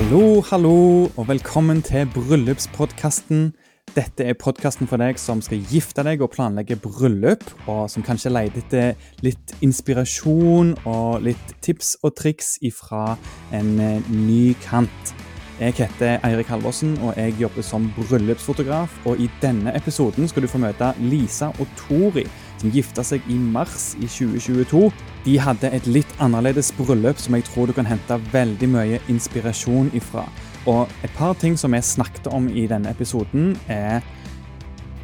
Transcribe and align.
Hallo, 0.00 0.40
hallo, 0.40 1.10
og 1.16 1.26
velkommen 1.28 1.82
til 1.84 2.06
bryllupspodkasten. 2.14 3.50
Dette 3.92 4.24
er 4.24 4.38
podkasten 4.40 4.88
for 4.88 4.96
deg 4.96 5.18
som 5.20 5.42
skal 5.44 5.60
gifte 5.68 6.00
deg 6.06 6.22
og 6.24 6.30
planlegge 6.32 6.78
bryllup, 6.80 7.44
og 7.68 7.82
som 7.92 8.00
kanskje 8.06 8.32
leter 8.32 8.62
etter 8.62 9.10
litt 9.20 9.52
inspirasjon 9.60 10.72
og 10.88 11.20
litt 11.26 11.52
tips 11.60 11.98
og 12.00 12.14
triks 12.16 12.54
ifra 12.64 13.18
en 13.52 13.74
eh, 13.76 14.08
ny 14.08 14.54
kant. 14.64 15.12
Jeg 15.60 15.76
heter 15.82 16.16
Eirik 16.24 16.48
Halvorsen, 16.48 16.96
og 17.04 17.12
jeg 17.20 17.36
jobber 17.36 17.60
som 17.60 17.92
bryllupsfotograf. 17.98 18.96
Og 19.04 19.20
i 19.20 19.28
denne 19.44 19.76
episoden 19.76 20.32
skal 20.32 20.48
du 20.48 20.48
få 20.48 20.64
møte 20.64 20.94
Lisa 21.12 21.52
og 21.60 21.68
Tori, 21.76 22.24
som 22.56 22.72
gifta 22.72 23.04
seg 23.04 23.28
i 23.28 23.36
mars 23.36 23.90
i 24.00 24.08
2022. 24.08 24.86
De 25.20 25.34
hadde 25.36 25.68
et 25.68 25.84
litt 25.84 26.12
annerledes 26.24 26.70
bryllup 26.78 27.18
som 27.20 27.34
jeg 27.36 27.44
tror 27.50 27.68
du 27.68 27.74
kan 27.76 27.88
hente 27.88 28.16
veldig 28.32 28.68
mye 28.72 29.00
inspirasjon 29.12 29.90
ifra. 29.96 30.24
Og 30.68 30.88
et 31.04 31.12
par 31.16 31.34
ting 31.40 31.58
som 31.60 31.76
vi 31.76 31.80
snakket 31.84 32.30
om 32.32 32.48
i 32.48 32.66
denne 32.70 32.92
episoden, 32.92 33.54
er 33.68 34.00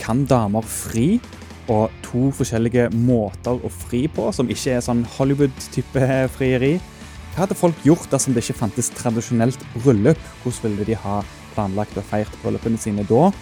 Kan 0.01 0.25
damer 0.29 0.63
fri? 0.63 1.21
Og 1.69 1.91
to 2.05 2.31
forskjellige 2.31 2.91
måter 2.95 3.59
å 3.59 3.71
fri 3.73 4.05
på, 4.07 4.29
som 4.33 4.49
ikke 4.49 4.77
er 4.77 4.85
sånn 4.85 5.03
Hollywood-type 5.17 6.05
frieri. 6.37 6.77
Hva 7.35 7.43
hadde 7.43 7.59
folk 7.59 7.81
gjort 7.85 8.07
dersom 8.13 8.37
det 8.37 8.45
ikke 8.45 8.61
fantes 8.61 8.93
tradisjonelt 8.95 9.65
bryllup? 9.75 10.21
Hvordan 10.45 10.77
ville 10.77 10.87
de 10.93 11.01
ha 11.03 11.19
planlagt 11.57 11.99
og 11.99 12.07
feirt 12.09 12.39
bryllupene 12.45 12.79
sine 12.81 13.05
da? 13.09 13.33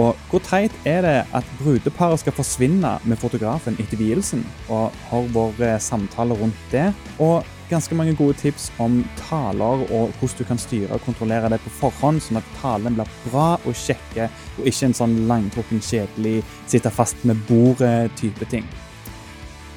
Og 0.00 0.16
hvor 0.30 0.40
teit 0.46 0.72
er 0.88 1.02
det 1.04 1.16
at 1.36 1.48
brudeparet 1.58 2.22
skal 2.22 2.36
forsvinne 2.36 2.94
med 3.04 3.20
fotografen 3.20 3.76
etter 3.80 4.00
vielsen? 4.00 4.44
Og 4.72 4.92
har 5.10 5.32
våre 5.34 5.74
samtaler 5.80 6.38
rundt 6.40 6.62
det. 6.72 6.88
Og 7.18 7.44
ganske 7.72 7.96
mange 7.96 8.14
gode 8.16 8.36
tips 8.40 8.70
om 8.82 9.04
taler 9.16 9.84
og 9.88 10.12
hvordan 10.18 10.38
du 10.38 10.44
kan 10.44 10.60
styre 10.60 10.92
og 10.92 11.04
kontrollere 11.06 11.48
det 11.52 11.60
på 11.64 11.72
forhånd, 11.80 12.20
sånn 12.20 12.40
at 12.40 12.54
talen 12.60 12.96
blir 12.98 13.08
bra 13.26 13.48
og 13.56 13.74
kjekke, 13.76 14.28
og 14.58 14.68
ikke 14.68 14.86
en 14.88 14.96
sånn 14.96 15.16
langtrukken, 15.30 15.80
kjedelig, 15.84 16.42
sitte 16.68 16.90
fast 16.92 17.24
med 17.28 17.40
bordet-type 17.48 18.48
ting. 18.52 18.66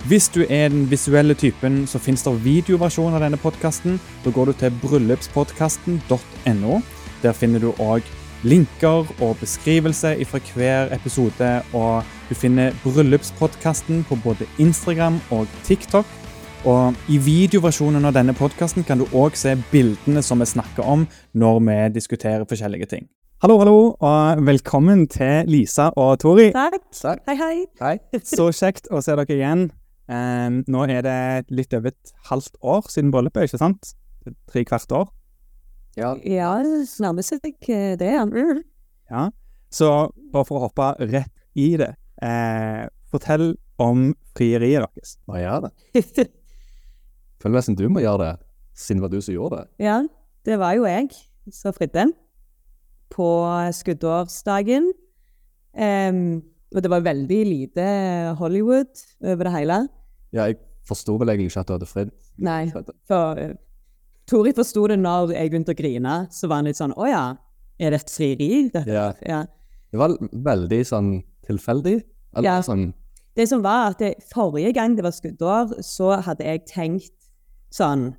Hvis 0.06 0.28
du 0.30 0.44
er 0.44 0.70
den 0.70 0.86
visuelle 0.92 1.34
typen, 1.34 1.88
så 1.90 1.98
finnes 2.00 2.22
det 2.22 2.44
videoversjon 2.44 3.16
av 3.18 3.24
denne 3.26 3.40
podkasten. 3.42 4.00
Da 4.22 4.30
går 4.30 4.46
du 4.52 4.54
til 4.60 4.76
bryllupspodkasten.no. 4.84 6.82
Der 7.24 7.34
finner 7.34 7.60
du 7.64 7.72
òg 7.82 8.06
linker 8.46 9.10
og 9.26 9.40
beskrivelse 9.42 10.14
fra 10.30 10.40
hver 10.54 10.94
episode. 10.94 11.50
Og 11.74 12.04
du 12.30 12.36
finner 12.38 12.76
Bryllupspodkasten 12.84 14.06
på 14.10 14.18
både 14.24 14.48
Instagram 14.62 15.20
og 15.32 15.48
TikTok. 15.64 16.06
Og 16.66 16.96
I 17.10 17.18
videoversjonen 17.22 18.06
av 18.06 18.16
denne 18.16 18.34
podkasten 18.34 18.86
kan 18.86 19.02
du 19.02 19.06
òg 19.14 19.38
se 19.38 19.54
bildene 19.72 20.24
som 20.26 20.42
vi 20.42 20.48
snakker 20.50 20.86
om 20.86 21.06
når 21.34 21.60
vi 21.68 21.78
diskuterer 22.00 22.46
forskjellige 22.50 22.90
ting. 22.96 23.06
Hallo, 23.44 23.60
hallo, 23.60 23.80
og 24.00 24.46
velkommen 24.48 25.06
til 25.12 25.46
Lisa 25.52 25.92
og 26.00 26.16
Tori. 26.24 26.48
Takk. 26.56 26.80
Takk. 26.96 27.22
Hei, 27.28 27.36
hei. 27.38 27.66
Hei. 27.82 27.98
Så 28.38 28.48
kjekt 28.56 28.90
å 28.90 29.04
se 29.06 29.14
dere 29.14 29.38
igjen. 29.38 29.68
Um, 30.10 30.62
nå 30.70 30.86
er 30.90 31.06
det 31.06 31.20
litt 31.54 31.74
over 31.74 31.92
et 31.92 32.16
halvt 32.30 32.58
år 32.62 32.90
siden 32.94 33.14
bryllupet, 33.14 33.50
ikke 33.50 33.62
sant? 33.62 33.94
Tre 34.50 34.66
hvert 34.66 34.98
år. 34.98 35.10
Ja, 35.96 36.14
Ja, 36.28 36.52
nærmer 37.00 37.24
seg 37.24 37.46
eh, 37.46 37.94
det, 38.00 38.12
ja. 38.18 38.26
Mm. 38.26 38.64
Ja. 39.12 39.30
Så 39.72 39.90
bare 40.32 40.48
for 40.48 40.60
å 40.60 40.66
hoppe 40.68 40.90
rett 41.00 41.32
i 41.56 41.76
det. 41.80 41.94
Eh, 42.24 42.86
fortell 43.12 43.54
om 43.82 44.10
frieriet 44.38 44.84
deres. 44.86 45.16
må 45.28 45.40
jeg 45.40 45.48
gjøre 45.48 45.70
det? 45.70 46.28
Føler 47.44 47.58
nesten 47.60 47.78
du 47.80 47.88
må 47.92 48.04
gjøre 48.04 48.24
det, 48.24 48.34
siden 48.76 49.00
det 49.02 49.06
var 49.08 49.14
du 49.14 49.22
som 49.22 49.36
gjorde 49.36 49.62
det. 49.64 49.68
ja, 49.86 49.98
det 50.46 50.60
var 50.62 50.76
jo 50.78 50.86
jeg 50.86 51.10
som 51.54 51.74
fridde 51.74 52.10
på 53.14 53.28
skuddårsdagen. 53.74 54.92
Um, 55.76 56.44
og 56.76 56.84
det 56.84 56.92
var 56.92 57.04
veldig 57.06 57.42
lite 57.48 57.86
Hollywood 58.40 59.04
over 59.24 59.48
det 59.48 59.54
hele. 59.56 59.78
Ja, 60.36 60.48
jeg 60.50 60.58
forsto 60.88 61.16
vel 61.20 61.32
egentlig 61.32 61.52
ikke 61.52 61.64
at 61.64 61.70
du 61.70 61.74
hadde 61.76 61.90
fridd. 61.90 62.12
Nei, 62.44 62.62
for 63.08 63.40
eh, 63.40 63.56
Tori 64.30 64.54
forsto 64.58 64.88
det 64.90 64.98
når 65.00 65.34
jeg 65.36 65.52
begynte 65.52 65.74
å 65.76 65.78
grine. 65.78 66.16
Så 66.34 66.48
var 66.50 66.62
han 66.62 66.66
litt 66.70 66.80
sånn 66.80 66.94
Å 66.98 67.06
ja, 67.10 67.24
er 67.80 67.94
det 67.94 68.02
et 68.02 68.10
frieri? 68.14 68.50
Ja. 68.74 69.12
ja. 69.22 69.44
Det 69.92 70.00
var 70.02 70.16
veldig 70.20 70.82
sånn 70.90 71.12
tilfeldig. 71.46 72.00
Eller 72.36 72.50
Ja. 72.50 72.60
sånn 72.66 72.94
Det 73.36 73.48
som 73.50 73.62
var 73.62 73.92
at 73.92 74.00
det, 74.00 74.14
forrige 74.34 74.74
gang 74.74 74.96
det 74.96 75.04
var 75.04 75.12
skuddår, 75.12 75.76
så 75.84 76.22
hadde 76.24 76.44
jeg 76.48 76.66
tenkt 76.72 77.12
sånn 77.72 78.16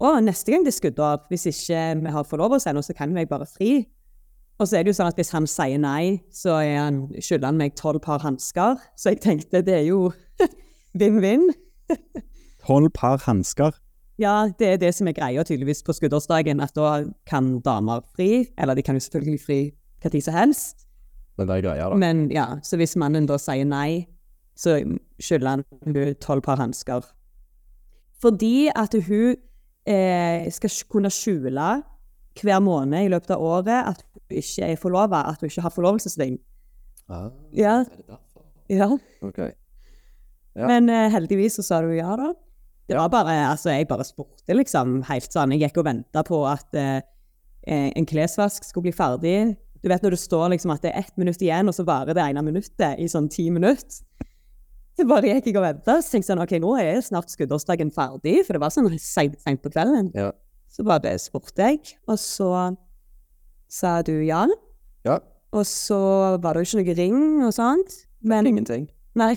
Å, 0.00 0.14
neste 0.24 0.50
gang 0.52 0.62
det 0.64 0.72
er 0.72 0.78
skuddår, 0.78 1.26
hvis 1.28 1.44
ikke 1.50 1.80
vi 2.00 2.10
har 2.14 2.24
forlovelse 2.24 2.70
ennå, 2.70 2.80
så 2.82 2.94
kan 2.96 3.10
jo 3.10 3.18
jeg 3.20 3.28
bare 3.28 3.44
fri. 3.46 3.86
Og 4.58 4.66
så 4.68 4.78
er 4.78 4.84
det 4.84 4.94
jo 4.94 4.96
sånn 5.02 5.08
at 5.12 5.16
hvis 5.16 5.32
han 5.34 5.46
sier 5.46 5.78
nei, 5.78 6.22
så 6.32 6.54
er 6.62 6.78
han, 6.78 7.02
skylder 7.20 7.46
han 7.50 7.58
meg 7.60 7.74
tolv 7.76 8.00
par 8.00 8.18
hansker. 8.24 8.78
Så 8.96 9.10
jeg 9.12 9.20
tenkte 9.20 9.60
det 9.64 9.74
er 9.74 9.84
jo 9.90 10.12
vinn-vinn. 11.00 11.50
Tolv 12.64 12.88
par 12.96 13.18
hansker. 13.26 13.76
Ja, 14.20 14.34
det 14.60 14.68
er 14.74 14.80
det 14.82 14.92
som 14.94 15.08
er 15.08 15.16
greia 15.16 15.42
tydeligvis 15.46 15.80
på 15.86 15.94
skuddårsdagen, 15.96 16.60
at 16.60 16.74
da 16.76 17.04
kan 17.28 17.54
damer 17.64 18.02
fri. 18.16 18.46
Eller 18.60 18.76
de 18.76 18.84
kan 18.84 18.98
jo 18.98 19.04
selvfølgelig 19.06 19.40
fri 19.40 19.60
hva 20.02 20.12
tid 20.12 20.24
som 20.26 20.36
helst. 20.36 20.86
Men 21.38 21.48
det 21.48 21.56
er 21.56 21.62
greia, 21.64 21.86
da. 21.88 21.96
Men 21.96 22.26
ja, 22.32 22.46
så 22.66 22.76
hvis 22.80 22.98
mannen 23.00 23.28
da 23.28 23.38
sier 23.40 23.64
nei, 23.68 24.04
så 24.60 24.76
skylder 25.22 25.54
han 25.54 25.64
tolv 26.20 26.44
par 26.44 26.60
hansker. 26.60 27.06
Fordi 28.20 28.68
at 28.76 28.92
hun 29.06 29.38
eh, 29.88 30.50
skal 30.52 30.74
kunne 30.92 31.12
skjule 31.12 31.70
hver 32.40 32.60
måned 32.62 33.06
i 33.06 33.10
løpet 33.12 33.32
av 33.34 33.42
året 33.42 33.88
at 33.94 34.04
hun 34.04 34.36
ikke 34.42 34.68
er 34.68 34.76
forlova, 34.80 35.24
at 35.32 35.40
hun 35.40 35.48
ikke 35.48 35.64
har 35.64 35.72
forlovelsesring. 35.74 36.36
Ah, 37.08 37.30
Ja. 37.56 37.84
Ja. 38.70 38.86
Okay. 39.22 39.50
Ja. 40.54 40.66
Men 40.68 40.88
eh, 40.92 41.08
heldigvis 41.10 41.56
så 41.58 41.64
sa 41.66 41.80
du 41.82 41.88
ja, 41.96 42.12
da. 42.20 42.34
Det 42.90 42.98
var 42.98 43.10
bare, 43.12 43.34
altså 43.52 43.70
Jeg 43.70 43.86
bare 43.88 44.04
spurte, 44.06 44.54
liksom. 44.56 45.00
Helt 45.06 45.30
sånn. 45.30 45.54
Jeg 45.54 45.68
gikk 45.68 45.80
og 45.82 45.86
venta 45.86 46.24
på 46.26 46.42
at 46.50 46.74
eh, 46.74 47.00
en 47.70 48.08
klesvask 48.08 48.66
skulle 48.66 48.88
bli 48.88 48.96
ferdig. 48.96 49.36
Du 49.80 49.88
vet 49.88 50.02
når 50.04 50.16
det 50.16 50.20
står 50.20 50.48
liksom 50.52 50.74
at 50.74 50.82
det 50.84 50.90
er 50.90 51.04
ett 51.04 51.16
minutt 51.20 51.40
igjen, 51.40 51.70
og 51.70 51.76
så 51.76 51.86
varer 51.88 52.16
det 52.16 52.24
ene 52.26 52.42
minuttet 52.44 52.98
i 53.00 53.06
sånn 53.08 53.30
ti 53.32 53.46
minutter. 53.52 54.02
Så 54.98 55.06
bare 55.08 55.30
gikk 55.30 55.48
jeg 55.48 55.56
og 55.56 55.64
venta. 55.64 56.00
Så 56.02 56.16
tenkte 56.16 56.26
jeg 56.26 56.30
sånn, 56.34 56.42
ok, 56.44 56.54
nå 56.60 56.74
er 56.82 57.00
snart 57.04 57.32
skuddårsdagen 57.32 57.92
ferdig, 57.94 58.40
for 58.44 58.56
det 58.56 58.62
var 58.64 58.74
sånn 58.74 58.90
seint 59.00 59.62
på 59.62 59.72
kvelden. 59.72 60.10
Ja. 60.18 60.32
Så 60.70 60.84
bare 60.86 61.14
spurte 61.18 61.70
jeg, 61.70 61.94
og 62.10 62.18
så 62.20 62.50
sa 63.70 64.00
du 64.06 64.16
ja. 64.26 64.44
ja. 65.06 65.20
Og 65.54 65.66
så 65.66 65.98
var 66.42 66.54
det 66.54 66.66
jo 66.66 66.68
ikke 66.68 66.82
noe 66.82 66.98
ring 66.98 67.22
og 67.46 67.54
sånt. 67.54 68.02
Men 68.20 68.50
Ingenting. 68.50 68.90
Nei. 69.18 69.34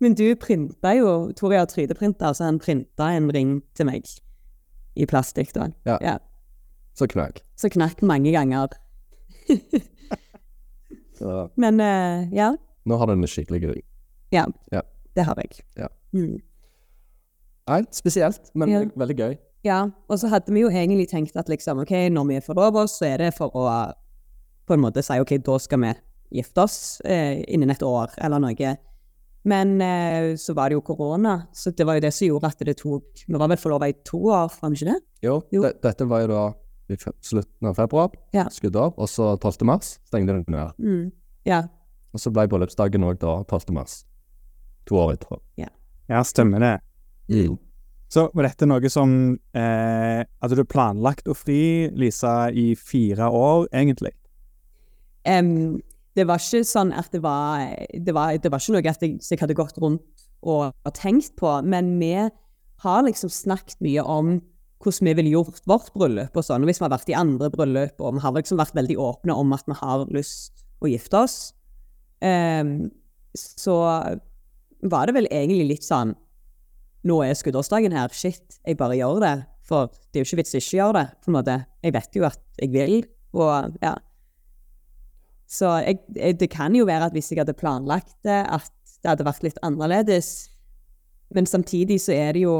Men 0.00 0.14
du 0.14 0.26
printa 0.36 0.92
jo 0.98 1.32
Tor 1.36 1.54
har 1.56 1.66
3D-printer, 1.66 2.32
så 2.36 2.44
han 2.44 2.58
printa 2.60 3.10
en 3.16 3.30
ring 3.32 3.62
til 3.74 3.88
meg. 3.88 4.04
I 4.96 5.06
plastikk, 5.08 5.54
da. 5.56 5.70
Ja. 5.88 5.98
ja. 6.04 6.16
Så 6.96 7.06
knakk. 7.08 7.42
Så 7.56 7.68
knakk 7.72 8.02
mange 8.04 8.32
ganger. 8.32 8.68
Så 11.18 11.48
Men 11.56 11.80
uh, 11.80 12.28
ja. 12.34 12.50
nå 12.84 12.96
har 13.00 13.08
du 13.08 13.12
en 13.14 13.26
skikkelig 13.28 13.70
ring. 13.70 13.84
Ja. 14.32 14.44
Ja. 14.72 14.82
Det 15.16 15.24
har 15.24 15.38
jeg. 15.40 15.62
Ja. 15.78 15.88
Mm. 16.12 16.40
Nei, 17.66 17.82
spesielt, 17.90 18.50
men 18.54 18.68
Ja. 18.70 18.82
veldig 18.96 19.16
gøy. 19.16 19.36
ja. 19.64 19.88
Og 20.08 20.18
så 20.18 20.28
hadde 20.28 20.52
vi 20.52 20.60
jo 20.60 20.68
egentlig 20.68 21.08
tenkt 21.08 21.36
at 21.36 21.48
liksom, 21.48 21.78
ok, 21.82 21.90
når 22.12 22.26
vi 22.28 22.40
forlover 22.44 22.82
oss, 22.84 22.98
så 23.00 23.06
er 23.08 23.16
det 23.16 23.34
for 23.34 23.50
å 23.56 23.64
på 24.66 24.74
en 24.74 24.80
måte 24.82 25.02
si 25.02 25.16
ok, 25.20 25.32
da 25.46 25.58
skal 25.58 25.80
vi 25.80 25.92
gifte 26.40 26.62
oss 26.62 27.00
eh, 27.04 27.44
innen 27.48 27.70
et 27.70 27.82
år, 27.82 28.10
eller 28.18 28.38
noe. 28.42 28.76
Men 29.46 29.76
eh, 29.84 30.32
så 30.42 30.54
var 30.58 30.68
det 30.72 30.74
jo 30.78 30.82
korona, 30.82 31.36
så 31.54 31.70
det 31.70 31.84
var 31.86 31.98
jo 31.98 32.02
det 32.02 32.10
som 32.14 32.26
gjorde 32.26 32.48
at 32.50 32.62
det 32.66 32.76
tok 32.80 33.20
Vi 33.28 33.38
var 33.38 33.48
vel 33.52 33.60
forlova 33.62 33.86
i 33.88 33.94
to 34.04 34.18
år, 34.26 34.50
var 34.60 34.72
vi 34.72 34.80
ikke 34.80 34.88
det? 34.92 35.00
Jo, 35.22 35.36
Jo. 35.54 35.62
De, 35.62 35.70
dette 35.86 36.06
var 36.10 36.24
jo 36.24 36.30
da 36.32 36.40
i 36.90 36.96
slutten 36.98 37.66
av 37.70 37.74
februar, 37.78 38.10
Ja. 38.34 38.44
av 38.46 38.94
og 38.98 39.08
så 39.10 39.32
12. 39.38 39.64
mars 39.66 39.98
stengte 40.06 40.34
den 40.34 40.44
ned. 40.48 40.72
Mm. 40.78 41.12
Ja. 41.46 41.62
Og 42.14 42.20
så 42.22 42.30
ble 42.32 42.46
bryllupsdagen 42.48 43.02
òg 43.06 43.18
da 43.22 43.42
12. 43.44 43.72
mars. 43.74 44.04
To 44.86 44.94
år 45.02 45.14
etterpå. 45.16 45.40
Ja, 46.08 46.22
stemmer 46.22 46.60
det. 46.62 46.76
Så 48.08 48.28
var 48.34 48.46
dette 48.46 48.66
noe 48.70 48.86
som 48.88 49.34
eh, 49.54 50.20
Hadde 50.42 50.54
du 50.54 50.62
planlagt 50.64 51.26
å 51.26 51.34
fri 51.34 51.88
Lisa 51.90 52.50
i 52.54 52.74
fire 52.78 53.26
år, 53.34 53.66
egentlig? 53.74 54.12
Em, 55.26 55.80
det 56.16 56.24
var 56.28 56.40
ikke 56.40 56.64
sånn 56.64 56.92
at 56.96 57.12
det 57.12 57.20
var 57.24 57.68
Det 57.92 58.14
var, 58.14 58.36
det 58.40 58.52
var 58.52 58.62
ikke 58.62 58.76
noe 58.76 58.90
at 58.90 59.02
jeg, 59.04 59.18
jeg 59.20 59.40
hadde 59.42 59.56
gått 59.58 59.78
rundt 59.82 60.26
og, 60.46 60.72
tenkt 60.94 61.34
på, 61.40 61.50
men 61.66 61.96
vi 61.98 62.12
har 62.84 63.00
liksom 63.02 63.32
snakket 63.32 63.80
mye 63.82 64.04
om 64.04 64.36
hvordan 64.84 65.08
vi 65.08 65.14
ville 65.18 65.32
gjort 65.32 65.62
vårt 65.66 65.88
bryllup 65.96 66.36
og 66.36 66.44
sånn. 66.44 66.62
Og 66.62 66.70
hvis 66.70 66.78
vi 66.78 66.84
har 66.84 66.92
vært 66.92 67.10
i 67.10 67.16
andre 67.18 67.48
bryllup, 67.50 67.98
og 67.98 68.18
vi 68.18 68.22
har 68.22 68.34
liksom 68.36 68.60
vært 68.60 68.76
veldig 68.76 68.98
åpne 69.00 69.34
om 69.34 69.54
at 69.56 69.66
vi 69.66 69.78
har 69.80 70.04
lyst 70.14 70.62
å 70.84 70.90
gifte 70.92 71.22
oss, 71.24 71.36
um, 72.20 72.92
så 73.34 73.76
var 74.86 75.08
det 75.08 75.16
vel 75.16 75.28
egentlig 75.32 75.76
litt 75.76 75.88
sånn 75.88 76.14
Nå 77.06 77.20
er 77.22 77.36
skuddårsdagen 77.38 77.92
her, 77.94 78.10
shit, 78.10 78.56
jeg 78.66 78.74
bare 78.80 78.96
gjør 78.98 79.20
det. 79.22 79.34
For 79.66 79.92
det 80.10 80.18
er 80.18 80.24
jo 80.24 80.26
ikke 80.26 80.38
vits 80.40 80.56
i 80.56 80.58
ikke 80.58 80.72
å 80.72 80.78
gjøre 80.80 80.94
det, 80.96 81.04
på 81.22 81.30
en 81.30 81.36
måte. 81.36 81.54
Jeg 81.86 81.94
vet 81.94 82.18
jo 82.18 82.24
at 82.26 82.40
jeg 82.58 82.72
vil, 82.72 82.96
og 83.38 83.76
ja. 83.78 83.92
Så 85.46 85.68
jeg, 85.84 86.00
jeg, 86.16 86.38
det 86.40 86.48
kan 86.50 86.74
jo 86.74 86.86
være 86.88 87.06
at 87.10 87.14
hvis 87.14 87.30
jeg 87.30 87.38
hadde 87.42 87.54
planlagt 87.54 88.16
det, 88.26 88.40
at 88.50 88.70
det 89.02 89.12
hadde 89.12 89.26
vært 89.28 89.44
litt 89.46 89.58
annerledes. 89.62 90.30
Men 91.34 91.46
samtidig 91.46 92.00
så 92.02 92.14
er 92.14 92.32
det 92.36 92.42
jo 92.44 92.52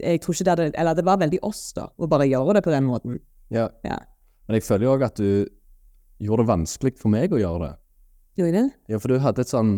Jeg 0.00 0.20
tror 0.24 0.34
ikke 0.34 0.44
det 0.46 0.52
hadde 0.54 0.64
Eller 0.80 0.94
det 0.98 1.04
var 1.06 1.18
veldig 1.20 1.38
oss, 1.46 1.72
da, 1.76 1.84
å 1.98 2.08
bare 2.10 2.26
gjøre 2.26 2.56
det 2.56 2.62
på 2.66 2.72
den 2.74 2.86
måten. 2.88 3.18
Ja. 3.54 3.68
Ja. 3.84 3.98
Men 4.46 4.58
jeg 4.58 4.64
føler 4.66 4.86
jo 4.88 4.94
òg 4.96 5.04
at 5.06 5.18
du 5.20 5.46
gjorde 6.24 6.44
det 6.44 6.50
vanskelig 6.50 6.94
for 7.00 7.12
meg 7.12 7.34
å 7.34 7.40
gjøre 7.40 7.66
det. 7.68 7.74
Gjorde 8.40 8.54
det? 8.58 8.68
Ja, 8.90 8.98
for 8.98 9.12
du 9.12 9.18
hadde 9.22 9.44
et 9.44 9.50
sånn 9.50 9.76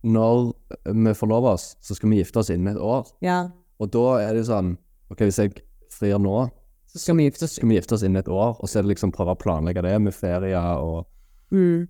Når 0.00 0.54
vi 0.96 1.12
forlover 1.18 1.56
oss, 1.58 1.74
så 1.84 1.96
skal 1.96 2.08
vi 2.12 2.20
gifte 2.22 2.40
oss 2.40 2.48
innen 2.52 2.72
et 2.72 2.80
år. 2.80 3.08
Ja. 3.24 3.50
Og 3.80 3.90
da 3.92 4.04
er 4.22 4.36
det 4.36 4.46
sånn 4.48 4.74
OK, 5.12 5.24
hvis 5.26 5.40
jeg 5.42 5.56
frir 5.92 6.16
nå, 6.22 6.46
Så 6.88 7.02
skal 7.02 7.16
vi 7.18 7.26
gifte 7.28 7.44
oss. 7.44 7.56
skal 7.58 7.68
vi 7.68 7.76
gifte 7.76 7.94
oss 7.96 8.04
innen 8.06 8.20
et 8.22 8.28
år. 8.32 8.56
Og 8.60 8.68
så 8.68 8.78
er 8.78 8.86
det 8.86 8.94
liksom 8.94 9.12
prøve 9.12 9.34
å 9.34 9.40
planlegge 9.40 9.82
det 9.84 9.96
med 10.00 10.14
ferier 10.16 10.80
og, 10.80 11.04
Mm. 11.50 11.88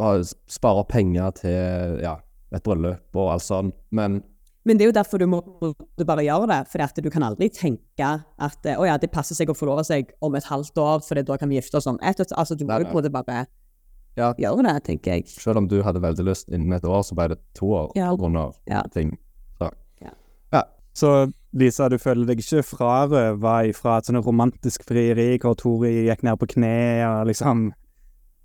og 0.00 0.24
spare 0.48 0.84
penger 0.88 1.30
til 1.36 1.98
ja, 2.02 2.16
et 2.52 2.62
bryllup 2.64 3.16
og 3.16 3.32
alt 3.34 3.42
sånt. 3.44 3.74
Men 3.90 4.22
Men 4.64 4.78
det 4.78 4.84
er 4.84 4.90
jo 4.92 4.94
derfor 5.00 5.18
du 5.18 5.26
må 5.26 5.40
du 5.98 6.04
bare 6.04 6.22
gjøre 6.22 6.46
det. 6.46 6.60
For 6.70 7.02
du 7.02 7.10
kan 7.10 7.22
aldri 7.26 7.48
tenke 7.50 8.22
at 8.38 8.66
å 8.78 8.86
ja, 8.86 8.96
det 8.96 9.10
passer 9.10 9.34
seg 9.34 9.48
å 9.50 9.56
forlove 9.58 9.82
seg 9.84 10.12
om 10.22 10.34
et 10.38 10.44
halvt 10.44 10.78
år, 10.78 11.00
for 11.02 11.14
da 11.22 11.36
kan 11.36 11.48
vi 11.48 11.56
gifte 11.58 11.76
oss 11.80 11.86
om 11.90 11.98
ett. 12.02 12.20
Altså, 12.32 12.54
du 12.56 12.64
må 12.64 12.78
jo 12.78 12.84
på 12.86 12.98
en 12.98 13.02
måte 13.02 13.10
bare 13.12 13.46
Ja. 14.16 14.34
gjøre 14.34 14.62
det, 14.62 14.84
tenker 14.84 15.12
jeg. 15.14 15.26
selv 15.26 15.56
om 15.56 15.66
du 15.68 15.82
hadde 15.82 16.00
veldig 16.00 16.24
lyst 16.24 16.48
innen 16.48 16.72
et 16.74 16.84
år, 16.84 17.02
så 17.02 17.14
ble 17.14 17.28
det 17.28 17.38
to 17.54 17.66
år 17.66 17.92
Ja. 17.96 18.14
pga. 18.14 18.52
Ja. 18.68 18.82
ting. 18.92 19.18
Så. 19.58 19.70
Ja. 20.02 20.10
ja. 20.52 20.62
Så 20.94 21.32
Lisa, 21.54 21.88
du 21.88 21.96
føler 21.98 22.26
deg 22.26 22.38
ikke 22.38 22.62
frarøva 22.62 23.74
fra 23.74 23.98
et 23.98 24.04
sånt 24.06 24.24
romantisk 24.24 24.84
frieri 24.84 25.38
hvor 25.38 25.54
Tori 25.56 26.06
gikk 26.08 26.22
ned 26.22 26.38
på 26.38 26.46
kne 26.46 27.04
og 27.08 27.26
liksom 27.26 27.72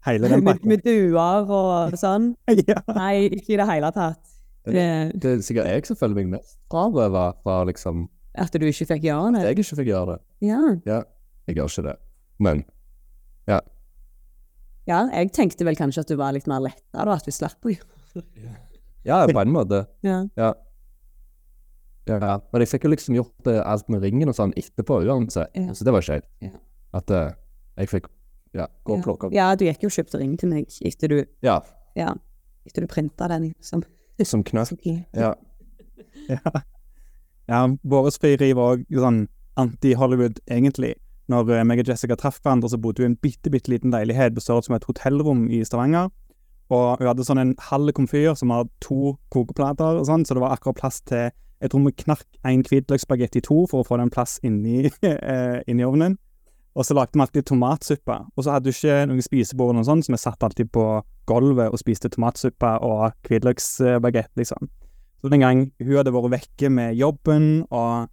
Hele 0.06 0.30
den 0.30 0.44
Med, 0.44 0.54
pakken? 0.56 0.68
med 0.70 0.84
duer 0.86 1.50
og 1.52 1.96
sånn. 2.00 2.30
ja. 2.70 2.78
Nei, 2.96 3.28
ikke 3.40 3.54
i 3.56 3.58
det 3.60 3.66
hele 3.68 3.90
tatt. 3.92 4.22
Det, 4.68 4.84
Det 5.16 5.32
er 5.32 5.42
sikkert 5.44 5.68
jeg 5.72 5.86
som 5.88 5.96
føler 6.00 6.16
meg 6.22 6.28
mest 6.38 6.58
frarøva 6.72 7.30
fra 7.44 7.62
liksom 7.70 8.08
at 8.38 8.54
du 8.54 8.66
ikke 8.68 8.86
fikk 8.86 9.04
gjøre 9.08 9.32
det? 9.34 9.40
at 9.42 9.48
jeg 9.50 9.58
ikke 9.58 9.78
fikk 9.80 9.88
gjøre 9.90 10.12
det. 10.14 10.18
Ja. 10.46 10.60
Ja, 10.86 10.98
jeg 11.48 11.56
gjør 11.58 11.72
ikke 11.72 11.86
det. 11.88 11.96
Men 12.46 12.64
ja, 13.50 13.60
Ja, 14.88 15.00
jeg 15.12 15.32
tenkte 15.34 15.66
vel 15.66 15.76
kanskje 15.80 16.04
at 16.06 16.12
du 16.12 16.16
var 16.20 16.36
litt 16.36 16.46
mer 16.48 16.62
letta, 16.64 17.02
da, 17.04 17.16
at 17.18 17.26
vi 17.26 17.34
slapp 17.34 17.66
å 17.66 17.74
gjøre 17.74 18.22
det. 18.22 18.52
ja, 19.08 19.24
på 19.28 19.42
en 19.42 19.52
måte. 19.56 19.86
ja. 20.06 20.20
Ja. 20.38 20.54
ja. 22.08 22.38
Men 22.54 22.62
jeg 22.64 22.70
fikk 22.72 22.86
jo 22.88 22.92
liksom 22.94 23.18
gjort 23.18 23.50
eh, 23.52 23.60
alt 23.68 23.90
med 23.92 24.04
ringen 24.06 24.30
og 24.32 24.36
sånn 24.38 24.54
etterpå 24.60 25.02
uansett, 25.08 25.52
Ja. 25.58 25.74
så 25.76 25.84
det 25.88 25.94
var 25.96 26.06
kjekt. 26.06 26.30
Ja. 26.44 26.54
At 26.96 27.12
uh, 27.12 27.32
jeg 27.82 27.90
fikk 27.92 28.08
ja, 28.58 28.68
gå 28.84 28.98
og 28.98 29.04
plukke 29.06 29.30
opp. 29.30 29.36
Ja, 29.36 29.52
du 29.56 29.66
gikk 29.68 29.86
jo 29.86 29.92
og 29.92 29.98
kjøpte 29.98 30.22
ring 30.22 30.36
til 30.40 30.52
meg 30.52 30.80
etter 30.86 31.14
du, 31.14 31.20
Ja, 31.46 31.60
ja, 31.98 32.14
etter 32.68 32.86
du 32.86 32.92
printa 32.92 33.30
den. 33.32 33.52
Liksom. 33.54 33.84
som 34.24 34.44
knøtt. 34.44 34.76
Ja. 35.14 35.36
Ja, 36.28 36.52
ja 37.48 37.60
frieri 38.20 38.50
var 38.58 38.76
òg 38.76 38.82
sånn 38.92 39.28
anti-Hollywood, 39.58 40.42
egentlig. 40.52 40.96
Når 41.32 41.52
eh, 41.56 41.64
meg 41.68 41.82
og 41.82 41.90
Jessica 41.92 42.16
traff 42.20 42.40
hverandre, 42.42 42.70
så 42.72 42.80
bodde 42.80 43.02
vi 43.02 43.08
i 43.08 43.12
en 43.12 43.18
bitte, 43.20 43.52
bitte 43.52 43.72
liten 43.72 43.92
leilighet 43.92 44.36
bestått 44.36 44.68
som 44.68 44.76
et 44.78 44.86
hotellrom 44.88 45.48
i 45.52 45.64
Stavanger. 45.68 46.12
Og 46.74 47.00
hun 47.00 47.08
hadde 47.08 47.26
sånn 47.28 47.42
en 47.42 47.56
halv 47.70 47.94
komfyr 47.96 48.36
som 48.36 48.52
har 48.52 48.68
to 48.84 49.16
kokeplater 49.34 50.02
og 50.02 50.08
sånn, 50.10 50.26
så 50.28 50.36
det 50.36 50.44
var 50.44 50.56
akkurat 50.56 50.80
plass 50.82 51.02
til 51.08 51.30
Jeg 51.58 51.72
tror 51.74 51.88
vi 51.88 51.92
knark 52.04 52.26
en 52.46 52.62
hvitløksspagetti 52.62 53.40
i 53.42 53.46
to 53.48 53.64
for 53.66 53.82
å 53.82 53.86
få 53.88 53.98
den 53.98 54.12
plass 54.14 54.36
inni, 54.46 54.92
eh, 55.02 55.64
inni 55.66 55.88
ovnen. 55.88 56.20
Og 56.78 56.86
så 56.86 56.94
lagde 56.94 57.18
vi 57.18 57.24
alltid 57.24 57.48
tomatsuppe. 57.50 58.16
Og 58.36 58.46
så 58.46 58.54
hadde 58.54 58.70
du 58.70 58.76
ikke 58.76 59.08
noen 59.10 59.26
spisebord 59.26 59.72
eller 59.72 59.82
noe 59.82 59.88
sånt, 59.88 60.06
så 60.06 60.14
vi 60.14 60.20
satt 60.22 60.46
alltid 60.46 60.70
på 60.76 60.86
gulvet 61.30 61.74
og 61.74 61.82
spiste 61.82 62.12
tomatsuppe 62.14 62.76
og 62.86 63.16
hvitløksbagett, 63.26 64.30
liksom. 64.38 64.70
Så 65.18 65.32
den 65.34 65.42
gang 65.42 65.64
hun 65.82 65.96
hadde 65.98 66.14
vært 66.14 66.36
vekke 66.36 66.70
med 66.70 66.94
jobben, 67.00 67.66
og 67.74 68.12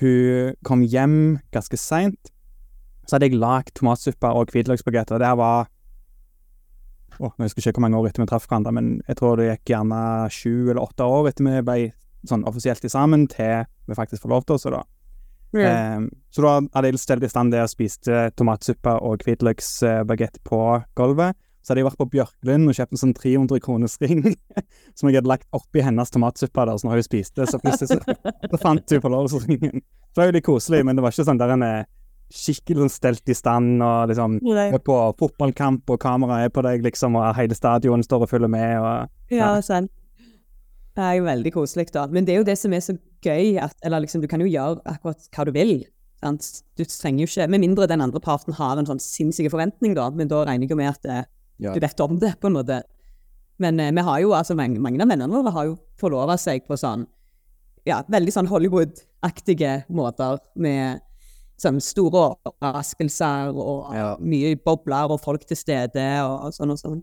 hun 0.00 0.56
kom 0.64 0.84
hjem 0.88 1.38
ganske 1.52 1.76
seint, 1.76 2.32
så 3.04 3.16
hadde 3.16 3.28
jeg 3.28 3.40
lagd 3.40 3.74
tomatsuppe 3.76 4.32
og 4.32 4.54
hvitløksbagett, 4.54 5.12
og 5.12 5.20
det 5.20 5.34
var 5.40 5.68
oh, 7.18 7.32
jeg 7.36 7.48
husker 7.48 7.66
ikke 7.66 7.76
hvor 7.76 7.86
mange 7.86 8.00
år 8.00 8.08
etter 8.08 8.24
vi 8.24 8.28
traff 8.30 8.48
hverandre, 8.48 8.72
men 8.72 8.90
jeg 9.08 9.20
tror 9.20 9.36
det 9.40 9.50
gikk 9.50 9.74
gjerne 9.74 10.02
sju 10.32 10.70
eller 10.70 10.82
åtte 10.84 11.08
år 11.08 11.30
etter 11.30 11.48
vi 11.48 11.64
ble 11.66 11.78
sånn 12.28 12.46
offisielt 12.48 12.84
sammen, 12.90 13.26
til 13.30 13.66
vi 13.88 13.96
faktisk 13.96 14.24
forlovte 14.24 14.56
oss. 14.56 14.66
da. 14.68 14.82
Eh, 15.56 16.06
så 16.34 16.44
da 16.44 16.54
hadde 16.74 16.92
jeg 16.92 17.00
stelt 17.02 17.24
i 17.24 17.30
stand 17.30 17.54
det 17.54 17.62
og 17.64 17.70
spiste 17.72 18.28
tomatsuppe 18.36 18.98
og 19.04 19.24
hvitløksbagett 19.24 20.40
på 20.46 20.62
gulvet. 20.98 21.38
Så 21.62 21.72
hadde 21.72 21.82
jeg 21.82 21.88
vært 21.90 22.00
på 22.00 22.08
Bjørklund 22.14 22.70
og 22.70 22.76
kjøpt 22.78 22.94
en 22.94 23.00
sånn 23.02 23.14
300 23.16 23.60
kroners 23.60 23.98
ring 24.00 24.22
som 24.96 25.08
jeg 25.08 25.18
hadde 25.18 25.28
lagt 25.28 25.48
oppi 25.56 25.82
hennes 25.84 26.12
tomatsuppe 26.14 26.64
der, 26.64 26.78
så 26.80 26.88
når 26.88 27.00
hun 27.00 27.04
spiste, 27.04 27.44
så 27.44 27.60
plutselig 27.60 27.98
så, 27.98 28.60
fant 28.62 28.94
hun 28.94 29.02
forlovelsesringen. 29.04 29.82
Det 29.82 30.22
var 30.22 30.30
jo 30.30 30.36
litt 30.38 30.46
koselig, 30.46 30.80
men 30.88 30.96
det 30.96 31.04
var 31.04 31.12
ikke 31.12 31.26
sånn 31.28 31.40
der 31.40 31.52
en 31.52 31.66
er 31.66 31.82
skikkelig 32.32 32.84
sånn 32.84 32.92
stelt 32.92 33.32
i 33.32 33.36
stand 33.36 33.82
og 33.84 34.10
liksom 34.10 34.38
Nei. 34.44 34.66
er 34.68 34.82
på 34.84 34.96
fotballkamp 35.20 35.92
og 35.92 36.00
kameraet 36.00 36.48
er 36.48 36.52
på 36.52 36.64
deg, 36.64 36.84
liksom, 36.84 37.16
og 37.16 37.36
hele 37.36 37.56
stadion 37.56 38.04
står 38.04 38.24
og 38.26 38.32
følger 38.32 38.52
med 38.52 38.74
og 38.80 39.32
Ja, 39.32 39.54
sant. 39.64 39.92
Det 40.98 41.04
er 41.04 41.20
jo 41.20 41.28
veldig 41.28 41.52
koselig, 41.54 41.86
da. 41.94 42.08
Men 42.10 42.26
det 42.26 42.34
er 42.34 42.40
jo 42.40 42.48
det 42.48 42.56
som 42.58 42.72
er 42.74 42.80
så 42.82 42.96
gøy, 43.24 43.56
at 43.62 43.74
Eller 43.82 44.00
liksom, 44.04 44.20
du 44.22 44.28
kan 44.28 44.40
jo 44.40 44.46
gjøre 44.46 44.80
akkurat 44.86 45.28
hva 45.34 45.44
du 45.48 45.52
vil. 45.52 45.84
Sant? 46.22 46.62
Du 46.76 46.84
trenger 46.84 47.24
jo 47.24 47.30
ikke 47.30 47.48
Med 47.50 47.60
mindre 47.62 47.86
den 47.86 48.00
andre 48.02 48.20
parten 48.20 48.52
har 48.54 48.76
en 48.78 48.86
sånn 48.86 48.98
sinnssyk 49.02 49.50
forventning, 49.50 49.94
da. 49.94 50.10
Men 50.10 50.28
da 50.28 50.44
regner 50.44 50.68
jeg 50.68 50.76
med 50.76 50.88
at 50.90 51.04
eh, 51.06 51.24
Ja. 51.58 51.72
du 51.74 51.80
vet 51.80 52.00
om 52.00 52.18
det, 52.18 52.34
på 52.40 52.46
en 52.46 52.54
måte. 52.54 52.82
Men 53.58 53.80
eh, 53.80 53.90
vi 53.92 54.00
har 54.06 54.20
jo, 54.20 54.30
altså 54.32 54.54
mange, 54.54 54.78
mange 54.78 55.00
av 55.02 55.08
vennene 55.08 55.28
våre 55.34 55.50
har 55.52 55.64
jo 55.66 55.78
forlova 55.98 56.36
seg 56.38 56.66
på 56.66 56.76
sånn 56.78 57.06
Ja, 57.86 58.02
veldig 58.10 58.32
sånn 58.34 58.48
Hollywood-aktige 58.50 59.84
måter. 59.88 60.38
Med 60.56 61.00
sånn 61.58 61.80
store 61.82 62.36
overraskelser 62.46 63.54
og 63.54 63.94
Ja. 63.94 64.16
mye 64.20 64.54
bobler 64.56 65.10
og 65.10 65.20
folk 65.20 65.44
til 65.46 65.56
stede 65.56 66.04
og, 66.22 66.46
og 66.46 66.52
sånn 66.52 66.70
og 66.70 66.78
sånn. 66.78 67.02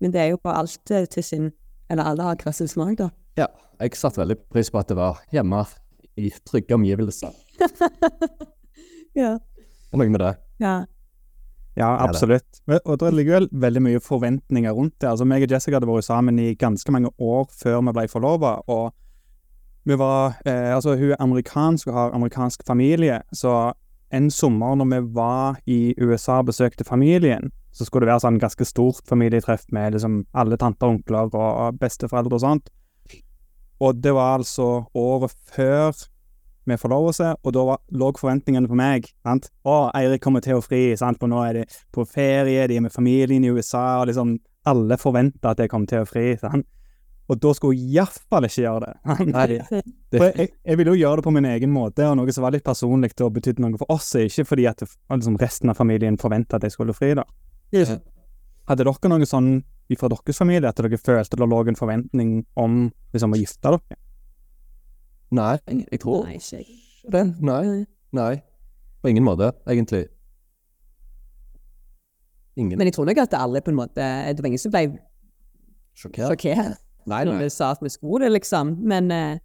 Men 0.00 0.12
det 0.12 0.20
er 0.20 0.28
jo 0.30 0.38
bare 0.42 0.58
alt 0.62 0.84
til 0.84 1.22
sin 1.22 1.52
Eller 1.90 2.04
alle 2.10 2.22
har 2.22 2.36
hver 2.42 2.52
smak, 2.66 2.96
da. 2.98 3.10
ja. 3.36 3.46
Jeg 3.80 3.92
satte 3.92 4.22
veldig 4.22 4.38
pris 4.48 4.70
på 4.72 4.78
at 4.80 4.88
det 4.88 4.96
var 4.96 5.18
hjemme 5.32 5.58
i 6.16 6.30
trygge 6.48 6.74
omgivelser. 6.78 7.34
Ja. 9.16 9.38
Fornøyd 9.90 10.10
med 10.12 10.20
det. 10.20 10.34
ja. 10.60 10.84
Ja, 11.76 11.90
absolutt. 12.04 12.60
Og 12.86 12.98
det 13.00 13.10
ligger 13.14 13.34
vel 13.40 13.48
veldig 13.52 13.82
mye 13.84 14.00
forventninger 14.00 14.72
rundt 14.72 14.94
det. 15.00 15.10
Altså, 15.10 15.26
meg 15.28 15.42
og 15.44 15.50
Jessica 15.52 15.76
hadde 15.76 15.88
vært 15.90 16.06
sammen 16.06 16.38
i 16.40 16.54
ganske 16.56 16.92
mange 16.92 17.10
år 17.20 17.50
før 17.52 17.82
vi 17.84 17.92
ble 17.98 18.04
forlova, 18.08 18.54
og 18.72 18.94
vi 19.84 19.98
var 20.00 20.38
eh, 20.48 20.72
Altså, 20.72 20.94
hun 20.96 21.12
er 21.12 21.20
amerikansk 21.20 21.88
og 21.92 21.94
har 21.98 22.14
amerikansk 22.16 22.64
familie, 22.66 23.20
så 23.32 23.72
en 24.14 24.30
sommer 24.30 24.76
når 24.78 24.90
vi 24.92 25.00
var 25.16 25.60
i 25.66 25.94
USA 25.98 26.40
og 26.40 26.50
besøkte 26.50 26.84
familien, 26.84 27.50
så 27.76 27.84
skulle 27.84 28.06
det 28.06 28.14
være 28.14 28.24
sånn 28.24 28.40
ganske 28.40 28.64
stort 28.64 29.04
familietreff 29.08 29.66
med 29.74 29.96
liksom 29.96 30.22
alle 30.32 30.56
tanter, 30.56 30.88
og 30.88 30.98
onkler 31.00 31.32
og 31.36 31.80
besteforeldre 31.80 32.38
og 32.38 32.44
sånt. 32.44 32.70
Og 33.84 33.98
det 34.00 34.14
var 34.16 34.38
altså 34.38 34.86
året 34.96 35.34
før 35.52 35.92
med 36.66 36.80
forlovelse, 36.80 37.34
og 37.44 37.54
da 37.54 37.76
lå 37.94 38.08
forventningene 38.18 38.70
på 38.70 38.78
meg. 38.78 39.10
sant? 39.26 39.50
Å, 39.68 39.90
Eirik 39.94 40.22
kommer 40.24 40.42
til 40.42 40.58
å 40.58 40.64
fri, 40.64 40.96
sant? 40.98 41.20
for 41.20 41.30
nå 41.30 41.42
er 41.44 41.60
de 41.60 41.66
på 41.94 42.06
ferie, 42.08 42.66
de 42.66 42.78
er 42.78 42.86
med 42.86 42.94
familien 42.94 43.44
i 43.44 43.52
USA, 43.52 44.00
og 44.00 44.08
liksom 44.10 44.38
alle 44.66 44.98
forventa 44.98 45.52
at 45.52 45.62
jeg 45.62 45.70
kom 45.70 45.86
til 45.86 46.02
å 46.02 46.08
fri. 46.08 46.32
sant? 46.40 46.66
Og 47.26 47.38
da 47.42 47.50
skulle 47.58 47.74
jeg 47.74 47.96
iallfall 47.96 48.46
ikke 48.46 48.62
gjøre 48.62 48.86
det. 48.86 48.92
Nei, 49.32 49.46
Nei, 49.56 49.80
For 50.14 50.26
jeg, 50.38 50.50
jeg 50.62 50.78
ville 50.78 50.92
jo 50.94 51.00
gjøre 51.00 51.18
det 51.20 51.24
på 51.26 51.32
min 51.34 51.48
egen 51.50 51.72
måte, 51.74 52.06
og 52.06 52.18
noe 52.20 52.34
som 52.34 52.46
var 52.46 52.54
litt 52.54 52.66
personlig 52.66 53.10
og 53.18 53.32
betydde 53.34 53.64
noe 53.64 53.80
for 53.80 53.90
oss, 53.96 54.12
ikke 54.20 54.44
fordi 54.46 54.68
at 54.70 54.84
liksom, 54.86 55.38
resten 55.42 55.72
av 55.72 55.78
familien 55.80 56.18
forventa 56.22 56.60
at 56.60 56.66
jeg 56.68 56.76
skulle 56.76 56.94
fri. 56.94 57.14
da. 57.18 57.26
Hadde 58.66 58.86
dere 58.86 59.10
noe 59.10 59.26
sånn 59.26 59.56
fra 59.98 60.10
deres 60.10 60.38
familie 60.38 60.70
at 60.70 60.78
dere 60.82 60.98
følte 60.98 61.38
det 61.38 61.46
lå 61.50 61.60
en 61.70 61.78
forventning 61.78 62.32
om 62.58 62.78
liksom, 63.14 63.34
å 63.34 63.38
gifte 63.38 63.74
dere? 63.74 63.98
Nei, 65.36 65.56
jeg 65.90 66.00
tror 66.02 66.26
Nei, 66.28 66.38
ikke 66.38 66.60
jeg. 66.60 66.78
ikke. 67.06 67.24
Nei. 67.42 67.86
Nei. 68.14 68.32
På 69.02 69.10
ingen 69.10 69.26
måte, 69.26 69.50
egentlig. 69.66 70.06
Ingen. 72.56 72.78
Men 72.78 72.88
jeg 72.88 72.94
tror 72.96 73.10
nok 73.10 73.18
at 73.20 73.34
alle 73.36 73.60
på 73.60 73.68
en 73.68 73.76
måte 73.76 74.00
Det 74.32 74.40
var 74.40 74.48
ingen 74.48 74.60
som 74.62 74.72
ble 74.72 74.86
Sjokkert? 75.96 76.30
sjokkert 76.30 76.78
Nei, 77.06 77.22
når 77.28 77.38
vi 77.44 77.48
sa 77.54 77.70
at 77.74 77.82
vi 77.84 77.90
skulle 77.92 78.24
det, 78.26 78.32
liksom. 78.34 78.76
Men, 78.82 79.10
eh, 79.14 79.38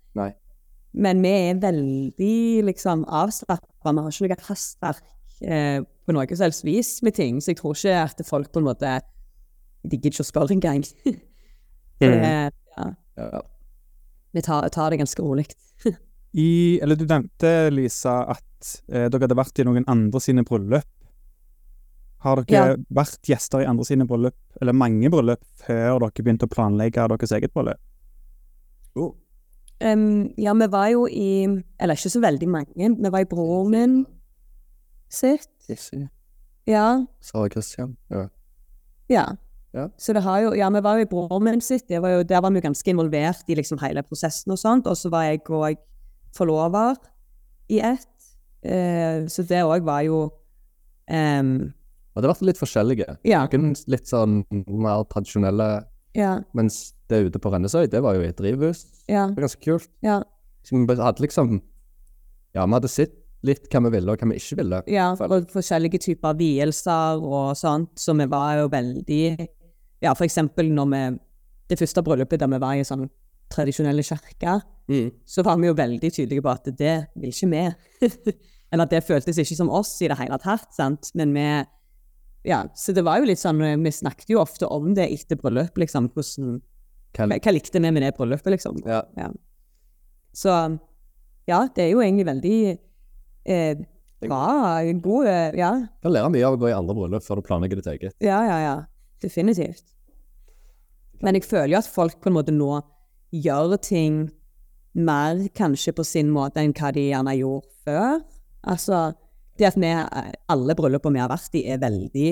men 0.94 1.22
vi 1.24 1.30
er 1.30 1.60
veldig 1.62 2.66
liksom 2.68 3.06
avslappa. 3.08 3.62
Vi 3.94 4.02
har 4.02 4.12
ikke 4.12 4.28
noe 4.28 4.48
hastverk 4.50 5.04
eh, 5.42 5.80
på 6.06 6.16
noe 6.16 6.28
som 6.36 6.46
helst 6.48 6.66
vis 6.66 6.90
med 7.06 7.16
ting. 7.16 7.40
Så 7.42 7.54
jeg 7.54 7.62
tror 7.62 7.78
ikke 7.78 8.00
at 8.04 8.24
folk 8.28 8.52
på 8.52 8.60
en 8.60 8.70
måte 8.72 9.00
De 9.82 9.98
gidder 9.98 10.12
ikke 10.12 10.26
å 10.26 10.32
spørre 10.32 10.58
engang. 10.58 10.84
Mm. 12.02 12.14
Eh, 12.18 12.50
ja, 12.78 12.86
Ja. 13.22 13.42
vi 14.34 14.42
tar, 14.42 14.66
tar 14.74 14.90
det 14.90 14.98
ganske 14.98 15.22
rolig. 15.22 15.44
i 16.34 16.80
Eller 16.82 16.96
du 16.98 17.04
nevnte, 17.06 17.70
Lisa, 17.70 18.24
at 18.34 18.72
eh, 18.90 19.06
dere 19.06 19.28
hadde 19.28 19.38
vært 19.38 19.62
i 19.62 19.66
noen 19.68 19.86
andre 19.86 20.20
sine 20.20 20.42
bryllup. 20.42 20.88
Har 22.22 22.42
dere 22.46 22.68
Ja. 22.72 22.76
vært 22.94 23.22
gjester 23.26 23.62
i 23.64 23.66
andre 23.66 23.86
sine 23.86 24.06
bryllup, 24.08 24.36
eller 24.62 24.74
mange 24.78 25.10
bryllup, 25.10 25.42
før 25.56 26.00
dere 26.00 26.24
begynte 26.24 26.46
å 26.46 26.52
planlegge 26.54 27.08
deres 27.10 27.32
eget 27.32 27.54
bryllup? 27.54 27.80
Oh. 28.96 29.16
Um, 29.82 30.34
ja, 30.38 30.54
vi 30.54 30.68
var 30.70 30.90
jo 30.92 31.08
i 31.08 31.48
Eller 31.80 31.96
ikke 31.96 32.12
så 32.14 32.22
veldig 32.22 32.48
mange. 32.48 32.90
Vi 33.02 33.10
var 33.10 33.20
i 33.24 33.26
broren 33.26 33.72
min 33.72 34.06
sitt. 35.10 35.48
Jesse. 35.68 36.10
Ja. 36.68 37.06
Sara 37.22 37.50
Christian. 37.50 37.98
Ja. 38.12 38.28
Ja. 39.10 39.26
Ja. 39.74 39.88
Så 39.98 40.14
det 40.14 40.22
har 40.24 40.42
jo, 40.42 40.54
ja, 40.54 40.70
vi 40.70 40.82
var 40.84 40.98
jo 40.98 41.06
i 41.06 41.10
broren 41.10 41.44
min 41.44 41.62
sitt, 41.62 41.88
det 41.88 42.02
var 42.02 42.10
jo, 42.10 42.24
der 42.24 42.42
var 42.42 42.52
vi 42.52 42.60
jo 42.60 42.68
ganske 42.68 42.92
involvert 42.92 43.48
i 43.48 43.56
liksom 43.56 43.80
hele 43.80 44.04
prosessen 44.04 44.52
og 44.52 44.60
sånt, 44.60 44.86
og 44.86 44.98
så 45.00 45.10
var 45.10 45.24
jeg 45.24 45.42
og 45.50 45.78
forlover 46.36 46.96
i 47.70 47.80
ett, 47.80 48.08
Uh, 48.62 49.26
så 49.26 49.42
det 49.42 49.64
òg 49.66 49.82
var 49.82 50.04
jo 50.06 50.30
em, 51.10 51.74
Og 52.16 52.22
det 52.22 52.28
har 52.28 52.34
vært 52.36 52.48
litt 52.50 52.60
forskjellige. 52.60 53.18
Ja. 53.24 53.46
Noen 53.48 53.76
litt 53.88 54.08
sånn 54.10 54.42
mer 54.68 55.04
tradisjonelle, 55.12 55.86
Ja, 56.14 56.42
mens 56.54 56.94
det 57.08 57.22
ute 57.30 57.40
på 57.40 57.52
Rennesøy, 57.54 57.86
det 57.90 58.02
var 58.04 58.16
jo 58.18 58.22
et 58.28 58.36
drivhus. 58.36 58.82
ja, 59.08 59.28
Det 59.28 59.36
var 59.38 59.46
ganske 59.48 59.64
kult. 59.64 59.88
ja, 60.04 60.22
Så 60.64 60.76
vi 60.88 60.96
hadde 60.96 61.22
liksom 61.24 61.62
Ja, 62.54 62.66
vi 62.66 62.74
hadde 62.74 62.90
sett 62.90 63.14
litt 63.44 63.70
hva 63.72 63.82
vi 63.86 63.90
ville, 63.98 64.12
og 64.12 64.18
hva 64.20 64.28
vi 64.30 64.36
ikke 64.36 64.58
ville. 64.58 64.84
ja, 64.88 65.12
og 65.14 65.48
forskjellige 65.50 66.00
typer 66.04 66.36
vielser 66.38 67.22
og 67.24 67.56
sånt, 67.56 67.96
så 67.96 68.14
vi 68.18 68.26
var 68.28 68.58
jo 68.60 68.68
veldig, 68.70 69.48
ja, 70.02 70.14
for 70.14 70.26
eksempel 70.26 70.70
når 70.70 70.90
vi, 70.92 71.20
det 71.70 71.80
første 71.80 72.04
bryllupet 72.04 72.40
der 72.40 72.48
vi 72.48 72.60
var 72.60 72.74
i 72.76 72.84
sånn 72.84 73.10
tradisjonelle 73.50 74.04
kirker, 74.04 74.62
Mm. 74.90 75.12
så 75.26 75.44
var 75.46 75.56
vi 75.58 75.68
jo 75.68 75.74
veldig 75.74 76.12
tydelige 76.12 76.42
på 76.42 76.52
at 76.52 76.66
det 76.78 77.08
vil 77.16 77.30
ikke 77.32 77.50
vi. 77.50 77.76
Eller 78.74 78.86
det 78.86 79.04
føltes 79.06 79.38
ikke 79.38 79.56
som 79.56 79.70
oss 79.70 80.02
i 80.02 80.08
det 80.10 80.18
hele 80.18 80.38
tatt, 80.38 80.74
sant? 80.74 81.12
Men 81.16 81.34
vi 81.34 81.66
Ja, 82.48 82.64
så 82.76 82.94
det 82.98 83.04
var 83.06 83.22
jo 83.22 83.28
litt 83.30 83.38
sånn 83.38 83.60
Vi 83.84 83.92
snakket 83.94 84.32
jo 84.34 84.40
ofte 84.42 84.66
om 84.66 84.96
det 84.98 85.06
etter 85.14 85.38
bryllup, 85.38 85.78
liksom. 85.78 86.10
Hvordan 86.10 86.60
Hva, 87.14 87.54
likte 87.54 87.80
vi 87.80 87.92
med 87.92 88.02
det 88.02 88.16
bryllupet, 88.18 88.56
liksom? 88.56 88.82
ja. 88.88 89.32
Så 90.34 90.52
ja, 91.50 91.66
det 91.76 91.84
er 91.84 91.90
jo 91.92 92.02
egentlig 92.02 92.26
veldig 92.30 92.58
eh, 93.52 93.82
bra, 94.24 94.44
god 95.04 95.28
eh, 95.28 95.58
Ja, 95.60 95.72
kan 96.02 96.14
lære 96.14 96.30
mye 96.32 96.46
av 96.48 96.56
å 96.56 96.62
gå 96.62 96.70
i 96.70 96.76
andre 96.78 96.96
bryllup 96.96 97.26
før 97.26 97.42
du 97.42 97.48
planlegger 97.50 97.82
ditt 97.82 97.90
eget. 97.94 98.16
ja, 98.24 98.40
ja. 98.48 98.60
ja. 98.64 98.76
Definitivt. 99.22 99.84
Men 101.22 101.38
jeg 101.38 101.46
føler 101.46 101.76
jo 101.76 101.82
at 101.82 101.90
folk 101.90 102.18
på 102.24 102.32
en 102.32 102.38
måte 102.40 102.54
nå 102.56 102.80
gjør 103.32 103.76
ting 103.78 104.24
mer 104.98 105.44
kanskje 105.56 105.94
på 105.94 106.06
sin 106.08 106.32
måte 106.34 106.64
enn 106.64 106.74
hva 106.74 106.90
de 106.96 107.04
gjerne 107.12 107.36
gjorde 107.38 107.70
før. 107.86 108.24
Altså, 108.68 109.12
det 109.62 109.70
at 109.70 109.78
vi, 109.80 109.92
alle 110.52 110.76
bryllupene 110.76 111.18
vi 111.20 111.22
har 111.24 111.30
vært 111.32 111.56
i, 111.58 111.64
er 111.72 111.80
veldig 111.82 112.30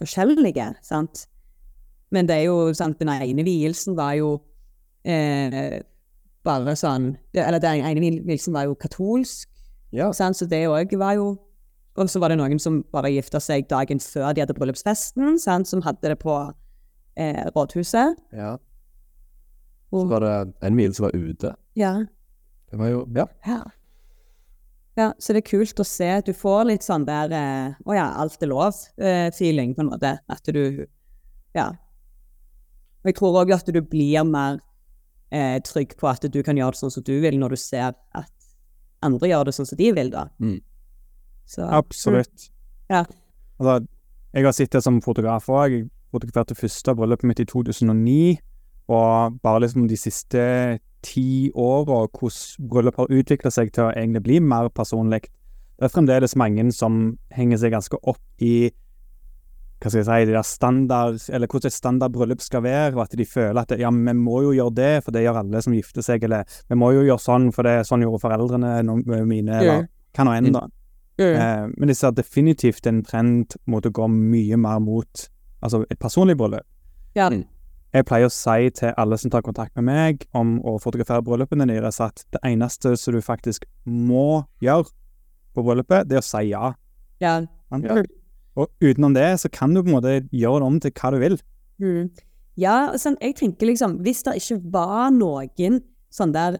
forskjellige, 0.00 0.66
sant? 0.84 1.26
Men 2.14 2.28
det 2.28 2.36
er 2.40 2.44
jo 2.50 2.72
sant, 2.76 2.98
den 3.00 3.08
ene 3.10 3.42
vielsen 3.46 3.96
var 3.98 4.12
jo 4.18 4.34
eh, 5.04 5.80
bare 6.46 6.74
sånn 6.78 7.08
Eller 7.34 7.58
den 7.62 7.80
ene 7.82 8.20
vielsen 8.26 8.54
var 8.54 8.68
jo 8.68 8.76
katolsk, 8.78 9.48
Ja. 9.92 10.12
sant? 10.12 10.36
så 10.38 10.46
det 10.46 10.64
òg 10.68 10.92
var 10.98 11.14
jo 11.18 11.38
Og 11.96 12.10
så 12.12 12.20
var 12.20 12.28
det 12.28 12.36
noen 12.38 12.58
som 12.60 12.82
bare 12.92 13.08
gifta 13.10 13.40
seg 13.40 13.66
dagen 13.70 13.98
før 13.98 14.34
de 14.36 14.42
hadde 14.44 14.54
bryllupsfesten, 14.54 15.38
sant? 15.40 15.66
som 15.66 15.82
hadde 15.82 16.12
det 16.12 16.18
på 16.20 16.36
eh, 17.16 17.46
rådhuset. 17.56 18.16
ja. 18.36 18.56
Så 19.90 20.02
var 20.10 20.20
det 20.20 20.54
en 20.66 20.76
vielse 20.76 20.96
som 20.98 21.06
var 21.08 21.14
ute. 21.16 21.54
ja. 21.76 21.94
Det 22.70 22.78
var 22.78 22.88
jo 22.90 23.06
Ja. 23.14 23.26
Ja. 23.46 23.62
Ja, 24.96 25.10
så 25.18 25.34
det 25.34 25.42
er 25.42 25.50
kult 25.50 25.80
å 25.80 25.84
se. 25.86 26.08
Du 26.24 26.32
får 26.36 26.68
litt 26.70 26.84
sånn 26.86 27.04
der 27.04 27.32
Å 27.36 27.84
oh 27.84 27.96
ja, 27.96 28.06
alt 28.16 28.40
er 28.42 28.48
lov-feeling, 28.48 29.74
på 29.76 29.84
en 29.84 29.90
måte. 29.92 30.14
At 30.32 30.52
du 30.52 30.86
Ja. 31.56 31.68
Og 33.04 33.10
jeg 33.12 33.18
tror 33.18 33.36
òg 33.42 33.52
at 33.54 33.68
du 33.70 33.80
blir 33.84 34.24
mer 34.26 34.56
eh, 35.30 35.60
trygg 35.62 35.94
på 36.00 36.08
at 36.10 36.24
du 36.32 36.40
kan 36.42 36.56
gjøre 36.58 36.74
det 36.74 36.80
sånn 36.80 36.94
som 36.96 37.04
du 37.06 37.12
vil, 37.22 37.36
når 37.38 37.54
du 37.54 37.60
ser 37.60 37.92
at 38.16 38.32
andre 39.04 39.30
gjør 39.30 39.46
det 39.46 39.54
sånn 39.54 39.68
som 39.68 39.78
de 39.78 39.92
vil, 39.94 40.10
da. 40.10 40.26
Mm. 40.42 40.58
Så 41.46 41.68
Absolutt. 41.70 42.48
Ja. 42.90 43.04
Altså, 43.60 43.86
jeg 44.34 44.44
har 44.44 44.56
sittet 44.56 44.84
som 44.84 44.98
fotograf 45.04 45.46
òg. 45.52 45.76
Jeg 45.76 45.88
fotograferte 46.14 46.56
første 46.58 46.94
bryllupet 46.96 47.30
mitt 47.30 47.42
i 47.42 47.46
2009. 47.48 48.36
Og 48.92 49.38
bare 49.42 49.62
liksom 49.64 49.86
de 49.90 49.98
siste 49.98 50.42
ti 51.06 51.52
åra, 51.54 52.02
hvordan 52.10 52.68
bryllup 52.72 52.98
har 53.00 53.14
utvikla 53.14 53.52
seg 53.54 53.70
til 53.74 53.86
å 53.86 53.92
egentlig 53.92 54.24
bli 54.26 54.40
mer 54.42 54.68
personlig. 54.74 55.22
Det 55.76 55.86
er 55.86 55.92
fremdeles 55.92 56.34
mange 56.40 56.64
som 56.74 57.16
henger 57.36 57.60
seg 57.62 57.74
ganske 57.76 58.00
opp 58.02 58.42
i 58.44 58.70
hva 59.76 59.90
skal 59.92 60.00
jeg 60.00 60.06
si, 60.08 60.28
de 60.30 60.32
der 60.32 60.46
standard, 60.48 61.18
eller 61.36 61.50
hvordan 61.52 61.68
et 61.68 61.74
standard 61.74 62.14
bryllup 62.14 62.40
skal 62.40 62.62
være, 62.64 62.94
og 62.96 63.02
at 63.02 63.16
de 63.20 63.26
føler 63.28 63.58
at 63.60 63.74
ja, 63.76 63.90
vi 63.92 64.14
må 64.16 64.38
jo 64.46 64.54
gjøre 64.56 64.72
det, 64.78 64.92
for 65.04 65.12
det 65.12 65.26
gjør 65.26 65.42
alle 65.42 65.60
som 65.62 65.74
gifter 65.76 66.04
seg, 66.06 66.24
eller 66.24 66.48
vi 66.70 66.78
må 66.80 66.88
jo 66.96 67.02
gjøre 67.04 67.20
sånn, 67.20 67.50
for 67.52 67.68
det 67.68 67.74
sånn 67.84 68.00
gjorde 68.06 68.22
foreldrene 68.24 68.70
no- 68.88 69.02
mine, 69.28 69.58
eller 69.60 69.84
hva 70.16 70.24
nå 70.24 70.32
enn, 70.38 70.48
da. 70.56 70.62
Eh, 71.36 71.66
men 71.76 71.92
jeg 71.92 71.96
ser 72.00 72.16
definitivt 72.16 72.88
en 72.88 73.02
trend 73.04 73.58
mot 73.68 73.84
å 73.84 73.92
gå 73.92 74.08
mye 74.08 74.56
mer 74.60 74.80
mot 74.80 75.28
altså 75.64 75.84
et 75.90 76.00
personlig 76.00 76.38
bryllup. 76.40 76.64
Ja. 77.16 77.28
Mm. 77.32 77.44
Jeg 77.94 78.06
pleier 78.08 78.28
å 78.28 78.32
si 78.32 78.70
til 78.76 78.92
alle 78.98 79.16
som 79.20 79.32
tar 79.32 79.44
kontakt 79.46 79.76
med 79.78 79.86
meg 79.86 80.26
om 80.36 80.56
å 80.66 80.76
fotografere 80.82 81.24
bryllupene 81.24 81.68
deres, 81.70 82.00
at 82.02 82.24
det 82.34 82.42
eneste 82.44 82.96
som 82.98 83.14
du 83.14 83.22
faktisk 83.24 83.64
må 83.84 84.44
gjøre 84.64 84.90
på 85.56 85.64
bryllupet, 85.64 86.08
det 86.08 86.18
er 86.18 86.24
å 86.24 86.26
si 86.26 86.44
ja. 86.50 86.72
ja. 87.22 87.40
Ja. 87.82 88.02
Og 88.56 88.70
utenom 88.80 89.14
det, 89.16 89.28
så 89.40 89.50
kan 89.52 89.74
du 89.74 89.82
på 89.82 89.90
en 89.90 89.96
måte 89.98 90.14
gjøre 90.32 90.62
det 90.62 90.70
om 90.70 90.78
til 90.80 90.94
hva 90.96 91.12
du 91.12 91.18
vil. 91.20 91.36
Mm. 91.82 92.08
Ja, 92.56 92.76
sånn, 92.96 93.18
jeg 93.20 93.36
tenker 93.36 93.68
liksom, 93.68 93.98
hvis 94.04 94.22
det 94.24 94.38
ikke 94.40 94.62
var 94.72 95.10
noen 95.12 95.82
sånne 96.14 96.32
der 96.36 96.58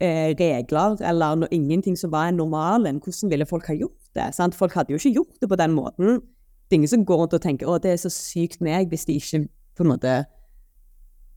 eh, 0.00 0.32
regler, 0.38 0.96
eller 1.04 1.36
no, 1.42 1.48
ingenting 1.52 1.98
som 2.00 2.12
var 2.14 2.30
normalen, 2.32 3.00
hvordan 3.04 3.32
ville 3.32 3.48
folk 3.48 3.68
ha 3.68 3.76
gjort 3.76 4.00
det? 4.16 4.30
Sant? 4.36 4.56
Folk 4.56 4.76
hadde 4.78 4.94
jo 4.94 5.00
ikke 5.00 5.16
gjort 5.20 5.36
det 5.42 5.50
på 5.52 5.60
den 5.60 5.76
måten. 5.76 6.22
Det 6.68 6.76
er 6.76 6.80
ingen 6.80 6.94
som 6.94 7.04
går 7.04 7.22
rundt 7.22 7.36
og 7.36 7.44
tenker, 7.44 7.68
å, 7.68 7.76
det 7.82 7.92
er 7.92 8.00
så 8.00 8.12
sykt 8.12 8.62
meg, 8.64 8.88
hvis 8.88 9.08
de 9.08 9.20
ikke 9.20 9.46
på 9.76 9.86
en 9.86 9.92
måte... 9.94 10.18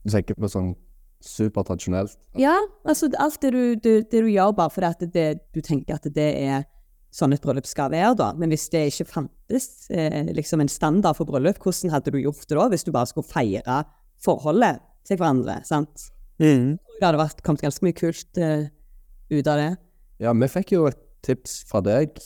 Du 0.02 0.10
tenker 0.10 0.38
på 0.38 0.50
sånn 0.50 0.72
supertradisjonelt. 1.22 2.16
Ja, 2.38 2.56
altså 2.88 3.08
alt 3.22 3.38
det 3.44 3.52
du, 3.54 3.62
det, 3.78 3.94
det 4.10 4.22
du 4.24 4.30
gjør 4.30 4.54
bare 4.58 4.72
fordi 4.74 4.88
at 4.90 5.04
det, 5.14 5.26
du 5.54 5.60
tenker 5.62 6.00
at 6.00 6.08
det 6.14 6.30
er 6.42 6.64
sånn 7.12 7.34
et 7.36 7.44
bryllup 7.44 7.68
skal 7.68 7.92
være 7.92 8.16
da. 8.18 8.30
Men 8.38 8.52
hvis 8.52 8.66
det 8.72 8.86
ikke 8.90 9.08
fantes 9.10 9.68
eh, 9.92 10.32
liksom 10.34 10.64
en 10.64 10.72
standard 10.72 11.18
for 11.18 11.28
bryllup, 11.28 11.60
hvordan 11.62 11.92
hadde 11.94 12.14
du 12.14 12.18
gjort 12.22 12.46
det 12.48 12.58
da, 12.58 12.66
hvis 12.72 12.86
du 12.88 12.92
bare 12.94 13.10
skulle 13.10 13.28
feire 13.28 13.82
forholdet 14.22 14.82
til 15.06 15.20
hverandre, 15.20 15.60
sant? 15.68 16.08
Det 16.98 17.04
hadde 17.04 17.20
vært, 17.20 17.42
kommet 17.46 17.62
ganske 17.62 17.84
mye 17.84 17.96
kult 17.98 18.40
eh, 18.40 18.68
ut 19.30 19.46
av 19.50 19.60
det. 19.60 19.72
Ja, 20.22 20.32
vi 20.34 20.48
fikk 20.50 20.74
jo 20.74 20.86
et 20.90 21.00
tips 21.26 21.60
fra 21.68 21.82
deg. 21.84 22.16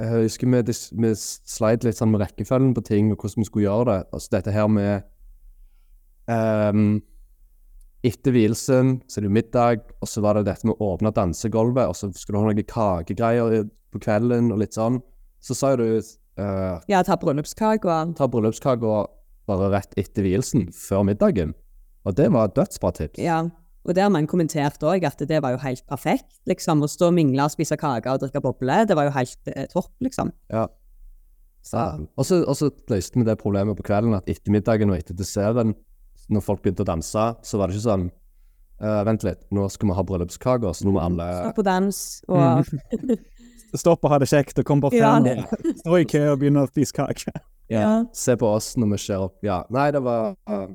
Jeg 0.00 0.24
husker 0.26 0.50
vi, 0.50 0.74
vi 1.00 1.10
sleit 1.16 1.84
litt 1.86 1.96
sånn 1.96 2.10
med 2.12 2.24
rekkefølgen 2.24 2.74
på 2.76 2.84
ting, 2.84 3.12
og 3.14 3.22
hvordan 3.22 3.44
vi 3.44 3.48
skulle 3.48 3.68
gjøre 3.68 3.86
det. 3.92 3.98
Altså 4.16 4.34
dette 4.34 4.54
her 4.54 4.70
med 4.72 5.06
ehm, 6.32 6.96
Etter 8.04 8.34
vielsen 8.36 8.98
så 9.08 9.20
er 9.20 9.26
det 9.26 9.32
middag, 9.32 9.86
og 10.04 10.10
så 10.10 10.20
var 10.24 10.36
det 10.36 10.44
dette 10.50 10.68
med 10.68 10.76
å 10.76 10.92
åpne 10.92 11.12
dansegulvet, 11.16 11.88
og 11.88 11.96
så 11.96 12.10
skulle 12.12 12.36
du 12.36 12.44
ha 12.44 12.52
noen 12.52 12.68
kakegreier 12.68 13.64
på 13.94 14.02
kvelden, 14.04 14.50
og 14.52 14.60
litt 14.60 14.76
sånn. 14.76 15.00
Så 15.44 15.56
sa 15.56 15.72
du 15.80 15.86
uh, 15.86 16.80
Ja, 16.90 17.02
ta 17.06 17.16
bryllupskaka. 17.20 18.00
og 18.10 18.16
ta 18.18 18.28
bryllupskaka 18.28 18.94
bare 19.48 19.70
rett 19.72 19.96
etter 20.00 20.24
vielsen, 20.24 20.68
før 20.72 21.04
middagen. 21.08 21.54
Og 22.04 22.16
det 22.18 22.28
var 22.32 22.50
et 22.50 22.56
dødsbra 22.58 22.92
tips. 22.96 23.20
Ja, 23.20 23.42
og 23.84 23.96
det 23.96 24.04
har 24.04 24.12
man 24.12 24.28
kommentert 24.28 24.84
òg, 24.84 25.04
at 25.04 25.20
det 25.28 25.40
var 25.44 25.56
jo 25.56 25.60
helt 25.64 25.84
perfekt. 25.88 26.40
liksom, 26.48 26.84
Å 26.84 26.88
stå 26.88 27.08
og 27.08 27.16
mingle, 27.16 27.48
spise 27.52 27.76
kake 27.80 28.12
og 28.12 28.22
drikke 28.22 28.40
boble, 28.44 28.82
det 28.88 28.96
var 28.96 29.08
jo 29.08 29.16
helt 29.16 29.52
eh, 29.52 29.66
topp, 29.72 29.92
liksom. 30.04 30.32
Ja. 30.52 30.68
Ja. 31.72 31.84
Og 32.20 32.26
så 32.28 32.42
og 32.44 32.56
så 32.58 32.68
løste 32.92 33.16
vi 33.16 33.24
det 33.24 33.38
problemet 33.40 33.78
på 33.78 33.86
kvelden 33.86 34.12
at 34.12 34.28
etter 34.28 34.52
middagen 34.52 34.90
og 34.92 34.98
etter 34.98 35.16
desserten, 35.16 35.72
når 36.32 36.44
folk 36.44 36.62
begynte 36.64 36.84
å 36.84 36.88
danse, 36.88 37.24
så 37.42 37.58
var 37.60 37.68
det 37.68 37.76
ikke 37.78 37.88
sånn 37.90 38.10
Uh, 38.82 39.04
Vent 39.06 39.22
litt, 39.22 39.38
nå 39.54 39.68
skal 39.70 39.86
vi 39.86 39.94
ha 39.94 40.02
bryllupskaker, 40.02 40.72
så 40.74 40.82
nå 40.84 40.90
må 40.96 40.98
alle 40.98 41.22
Stå 41.38 41.50
på 41.54 41.62
dans 41.62 41.98
og 42.26 42.72
Stopp 43.78 44.02
og 44.02 44.10
ha 44.10 44.18
det 44.18 44.26
kjekt, 44.26 44.58
og 44.58 44.66
kom 44.66 44.80
bort 44.82 44.96
Ja, 44.98 45.12
her 45.22 45.44
stå 45.78 46.00
i 46.00 46.06
kø 46.10 46.22
og 46.32 46.40
begynne 46.40 46.64
å 46.66 46.70
spise 46.70 46.94
kake. 46.94 47.32
ja. 47.74 48.02
se 48.14 48.34
på 48.38 48.50
oss 48.50 48.72
når 48.74 48.90
vi 48.92 48.98
ser 49.02 49.22
opp. 49.28 49.38
Ja. 49.46 49.60
Nei, 49.74 49.88
det 49.94 50.02
var 50.04 50.34
uh... 50.50 50.66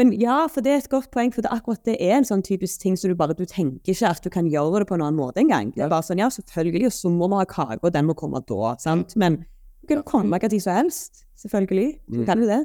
Men 0.00 0.14
ja, 0.16 0.46
for 0.48 0.64
det 0.64 0.72
er 0.72 0.80
et 0.80 0.88
godt 0.92 1.10
poeng, 1.12 1.28
for 1.32 1.44
det, 1.44 1.52
akkurat 1.52 1.84
det 1.84 1.98
er 2.00 2.16
en 2.18 2.26
sånn 2.28 2.44
typisk 2.44 2.80
ting 2.80 2.96
som 2.96 3.12
du 3.12 3.16
bare 3.20 3.36
Du 3.36 3.44
tenker 3.44 3.92
ikke 3.92 4.08
at 4.16 4.24
du 4.24 4.30
kan 4.32 4.48
gjøre 4.48 4.80
det 4.82 4.88
på 4.88 4.96
en 4.96 5.04
annen 5.04 5.20
måte 5.20 5.44
engang. 5.44 5.74
Det 5.76 5.84
er 5.84 5.92
bare 5.92 6.08
sånn, 6.08 6.20
ja, 6.24 6.30
selvfølgelig, 6.32 6.88
og 6.88 6.96
så 6.96 7.12
må 7.12 7.28
vi 7.34 7.40
ha 7.42 7.48
kake, 7.52 7.82
og 7.84 7.92
den 7.92 8.08
må 8.08 8.16
komme 8.16 8.40
da, 8.48 8.72
sant. 8.80 9.12
Men 9.20 9.42
du 9.84 9.90
kan 9.92 10.00
jo 10.00 10.06
komme 10.08 10.40
hva 10.40 10.48
tid 10.48 10.64
som 10.64 10.76
helst. 10.80 11.26
Selvfølgelig. 11.44 11.98
Du 12.08 12.22
Mm. 12.22 12.26
kan 12.32 12.40
jo 12.40 12.48
det. 12.48 12.62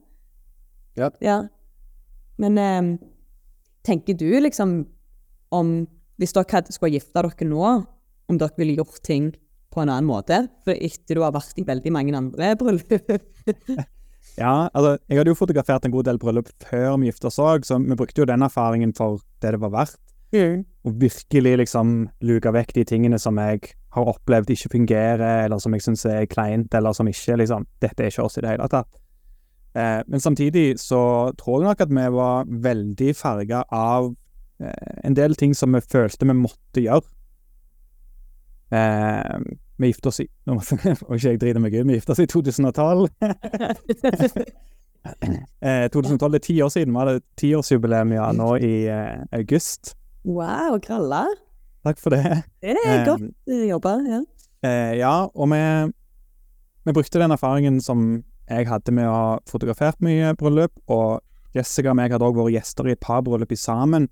Ja. 0.96 1.12
ja. 1.22 1.38
Men 2.42 2.58
eh, 2.62 2.90
tenker 3.88 4.18
du 4.18 4.30
liksom 4.44 4.80
om 5.56 5.70
Hvis 6.18 6.34
dere 6.34 6.64
skulle 6.74 6.98
gifte 6.98 7.22
dere 7.22 7.46
nå, 7.46 7.68
om 8.28 8.38
dere 8.42 8.58
ville 8.58 8.80
gjort 8.80 9.04
ting 9.06 9.30
på 9.70 9.84
en 9.84 9.92
annen 9.94 10.08
måte, 10.10 10.40
for 10.66 10.74
etter 10.74 11.20
du 11.20 11.22
har 11.22 11.36
vært 11.36 11.60
i 11.62 11.66
veldig 11.68 11.94
mange 11.94 12.16
andre 12.18 12.56
bryllup. 12.60 13.14
Ja, 14.38 14.68
altså, 14.74 14.98
jeg 15.06 15.20
hadde 15.20 15.32
jo 15.32 15.38
fotografert 15.38 15.86
en 15.86 15.94
god 15.94 16.10
del 16.10 16.20
bryllup 16.22 16.50
før 16.66 16.98
vi 16.98 17.12
gifta 17.12 17.30
oss 17.30 17.38
òg, 17.42 17.66
så 17.70 17.78
vi 17.84 17.98
brukte 17.98 18.24
jo 18.24 18.28
den 18.30 18.46
erfaringen 18.46 18.94
for 18.98 19.22
det 19.42 19.54
det 19.54 19.62
var 19.62 19.74
verdt. 19.74 20.02
Og 20.86 20.98
virkelig 21.02 21.54
liksom 21.62 21.94
luke 22.28 22.52
vekk 22.52 22.74
de 22.76 22.84
tingene 22.90 23.20
som 23.22 23.38
jeg 23.40 23.72
har 23.96 24.10
opplevd 24.12 24.52
ikke 24.54 24.74
fungerer, 24.76 25.46
eller 25.46 25.62
som 25.64 25.74
jeg 25.74 25.86
syns 25.86 26.06
er 26.10 26.28
kleint, 26.30 26.74
eller 26.76 26.94
som 26.94 27.08
ikke 27.08 27.40
liksom 27.42 27.66
Dette 27.82 28.04
er 28.04 28.12
ikke 28.12 28.26
oss 28.28 28.38
i 28.38 28.44
det 28.46 28.56
hele 28.56 28.68
tatt. 28.72 28.90
Eh, 29.76 30.02
men 30.08 30.20
samtidig 30.20 30.80
så 30.80 31.32
tror 31.38 31.62
jeg 31.62 31.68
nok 31.68 31.82
at 31.82 31.92
vi 31.94 32.08
var 32.16 32.48
veldig 32.48 33.16
farga 33.16 33.64
av 33.74 34.16
eh, 34.62 34.94
en 35.04 35.18
del 35.18 35.36
ting 35.36 35.56
som 35.56 35.76
vi 35.76 35.82
følte 35.84 36.26
vi 36.26 36.34
måtte 36.38 36.84
gjøre. 36.84 37.06
Eh, 38.72 39.40
vi 39.78 39.92
gifta 39.92 40.10
oss 40.10 40.20
i 40.20 40.26
Nå 40.48 40.58
må 40.58 40.62
ikke 41.16 41.30
jeg 41.30 41.40
drite 41.40 41.62
meg 41.64 41.76
ut, 41.76 41.86
vi 41.88 42.00
gifta 42.00 42.16
oss 42.16 42.24
i 42.24 42.30
2012. 42.32 43.08
eh, 45.62 45.86
2012 45.94 46.40
er 46.40 46.44
ti 46.44 46.58
år 46.64 46.72
siden, 46.74 46.96
vi 46.96 47.04
hadde 47.04 47.20
tiårsjubileum 47.40 48.16
ja, 48.18 48.32
nå 48.36 48.56
i 48.58 48.74
august. 49.36 49.94
wow, 50.26 50.80
kralla. 50.84 51.26
Takk 51.86 52.02
for 52.02 52.16
det. 52.16 52.42
Det 52.64 52.74
er 52.84 53.06
godt 53.08 53.30
jobba. 53.48 53.94
Ja. 54.08 54.24
Ja, 54.98 55.14
og 55.30 55.52
vi, 55.54 55.60
vi 56.90 56.94
brukte 56.98 57.22
den 57.22 57.32
erfaringen 57.32 57.78
som 57.80 58.24
jeg 58.48 58.68
hadde 58.70 58.94
med 58.96 59.10
å 59.10 59.16
ha 59.16 59.32
fotografert 59.50 60.00
mye 60.04 60.34
bryllup, 60.40 60.74
og 60.88 61.20
Jessica 61.58 61.92
og 61.92 62.00
meg 62.00 62.14
hadde 62.14 62.28
også 62.28 62.44
vært 62.44 62.56
gjester 62.56 62.88
i 62.88 62.96
et 62.96 63.04
par 63.04 63.24
bryllup 63.26 63.54
sammen, 63.60 64.08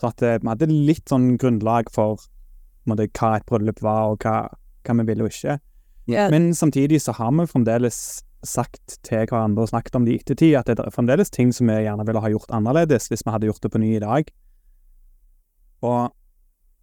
så 0.00 0.10
at 0.10 0.22
eh, 0.24 0.38
vi 0.40 0.48
hadde 0.48 0.70
litt 0.70 1.10
sånn 1.10 1.34
grunnlag 1.40 1.90
for 1.92 2.22
måte, 2.88 3.08
hva 3.18 3.34
et 3.38 3.46
bryllup 3.48 3.82
var, 3.84 4.14
og 4.14 4.24
hva, 4.24 4.48
hva 4.86 4.96
vi 5.00 5.06
ville 5.10 5.26
og 5.26 5.34
ikke. 5.34 5.58
Yeah. 6.10 6.30
Men 6.32 6.52
samtidig 6.56 7.02
så 7.04 7.14
har 7.18 7.32
vi 7.36 7.46
fremdeles 7.50 8.22
sagt 8.46 8.96
til 9.04 9.26
hverandre 9.28 9.66
og 9.66 9.72
snakket 9.72 9.98
om 9.98 10.06
det 10.06 10.14
i 10.14 10.20
ettertid, 10.22 10.54
at 10.56 10.70
det 10.70 10.78
er 10.80 10.94
fremdeles 10.94 11.32
ting 11.32 11.52
som 11.52 11.68
vi 11.68 11.82
gjerne 11.84 12.06
ville 12.08 12.22
ha 12.24 12.30
gjort 12.32 12.54
annerledes 12.56 13.10
hvis 13.10 13.26
vi 13.26 13.34
hadde 13.34 13.50
gjort 13.50 13.62
det 13.66 13.72
på 13.74 13.82
ny 13.82 13.90
i 13.98 14.02
dag. 14.02 14.30
Og 15.84 16.14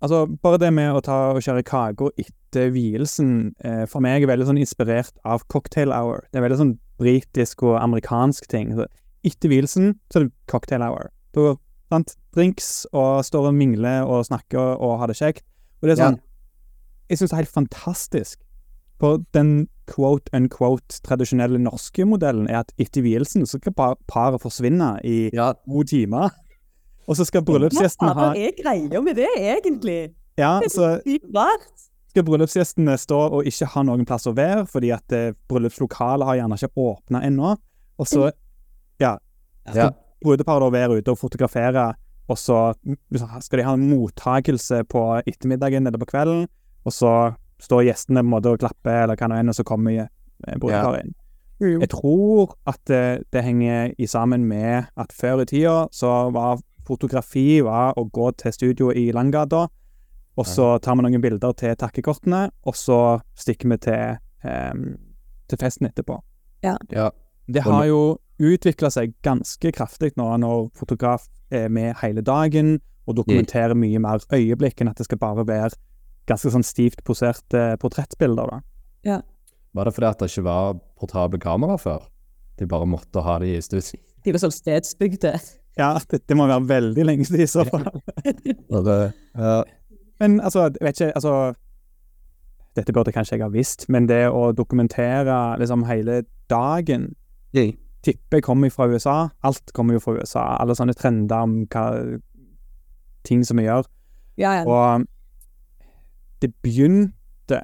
altså, 0.01 0.25
bare 0.41 0.57
det 0.61 0.73
med 0.73 0.93
å 0.95 1.01
ta 1.03 1.31
og 1.33 1.41
kjøre 1.41 1.63
kaker 1.67 2.11
etter 2.21 2.71
vielsen, 2.73 3.53
eh, 3.63 3.85
for 3.89 3.99
meg 4.01 4.23
er 4.23 4.27
veldig 4.31 4.47
sånn 4.49 4.59
inspirert 4.61 5.13
av 5.25 5.43
cocktail 5.47 5.91
hour. 5.93 6.25
Det 6.31 6.39
er 6.39 6.45
veldig 6.49 6.59
sånn 6.61 6.75
britisk 6.99 7.63
og 7.63 7.79
amerikansk 7.81 8.47
ting. 8.47 8.73
Så 8.77 8.85
etter 9.27 9.49
vielsen 9.49 9.95
så 10.11 10.19
er 10.21 10.23
det 10.27 10.33
cocktail 10.47 10.81
hour. 10.81 11.09
Da, 11.33 11.55
sant, 11.91 12.15
drinks, 12.33 12.85
og 12.93 13.23
står 13.23 13.47
og 13.51 13.53
mingler 13.55 14.05
og 14.07 14.25
snakker 14.27 14.75
og 14.81 14.99
har 14.99 15.07
det 15.07 15.17
kjekt. 15.19 15.43
Og 15.81 15.87
det 15.89 15.97
er 15.99 16.03
Ja. 16.03 16.09
sånn 16.11 16.21
Jeg 17.09 17.19
syns 17.19 17.29
det 17.29 17.33
er 17.33 17.43
helt 17.45 17.55
fantastisk. 17.69 18.37
For 18.99 19.19
den 19.31 19.69
quote 19.87 20.27
unquote 20.33 20.99
tradisjonelle 21.03 21.57
norske 21.57 22.03
modellen 22.05 22.49
er 22.49 22.59
at 22.65 22.73
etter 22.77 23.01
vielsen 23.01 23.43
så 23.47 23.61
skal 23.61 23.71
pa- 23.71 23.95
paret 24.07 24.41
forsvinne 24.41 24.99
i 25.05 25.29
Ja, 25.31 25.53
to 25.53 25.83
timer. 25.83 26.31
Og 27.07 27.15
så 27.15 27.25
skal 27.27 27.43
bryllupsgjestene 27.47 28.13
ha 28.15 28.31
Hva 28.31 28.47
er 28.47 28.55
greia 28.57 29.01
med 29.03 29.15
det, 29.19 29.29
egentlig? 29.39 29.99
Ja, 30.37 30.57
så 30.69 30.97
sykt 31.05 31.29
rart. 31.35 31.69
skal 32.11 32.25
bryllupsgjestene 32.27 32.97
stå 32.99 33.19
og 33.37 33.47
ikke 33.47 33.69
ha 33.73 33.83
noen 33.87 34.05
plass 34.07 34.27
å 34.29 34.35
være, 34.37 34.65
fordi 34.69 34.91
at 34.95 35.15
eh, 35.15 35.31
bryllupslokalet 35.49 36.27
har 36.27 36.41
gjerne 36.41 36.59
ikke 36.59 36.83
åpna 36.83 37.23
ennå. 37.27 37.53
Og 37.97 38.09
så 38.09 38.27
ja. 39.01 39.15
brudeparet 40.23 40.65
da 40.65 40.69
være 40.73 40.99
ute 40.99 41.13
og 41.13 41.19
fotografere, 41.21 41.89
og 42.27 42.37
så 42.37 42.59
skal 43.39 43.61
de 43.61 43.65
ha 43.65 43.75
en 43.77 43.87
mottakelse 43.87 44.83
på 44.91 45.03
ettermiddagen 45.23 45.87
eller 45.87 46.01
på 46.01 46.09
kvelden, 46.11 46.47
og 46.83 46.93
så 46.93 47.13
står 47.63 47.87
gjestene 47.87 48.21
på 48.21 48.27
en 48.27 48.33
måte 48.35 48.51
og 48.53 48.59
klapper, 48.61 49.05
eller 49.05 49.17
hva 49.17 49.31
nå 49.31 49.39
enn, 49.39 49.53
og 49.53 49.57
så 49.57 49.65
kommer 49.67 50.03
eh, 50.03 50.59
brudeparet 50.59 51.07
inn. 51.07 51.15
Jeg 51.57 51.89
tror 51.89 52.51
at 52.69 52.77
det, 52.85 53.25
det 53.33 53.41
henger 53.41 53.95
i 53.97 54.05
sammen 54.05 54.43
med 54.45 54.91
at 54.93 55.13
før 55.15 55.41
i 55.41 55.47
tida 55.49 55.87
så 55.89 56.27
var 56.29 56.59
fotografi 56.87 57.59
var 57.65 57.97
å 57.99 58.05
gå 58.13 58.31
til 58.39 58.55
studio 58.55 58.91
i 58.95 59.09
Langgata, 59.15 59.67
og 60.37 60.45
så 60.45 60.75
tar 60.83 60.97
vi 60.97 61.07
noen 61.07 61.21
bilder 61.23 61.53
til 61.57 61.73
takkekortene, 61.79 62.43
og 62.69 62.75
så 62.77 62.99
stikker 63.37 63.71
vi 63.73 63.77
til, 63.87 64.19
um, 64.45 64.83
til 65.49 65.61
festen 65.61 65.89
etterpå. 65.89 66.19
ja. 66.93 67.09
Det 67.47 67.63
har 67.63 67.85
jo 67.87 68.17
utvikla 68.43 68.89
seg 68.91 69.13
ganske 69.23 69.71
kraftig 69.71 70.11
nå 70.19 70.27
når 70.43 70.67
fotograf 70.77 71.29
er 71.49 71.69
med 71.71 71.95
hele 72.01 72.21
dagen 72.21 72.75
og 73.07 73.15
dokumenterer 73.21 73.77
mye 73.79 74.01
mer 74.03 74.19
øyeblikk 74.35 74.83
enn 74.83 74.91
at 74.91 74.99
det 74.99 75.07
skal 75.07 75.21
bare 75.21 75.45
være 75.47 75.71
ganske 76.27 76.51
sånn 76.51 76.65
stivt 76.67 77.05
poserte 77.07 77.77
portrettbilder. 77.79 78.51
da. 78.51 78.59
Var 79.77 79.87
det 79.87 79.93
fordi 79.95 80.09
at 80.09 80.19
det 80.19 80.29
ikke 80.31 80.43
var 80.49 80.79
portable 80.99 81.39
kamera 81.39 81.77
før? 81.79 82.09
De 82.59 82.67
bare 82.67 82.89
måtte 82.89 83.23
ha 83.23 83.37
de 83.39 83.53
i 83.55 83.61
stuss? 83.63 83.93
De 84.25 84.33
var 84.33 84.43
sånn 84.43 84.53
stedsbygde. 84.53 85.37
Ja, 85.77 85.93
det, 86.11 86.23
det 86.29 86.37
må 86.37 86.47
være 86.49 86.67
veldig 86.69 87.05
lenge 87.05 87.25
siden 87.25 87.45
i 87.45 87.49
så 87.49 87.65
fall. 87.67 87.87
Men 90.19 90.39
altså, 90.41 90.69
jeg 90.79 90.81
vet 90.81 91.01
ikke, 91.01 91.15
altså 91.15 91.53
Dette 92.77 92.93
burde 92.93 93.13
kanskje 93.13 93.37
jeg 93.37 93.45
ha 93.45 93.49
visst, 93.49 93.87
men 93.89 94.05
det 94.05 94.27
å 94.29 94.51
dokumentere 94.53 95.57
liksom 95.57 95.87
hele 95.89 96.19
dagen 96.49 97.07
tipper 98.05 98.37
jeg 98.37 98.45
kommer 98.45 98.69
fra 98.69 98.85
USA. 98.85 99.15
Alt 99.41 99.73
kommer 99.73 99.97
jo 99.97 100.03
fra 100.03 100.13
USA. 100.19 100.43
Alle 100.61 100.75
sånne 100.77 100.93
trender 100.93 101.41
om 101.41 101.55
hva 101.73 101.87
ting 103.25 103.41
som 103.45 103.57
vi 103.57 103.65
gjør. 103.65 103.89
Ja, 104.37 104.59
ja. 104.59 104.67
Og 104.69 105.07
det 106.41 106.53
begynte 106.61 107.61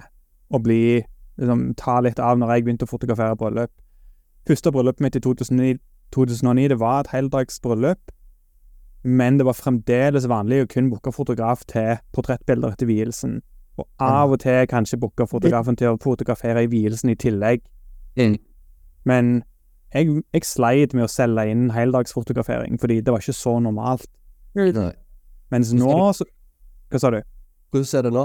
å 0.50 0.60
bli 0.62 1.04
liksom, 1.38 1.74
ta 1.78 2.00
litt 2.02 2.20
av 2.20 2.40
når 2.42 2.56
jeg 2.56 2.66
begynte 2.66 2.88
å 2.88 2.92
fotografere 2.92 3.38
bryllup. 3.38 3.72
Første 4.50 4.74
bryllupet 4.74 5.06
mitt 5.06 5.16
i 5.16 5.22
2009, 5.24 5.78
2009 6.14 6.70
det 6.72 6.80
var 6.82 7.04
et 7.04 7.12
heldagsbryllup, 7.14 8.12
men 9.04 9.40
det 9.40 9.46
var 9.48 9.58
fremdeles 9.58 10.30
vanlig 10.32 10.62
å 10.64 10.70
kun 10.72 10.90
booke 10.92 11.12
fotograf 11.12 11.66
til 11.68 11.98
portrettbilder 12.16 12.76
etter 12.76 12.88
vielsen. 12.88 13.42
Og 13.82 13.88
av 14.06 14.32
og 14.32 14.40
til 14.44 14.68
kanskje 14.70 15.00
booke 15.02 15.26
fotografen 15.28 15.76
til 15.80 15.92
å 15.92 16.00
fotografere 16.02 16.64
i 16.64 16.70
vielsen 16.72 17.10
i 17.12 17.18
tillegg. 17.20 17.64
Men 19.10 19.42
jeg, 19.94 20.22
jeg 20.34 20.46
sleit 20.48 20.94
med 20.96 21.08
å 21.08 21.12
selge 21.12 21.48
inn 21.52 21.68
heldagsfotografering, 21.74 22.78
fordi 22.82 23.02
det 23.02 23.14
var 23.14 23.22
ikke 23.26 23.36
så 23.36 23.58
normalt. 23.62 24.08
Mens 25.54 25.74
nå 25.78 25.98
så 26.18 26.26
Hva 26.94 27.00
sa 27.02 27.10
du? 27.10 27.20
Hvordan 27.74 27.98
er 27.98 28.06
det 28.06 28.14
nå? 28.14 28.24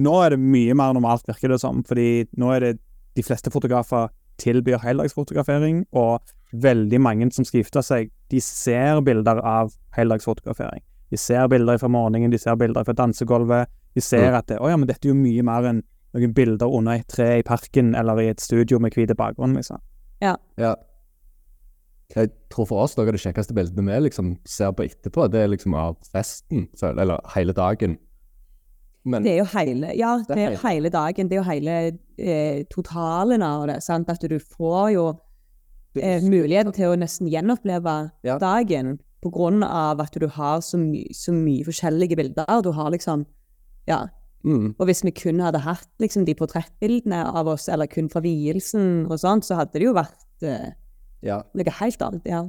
Nå 0.00 0.14
er 0.22 0.32
det 0.32 0.38
mye 0.40 0.74
mer 0.78 0.94
normalt, 0.94 1.26
virker 1.28 1.50
det 1.50 1.58
som, 1.60 1.82
fordi 1.84 2.24
nå 2.38 2.52
er 2.54 2.64
det 2.64 2.72
de 3.18 3.24
fleste 3.26 3.50
fotografer 3.50 4.08
tilbyr 4.40 4.80
heldagsfotografering, 4.82 5.84
og 5.92 6.20
veldig 6.52 7.00
mange 7.00 7.28
som 7.32 7.46
skal 7.46 7.62
gifte 7.62 7.82
seg, 7.86 8.10
de 8.32 8.40
ser 8.42 9.00
bilder 9.06 9.38
av 9.46 9.72
heldagsfotografering. 9.96 10.82
De 11.10 11.18
ser 11.18 11.46
bilder 11.50 11.78
fra 11.82 11.90
morgenen, 11.90 12.30
de 12.32 12.38
ser 12.38 12.58
bilder 12.58 12.84
fra 12.86 12.94
dansegulvet. 12.94 13.70
De 13.94 14.00
ser 14.00 14.30
Mm. 14.30 14.38
at 14.38 14.46
det, 14.46 14.58
oh 14.60 14.70
ja, 14.70 14.76
men 14.76 14.86
dette 14.86 15.08
er 15.08 15.10
jo 15.10 15.18
mye 15.18 15.42
mer 15.42 15.66
enn 15.66 15.82
noen 16.14 16.34
bilder 16.34 16.66
under 16.70 16.92
et 16.98 17.08
tre 17.08 17.38
i 17.38 17.42
parken 17.42 17.94
eller 17.94 18.18
i 18.20 18.28
et 18.30 18.40
studio 18.40 18.78
med 18.78 18.94
hvit 18.94 19.10
bakgrunn, 19.16 19.56
liksom. 19.56 19.78
Ja. 20.58 20.74
Jeg 22.16 22.30
tror 22.50 22.66
for 22.66 22.82
oss 22.82 22.96
noe 22.96 23.06
av 23.06 23.14
det 23.14 23.22
kjekkeste 23.22 23.54
bildene 23.54 23.86
vi 23.86 24.08
liksom 24.08 24.32
ser 24.44 24.72
på 24.74 24.82
etterpå, 24.88 25.28
det 25.30 25.44
er 25.44 25.52
liksom 25.52 25.74
av 25.78 25.96
festen, 26.10 26.68
eller 26.82 27.20
hele 27.34 27.52
dagen. 27.54 27.98
Men 29.04 29.22
Det 29.24 29.32
er 29.32 29.38
jo 29.38 29.44
hele 29.58 29.94
Ja, 29.96 30.18
det 30.28 30.36
er 30.36 30.50
hele. 30.50 30.56
hele 30.64 30.90
dagen. 30.90 31.28
Det 31.28 31.36
er 31.38 31.40
jo 31.42 31.48
hele 31.50 31.98
eh, 32.18 32.64
totalen 32.70 33.42
av 33.42 33.66
det. 33.66 33.82
sant? 33.82 34.08
At 34.12 34.20
du 34.20 34.38
får 34.38 34.92
jo 34.92 35.04
eh, 35.96 36.20
muligheten 36.22 36.72
til 36.76 36.90
å 36.92 36.96
nesten 37.00 37.28
gjenoppleve 37.30 38.10
Ja. 38.24 38.38
dagen 38.38 38.98
på 39.22 39.30
grunn 39.32 39.62
av 39.64 40.00
at 40.00 40.12
du 40.12 40.26
har 40.28 40.60
så, 40.60 40.78
my 40.78 41.06
så 41.12 41.32
mye 41.32 41.64
forskjellige 41.64 42.16
bilder. 42.16 42.62
Du 42.62 42.72
har 42.72 42.90
liksom 42.90 43.26
Ja. 43.88 44.08
mm, 44.44 44.74
Og 44.78 44.86
hvis 44.86 45.02
vi 45.04 45.10
kun 45.12 45.40
hadde 45.40 45.60
hatt 45.60 45.88
liksom 45.98 46.24
de 46.26 46.34
portrettbildene 46.34 47.24
av 47.34 47.46
oss, 47.48 47.68
eller 47.68 47.86
kun 47.86 48.08
fra 48.08 48.20
vielsen 48.20 49.06
og 49.10 49.18
sånt, 49.18 49.44
så 49.44 49.56
hadde 49.56 49.72
det 49.72 49.82
jo 49.82 49.94
vært 49.94 50.42
eh, 50.42 50.72
ja. 51.22 51.42
noe 51.54 51.70
helt 51.80 52.02
annet. 52.02 52.22
Ja. 52.26 52.44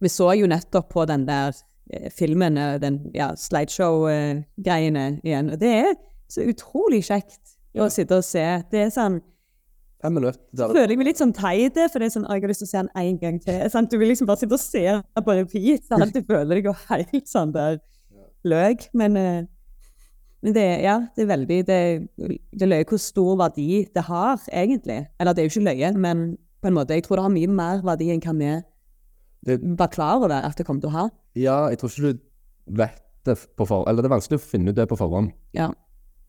Vi 0.00 0.08
så 0.08 0.30
jo 0.38 0.46
nettopp 0.46 0.90
på 0.90 1.04
den 1.06 1.26
der 1.26 1.52
eh, 1.92 2.10
filmen, 2.14 2.58
eh, 2.58 2.76
den 2.82 3.00
ja, 3.16 3.32
slideshow-greiene 3.38 5.06
igjen. 5.24 5.52
Og 5.54 5.60
det 5.60 5.72
er 5.82 5.96
så 6.28 6.44
utrolig 6.48 7.02
kjekt 7.08 7.56
å 7.78 7.88
sitte 7.92 8.18
og 8.18 8.26
se. 8.26 8.44
Det 8.72 8.86
er 8.86 8.94
sånn 8.94 9.20
Fem 9.98 10.14
minutter. 10.14 10.38
Så 10.54 10.68
føler 10.70 10.92
jeg 10.92 10.98
meg 11.00 11.08
litt 11.08 11.18
sånn 11.18 11.32
teit, 11.34 11.78
for 11.90 11.98
det 11.98 12.06
er 12.06 12.12
sånn, 12.14 12.26
«Å, 12.28 12.36
jeg 12.36 12.44
har 12.44 12.50
lyst 12.52 12.62
til 12.62 12.68
å 12.68 12.70
se 12.70 12.82
den 12.84 12.90
en 13.00 13.16
gang 13.18 13.38
til. 13.42 13.56
Sant? 13.72 13.90
Du 13.90 13.98
vil 13.98 14.12
liksom 14.12 14.28
bare 14.28 14.38
sitte 14.38 14.54
og 14.54 14.62
se 14.62 14.84
på 15.26 15.34
repeat. 15.34 15.88
Sant? 15.90 16.12
Du 16.14 16.20
føler 16.22 16.60
deg 16.60 16.68
jo 16.68 16.74
helt 16.86 17.26
sånn 17.26 17.50
der 17.56 17.80
løk. 18.46 18.86
Men, 18.94 19.18
eh, 19.18 19.40
men 20.46 20.54
det, 20.54 20.66
ja, 20.86 21.00
det 21.16 21.24
er 21.24 21.30
veldig 21.32 21.58
Det, 21.66 21.80
det 22.60 22.68
løye 22.70 22.86
hvor 22.86 23.02
stor 23.02 23.40
verdi 23.42 23.88
det 23.90 24.06
har, 24.06 24.38
egentlig. 24.52 25.00
Eller 25.18 25.34
det 25.34 25.42
er 25.42 25.48
jo 25.48 25.54
ikke 25.56 25.66
løye, 25.66 25.90
men 25.98 26.28
på 26.62 26.70
en 26.70 26.78
måte, 26.78 26.94
jeg 26.94 27.06
tror 27.06 27.18
det 27.18 27.26
har 27.26 27.34
mye 27.34 27.50
mer 27.50 27.82
verdi 27.86 28.12
enn 28.14 28.22
hva 28.22 28.34
vi 28.38 28.54
det, 29.46 29.58
var 29.78 29.90
klar 29.92 30.18
over 30.18 30.32
at 30.34 30.56
det 30.58 30.66
kom 30.66 30.80
til 30.82 30.90
å 30.90 30.96
ha. 30.96 31.04
ja, 31.38 31.68
jeg 31.70 31.78
tror 31.80 31.92
ikke 31.92 32.16
du 32.18 32.24
vet 32.78 33.04
det 33.24 33.36
på 33.56 33.66
forhånd. 33.66 33.88
Eller 33.88 34.02
det 34.02 34.10
er 34.10 34.16
vanskelig 34.16 34.40
å 34.40 34.44
finne 34.44 34.72
ut 34.72 34.78
det 34.78 34.88
på 34.90 34.98
forhånd. 34.98 35.32
Ja. 35.56 35.70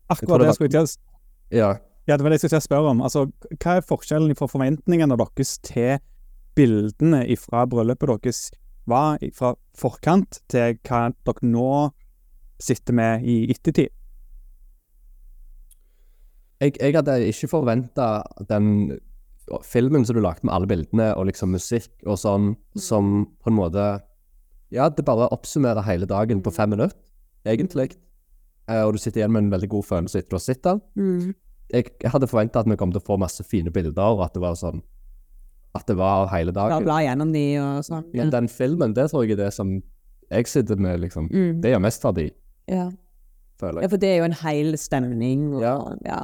akkurat 0.08 0.40
det 0.40 0.44
det 0.44 0.50
jeg 0.50 0.58
skulle 0.58 0.74
til 0.74 1.58
Ja. 1.58 1.70
Ja, 2.08 2.16
det 2.16 2.24
var 2.24 2.32
det 2.32 2.40
jeg 2.40 2.40
skulle 2.40 2.56
til 2.56 2.64
å 2.64 2.68
spørre 2.68 2.94
om. 2.94 3.02
Altså, 3.06 3.26
hva 3.60 3.76
er 3.76 3.86
forskjellen 3.86 4.34
fra 4.38 4.48
forventningene 4.50 5.18
deres 5.20 5.58
til 5.66 6.00
bildene 6.58 7.22
fra 7.38 7.66
bryllupet 7.70 8.10
deres 8.10 8.50
var 8.90 9.20
fra 9.36 9.54
forkant, 9.78 10.40
til 10.50 10.78
hva 10.88 11.10
dere 11.12 11.46
nå 11.46 11.90
sitter 12.60 12.96
med 12.96 13.26
i 13.28 13.44
ettertid? 13.52 13.92
Jeg, 16.60 16.74
jeg 16.76 16.96
hadde 16.96 17.20
ikke 17.30 17.48
forventa 17.48 18.08
den 18.50 18.98
filmen 19.66 20.04
som 20.06 20.14
du 20.16 20.20
lagde 20.22 20.44
med 20.46 20.54
alle 20.54 20.66
bildene, 20.70 21.08
og 21.18 21.26
liksom 21.26 21.50
musikk 21.54 21.90
og 22.06 22.18
sånn, 22.20 22.52
som 22.78 23.26
på 23.42 23.50
en 23.50 23.56
måte 23.58 23.84
Ja, 24.70 24.88
det 24.88 25.02
bare 25.04 25.26
oppsummerer 25.34 25.82
hele 25.82 26.06
dagen 26.06 26.42
på 26.46 26.52
fem 26.54 26.70
minutter, 26.70 26.94
egentlig. 27.44 27.96
Eh, 28.68 28.82
og 28.86 28.92
du 28.94 28.98
sitter 29.02 29.20
igjen 29.24 29.32
med 29.34 29.42
en 29.42 29.50
veldig 29.50 29.68
god 29.72 29.84
følelse 29.88 30.18
etter 30.20 30.36
å 30.36 30.38
ha 30.38 30.44
sett 30.44 30.62
den. 30.62 30.80
Mm. 30.94 31.34
Jeg, 31.74 31.88
jeg 32.02 32.10
hadde 32.12 32.28
forventa 32.30 32.60
at 32.62 32.66
vi 32.70 32.76
kom 32.78 32.92
til 32.94 33.00
å 33.02 33.06
få 33.06 33.16
masse 33.18 33.42
fine 33.42 33.72
bilder, 33.74 33.98
og 34.14 34.22
at 34.28 34.34
det 34.34 34.42
var 34.42 34.54
sånn 34.58 34.80
At 35.74 35.86
det 35.86 35.96
var 35.98 36.28
hele 36.30 36.52
Bare 36.52 36.70
dagen. 36.70 36.84
bla 36.86 37.00
gjennom 37.02 37.32
de 37.32 37.44
og 37.62 37.84
sånn. 37.86 38.04
Ja, 38.14 38.24
den 38.30 38.48
filmen, 38.50 38.94
det 38.94 39.08
tror 39.10 39.22
jeg 39.26 39.32
er 39.38 39.44
det 39.46 39.52
som 39.54 39.80
jeg 40.30 40.46
sitter 40.46 40.76
med, 40.78 41.00
liksom. 41.00 41.28
Mm. 41.30 41.60
Det 41.62 41.70
gjør 41.74 41.82
mest 41.82 42.02
verdi, 42.06 42.30
Ja. 42.70 42.90
føler 43.58 43.82
ja, 43.82 43.88
for 43.88 43.96
det 43.98 44.08
er 44.08 44.18
jo 44.18 44.24
en 44.30 44.38
hel 44.44 44.76
stemning. 44.78 45.54
Og, 45.54 45.62
Ja. 45.62 45.76
ja. 46.06 46.20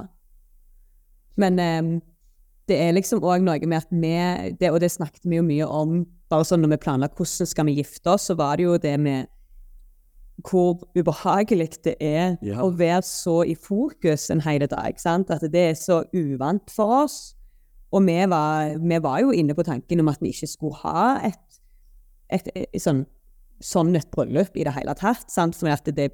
Men 1.36 1.58
ehm, 1.58 1.90
det 2.68 2.76
er 2.82 2.92
liksom 2.96 3.22
òg 3.22 3.44
noe 3.46 3.66
med 3.66 3.78
at 3.78 3.90
vi 3.94 4.56
det, 4.58 4.72
Og 4.72 4.80
det 4.82 4.90
snakket 4.90 5.24
vi 5.24 5.36
jo 5.38 5.42
mye 5.46 5.66
om 5.66 6.04
bare 6.30 6.44
sånn 6.44 6.64
når 6.64 6.72
vi 6.74 6.82
planla 6.82 7.08
hvordan 7.08 7.46
skal 7.46 7.66
vi 7.68 7.76
gifte 7.78 8.10
oss, 8.10 8.26
så 8.26 8.34
var 8.38 8.56
det 8.58 8.64
jo 8.66 8.76
det 8.82 8.96
med 9.00 9.28
hvor 10.44 10.82
ubehagelig 10.98 11.78
det 11.84 11.94
er 12.02 12.36
Ja. 12.42 12.60
å 12.60 12.68
være 12.76 13.02
så 13.02 13.38
i 13.46 13.54
fokus 13.54 14.28
en 14.30 14.40
hel 14.44 14.66
dag. 14.66 14.98
sant? 15.00 15.30
At 15.30 15.40
det 15.40 15.62
er 15.70 15.74
så 15.74 16.02
uvant 16.12 16.68
for 16.70 17.04
oss. 17.04 17.34
Og 17.92 18.02
vi 18.04 18.18
var, 18.28 18.76
vi 18.76 18.98
var 18.98 19.20
jo 19.20 19.30
inne 19.30 19.54
på 19.54 19.64
tanken 19.64 20.00
om 20.00 20.08
at 20.08 20.18
vi 20.20 20.28
ikke 20.34 20.46
skulle 20.50 20.74
ha 20.82 21.20
et, 21.24 21.60
et, 22.28 22.48
et 22.54 22.82
sånn, 22.82 23.06
sånn 23.62 23.94
et 23.96 24.10
bryllup 24.10 24.56
i 24.56 24.64
det 24.64 24.74
hele 24.74 24.94
tatt. 24.94 25.30
sant? 25.30 25.54
For 25.56 25.68
at 25.72 25.84
det, 25.86 26.10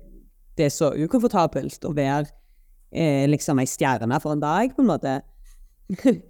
det 0.56 0.68
er 0.68 0.70
så 0.70 0.92
ukomfortabelt 0.94 1.82
å 1.84 1.94
være 1.96 2.28
eh, 2.92 3.26
liksom 3.26 3.58
ei 3.58 3.66
stjerne 3.66 4.20
for 4.20 4.32
en 4.36 4.40
dag, 4.44 4.76
på 4.76 4.82
en 4.84 4.92
måte. 4.92 5.20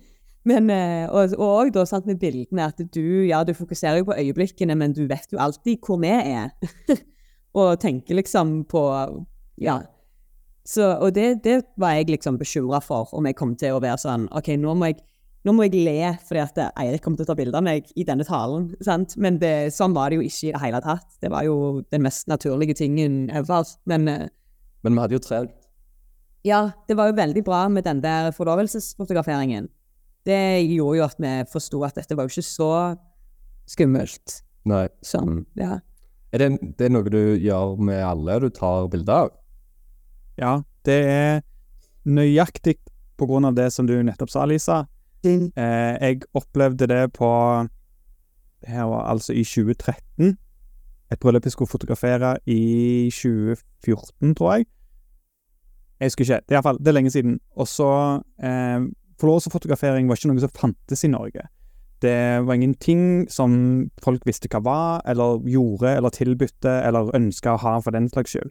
men, 0.48 0.70
eh, 0.70 1.06
og 1.10 1.34
og 1.38 1.72
da 1.74 1.84
sant, 1.86 2.06
med 2.06 2.18
bildene, 2.18 2.66
at 2.72 2.80
du, 2.94 3.24
ja, 3.28 3.44
du 3.44 3.54
fokuserer 3.54 4.00
jo 4.00 4.08
på 4.10 4.18
øyeblikkene, 4.18 4.74
men 4.74 4.92
du 4.96 5.06
vet 5.06 5.30
jo 5.32 5.38
alltid 5.38 5.78
hvor 5.86 6.00
vi 6.02 6.10
er. 6.10 6.50
og 7.58 7.78
tenker 7.80 8.16
liksom 8.18 8.64
på 8.70 8.82
Ja. 9.60 9.82
Så, 10.64 10.86
og 11.02 11.10
det, 11.14 11.42
det 11.42 11.64
var 11.76 11.96
jeg 11.96 12.06
liksom 12.06 12.36
bekymra 12.38 12.78
for, 12.80 13.08
om 13.12 13.26
jeg 13.26 13.34
kom 13.34 13.56
til 13.58 13.74
å 13.74 13.80
være 13.82 13.98
sånn 13.98 14.28
OK, 14.30 14.52
nå 14.62 14.76
må 14.78 14.92
jeg, 14.92 15.00
nå 15.42 15.54
må 15.56 15.64
jeg 15.66 15.74
le 15.74 16.12
fordi 16.22 16.38
at 16.38 16.60
Eirik 16.78 17.02
kommer 17.02 17.18
til 17.18 17.26
å 17.26 17.30
ta 17.32 17.34
bilde 17.34 17.58
av 17.58 17.64
meg 17.66 17.88
i 17.98 18.04
denne 18.06 18.22
talen. 18.22 18.68
sant? 18.78 19.16
Men 19.18 19.40
det, 19.42 19.72
sånn 19.74 19.94
var 19.96 20.10
det 20.10 20.20
jo 20.20 20.28
ikke 20.28 20.48
i 20.48 20.52
det 20.54 20.60
hele 20.62 20.80
tatt. 20.84 21.08
Det 21.18 21.32
var 21.34 21.42
jo 21.48 21.82
den 21.90 22.04
mest 22.06 22.30
naturlige 22.30 22.78
tingen 22.78 23.24
ever. 23.34 23.66
Men 23.90 24.06
eh, 24.08 24.28
Men 24.86 24.94
vi 24.94 25.02
hadde 25.02 25.18
jo 25.18 25.24
trent. 25.26 25.50
ja, 26.46 26.70
det 26.88 26.94
var 26.98 27.10
jo 27.10 27.18
veldig 27.18 27.42
bra 27.46 27.68
med 27.68 27.84
den 27.84 28.00
der 28.02 28.30
forlovelsesfotograferingen. 28.30 29.68
Det 30.26 30.40
gjorde 30.68 30.98
jo 30.98 31.04
at 31.04 31.18
vi 31.18 31.32
forsto 31.50 31.80
at 31.86 31.96
dette 31.98 32.16
var 32.16 32.28
jo 32.28 32.34
ikke 32.34 32.46
så 32.46 32.70
skummelt 33.70 34.42
Nei. 34.68 34.86
Sånn, 35.02 35.44
Ja. 35.58 35.80
Er 36.32 36.38
det, 36.38 36.76
det 36.78 36.86
er 36.86 36.92
noe 36.94 37.10
du 37.12 37.36
gjør 37.36 37.76
med 37.82 37.98
alle 38.06 38.38
du 38.40 38.48
tar 38.54 38.86
bilder 38.88 39.26
av? 39.26 39.32
Ja, 40.40 40.52
det 40.86 40.98
er 41.04 41.42
nøyaktig 42.08 42.78
på 43.20 43.26
grunn 43.28 43.44
av 43.44 43.54
det 43.58 43.66
som 43.74 43.86
du 43.86 43.98
nettopp 44.02 44.30
sa, 44.32 44.46
Lisa. 44.48 44.86
Eh, 45.26 45.42
jeg 46.00 46.22
opplevde 46.34 46.88
det 46.90 47.12
på 47.14 47.28
Det 48.62 48.70
her 48.70 48.86
var 48.86 49.10
altså 49.10 49.34
i 49.34 49.42
2013. 49.44 50.38
Et 51.12 51.20
bryllup 51.20 51.44
jeg 51.44 51.52
skulle 51.52 51.68
fotografere 51.68 52.36
i 52.46 53.10
2014, 53.10 54.34
tror 54.38 54.52
jeg. 54.54 54.66
Jeg 56.00 56.06
husker 56.06 56.24
ikke. 56.24 56.40
Det 56.48 56.54
er, 56.56 56.60
i 56.60 56.62
fall, 56.62 56.78
det 56.78 56.88
er 56.88 56.96
lenge 56.96 57.10
siden. 57.10 57.40
Og 57.58 57.68
så 57.68 57.90
eh, 58.42 58.86
Forlovelsesfotografering 59.22 60.08
var 60.10 60.18
ikke 60.18 60.32
noe 60.32 60.42
som 60.42 60.54
fantes 60.56 61.04
i 61.06 61.10
Norge. 61.12 61.46
Det 62.02 62.42
var 62.42 62.58
ingenting 62.58 63.28
som 63.30 63.52
folk 64.02 64.24
visste 64.26 64.50
hva 64.50 64.60
var, 64.66 65.02
eller 65.06 65.38
gjorde, 65.46 65.92
eller 65.94 66.10
tilbudte, 66.10 66.72
eller 66.82 67.12
ønska 67.14 67.54
å 67.54 67.62
ha 67.62 67.76
for 67.84 67.94
den 67.94 68.08
slags 68.10 68.34
skyld. 68.34 68.50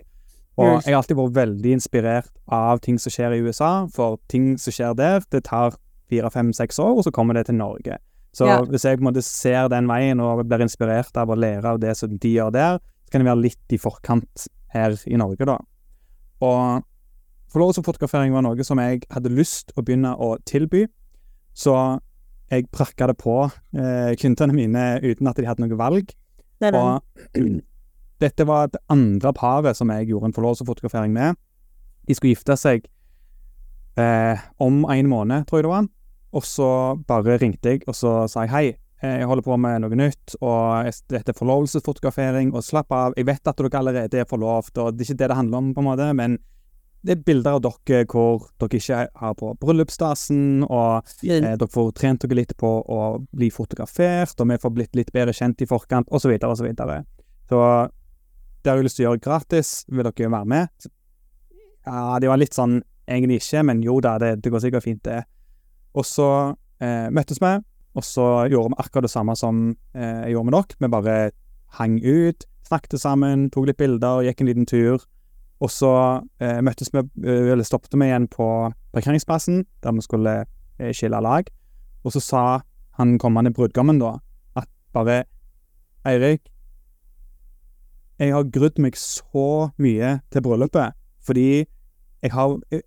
Og 0.61 0.83
jeg 0.85 0.93
har 0.93 1.01
alltid 1.01 1.17
vært 1.19 1.35
veldig 1.35 1.73
inspirert 1.77 2.31
av 2.51 2.79
ting 2.83 2.99
som 2.99 3.11
skjer 3.11 3.35
i 3.35 3.41
USA, 3.43 3.87
for 3.91 4.19
ting 4.31 4.53
som 4.61 4.75
skjer 4.75 4.95
der, 4.99 5.23
det 5.31 5.45
tar 5.47 5.75
fire, 6.11 6.31
fem, 6.31 6.51
seks 6.55 6.79
år, 6.79 6.97
og 6.99 7.05
så 7.07 7.13
kommer 7.15 7.35
det 7.35 7.45
til 7.49 7.55
Norge. 7.59 7.97
Så 8.35 8.47
Ja. 8.47 8.61
hvis 8.63 8.83
jeg 8.83 8.99
på 8.99 9.03
en 9.03 9.13
måte 9.13 9.23
ser 9.23 9.67
den 9.67 9.87
veien 9.87 10.19
og 10.19 10.45
blir 10.47 10.63
inspirert 10.63 11.15
av 11.17 11.27
å 11.27 11.35
lære 11.35 11.65
av 11.65 11.79
det 11.79 11.97
som 11.97 12.17
de 12.17 12.33
gjør 12.35 12.51
der, 12.51 12.79
så 12.79 13.11
kan 13.11 13.21
jeg 13.21 13.27
være 13.27 13.41
litt 13.41 13.67
i 13.71 13.77
forkant 13.77 14.47
her 14.71 14.95
i 15.07 15.17
Norge, 15.17 15.45
da. 15.45 15.57
Og 16.41 16.83
forlovelsesfotografering 17.51 18.33
var 18.35 18.45
noe 18.45 18.65
som 18.67 18.79
jeg 18.81 19.03
hadde 19.11 19.33
lyst 19.33 19.73
å 19.75 19.83
begynne 19.83 20.13
å 20.15 20.35
tilby, 20.47 20.85
så 21.53 21.75
jeg 22.51 22.67
prakka 22.71 23.07
det 23.07 23.17
på 23.19 23.35
eh, 23.47 24.11
kundene 24.19 24.55
mine 24.55 24.85
uten 25.03 25.29
at 25.29 25.39
de 25.39 25.47
hadde 25.47 25.63
noe 25.63 25.79
valg. 25.79 26.11
Det 26.61 26.73
det. 26.75 26.79
Og 26.79 27.37
dette 28.23 28.47
var 28.47 28.71
det 28.71 28.81
andre 28.91 29.31
paret 29.35 29.77
som 29.77 29.91
jeg 29.93 30.11
gjorde 30.11 30.31
en 30.31 30.35
forlovelsesfotografering 30.35 31.15
med. 31.15 31.39
De 32.07 32.17
skulle 32.17 32.35
gifte 32.35 32.57
seg 32.59 32.85
eh, 33.99 34.43
om 34.61 34.83
en 34.83 35.11
måned, 35.11 35.47
tror 35.47 35.61
jeg 35.61 35.67
det 35.67 35.73
var. 35.73 35.89
Og 36.31 36.47
så 36.47 36.69
bare 37.07 37.39
ringte 37.41 37.75
jeg, 37.75 37.83
og 37.87 37.97
så 37.97 38.21
sa 38.31 38.45
jeg 38.45 38.55
hei. 38.55 38.65
Jeg 39.01 39.25
holder 39.25 39.41
på 39.41 39.55
med 39.57 39.81
noe 39.81 39.97
nytt, 39.97 40.35
og 40.45 40.85
dette 41.09 41.33
er 41.33 41.37
forlovelsesfotografering, 41.37 42.51
og 42.53 42.61
slapp 42.61 42.93
av. 42.93 43.15
Jeg 43.17 43.25
vet 43.31 43.49
at 43.49 43.57
dere 43.57 43.79
allerede 43.79 44.19
er 44.21 44.27
forlovt, 44.29 44.75
og 44.77 44.93
det 44.93 45.07
er 45.07 45.09
ikke 45.09 45.21
det 45.23 45.29
det 45.31 45.37
handler 45.39 45.57
om, 45.57 45.71
på 45.73 45.81
en 45.81 45.87
måte, 45.87 46.09
men 46.19 46.37
det 47.01 47.15
er 47.15 47.23
bilder 47.25 47.57
av 47.57 47.61
dere 47.65 48.05
hvor 48.05 48.43
dere 48.61 48.77
ikke 48.77 48.99
har 49.21 49.33
på 49.39 49.53
bryllupsdassen, 49.61 50.63
og 50.67 51.07
Eh, 51.47 51.57
dere 51.57 51.69
får 51.73 51.91
trent 51.97 52.21
dere 52.21 52.37
litt 52.37 52.53
på 52.57 52.69
å 52.81 53.01
bli 53.33 53.49
fotografert, 53.53 54.35
og 54.37 54.51
vi 54.51 54.59
får 54.61 54.73
blitt 54.75 54.95
litt 54.99 55.11
bedre 55.13 55.33
kjent 55.33 55.61
i 55.61 55.69
forkant, 55.69 56.09
osv., 56.11 56.35
osv. 56.37 56.55
Så, 56.61 56.67
videre. 56.67 57.03
så 57.49 57.59
det 58.61 58.69
har 58.69 58.77
jeg 58.77 58.85
lyst 58.85 58.99
til 58.99 59.07
å 59.07 59.09
gjøre 59.09 59.25
gratis. 59.25 59.69
Vil 59.89 60.05
dere 60.05 60.29
være 60.29 60.45
med? 60.45 60.89
Ja, 61.85 62.19
det 62.21 62.29
var 62.29 62.37
litt 62.37 62.53
sånn 62.53 62.81
egentlig 63.09 63.41
ikke, 63.41 63.63
men 63.65 63.81
jo 63.81 63.97
da, 64.03 64.17
det, 64.21 64.35
det 64.43 64.51
går 64.53 64.61
sikkert 64.61 64.85
fint, 64.85 65.03
det. 65.07 65.23
Og 65.97 66.05
så 66.05 66.29
eh, 66.79 67.09
møttes 67.09 67.41
vi, 67.41 67.55
og 67.97 68.05
så 68.05 68.27
gjorde 68.51 68.75
vi 68.75 68.83
akkurat 68.83 69.07
det 69.07 69.11
samme 69.11 69.35
som 69.35 69.71
eh, 69.97 70.27
jeg 70.27 70.35
gjorde 70.35 70.51
med 70.51 70.57
dere. 70.59 70.77
Vi 70.77 70.91
bare 70.93 71.17
hang 71.79 71.97
ut, 72.05 72.45
snakket 72.67 73.01
sammen, 73.01 73.49
tok 73.49 73.71
litt 73.71 73.81
bilder, 73.81 74.21
gikk 74.27 74.43
en 74.43 74.51
liten 74.51 74.69
tur. 74.69 75.01
Og 75.61 75.69
så 75.69 75.91
eh, 76.41 76.59
møttes 76.65 76.89
vi, 76.93 77.03
eh, 77.25 77.51
eller 77.53 77.65
stoppet 77.67 77.93
vi 77.93 78.07
igjen 78.09 78.27
på 78.31 78.45
parkeringsplassen, 78.95 79.63
der 79.83 79.93
vi 79.97 80.05
skulle 80.05 80.35
eh, 80.41 80.91
skille 80.95 81.21
lag. 81.21 81.49
Og 82.01 82.15
så 82.15 82.21
sa 82.23 82.43
han 82.97 83.17
kommende 83.21 83.53
brudgommen 83.53 84.01
da, 84.01 84.15
at 84.57 84.69
bare 84.95 85.23
Eirik, 86.07 86.47
jeg 88.21 88.33
har 88.33 88.49
grudd 88.53 88.77
meg 88.81 88.97
så 88.97 89.71
mye 89.81 90.17
til 90.33 90.43
bryllupet, 90.45 90.97
fordi 91.25 91.65
jeg 92.21 92.33
har, 92.33 92.57
jeg 92.71 92.83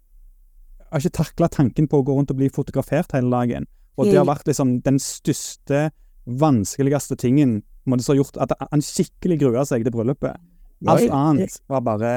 har 0.90 1.02
ikke 1.02 1.18
takla 1.18 1.48
tanken 1.50 1.88
på 1.90 2.00
å 2.00 2.06
gå 2.06 2.14
rundt 2.14 2.30
og 2.30 2.38
bli 2.38 2.50
fotografert 2.54 3.14
hele 3.14 3.30
dagen. 3.30 3.66
Og 3.98 4.10
det 4.10 4.18
har 4.18 4.26
vært 4.26 4.46
liksom 4.50 4.80
den 4.87 4.98
største, 5.02 5.88
vanskeligste 6.24 7.18
tingen 7.20 7.60
som 7.84 8.14
har 8.14 8.16
gjort 8.16 8.38
at 8.40 8.54
han 8.58 8.82
skikkelig 8.82 9.38
grua 9.42 9.64
seg 9.68 9.84
til 9.84 9.94
bryllupet. 9.94 10.38
Alt 10.88 11.10
annet 11.12 11.58
var 11.70 11.82
bare 11.84 12.12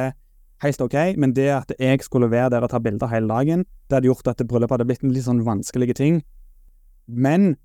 helt 0.64 0.82
OK, 0.82 0.96
men 1.18 1.34
det 1.34 1.50
at 1.54 1.72
jeg 1.80 2.02
skulle 2.02 2.30
være 2.32 2.50
der 2.56 2.66
og 2.66 2.70
ta 2.72 2.80
bilder 2.80 3.08
hele 3.12 3.28
dagen, 3.30 3.66
det 3.90 3.98
hadde 4.00 4.10
gjort 4.10 4.28
at 4.32 4.42
bryllupet 4.48 4.78
hadde 4.78 4.88
blitt 4.90 5.04
en 5.04 5.14
litt 5.14 5.26
sånn 5.28 5.44
vanskelig 5.46 5.96
ting. 5.96 6.22
Men 7.08 7.56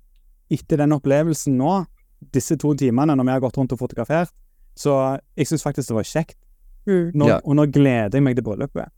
etter 0.53 0.77
den 0.77 0.93
opplevelsen 0.95 1.57
nå, 1.57 1.85
disse 2.33 2.55
to 2.61 2.73
timene 2.79 3.15
når 3.17 3.25
vi 3.27 3.31
har 3.35 3.41
gått 3.43 3.57
rundt 3.57 3.73
og 3.75 3.79
fotografert, 3.81 4.29
så 4.77 5.19
jeg 5.37 5.47
syns 5.49 5.63
faktisk 5.65 5.89
det 5.91 5.95
var 5.97 6.03
kjekt. 6.09 6.37
Mm. 6.85 7.11
Nå, 7.15 7.27
Ja. 7.27 7.39
Og 7.45 7.55
nå 7.55 7.65
gleder 7.71 8.13
jeg 8.17 8.23
meg 8.23 8.35
til 8.35 8.43
bryllupet. 8.43 8.89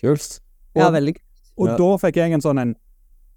Kult. 0.00 0.40
Ja, 0.76 0.86
Og, 0.88 0.92
veldig 0.94 1.16
og 1.58 1.66
Ja. 1.68 1.76
da 1.76 1.96
fikk 1.98 2.16
jeg 2.16 2.32
en 2.32 2.40
sånn 2.40 2.60
en 2.60 2.76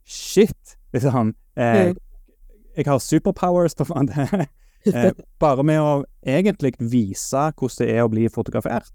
Shit, 0.06 0.76
liksom. 0.94 1.34
Eh, 1.56 1.94
Mm. 1.94 1.98
jeg 2.76 2.86
har 2.86 2.98
superpowers, 3.00 3.76
på 3.76 3.86
faen. 3.86 4.10
eh, 4.86 5.12
bare 5.40 5.64
med 5.64 5.80
å 5.80 6.04
egentlig 6.26 6.74
vise 6.80 7.54
hvordan 7.54 7.78
det 7.78 7.90
er 7.96 8.02
å 8.04 8.10
bli 8.10 8.28
fotografert, 8.28 8.90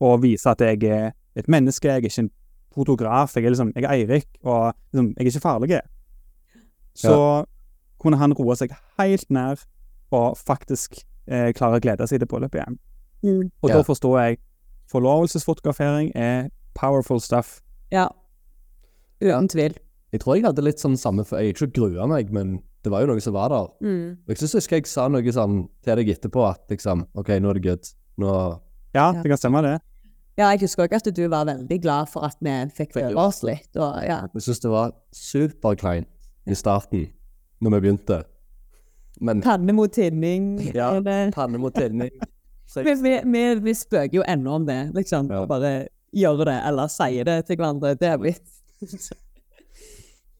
og 0.00 0.22
vise 0.22 0.50
at 0.50 0.60
jeg 0.60 0.82
er 0.84 1.12
et 1.36 1.48
menneske, 1.48 1.88
jeg 1.88 2.02
er 2.02 2.08
ikke 2.08 2.24
en 2.24 2.30
fotograf, 2.74 3.34
jeg 3.36 3.44
er 3.44 3.50
liksom, 3.54 3.72
jeg 3.76 3.84
er 3.84 3.92
Eirik, 3.94 4.26
og 4.42 4.72
liksom, 4.92 5.12
jeg 5.16 5.26
er 5.26 5.30
ikke 5.30 5.40
farlig. 5.44 5.80
Så 6.94 7.44
kunne 8.02 8.18
han 8.20 8.32
roe 8.36 8.56
seg 8.58 8.74
helt 8.98 9.30
ned 9.32 9.62
og 10.14 10.36
faktisk 10.38 10.98
eh, 11.26 11.52
klare 11.56 11.78
å 11.78 11.82
glede 11.82 12.06
seg 12.10 12.20
til 12.20 12.28
bryllupet 12.30 12.60
igjen. 12.60 12.78
Mm. 13.24 13.50
Og 13.62 13.70
Ja. 13.70 13.76
da 13.78 13.82
forstår 13.82 14.18
jeg 14.20 14.38
forlovelsesfotografering 14.92 16.12
er 16.14 16.50
powerful 16.74 17.20
stuff. 17.20 17.60
Ja. 17.90 18.08
Uten 19.22 19.48
tvil. 19.48 19.76
Jeg 20.12 20.20
tror 20.20 20.36
jeg 20.36 20.44
hadde 20.44 20.62
litt 20.62 20.78
sånn 20.82 20.96
samme 21.00 21.24
for 21.26 21.40
Jeg 21.40 21.54
ikke 21.54 21.72
grua 21.74 22.06
meg, 22.06 22.30
men 22.32 22.60
det 22.84 22.92
var 22.92 23.00
jo 23.02 23.06
noe 23.06 23.20
som 23.24 23.32
var 23.34 23.48
der. 23.48 23.66
Mm. 23.82 24.18
Jeg 24.28 24.36
synes 24.38 24.52
husker 24.60 24.76
jeg 24.76 24.86
sa 24.86 25.08
noe 25.08 25.32
sånn 25.32 25.68
til 25.82 25.96
deg 25.96 26.08
etterpå 26.12 26.44
at 26.50 26.60
liksom 26.70 27.06
OK, 27.14 27.28
nå 27.40 27.50
er 27.50 27.54
det 27.58 27.64
good. 27.64 27.90
Nå 28.18 28.60
Ja, 28.94 29.10
det 29.12 29.28
kan 29.28 29.40
stemme, 29.40 29.62
det. 29.64 29.78
Ja, 30.38 30.48
jeg 30.50 30.64
husker 30.64 30.88
også 30.88 31.12
at 31.12 31.16
du 31.16 31.26
var 31.30 31.46
veldig 31.46 31.76
glad 31.82 32.08
for 32.10 32.26
at 32.26 32.36
vi 32.42 32.52
fikk 32.74 32.96
Fikk 32.96 33.10
øve 33.10 33.22
oss 33.22 33.42
litt. 33.46 33.70
Og, 33.76 34.00
ja. 34.02 34.24
Jeg 34.34 34.42
synes 34.42 34.62
det 34.64 34.70
var 34.70 34.94
superkleint 35.14 36.08
i 36.50 36.56
starten, 36.58 37.04
når 37.62 37.76
vi 37.76 37.80
begynte. 37.84 38.22
Men 39.20 39.42
Panne 39.42 39.72
mot 39.72 39.92
tinning. 39.94 40.58
Ja. 40.74 40.90
panne 41.34 41.58
mot 41.58 41.74
tinning 41.74 42.10
Vi, 42.74 42.94
vi, 42.94 43.20
vi, 43.24 43.42
vi 43.62 43.74
spøker 43.76 44.16
jo 44.16 44.22
ennå 44.26 44.54
om 44.56 44.64
det, 44.66 44.90
liksom. 44.96 45.28
Ja. 45.30 45.44
Bare 45.46 45.86
gjør 46.16 46.40
det, 46.48 46.56
eller 46.66 46.88
sier 46.90 47.24
det 47.28 47.36
til 47.46 47.56
hverandre. 47.60 47.92
Det 47.94 48.08
er 48.08 48.16
blitt 48.18 48.42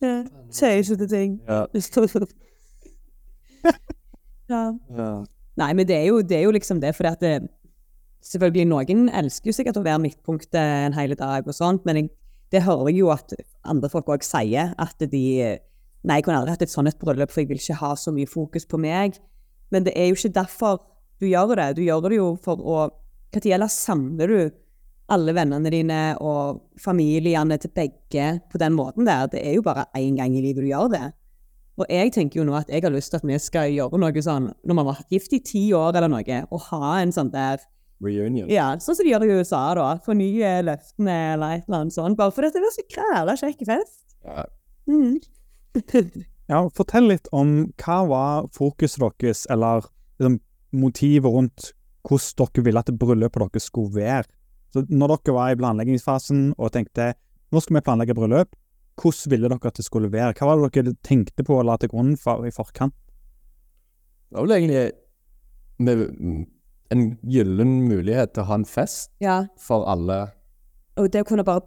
Ja, 0.02 0.24
Sier 0.50 0.80
ikke 0.80 0.96
til 1.04 1.08
ting. 1.08 1.36
Ja. 1.46 1.66
ja. 4.52 4.62
Ja. 4.96 5.10
Nei, 5.56 5.72
men 5.78 5.86
det 5.86 5.96
er 5.96 6.08
jo, 6.08 6.22
det 6.22 6.40
er 6.40 6.42
jo 6.48 6.56
liksom 6.56 6.80
det, 6.82 6.94
fordi 6.96 7.12
at 7.12 7.20
det, 7.22 7.34
Selvfølgelig, 8.24 8.68
noen 8.70 9.08
elsker 9.12 9.50
jo 9.50 9.56
sikkert 9.58 9.78
å 9.80 9.84
være 9.84 10.00
midtpunktet 10.06 10.56
en 10.56 10.96
hel 10.96 11.12
dag 11.18 11.44
og 11.44 11.56
sånt, 11.56 11.84
men 11.84 12.00
jeg, 12.00 12.10
det 12.54 12.64
hører 12.64 12.88
jeg 12.90 13.02
jo 13.02 13.12
at 13.12 13.34
andre 13.68 13.90
folk 13.92 14.08
òg 14.14 14.26
sier, 14.26 14.72
at 14.80 15.08
de 15.12 15.24
Nei, 16.04 16.18
jeg 16.18 16.26
kunne 16.26 16.36
aldri 16.42 16.52
hatt 16.52 16.62
et 16.66 16.68
sånt 16.68 16.90
et 16.90 16.98
bryllup, 17.00 17.30
for 17.32 17.40
jeg 17.40 17.48
vil 17.48 17.60
ikke 17.62 17.78
ha 17.80 17.94
så 17.96 18.12
mye 18.12 18.28
fokus 18.28 18.66
på 18.68 18.76
meg. 18.76 19.14
Men 19.72 19.86
det 19.86 19.94
er 19.96 20.10
jo 20.10 20.18
ikke 20.18 20.34
derfor 20.36 20.82
du 21.16 21.24
gjør 21.30 21.54
det. 21.56 21.70
Du 21.78 21.80
gjør 21.80 22.04
det 22.04 22.18
jo 22.18 22.26
for 22.44 22.60
å 22.60 22.82
Når 23.34 23.68
samler 23.72 24.28
du 24.28 24.50
alle 25.08 25.32
vennene 25.34 25.70
dine 25.72 26.00
og 26.20 26.60
familiene 26.78 27.56
til 27.58 27.72
begge 27.74 28.26
på 28.52 28.60
den 28.60 28.76
måten 28.76 29.08
der? 29.08 29.26
Det 29.32 29.40
er 29.40 29.56
jo 29.56 29.64
bare 29.64 29.88
én 29.96 30.16
gang 30.16 30.36
i 30.36 30.42
livet 30.44 30.62
du 30.62 30.68
gjør 30.68 30.92
det. 30.92 31.08
Og 31.80 31.86
jeg 31.90 32.12
tenker 32.12 32.38
jo 32.38 32.44
nå 32.46 32.54
at 32.54 32.68
jeg 32.68 32.84
har 32.84 32.92
lyst 32.94 33.10
til 33.10 33.18
at 33.18 33.26
vi 33.26 33.38
skal 33.42 33.72
gjøre 33.72 33.98
noe 33.98 34.22
sånn, 34.22 34.52
når 34.62 34.74
man 34.76 34.86
har 34.86 34.94
vært 34.94 35.10
gift 35.10 35.32
i 35.32 35.40
ti 35.40 35.72
år 35.74 35.96
eller 35.96 36.12
noe, 36.12 36.44
og 36.50 36.68
ha 36.68 37.00
en 37.00 37.16
sånn 37.16 37.32
der 37.32 37.64
Reunion. 38.04 38.50
Ja, 38.52 38.72
sånn 38.82 38.98
som 38.98 39.06
de 39.06 39.12
gjør 39.12 39.24
det 39.24 39.30
i 39.30 39.38
USA, 39.40 39.62
da. 39.78 39.88
Fornye 40.04 40.52
løftene 40.68 41.16
eller 41.34 41.58
et 41.58 41.66
eller 41.68 41.80
annet 41.80 41.96
sånt. 41.96 42.18
Bare 42.20 42.34
fordi 42.34 42.52
det 42.54 42.62
er 42.62 42.76
så 42.76 42.86
kræla 42.94 43.36
kjekk 43.40 43.66
fest. 43.72 43.98
Ja. 44.24 44.46
Mm. 44.90 45.18
Ja, 46.44 46.58
fortell 46.76 47.06
litt 47.08 47.24
om 47.32 47.70
hva 47.80 48.02
var 48.04 48.48
fokuset 48.52 49.00
deres, 49.00 49.46
eller 49.48 49.86
liksom, 50.20 50.34
motivet 50.76 51.32
rundt 51.32 51.70
hvordan 52.04 52.50
dere 52.52 52.64
ville 52.66 52.82
at 52.84 52.90
bryllupet 53.00 53.46
deres 53.46 53.68
skulle 53.70 53.94
være. 53.96 54.28
Så 54.74 54.82
når 54.90 55.14
dere 55.14 55.36
var 55.38 55.54
i 55.54 55.56
planleggingsfasen 55.56 56.50
og 56.58 56.74
tenkte 56.74 57.14
nå 57.54 57.62
skal 57.62 57.78
vi 57.78 57.84
planlegge 57.86 58.16
bryllup, 58.18 58.52
hvordan 59.00 59.30
ville 59.30 59.48
dere 59.48 59.70
at 59.70 59.78
det 59.78 59.86
skulle 59.86 60.12
være? 60.12 60.34
Hva 60.36 60.50
var 60.50 60.66
det 60.66 60.84
dere 60.84 60.96
tenkte 61.06 61.46
på 61.46 61.56
å 61.58 61.64
la 61.64 61.78
til 61.80 61.92
grunn 61.92 62.12
for 62.20 62.44
i 62.44 62.52
forkant? 62.54 62.94
Det 64.28 64.36
var 64.36 64.48
vel 64.48 64.56
egentlig 64.58 64.84
med 65.78 66.46
en 66.94 67.04
gyllen 67.28 67.74
mulighet 67.88 68.32
til 68.34 68.44
å 68.44 68.48
ha 68.52 68.58
en 68.60 68.64
fest 68.68 69.10
Ja, 69.22 69.44
for 69.60 69.84
alle. 69.90 70.20
og 70.96 71.10
det 71.12 71.22
å 71.24 71.28
kunne 71.28 71.44
bare 71.46 71.64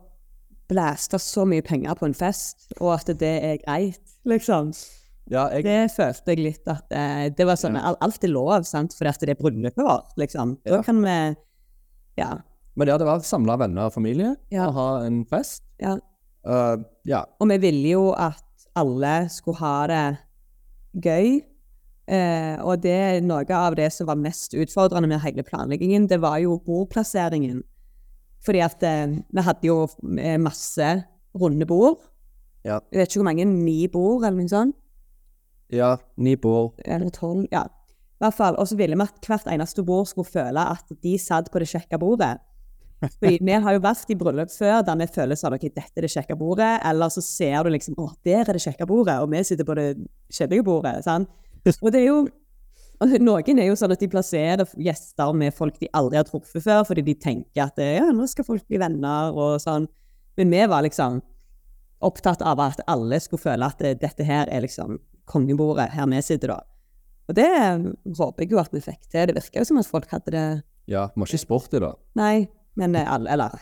blæste 0.68 1.20
så 1.24 1.46
mye 1.48 1.64
penger 1.64 1.96
på 1.96 2.06
en 2.10 2.16
fest, 2.18 2.66
og 2.82 2.94
at 2.98 3.12
det 3.20 3.34
er 3.44 3.58
greit, 3.62 4.02
liksom. 4.28 4.74
Ja, 5.32 5.46
jeg, 5.52 5.64
Det 5.68 5.92
følte 5.96 6.32
jeg 6.34 6.40
litt 6.44 6.68
at 6.72 6.92
eh, 6.96 7.30
det 7.36 7.46
var 7.48 7.56
sånn 7.60 7.76
ja. 7.76 7.94
Alt 8.04 8.24
er 8.24 8.32
lov, 8.32 8.64
sant, 8.68 8.94
fordi 8.96 9.10
at 9.12 9.24
det 9.24 9.34
er 9.36 9.40
bryllupet 9.42 9.84
vårt, 9.84 10.14
liksom. 10.20 10.58
Da 10.68 10.82
kan 10.84 11.02
vi 11.04 11.18
Ja. 12.18 12.30
men 12.76 12.88
ja, 12.88 12.98
det 12.98 13.06
var 13.08 13.20
samla 13.24 13.58
venner 13.60 13.88
og 13.90 13.94
familie 13.94 14.36
og 14.52 14.74
ha 14.76 14.88
en 15.06 15.24
fest. 15.26 15.64
ja. 15.80 15.98
Uh, 16.48 16.78
ja. 17.04 17.26
Og 17.42 17.50
vi 17.50 17.58
ville 17.60 17.90
jo 17.92 18.04
at 18.16 18.40
alle 18.80 19.28
skulle 19.30 19.58
ha 19.60 19.88
det 19.92 20.18
gøy. 21.04 21.42
Eh, 22.08 22.56
og 22.64 22.80
det 22.86 22.94
er 22.96 23.18
noe 23.26 23.44
av 23.52 23.76
det 23.76 23.90
som 23.92 24.08
var 24.08 24.20
mest 24.20 24.56
utfordrende 24.56 25.10
med 25.12 25.20
hele 25.26 25.44
planleggingen, 25.44 26.08
det 26.08 26.22
var 26.24 26.40
jo 26.40 26.56
bordplasseringen. 26.64 27.62
Fordi 28.46 28.62
at 28.64 28.84
eh, 28.88 29.18
vi 29.28 29.44
hadde 29.44 29.68
jo 29.68 29.82
eh, 30.16 30.38
masse 30.40 30.92
runde 31.38 31.68
bord. 31.68 32.00
Ja. 32.64 32.80
Jeg 32.92 33.02
vet 33.02 33.12
ikke 33.12 33.22
hvor 33.22 33.30
mange, 33.30 33.48
ni 33.48 33.80
bord 33.92 34.24
eller 34.24 34.40
noe 34.40 34.52
sånt. 34.52 34.78
ja, 35.72 35.98
ni 36.16 36.36
bord. 36.40 36.80
Eller 36.86 37.12
tolv, 37.12 37.46
ja. 37.52 37.66
I 38.18 38.24
hvert 38.24 38.38
fall. 38.38 38.56
Og 38.58 38.70
så 38.70 38.78
ville 38.80 38.96
vi 38.96 39.04
at 39.04 39.28
hvert 39.28 39.50
eneste 39.52 39.84
bord 39.86 40.08
skulle 40.10 40.30
føle 40.32 40.64
at 40.64 40.96
de 41.04 41.18
satt 41.22 41.52
på 41.52 41.60
det 41.60 41.68
kjekke 41.70 42.00
bordet. 42.02 42.38
Fordi 43.04 43.38
vi 43.46 43.58
har 43.62 43.76
jo 43.76 43.82
vært 43.84 44.10
i 44.10 44.16
bryllup 44.18 44.50
før 44.50 44.80
der 44.88 44.98
vi 44.98 45.06
føler 45.14 45.38
sånn 45.38 45.54
ok, 45.54 45.68
dette 45.70 46.00
er 46.00 46.08
det 46.08 46.14
kjekke 46.16 46.38
bordet, 46.40 46.72
eller 46.88 47.12
så 47.14 47.22
ser 47.22 47.68
du 47.68 47.70
liksom 47.76 48.00
å, 48.02 48.08
der 48.26 48.42
er 48.42 48.58
det 48.58 48.64
kjekke 48.64 48.88
bordet, 48.90 49.20
og 49.22 49.30
vi 49.36 49.44
sitter 49.46 49.68
på 49.68 49.76
det 49.78 49.90
kjedelige 50.34 50.66
bordet. 50.66 50.96
sant? 51.06 51.30
Og 51.84 51.94
det 51.94 52.04
er 52.04 52.12
jo 52.12 52.20
Noen 53.22 53.60
er 53.62 53.68
jo 53.68 53.76
sånn 53.78 53.94
at 53.94 54.02
de 54.02 54.08
plasserer 54.10 54.72
gjester 54.82 55.34
med 55.38 55.54
folk 55.54 55.76
de 55.78 55.86
aldri 55.94 56.18
har 56.18 56.26
truffet 56.26 56.64
før, 56.66 56.80
fordi 56.88 57.04
de 57.06 57.14
tenker 57.22 57.68
at 57.68 57.78
ja, 57.78 58.08
nå 58.10 58.26
skal 58.26 58.48
folk 58.48 58.64
bli 58.66 58.80
venner 58.82 59.36
og 59.38 59.60
sånn. 59.62 59.86
Men 60.40 60.50
vi 60.50 60.64
var 60.66 60.82
liksom 60.82 61.20
opptatt 62.02 62.42
av 62.42 62.58
at 62.64 62.82
alle 62.90 63.20
skulle 63.22 63.44
føle 63.44 63.70
at 63.70 63.78
det, 63.86 64.00
dette 64.02 64.26
her 64.26 64.50
er 64.50 64.66
liksom 64.66 64.98
kongebordet, 65.30 65.92
her 65.94 66.10
vi 66.10 66.24
sitter 66.26 66.56
da. 66.56 66.58
Og 67.28 67.36
det 67.38 67.48
håper 68.18 68.46
jeg 68.46 68.54
jo 68.54 68.62
at 68.62 68.74
vi 68.74 68.82
fikk 68.82 69.10
til. 69.12 69.28
Det 69.30 69.36
virker 69.38 69.62
jo 69.62 69.70
som 69.70 69.82
at 69.82 69.90
folk 69.90 70.10
hadde 70.14 70.34
det 70.34 70.46
Ja, 70.88 71.10
vi 71.14 71.22
har 71.22 71.30
ikke 71.30 71.44
spurt 71.44 71.74
da. 71.78 71.92
Nei, 72.18 72.48
men 72.80 72.96
eh, 72.96 73.10
alle 73.12 73.34
Eller 73.34 73.58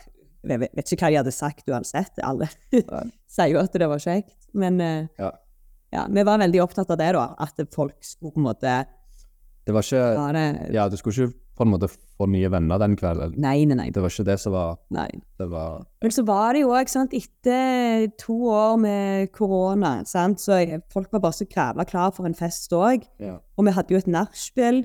jeg 0.46 0.60
vet, 0.62 0.92
ikke 0.92 1.08
hva 1.08 1.10
de 1.10 1.18
hadde 1.18 1.34
sagt 1.34 1.68
uansett. 1.68 2.20
Alle 2.22 2.46
sier 3.34 3.50
jo 3.50 3.58
at 3.58 3.74
det 3.74 3.88
var 3.90 4.02
kjekt. 4.02 4.36
Men 4.54 4.80
eh, 4.80 5.08
Ja. 5.18 5.32
Ja, 5.94 6.06
vi 6.10 6.24
var 6.26 6.40
veldig 6.42 6.62
opptatt 6.64 6.90
av 6.92 7.00
det, 7.00 7.12
da. 7.16 7.26
At 7.38 7.60
folk 7.74 7.96
skulle 8.04 8.34
på 8.34 8.42
en 8.42 8.48
måte 8.48 8.76
Det 9.66 9.74
var 9.74 9.86
ikke 9.86 10.32
det 10.36 10.74
Ja, 10.74 10.88
du 10.90 10.96
skulle 10.98 11.28
ikke 11.28 11.38
på 11.56 11.64
en 11.64 11.72
måte 11.72 11.88
få 11.88 12.26
nye 12.28 12.50
venner 12.52 12.80
den 12.80 12.96
kvelden. 13.00 13.32
Nei, 13.40 13.64
nei, 13.68 13.78
nei. 13.78 13.86
Det 13.94 14.02
var 14.04 14.12
ikke 14.12 14.26
det 14.28 14.36
som 14.42 14.52
var 14.52 14.76
nei. 14.92 15.08
Det 15.40 15.46
var 15.48 15.86
Men 16.04 16.12
så 16.12 16.24
var 16.28 16.52
det 16.52 16.62
jo 16.66 16.74
òg, 16.76 16.90
sant, 16.92 17.16
etter 17.16 18.10
to 18.20 18.36
år 18.52 18.76
med 18.82 19.32
korona, 19.32 19.94
sant, 20.08 20.42
så 20.42 20.60
folk 20.92 21.08
var 21.14 21.24
bare 21.24 21.38
så 21.38 21.48
grævla 21.48 21.88
klar 21.88 22.12
for 22.16 22.28
en 22.28 22.36
fest 22.36 22.72
òg. 22.76 23.08
Ja. 23.22 23.38
Og 23.56 23.68
vi 23.68 23.72
hadde 23.72 23.96
jo 23.96 24.02
et 24.02 24.10
nachspiel. 24.10 24.84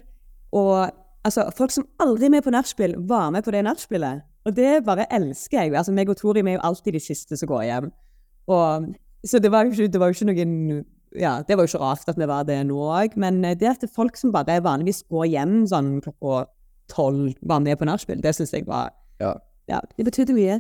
Og 0.56 0.88
altså, 1.28 1.50
folk 1.58 1.76
som 1.76 1.88
aldri 2.00 2.30
er 2.30 2.36
med 2.38 2.48
på 2.48 2.56
nachspiel, 2.56 2.96
var 3.08 3.32
med 3.36 3.44
på 3.44 3.52
det 3.52 3.66
nachspielet. 3.68 4.24
Og 4.48 4.56
det 4.56 4.86
bare 4.88 5.10
elsker 5.14 5.60
jeg. 5.66 5.76
Altså, 5.76 5.94
meg 5.96 6.10
og 6.10 6.18
Tori 6.18 6.42
vi 6.42 6.56
er 6.56 6.60
jo 6.60 6.68
alltid 6.72 6.96
de 6.96 7.04
siste 7.04 7.38
som 7.38 7.52
går 7.52 7.68
hjem. 7.68 7.92
Og, 8.48 8.88
så 9.26 9.40
det 9.40 9.52
var 9.54 9.66
jo 9.66 9.72
ikke, 9.76 9.92
det 9.94 10.00
var 10.02 10.14
ikke 10.16 10.30
noen 10.32 10.56
Ja, 11.20 11.42
det 11.44 11.58
var 11.58 11.68
jo 11.68 11.72
ikke 11.74 11.84
rart 11.84 12.08
at 12.08 12.18
vi 12.18 12.28
var 12.30 12.46
det 12.48 12.58
nå 12.70 12.78
òg, 12.88 13.18
men 13.20 13.44
eh, 13.46 13.56
det 13.60 13.68
at 13.68 13.86
folk 13.94 14.16
som 14.18 14.32
bare 14.32 14.62
vanligvis 14.64 15.04
går 15.12 15.26
hjem 15.34 15.56
sånn 15.68 15.98
klokka 16.06 16.46
tolv, 16.92 17.34
var 17.48 17.60
med 17.64 17.78
på 17.80 17.88
nachspiel, 17.88 18.22
det 18.24 18.34
syns 18.36 18.54
jeg 18.56 18.68
var 18.68 18.94
Ja. 19.22 19.36
Ja, 19.70 19.80
det 19.98 20.04
betydde 20.08 20.34
mye. 20.36 20.58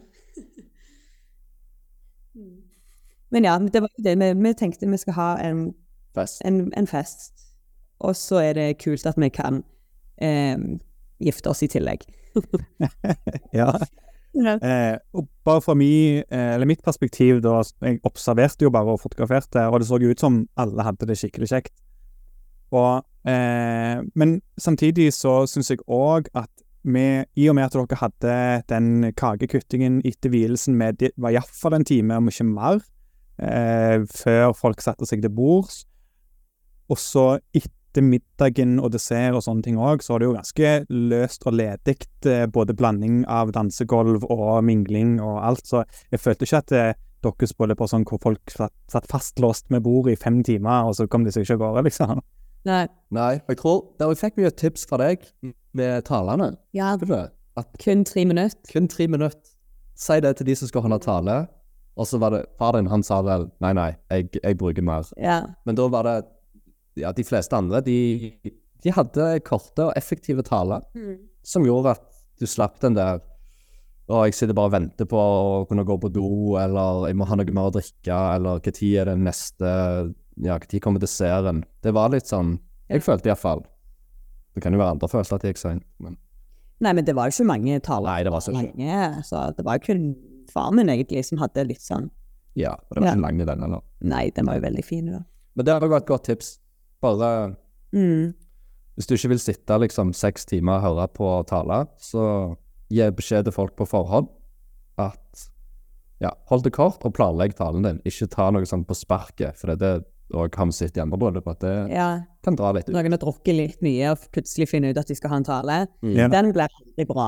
Men 3.31 3.43
ja, 3.43 3.57
det 3.59 3.81
var 3.81 3.89
det. 3.97 4.13
Vi, 4.19 4.33
vi 4.43 4.53
tenkte 4.53 4.87
vi 4.87 4.97
skal 4.97 5.13
ha 5.17 5.29
en 5.43 5.73
Fest. 6.15 6.41
en, 6.45 6.71
en 6.77 6.87
fest. 6.87 7.33
Og 7.99 8.15
så 8.15 8.39
er 8.41 8.53
det 8.53 8.77
kult 8.83 9.05
at 9.05 9.17
vi 9.19 9.29
kan 9.29 9.63
eh, 10.21 10.57
gifte 11.19 11.49
oss 11.49 11.63
i 11.63 11.67
tillegg. 11.71 12.05
Ja. 13.53 13.71
Eh, 14.63 14.97
og 15.17 15.27
bare 15.43 15.61
fra 15.61 15.75
mi, 15.75 16.17
eh, 16.19 16.53
eller 16.55 16.69
mitt 16.69 16.83
perspektiv, 16.83 17.41
da, 17.43 17.61
jeg 17.83 17.99
observerte 18.07 18.63
jo 18.63 18.71
bare 18.71 18.93
og 18.93 19.01
fotograferte, 19.03 19.65
og 19.67 19.81
det 19.81 19.87
så 19.89 19.99
ut 19.99 20.19
som 20.19 20.45
alle 20.57 20.85
hadde 20.87 21.07
det 21.09 21.17
skikkelig 21.19 21.49
kjekt. 21.51 21.73
Og, 22.71 23.03
eh, 23.27 23.99
men 24.15 24.41
samtidig 24.57 25.11
så 25.13 25.41
syns 25.51 25.73
jeg 25.73 25.83
òg 25.87 26.31
at 26.33 26.49
vi, 26.83 27.23
i 27.37 27.49
og 27.49 27.55
med 27.55 27.67
at 27.67 27.75
dere 27.75 27.99
hadde 27.99 28.63
den 28.71 29.11
kakekuttingen 29.13 29.99
etter 30.07 30.31
vielsen 30.33 30.75
med 30.75 30.97
Det 30.97 31.11
var 31.17 31.35
iallfall 31.35 31.75
en 31.77 31.85
time, 31.85 32.15
om 32.17 32.31
ikke 32.31 32.47
mer, 32.47 32.81
eh, 33.37 33.99
før 34.09 34.55
folk 34.57 34.81
satte 34.81 35.05
seg 35.05 35.21
til 35.21 35.29
bords. 35.29 35.85
Og 36.89 36.97
så 36.97 37.39
etter 37.53 37.80
middagen 37.99 38.77
og 38.79 38.93
dessert 38.93 39.35
og 39.35 39.43
sånne 39.43 39.65
ting 39.65 39.75
òg, 39.75 39.99
så 40.01 40.15
er 40.15 40.19
det 40.23 40.27
jo 40.29 40.35
ganske 40.37 40.69
løst 41.11 41.43
og 41.45 41.53
ledig. 41.59 41.97
eh, 42.25 42.45
Både 42.47 42.73
blanding 42.73 43.25
av 43.27 43.51
dansegulv 43.51 44.23
og 44.31 44.63
mingling 44.63 45.17
og 45.19 45.41
alt. 45.43 45.67
Så 45.67 45.83
jeg 46.11 46.19
følte 46.23 46.47
ikke 46.47 46.61
at 46.63 46.71
eh, 46.71 46.93
deres 47.21 47.51
bryllup 47.53 47.77
på 47.83 47.87
sånn 47.91 48.05
hvor 48.07 48.21
folk 48.23 48.49
satt, 48.49 48.71
satt 48.89 49.05
fastlåst 49.11 49.67
med 49.69 49.83
bordet 49.83 50.15
i 50.15 50.21
fem 50.23 50.39
timer, 50.43 50.87
og 50.87 50.95
så 50.95 51.07
kom 51.11 51.25
de 51.27 51.31
seg 51.35 51.43
ikke 51.43 51.59
av 51.59 51.63
gårde, 51.65 51.83
liksom. 51.89 52.21
Nei. 52.65 52.87
Nei, 53.09 53.41
jeg 53.49 53.57
tror 53.57 53.79
Der 53.99 54.13
fikk 54.15 54.35
vi 54.37 54.45
et 54.45 54.55
tips 54.57 54.85
fra 54.87 54.97
deg 55.01 55.23
med 55.73 56.05
talene. 56.05 56.55
Ja, 56.77 56.95
det? 56.95 57.31
At 57.57 57.67
kun 57.83 58.05
tre 58.05 58.23
minutter. 58.25 58.57
kun 58.71 58.87
tre 58.87 59.07
minutter. 59.07 59.41
Si 59.95 60.19
det 60.23 60.37
til 60.37 60.45
de 60.47 60.55
som 60.55 60.67
skal 60.69 60.81
holde 60.85 60.99
tale. 61.03 61.47
Og 61.99 62.07
så 62.07 62.17
var 62.21 62.31
det 62.31 62.45
far 62.57 62.73
din, 62.77 62.87
han 62.87 63.03
sa 63.03 63.19
vel 63.21 63.49
nei, 63.61 63.73
nei, 63.73 63.89
jeg, 64.09 64.29
jeg 64.41 64.57
bruker 64.57 64.81
mer. 64.81 65.03
Ja. 65.19 65.41
Men 65.65 65.75
da 65.75 65.87
var 65.91 66.03
det 66.07 66.13
Ja, 66.99 67.11
de 67.15 67.23
fleste 67.23 67.55
andre, 67.55 67.79
de, 67.85 67.97
de 68.83 68.91
hadde 68.91 69.27
korte 69.47 69.85
og 69.89 69.93
effektive 69.95 70.43
taler 70.43 70.81
som 71.43 71.63
gjorde 71.63 71.93
at 71.95 72.07
du 72.39 72.45
slapp 72.49 72.79
den 72.81 72.95
der 72.97 73.21
Og 74.11 74.25
jeg 74.27 74.33
sitter 74.33 74.53
bare 74.57 74.67
og 74.67 74.73
venter 74.73 75.05
på 75.07 75.15
å 75.15 75.65
kunne 75.69 75.85
gå 75.87 75.95
på 76.01 76.09
do, 76.11 76.57
eller 76.59 77.07
jeg 77.07 77.15
må 77.15 77.25
ha 77.29 77.35
noe 77.39 77.53
mer 77.55 77.69
å 77.69 77.71
drikke, 77.71 78.17
eller 78.35 78.59
når 78.59 78.99
er 78.99 79.05
det 79.05 79.17
neste 79.21 79.69
Ja, 80.41 80.57
når 80.59 80.81
kommer 80.83 80.99
desserten? 80.99 81.63
Det 81.81 81.93
var 81.93 82.09
litt 82.11 82.27
sånn 82.27 82.57
Jeg 82.89 83.01
følte 83.05 83.29
iallfall. 83.31 83.63
Det 84.53 84.61
kan 84.65 84.73
jo 84.73 84.79
være 84.81 84.97
andre 84.97 85.07
følelser 85.07 85.35
at 85.37 85.43
jeg 85.47 85.53
gikk 85.55 85.61
seint, 85.63 85.85
men 86.03 86.17
Nei, 86.81 86.91
men 86.97 87.05
det 87.05 87.13
var 87.13 87.29
jo 87.29 87.35
ikke 87.35 87.45
mange 87.45 87.75
taler. 87.85 88.09
Nei, 88.09 88.23
det 88.25 88.31
var 88.33 88.41
så 88.41 88.51
ikke. 88.51 88.71
Mange, 88.73 89.23
så 89.23 89.41
det 89.55 89.63
var 89.67 89.77
kun 89.85 90.15
far 90.49 90.71
min 90.73 90.89
egentlig 90.89 91.21
som 91.27 91.37
hadde 91.37 91.67
litt 91.69 91.83
sånn 91.85 92.09
Ja, 92.57 92.73
og 92.73 92.95
det 92.97 93.03
var 93.03 93.07
Ja. 93.07 93.13
ikke 93.13 93.21
lang 93.27 93.39
i 93.39 93.45
den 93.45 93.63
eller? 93.63 93.81
Nei, 94.01 94.23
den 94.35 94.45
var 94.49 94.57
jo 94.57 94.63
veldig 94.65 94.83
fin, 94.83 95.05
da. 95.13 95.19
Men 95.55 95.65
det 95.67 95.73
hadde 95.77 95.87
vært 95.93 96.01
et 96.03 96.09
godt 96.09 96.25
tips. 96.25 96.49
Bare 97.01 97.55
Mm. 97.91 98.33
Hvis 98.95 99.07
du 99.09 99.15
ikke 99.17 99.29
vil 99.33 99.39
sitte 99.43 99.75
liksom 99.81 100.13
seks 100.15 100.45
timer 100.47 100.77
og 100.79 100.83
høre 100.85 101.07
på 101.11 101.27
tale, 101.49 101.81
så 101.99 102.55
gi 102.91 103.03
beskjed 103.17 103.43
til 103.47 103.55
folk 103.55 103.73
på 103.75 103.87
forhånd 103.89 104.29
at 105.01 105.47
ja, 106.21 106.29
hold 106.51 106.63
det 106.63 106.71
kort 106.75 107.03
og 107.03 107.13
planlegg 107.17 107.55
talen 107.57 107.83
din. 107.83 107.99
Ikke 108.07 108.29
ta 108.31 108.49
noe 108.53 108.67
sånn 108.69 108.85
på 108.87 108.95
sparket, 108.95 109.57
for 109.59 109.73
det 109.75 109.89
er 109.89 110.01
og 110.31 110.55
har 110.55 110.65
vi 110.69 110.71
sett 110.71 110.95
i 110.95 111.01
andre 111.03 111.17
bryllup 111.19 111.47
at 111.51 111.59
det 111.59 111.71
Ja, 111.91 112.21
kan 112.45 112.55
dra 112.55 112.69
litt 112.71 112.87
ut. 112.87 112.93
noen 112.95 113.11
har 113.11 113.19
drukket 113.19 113.51
litt 113.55 113.81
mye 113.83 114.13
og 114.13 114.21
plutselig 114.31 114.69
finner 114.71 114.93
ut 114.93 114.99
at 115.01 115.09
de 115.11 115.15
skal 115.17 115.29
ha 115.33 115.39
en 115.41 115.43
tale. 115.43 115.77
Ja. 116.07 116.29
Den 116.31 116.53
blir 116.55 116.71
veldig 116.71 117.07
bra. 117.09 117.25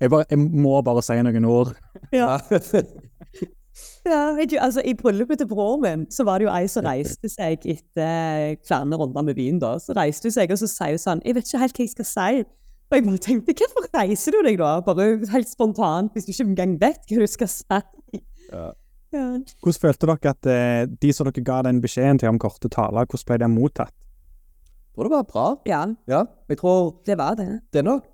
Jeg, 0.00 0.10
bare, 0.10 0.24
jeg 0.30 0.38
må 0.42 0.82
bare 0.82 1.04
si 1.06 1.14
noen 1.22 1.46
ord. 1.46 1.70
Ja. 2.10 2.38
Ja, 4.06 4.34
vet 4.36 4.50
du, 4.52 4.56
altså 4.60 4.82
I 4.84 4.94
bryllupet 4.94 5.38
til 5.40 5.48
broren 5.50 5.80
min 5.82 6.02
så 6.12 6.24
var 6.24 6.38
det 6.38 6.46
jo 6.46 6.52
ei 6.54 6.66
som 6.70 6.84
reiste 6.86 7.28
seg 7.32 7.64
etter 7.66 8.54
flere 8.66 8.98
runder 9.00 9.22
med 9.26 9.34
vin. 9.34 9.58
da, 9.58 9.78
Så 9.78 9.96
reiste 9.96 10.28
hun 10.28 10.36
seg 10.36 10.52
og 10.54 10.58
så 10.60 10.68
sier 10.70 10.94
hun 10.94 11.02
sånn 11.02 11.22
'Jeg 11.24 11.34
vet 11.34 11.44
ikke 11.48 11.58
helt 11.58 11.76
hva 11.76 11.82
jeg 11.84 11.90
skal 11.90 12.04
si.' 12.04 12.44
Og 12.92 12.94
jeg 12.98 13.04
bare 13.04 13.18
tenkte 13.18 13.54
'Hvorfor 13.54 13.88
reiser 13.94 14.30
du 14.32 14.42
deg 14.44 14.58
da?' 14.58 14.80
Bare 14.80 15.26
helt 15.32 15.48
spontant, 15.48 16.12
hvis 16.12 16.24
du 16.26 16.32
ikke 16.32 16.48
engang 16.50 16.80
vet 16.80 17.00
hva 17.10 17.18
du 17.18 17.26
skal 17.26 17.48
si. 17.48 17.64
Ja. 18.52 18.70
Ja. 19.12 19.38
Hvordan 19.62 19.80
følte 19.80 20.06
dere 20.06 20.30
at 20.30 20.46
eh, 20.46 20.86
de 21.02 21.12
som 21.12 21.26
dere 21.26 21.44
ga 21.44 21.62
den 21.62 21.80
beskjeden 21.80 22.18
til 22.18 22.28
om 22.28 22.38
korte 22.38 22.68
taler, 22.68 23.06
hvordan 23.06 23.26
ble 23.26 23.38
det 23.38 23.50
mottatt? 23.50 23.92
Jeg 23.94 24.94
tror 24.94 25.04
det 25.04 25.10
var 25.10 25.22
bra. 25.22 25.56
ja, 25.66 25.86
Ja, 26.06 26.24
jeg 26.48 26.58
tror 26.58 27.02
det 27.06 27.18
var 27.18 27.34
det. 27.34 27.60
det 27.72 27.78
er 27.78 27.82
nok 27.82 28.04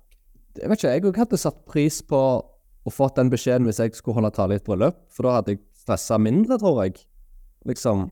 Jeg 0.57 0.69
vet 0.69 0.83
ikke, 0.83 0.91
jeg 1.11 1.15
hadde 1.15 1.37
satt 1.37 1.65
pris 1.65 2.01
på 2.01 2.43
å 2.85 2.93
fått 2.93 3.19
den 3.19 3.29
beskjeden 3.31 3.67
hvis 3.69 3.81
jeg 3.81 3.93
skulle 3.97 4.17
holde 4.19 4.33
tale 4.35 4.57
i 4.57 4.61
et 4.61 4.65
bryllup, 4.65 5.03
for 5.13 5.27
da 5.27 5.37
hadde 5.37 5.55
jeg 5.55 5.61
stressa 5.83 6.17
mindre, 6.21 6.57
tror 6.61 6.83
jeg. 6.83 7.03
Liksom. 7.69 8.07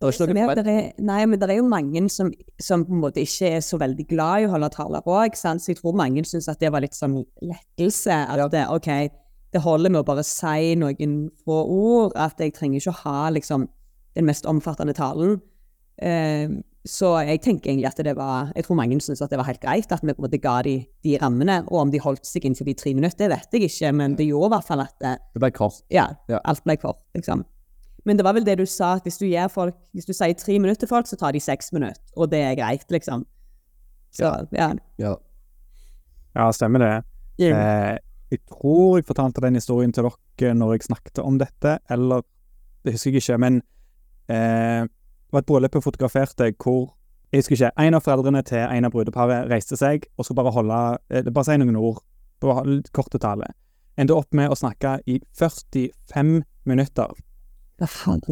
Det 0.00 0.10
er 0.10 0.26
ikke 0.26 0.34
noe 0.36 0.64
er, 0.68 0.88
nei, 1.00 1.20
men 1.30 1.40
det 1.40 1.48
er 1.48 1.58
jo 1.60 1.68
mange 1.68 2.02
som, 2.12 2.28
som 2.60 2.82
på 2.84 2.92
en 2.92 3.00
måte 3.06 3.22
ikke 3.22 3.54
er 3.56 3.62
så 3.64 3.78
veldig 3.80 4.04
glad 4.10 4.42
i 4.42 4.48
å 4.48 4.52
holde 4.52 4.68
taler 4.74 5.06
òg, 5.08 5.36
så 5.38 5.54
jeg 5.56 5.78
tror 5.78 5.96
mange 5.96 6.24
syns 6.28 6.50
at 6.52 6.60
det 6.60 6.72
var 6.74 6.84
litt 6.84 6.96
sånn 6.98 7.22
lettelse. 7.40 8.12
At 8.12 8.42
Ja. 8.42 8.48
det, 8.52 8.66
OK, 8.74 8.90
det 9.54 9.62
holder 9.64 9.94
med 9.94 10.02
å 10.02 10.08
bare 10.08 10.24
si 10.26 10.74
noen 10.76 11.30
få 11.46 11.62
ord, 11.62 12.12
at 12.16 12.42
jeg 12.42 12.52
trenger 12.56 12.82
ikke 12.82 12.92
å 12.92 13.02
ha 13.06 13.30
liksom 13.30 13.68
den 14.14 14.28
mest 14.28 14.44
omfattende 14.50 14.94
talen. 14.94 15.40
Eh, 16.02 16.48
så 16.84 17.14
jeg 17.24 17.40
tenker 17.40 17.70
egentlig 17.70 17.86
at 17.88 18.00
det 18.04 18.12
var 18.16 18.50
Jeg 18.54 18.64
tror 18.66 18.76
mange 18.76 18.98
syns 19.00 19.22
at 19.24 19.30
det 19.32 19.38
var 19.40 19.46
helt 19.48 19.60
greit 19.62 19.92
at 19.92 20.02
vi 20.04 20.12
på 20.12 20.20
en 20.20 20.26
måte 20.26 20.40
ga 20.42 20.58
de 20.62 20.74
de 21.04 21.16
rammene. 21.20 21.62
Og 21.68 21.78
om 21.80 21.90
de 21.90 21.98
holdt 22.00 22.26
seg 22.28 22.44
innenfor 22.44 22.64
de 22.68 22.74
tre 22.74 22.92
minutter, 22.94 23.28
det 23.28 23.30
vet 23.32 23.56
jeg 23.56 23.70
ikke, 23.70 23.92
men 23.96 24.16
det 24.16 24.26
gjorde 24.28 24.50
i 24.50 24.54
hvert 24.56 24.66
fall 24.68 24.80
at 24.84 24.94
det, 25.00 25.14
Det 25.34 25.40
ble 25.40 25.50
kort. 25.50 25.82
ja, 25.90 26.06
Ja. 26.28 26.40
alt 26.44 26.64
ble 26.64 26.76
kort, 26.76 27.00
liksom. 27.14 27.44
Men 28.04 28.16
det 28.18 28.24
var 28.24 28.34
vel 28.34 28.44
det 28.44 28.58
du 28.58 28.66
sa, 28.66 28.94
at 28.96 29.02
hvis 29.04 29.16
du, 29.18 29.24
gir 29.26 29.48
folk, 29.48 29.74
hvis 29.94 30.04
du 30.04 30.12
sier 30.12 30.34
tre 30.36 30.58
minutter 30.58 30.80
til 30.84 30.88
folk, 30.88 31.06
så 31.06 31.16
tar 31.16 31.32
de 31.32 31.40
seks 31.40 31.72
minutter. 31.72 31.96
Og 32.16 32.28
det 32.30 32.40
er 32.44 32.54
greit, 32.54 32.84
liksom. 32.90 33.24
Så, 34.12 34.46
ja. 34.52 34.74
Ja. 34.98 35.14
Ja, 36.36 36.50
stemmer 36.52 36.78
det. 36.84 37.04
Eh, 37.40 37.96
jeg 38.30 38.40
tror 38.50 38.98
jeg 38.98 39.06
fortalte 39.06 39.40
den 39.40 39.54
historien 39.54 39.92
til 39.92 40.04
dere 40.38 40.52
når 40.54 40.72
jeg 40.74 40.82
snakket 40.90 41.18
om 41.24 41.38
dette, 41.38 41.78
eller 41.90 42.22
det 42.84 42.92
husker 42.92 43.10
jeg 43.12 43.22
ikke, 43.22 43.38
men 43.38 43.62
eh, 44.28 44.86
var 45.34 45.42
et 45.42 45.50
bryllup 45.50 45.76
jeg 45.76 45.84
fotograferte 45.84 46.50
hvor 46.62 46.94
jeg 47.34 47.42
husker 47.42 47.56
ikke, 47.56 47.70
en 47.82 47.96
av 47.98 48.02
foreldrene 48.04 48.42
til 48.46 48.62
en 48.62 48.86
av 48.86 48.92
brudeparet 48.94 49.48
reiste 49.50 49.76
seg 49.78 50.04
og 50.14 50.26
skulle 50.26 50.38
bare 50.38 50.54
holde 50.54 50.80
eh, 51.10 51.26
Bare 51.26 51.48
si 51.48 51.56
noen 51.58 51.78
ord, 51.80 51.98
på 52.38 52.54
korte 52.94 53.18
tale. 53.18 53.48
Endte 53.98 54.14
opp 54.14 54.34
med 54.36 54.52
å 54.52 54.58
snakke 54.58 55.00
i 55.10 55.18
45 55.38 56.36
minutter 56.70 57.16
Hva 57.80 57.88
faen? 57.90 58.22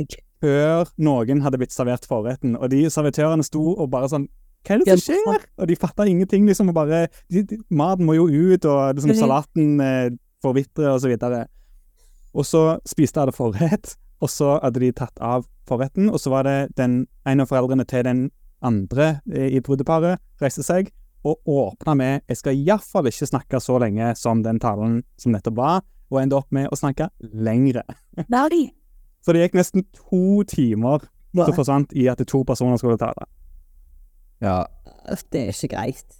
før 0.43 0.91
noen 1.03 1.43
hadde 1.45 1.59
blitt 1.61 1.75
servert 1.75 2.07
forretten. 2.09 2.57
Og 2.59 2.71
de 2.73 2.85
servitørene 2.91 3.47
sto 3.47 3.63
og 3.73 3.91
bare 3.93 4.11
sånn 4.13 4.29
Hva 4.67 4.77
er 4.77 4.83
det 4.83 4.99
som 4.99 5.03
skjer? 5.03 5.47
Og 5.59 5.71
de 5.71 5.79
fatta 5.79 6.07
ingenting, 6.07 6.47
liksom. 6.47 6.71
Og 6.71 6.77
bare 6.77 7.07
de, 7.31 7.45
de, 7.47 7.59
Maten 7.71 8.07
må 8.07 8.17
jo 8.19 8.29
ut, 8.29 8.67
og 8.67 8.99
liksom, 8.99 9.15
salaten 9.19 9.83
eh, 9.83 10.13
forvitrer, 10.43 10.93
og 10.95 11.03
så 11.03 11.11
videre. 11.11 11.45
Og 12.33 12.47
så 12.49 12.63
spiste 12.89 13.23
alle 13.23 13.35
forrett, 13.35 13.97
og 14.23 14.31
så 14.31 14.55
hadde 14.63 14.81
de 14.83 14.93
tatt 14.95 15.19
av 15.23 15.47
forretten, 15.69 16.11
og 16.11 16.21
så 16.23 16.33
var 16.33 16.47
det 16.47 16.59
den 16.79 17.07
en 17.29 17.43
av 17.43 17.51
foreldrene 17.51 17.87
til 17.89 18.07
den 18.07 18.27
andre 18.63 19.17
eh, 19.33 19.51
i 19.57 19.63
brudeparet 19.65 20.23
reiste 20.43 20.63
seg 20.63 20.93
og 21.27 21.39
åpna 21.47 21.95
med 21.95 22.23
'Jeg 22.27 22.37
skal 22.37 22.59
iallfall 22.59 23.07
ikke 23.07 23.27
snakke 23.27 23.61
så 23.61 23.79
lenge 23.79 24.15
som 24.19 24.43
den 24.43 24.59
talen 24.59 25.03
som 25.19 25.33
nettopp 25.33 25.57
var', 25.57 25.83
og 26.11 26.23
endte 26.23 26.37
opp 26.37 26.51
med 26.51 26.69
å 26.71 26.77
snakke 26.77 27.09
lengre. 27.21 27.83
Nei. 28.29 28.73
Så 29.23 29.33
det 29.33 29.47
gikk 29.47 29.55
nesten 29.55 29.85
to 29.95 30.43
timer 30.43 31.07
som 31.35 31.55
forsvant 31.55 31.93
i 31.95 32.09
at 32.11 32.19
to 32.27 32.43
personer 32.45 32.77
skulle 32.77 32.99
tale. 32.99 33.27
ja. 34.41 34.67
Det 35.31 35.49
er 35.49 35.49
ikke 35.51 35.77
greit. 35.77 36.19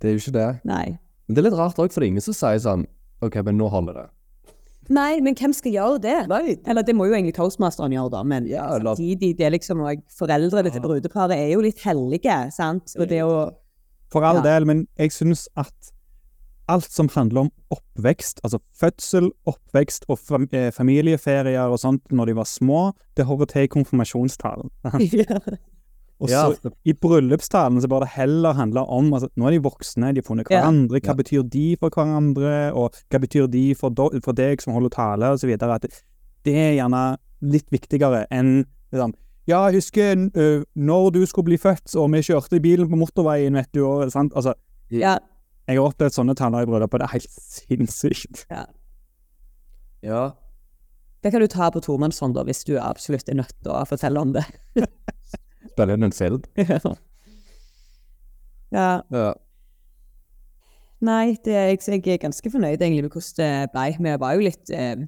Det 0.00 0.08
er 0.08 0.12
jo 0.12 0.18
ikke 0.18 0.38
det. 0.38 0.50
Nei. 0.64 0.98
Men 1.26 1.34
det 1.34 1.42
er 1.42 1.50
litt 1.50 1.58
rart 1.58 1.78
òg, 1.78 1.92
for 1.92 2.00
det 2.00 2.06
er 2.06 2.12
ingen 2.12 2.22
som 2.22 2.34
sier 2.34 2.58
sånn 2.58 2.86
OK, 3.22 3.38
men 3.46 3.56
nå 3.58 3.68
holder 3.70 3.94
det. 3.94 4.06
Nei, 4.90 5.20
men 5.22 5.36
hvem 5.38 5.52
skal 5.54 5.72
gjøre 5.72 6.00
det? 6.02 6.16
Nei. 6.28 6.56
Eller 6.66 6.82
det 6.82 6.94
må 6.98 7.06
jo 7.06 7.14
egentlig 7.14 7.36
toastmasteren 7.36 7.92
gjøre, 7.94 8.10
da, 8.10 8.22
men 8.26 8.46
Ja, 8.50 8.66
samtidig, 8.82 9.36
det 9.38 9.46
er 9.46 9.54
liksom 9.54 9.78
Foreldrene 10.18 10.72
til 10.74 10.82
brudeparet 10.82 11.38
er 11.38 11.52
jo 11.54 11.60
litt 11.62 11.78
hellige, 11.86 12.50
sant? 12.52 12.94
Og 12.98 13.08
det 13.08 13.22
å 13.22 13.50
For 14.12 14.22
all 14.26 14.42
Ja. 14.42 14.42
del, 14.42 14.66
men 14.66 14.86
jeg 14.98 15.12
syns 15.12 15.48
at 15.56 15.72
alt 16.68 16.90
som 16.90 17.08
handler 17.08 17.40
om 17.46 17.50
oppvekst, 17.70 18.40
altså 18.44 18.58
fødsel, 18.78 19.30
oppvekst 19.46 20.04
og 20.08 20.18
fam 20.18 20.48
eh, 20.52 20.70
familieferier 20.70 21.68
og 21.68 21.78
sånt 21.78 22.02
når 22.10 22.26
de 22.26 22.34
var 22.36 22.44
små, 22.44 22.92
det 23.16 23.26
hører 23.26 23.46
til 23.46 23.62
i 23.62 23.66
konfirmasjonstalen. 23.72 24.70
Og 26.22 26.28
så 26.30 26.54
Ja. 26.62 26.70
i 26.86 26.92
bryllupstalen 26.94 27.80
så 27.82 27.88
bør 27.90 28.04
det 28.04 28.10
heller 28.14 28.52
handle 28.54 28.84
om 28.86 29.08
altså, 29.12 29.28
Nå 29.36 29.48
er 29.48 29.56
de 29.56 29.62
voksne, 29.64 30.12
de 30.14 30.20
har 30.22 30.26
funnet 30.28 30.46
Ja. 30.50 30.60
hverandre. 30.62 31.00
Hva 31.00 31.10
Ja. 31.10 31.14
betyr 31.18 31.42
de 31.50 31.76
for 31.76 31.90
hverandre, 31.90 32.72
og 32.74 32.94
hva 33.10 33.18
betyr 33.20 33.50
de 33.50 33.74
for, 33.74 33.90
do, 33.90 34.08
for 34.22 34.32
deg 34.32 34.60
som 34.62 34.72
holder 34.74 34.90
tale. 34.90 35.32
At 35.32 35.82
det, 35.82 36.02
det 36.44 36.54
er 36.54 36.76
gjerne 36.78 37.16
litt 37.42 37.68
viktigere 37.70 38.26
enn 38.30 38.64
liksom 38.92 39.14
Ja, 39.48 39.66
jeg 39.68 39.80
husker 39.82 40.14
uh, 40.38 40.62
når 40.78 41.12
du 41.12 41.26
skulle 41.26 41.46
bli 41.50 41.56
født, 41.58 41.96
og 41.98 42.12
vi 42.12 42.18
kjørte 42.22 42.54
i 42.54 42.60
bilen 42.60 42.88
på 42.88 42.94
motorveien, 42.96 43.52
vet 43.54 43.72
du, 43.72 43.84
og 43.84 44.08
sant. 44.12 44.32
Altså, 44.36 44.54
Ja. 44.92 45.18
jeg 45.66 45.78
har 45.78 45.88
opplevd 45.90 46.14
sånne 46.14 46.36
taler 46.36 46.62
i 46.62 46.66
bryllup, 46.66 46.94
og 46.94 47.00
det 47.00 47.08
er 47.08 47.18
helt 47.18 47.28
sinnssykt. 47.28 48.46
Ja. 50.04 50.32
Det 51.22 51.30
kan 51.32 51.40
du 51.40 51.46
ta 51.46 51.70
på 51.70 51.80
tomannshånd, 51.82 52.34
hvis 52.46 52.64
du 52.66 52.76
absolutt 52.78 53.28
er 53.28 53.34
nødt 53.38 53.52
til 53.62 53.72
å 53.72 53.84
fortelle 53.86 54.20
om 54.20 54.32
det. 54.32 54.44
Spille 55.72 55.96
inn 55.96 56.06
en 56.08 56.14
film. 56.16 56.42
ja. 58.72 58.92
Ja. 59.12 59.32
Nei, 61.02 61.34
det, 61.44 61.52
jeg, 61.52 61.80
jeg 61.82 62.14
er 62.14 62.20
ganske 62.22 62.50
fornøyd 62.52 62.78
egentlig 62.78 63.08
med 63.08 63.16
hvordan 63.16 63.40
det 63.40 63.72
ble. 63.74 63.86
Vi 63.98 64.12
var 64.22 64.36
jo 64.36 64.44
litt 64.46 64.70
eh, 64.70 65.02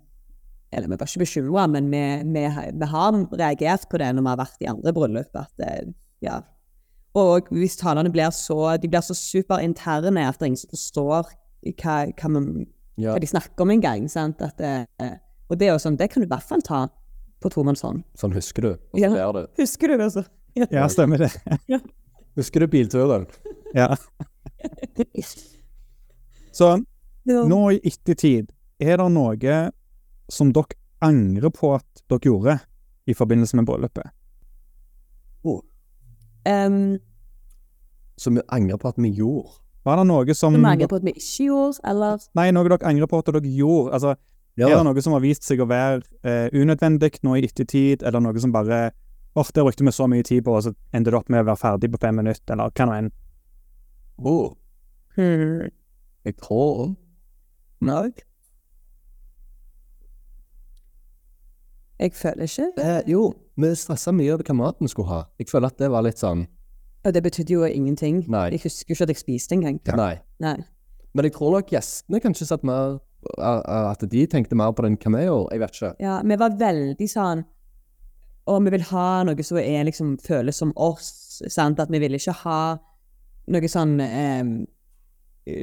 Eller 0.75 0.91
vi 0.91 0.99
var 0.99 1.07
ikke 1.07 1.23
bekymra, 1.23 1.67
men 1.71 1.91
vi, 1.93 2.03
vi, 2.35 2.43
vi 2.81 2.89
har 2.91 3.21
reagert 3.39 3.87
på 3.91 4.01
det 4.03 4.11
når 4.11 4.27
vi 4.27 4.33
har 4.33 4.41
vært 4.43 4.65
i 4.65 4.71
andre 4.73 4.95
bryllup. 4.97 5.39
At, 5.39 5.55
eh, 5.63 5.93
ja. 6.25 6.41
Og 7.15 7.47
hvis 7.55 7.79
talene 7.79 8.11
blir 8.11 8.33
så 8.35 8.75
de 8.83 8.91
blir 8.91 9.05
så 9.07 9.15
superinterne 9.15 10.27
at 10.27 10.43
ingen 10.43 10.59
forstår 10.59 11.31
hva, 11.31 11.99
hva, 12.11 12.29
man, 12.33 12.49
ja. 12.99 13.15
hva 13.15 13.21
de 13.23 13.31
snakker 13.31 13.63
om 13.63 13.77
engang. 13.77 14.11
Eh, 14.11 15.15
og 15.47 15.61
det 15.61 15.69
er 15.69 15.77
jo 15.77 15.83
sånn, 15.87 16.01
det 16.01 16.11
kan 16.11 16.25
du 16.25 16.27
i 16.27 16.33
hvert 16.33 16.49
fall 16.49 16.65
ta 16.67 16.89
på 17.45 17.53
tomannshånd. 17.55 18.03
Sånn 18.19 18.35
husker 18.35 18.67
du, 18.67 18.73
og 18.75 18.99
så 18.99 19.13
ler 19.15 19.37
du. 19.37 19.45
Husker 19.61 19.93
du 19.93 19.95
det, 19.95 20.09
altså? 20.09 20.25
Ja, 20.55 20.89
stemmer 20.89 21.19
det. 21.19 21.31
Husker 22.39 22.61
du 22.65 22.67
bilturen? 22.71 23.27
Ja. 23.75 23.97
Så 26.53 26.69
nå 27.27 27.61
i 27.73 27.81
ettertid, 27.89 28.51
er 28.79 28.99
det 29.01 29.07
noe 29.15 29.59
som 30.33 30.53
dere 30.55 30.79
angrer 31.05 31.53
på 31.55 31.75
at 31.77 32.05
dere 32.11 32.29
gjorde 32.29 32.59
i 33.11 33.15
forbindelse 33.17 33.59
med 33.59 33.67
bryllupet? 33.69 34.13
Em, 36.45 36.99
Som 38.21 38.37
vi 38.37 38.43
angrer 38.53 38.77
på 38.77 38.89
at 38.89 38.99
vi 39.01 39.11
gjorde. 39.17 39.57
Var 39.85 39.97
det 40.01 40.07
noe 40.09 40.35
som 40.37 40.55
Som 40.55 40.65
angrer 40.65 40.89
på 40.89 40.97
at 41.01 41.05
vi 41.05 41.13
ikke 41.17 41.47
gjorde, 41.49 41.81
eller 41.89 42.21
Nei, 42.37 42.51
noe 42.53 42.69
dere 42.69 42.89
angrer 42.89 43.09
på 43.11 43.21
at 43.21 43.33
dere 43.33 43.43
gjorde? 43.49 43.93
Altså, 43.97 44.15
Ja, 44.57 44.69
Er 44.69 44.77
det 44.79 44.85
noe 44.87 45.03
som 45.03 45.13
har 45.17 45.23
vist 45.25 45.43
seg 45.43 45.59
å 45.59 45.67
være 45.67 46.05
eh, 46.23 46.47
unødvendig 46.55 47.19
nå 47.27 47.33
i 47.35 47.43
ettertid, 47.43 48.05
eller 48.07 48.23
noe 48.23 48.39
som 48.39 48.53
bare 48.55 48.93
åh, 49.35 49.49
det 49.55 49.63
brukte 49.63 49.85
vi 49.85 49.93
så 49.93 50.07
mye 50.11 50.23
tid 50.23 50.45
på, 50.45 50.55
og 50.57 50.63
så 50.67 50.75
endte 50.93 51.11
det 51.11 51.19
opp 51.19 51.31
med 51.33 51.45
å 51.45 51.49
være 51.51 51.61
ferdig 51.61 51.91
på 51.93 52.01
fem 52.03 52.21
minutter, 52.23 52.55
eller 52.55 52.75
hva 52.75 52.87
nå 52.89 52.99
enn. 52.99 53.11
Oh. 54.19 54.53
Jeg 55.17 56.37
tror 56.43 56.95
Nei. 57.85 58.11
Jeg 61.99 62.13
føler 62.15 62.49
ikke 62.49 62.69
eh, 62.83 63.01
Jo, 63.11 63.33
vi 63.57 63.71
stressa 63.79 64.13
mye 64.15 64.35
over 64.35 64.47
hva 64.49 64.57
maten 64.59 64.91
skulle 64.91 65.11
ha. 65.11 65.23
Jeg 65.39 65.51
føler 65.51 65.71
at 65.71 65.79
det 65.79 65.91
var 65.93 66.07
litt 66.07 66.23
sånn 66.23 66.47
Og 67.05 67.15
det 67.15 67.23
betydde 67.23 67.55
jo 67.55 67.67
ingenting. 67.69 68.25
Nei. 68.33 68.49
Jeg 68.55 68.65
husker 68.65 68.95
ikke 68.95 69.07
at 69.07 69.13
jeg 69.13 69.21
spiste 69.21 69.59
engang. 69.59 69.81
Ja. 69.87 69.99
Nei. 69.99 70.15
Nei. 70.43 70.57
Men 71.15 71.29
jeg 71.29 71.37
tror 71.37 71.55
nok 71.55 71.71
gjestene 71.71 72.23
kanskje 72.23 72.49
satt 72.49 72.65
mer 72.67 72.99
At 73.39 74.03
de 74.11 74.25
tenkte 74.31 74.57
mer 74.59 74.73
på 74.75 74.87
den 74.87 74.97
cameo. 75.01 75.45
Jeg 75.53 75.63
vet 75.63 75.77
ikke. 75.79 75.93
Ja, 76.03 76.21
vi 76.25 76.39
var 76.41 76.57
veldig 76.61 77.11
sånn 77.11 77.45
og 78.47 78.65
vi 78.67 78.75
vil 78.75 78.83
ha 78.91 79.23
noe 79.25 79.45
som 79.47 79.59
er 79.61 79.87
liksom 79.89 80.17
føles 80.21 80.59
som 80.61 80.73
oss, 80.77 81.41
sant? 81.49 81.81
At 81.81 81.93
vi 81.93 82.01
vil 82.03 82.17
ikke 82.19 82.35
ha 82.45 82.59
noe 83.55 83.69
sånn 83.71 83.95
eh, 84.05 84.51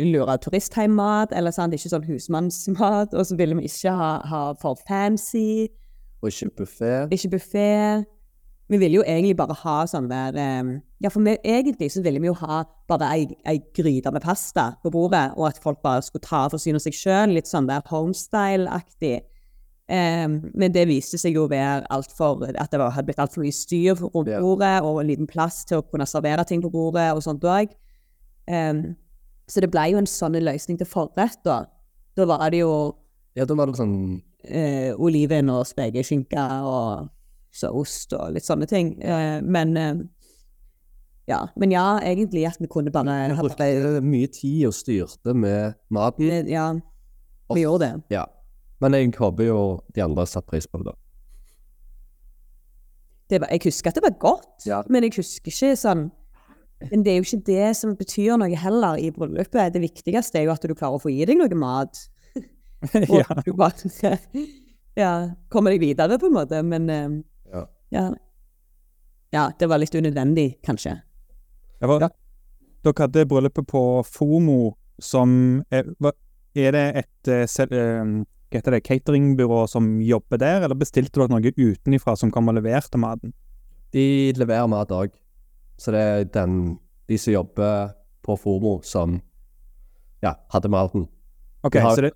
lure 0.09 0.37
turistheimmat, 0.41 1.33
eller 1.37 1.53
sant? 1.53 1.73
ikke 1.77 1.91
sånn 1.93 2.07
husmannsmat. 2.09 3.13
Og 3.13 3.27
så 3.29 3.37
ville 3.37 3.57
vi 3.59 3.69
ikke 3.69 3.93
ha, 3.97 4.15
ha 4.31 4.41
for 4.61 4.81
fancy, 4.87 5.69
Og 6.21 6.29
ikke 6.29 6.49
buffé. 6.61 6.95
ikke 7.13 7.31
buffé. 7.35 7.69
Vi 8.71 8.77
ville 8.79 9.01
jo 9.01 9.03
egentlig 9.03 9.35
bare 9.35 9.55
ha 9.65 9.79
sånn 9.89 10.05
der 10.07 10.37
eh, 10.39 10.67
Ja, 11.03 11.09
for 11.09 11.25
vi, 11.25 11.33
egentlig 11.43 11.89
så 11.91 12.03
ville 12.05 12.21
vi 12.21 12.29
jo 12.29 12.35
ha 12.39 12.61
bare 12.87 13.07
ei, 13.13 13.25
ei 13.49 13.57
gryte 13.75 14.11
med 14.13 14.21
pasta 14.21 14.75
på 14.83 14.91
bordet, 14.93 15.33
og 15.35 15.49
at 15.49 15.59
folk 15.61 15.81
bare 15.81 16.01
skulle 16.05 16.23
ta 16.23 16.45
og 16.45 16.53
forsyne 16.53 16.79
seg 16.79 16.93
sjøl, 16.95 17.33
litt 17.35 17.49
sånn 17.49 17.67
der 17.67 17.81
homestyle-aktig. 17.89 19.19
Eh, 19.91 20.27
men 20.29 20.73
det 20.73 20.87
viste 20.87 21.19
seg 21.19 21.35
jo 21.35 21.47
å 21.47 21.51
være 21.51 21.83
altfor 21.91 22.45
At 22.53 22.71
det 22.71 22.79
var, 22.79 22.93
hadde 22.95 23.09
blitt 23.09 23.19
altfor 23.19 23.43
mye 23.43 23.55
styr 23.55 23.97
rundt 23.99 24.31
bordet, 24.31 24.77
og 24.87 25.01
en 25.01 25.09
liten 25.09 25.27
plass 25.27 25.65
til 25.67 25.81
å 25.81 25.85
kunne 25.85 26.07
servere 26.07 26.45
ting 26.47 26.63
på 26.63 26.71
bordet 26.71 27.09
og 27.15 27.23
sånt 27.25 27.43
òg. 27.43 27.73
så 29.51 29.61
det 29.61 29.69
ble 29.71 29.83
jo 29.91 29.99
en 29.99 30.07
sånn 30.07 30.39
løsning 30.39 30.79
til 30.79 30.87
forrett, 30.87 31.39
da. 31.45 31.65
Da 32.15 32.25
var 32.27 32.49
det 32.51 32.63
jo 32.63 32.73
Ja, 33.35 33.45
da 33.45 33.55
var 33.55 33.69
det 33.69 33.79
sånn 33.79 34.21
eh, 34.43 34.91
oliven 34.99 35.51
og 35.53 35.65
spekeskinke 35.69 36.41
og 36.67 37.11
så 37.51 37.71
ost 37.75 38.13
og 38.15 38.33
litt 38.35 38.47
sånne 38.47 38.67
ting. 38.69 38.95
Eh, 39.03 39.39
men 39.43 39.77
eh, 39.77 40.01
ja. 41.29 41.45
Men 41.59 41.71
ja, 41.71 41.85
egentlig 42.03 42.45
at 42.49 42.59
vi 42.59 42.67
kunne 42.71 42.91
bare 42.91 43.29
Vi 43.29 43.39
brukte 43.39 44.01
mye 44.03 44.27
tid 44.31 44.67
og 44.67 44.75
styrte 44.75 45.35
med 45.37 45.77
maten. 45.89 46.47
Ja, 46.49 46.71
vi 47.53 47.63
gjorde 47.63 47.85
det. 47.85 48.17
Ja. 48.17 48.25
Men 48.81 48.93
jeg 48.97 49.11
håper 49.17 49.45
jo 49.47 49.59
de 49.95 50.01
andre 50.03 50.25
satte 50.27 50.49
pris 50.49 50.65
på 50.67 50.79
det, 50.81 50.91
da. 50.91 50.95
det 53.31 53.39
var, 53.41 53.51
jeg 53.53 53.61
husker 53.69 53.91
at 53.91 53.95
det 53.99 54.03
var 54.03 54.15
godt, 54.19 54.65
Ja. 54.67 54.81
men 54.89 55.03
jeg 55.05 55.13
husker 55.15 55.51
ikke 55.51 55.75
sånn 55.79 56.09
Men 56.91 57.03
det 57.05 57.11
er 57.13 57.17
jo 57.19 57.25
ikke 57.27 57.45
det 57.45 57.75
som 57.77 57.91
betyr 57.95 58.37
noe 58.41 58.55
heller 58.57 58.97
i 58.97 59.11
bryllupet. 59.13 59.69
Det 59.75 59.81
viktigste 59.83 60.39
er 60.39 60.47
jo 60.47 60.51
at 60.55 60.63
du 60.65 60.73
klarer 60.73 60.95
å 60.97 61.01
få 61.03 61.11
i 61.13 61.25
deg 61.29 61.37
noe 61.37 61.53
mat. 61.53 61.99
Og 63.11 63.19
ja. 63.19 63.35
du 63.45 63.51
bare 63.53 63.91
ja, 64.97 65.11
kommer 65.53 65.75
deg 65.75 65.79
videre, 65.83 66.17
på 66.17 66.25
en 66.25 66.33
måte. 66.39 66.63
Men 66.65 66.89
eh, 66.89 67.19
Ja. 67.53 67.61
ja. 67.93 68.05
ja, 69.31 69.43
det 69.59 69.69
var 69.69 69.77
litt 69.77 69.93
unødvendig, 69.93 70.55
kanskje. 70.65 70.95
Det 71.77 71.87
var, 71.87 72.01
Ja. 72.01 72.09
Dere 72.81 72.97
hadde 73.05 73.27
bryllupet 73.29 73.67
på 73.69 73.83
FOMO, 74.09 74.73
som 74.99 75.61
er, 75.69 75.85
er 76.57 76.71
det 76.73 76.85
et 77.03 77.27
eh, 77.29 77.45
sel- 77.45 77.69
eh, 77.77 78.01
hva 78.01 78.25
heter 78.51 78.71
det, 78.75 78.83
cateringbyrå 78.83 79.67
som 79.69 79.99
jobber 80.03 80.37
der, 80.41 80.61
eller 80.65 80.75
bestilte 80.75 81.19
dere 81.21 81.29
noe 81.31 81.51
utenifra 81.55 82.15
som 82.17 82.31
kom 82.31 82.49
og 82.51 82.55
leverte 82.57 82.99
maten? 82.99 83.33
De 83.93 84.31
leverer 84.37 84.67
mat 84.71 84.89
òg. 84.95 85.11
Så 85.81 85.91
det 85.91 86.01
er 86.01 86.23
den, 86.25 86.77
de 87.07 87.17
som 87.17 87.33
jobber 87.33 87.93
på 88.23 88.35
FOMO, 88.37 88.81
som 88.85 89.21
ja, 90.23 90.35
hadde 90.53 90.69
maten. 90.69 91.07
Ok, 91.63 91.75
har- 91.79 91.95
Så 91.95 92.01
det, 92.01 92.11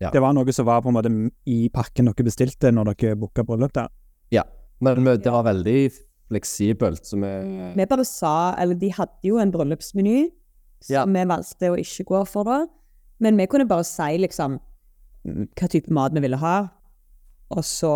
Ja. 0.00 0.10
det 0.10 0.20
var 0.20 0.32
noe 0.34 0.52
som 0.52 0.66
var 0.66 0.82
på 0.82 0.88
en 0.88 0.94
måte 0.94 1.30
i 1.46 1.68
pakken 1.72 2.04
dere 2.06 2.24
bestilte 2.24 2.70
når 2.72 2.94
dere 2.94 3.16
booka 3.16 3.42
bryllup 3.44 3.72
der? 3.72 3.88
Ja. 4.30 4.42
Men 4.80 5.04
det 5.04 5.24
var 5.24 5.42
veldig 5.44 5.90
fleksibelt, 6.28 7.04
så 7.06 7.16
vi 7.16 7.72
Vi 7.76 7.86
bare 7.86 8.04
sa 8.04 8.54
Eller 8.58 8.74
de 8.74 8.90
hadde 8.90 9.22
jo 9.22 9.38
en 9.38 9.50
bryllupsmeny 9.52 10.30
som 10.80 10.94
Ja. 10.94 11.04
vi 11.06 11.24
valgte 11.24 11.70
å 11.70 11.78
ikke 11.78 12.04
gå 12.04 12.26
for 12.28 12.44
det. 12.44 12.68
Men 13.20 13.36
vi 13.38 13.46
kunne 13.46 13.66
bare 13.66 13.84
si 13.84 14.18
liksom 14.18 14.60
hva 15.26 15.68
type 15.68 15.90
mat 15.90 16.12
vi 16.14 16.20
ville 16.20 16.36
ha, 16.40 16.68
og 17.50 17.64
så 17.64 17.92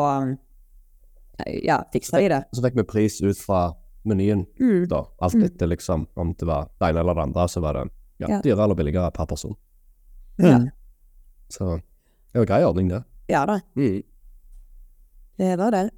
ja, 1.65 1.81
fiksa 1.93 2.19
vi 2.21 2.29
det. 2.29 2.43
Så 2.55 2.63
fikk 2.65 2.77
vi 2.77 2.85
pris 2.85 3.21
ut 3.23 3.39
fra 3.39 3.73
menyen, 4.05 4.47
Mm. 4.61 4.89
da. 4.89 5.05
Alt 5.23 5.35
Mm. 5.35 5.45
etter 5.45 5.67
liksom 5.69 6.07
om 6.17 6.33
det 6.39 6.47
var 6.47 6.69
det 6.81 6.89
ene 6.89 7.01
eller 7.01 7.15
det 7.15 7.23
andre, 7.23 7.49
så 7.49 7.61
var 7.61 7.73
det 7.75 7.91
ja, 8.21 8.27
Ja. 8.29 8.41
dyrere 8.43 8.65
eller 8.65 8.75
billigere 8.75 9.11
per 9.13 9.27
person. 9.27 9.55
Ja. 10.39 10.59
Mm. 10.59 10.71
Så 11.49 11.81
det 12.33 12.35
var 12.35 12.41
en 12.43 12.47
grei 12.47 12.63
ordning, 12.65 12.89
det. 12.89 13.05
Ja 13.29 13.47
da, 13.47 13.61
Mm. 13.77 14.03
det 15.39 15.57
var 15.59 15.71
det. 15.71 15.91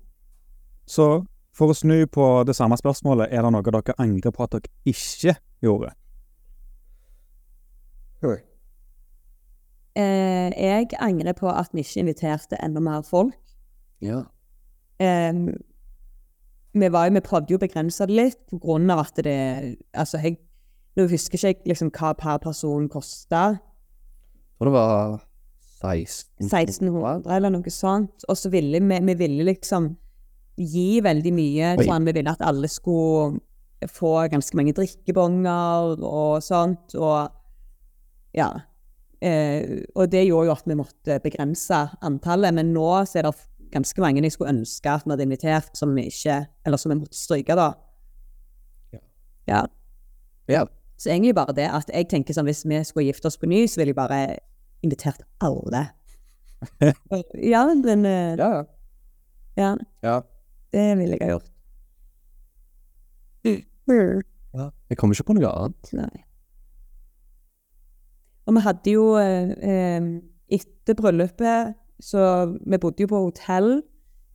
Så 0.86 1.26
for 1.52 1.68
å 1.68 1.74
snu 1.74 2.06
på 2.06 2.44
det 2.46 2.54
samme 2.56 2.76
spørsmålet, 2.76 3.28
er 3.32 3.42
det 3.42 3.52
noe 3.52 3.62
dere 3.62 3.94
angrer 3.98 4.32
på 4.32 4.44
at 4.44 4.50
dere 4.50 4.62
ikke 4.86 5.36
gjorde? 5.62 5.92
Eh, 9.96 10.52
jeg 10.56 10.88
angrer 11.00 11.36
på 11.36 11.50
at 11.52 11.68
vi 11.72 11.84
ikke 11.84 12.00
inviterte 12.00 12.56
enda 12.64 12.80
mer 12.80 13.02
folk. 13.04 13.36
Ja. 14.02 14.22
Eh, 14.98 15.32
vi, 16.72 16.88
var, 16.92 17.10
vi 17.12 17.20
prøvde 17.20 17.52
jo 17.52 17.60
å 17.60 17.64
begrense 17.66 18.06
det 18.08 18.16
litt 18.16 18.40
på 18.50 18.58
grunn 18.62 18.90
av 18.90 19.04
at 19.04 19.20
det 19.24 19.36
Altså, 19.92 20.18
jeg 20.22 20.38
nå 20.96 21.06
husker 21.08 21.38
ikke 21.38 21.48
jeg 21.48 21.70
liksom 21.72 21.90
hva 21.96 22.12
per 22.18 22.40
person 22.42 22.88
kosta. 22.92 23.44
Og 24.60 24.68
det 24.68 24.72
var 24.74 25.22
16 25.82 26.50
1600 26.50 27.30
eller 27.36 27.52
noe 27.54 27.72
sånt. 27.72 28.26
Og 28.28 28.36
så 28.36 28.52
ville 28.52 28.80
vi, 28.80 28.98
vi 29.08 29.14
ville 29.18 29.46
liksom 29.48 29.88
gi 30.60 31.00
veldig 31.04 31.32
mye. 31.32 31.72
Sånn, 31.80 32.04
vi 32.08 32.14
ville 32.18 32.34
at 32.34 32.44
alle 32.44 32.68
skulle 32.70 33.40
få 33.90 34.12
ganske 34.30 34.56
mange 34.58 34.74
drikkebonger 34.76 35.96
og 36.04 36.44
sånt. 36.44 36.92
Og 36.94 37.32
ja. 38.36 38.50
Eh, 39.22 39.84
og 39.94 40.10
det 40.10 40.24
gjorde 40.26 40.48
jo 40.48 40.54
at 40.56 40.66
vi 40.66 40.76
måtte 40.78 41.18
begrense 41.22 41.78
antallet. 42.02 42.54
Men 42.56 42.72
nå 42.74 42.88
så 43.06 43.20
er 43.20 43.28
det 43.28 43.34
ganske 43.72 44.02
mange 44.02 44.22
jeg 44.24 44.34
skulle 44.34 44.52
ønske 44.52 44.90
at 44.90 45.06
vi 45.06 45.14
hadde 45.14 45.26
invitert, 45.28 45.70
som 45.78 45.94
vi 45.96 46.08
ikke 46.10 46.42
Eller 46.66 46.80
som 46.80 46.92
vi 46.92 46.98
måtte 47.00 47.16
stryke, 47.16 47.56
da. 47.58 47.72
Ja. 48.92 49.02
ja. 49.48 49.62
Ja. 50.50 50.64
Så 50.98 51.10
egentlig 51.10 51.34
bare 51.34 51.54
det 51.56 51.66
at 51.70 51.90
jeg 51.90 52.08
tenker 52.10 52.34
sånn 52.34 52.46
hvis 52.46 52.64
vi 52.66 52.82
skulle 52.86 53.08
gifte 53.08 53.30
oss 53.30 53.38
på 53.38 53.48
ny, 53.50 53.64
så 53.66 53.80
ville 53.80 53.94
jeg 53.94 53.98
bare 53.98 54.20
invitert 54.82 55.22
alle. 55.42 55.86
ja, 57.52 57.64
men 57.74 58.06
eh, 58.06 58.34
Ja, 58.38 58.50
ja. 58.58 58.66
ja, 59.56 59.70
ja. 60.02 60.18
det 60.74 60.84
ville 60.98 61.18
jeg 61.18 61.26
ha 61.26 61.32
gjort. 61.36 61.48
ja. 63.42 64.68
Jeg 64.90 64.98
kommer 65.00 65.16
ikke 65.16 65.30
på 65.32 65.38
noe 65.38 65.50
annet. 65.50 65.94
Nei. 65.98 66.24
Og 68.46 68.56
vi 68.56 68.62
hadde 68.64 68.92
jo 68.96 69.04
eh, 69.20 69.52
eh, 69.62 70.06
Etter 70.52 70.96
bryllupet 70.98 71.76
Så 72.02 72.20
vi 72.66 72.78
bodde 72.82 73.04
jo 73.04 73.10
på 73.12 73.20
hotell, 73.28 73.82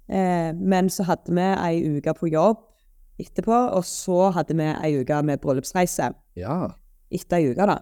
eh, 0.10 0.54
men 0.56 0.88
så 0.90 1.04
hadde 1.04 1.34
vi 1.36 1.44
ei 1.68 1.98
uke 1.98 2.14
på 2.16 2.30
jobb 2.32 2.64
etterpå, 3.20 3.58
og 3.74 3.84
så 3.84 4.30
hadde 4.36 4.56
vi 4.56 4.68
ei 4.72 4.94
uke 5.02 5.18
med 5.26 5.42
bryllupsreise 5.42 6.12
Ja. 6.38 6.70
etter 7.12 7.38
ei 7.42 7.50
uke, 7.52 7.66
da. 7.66 7.80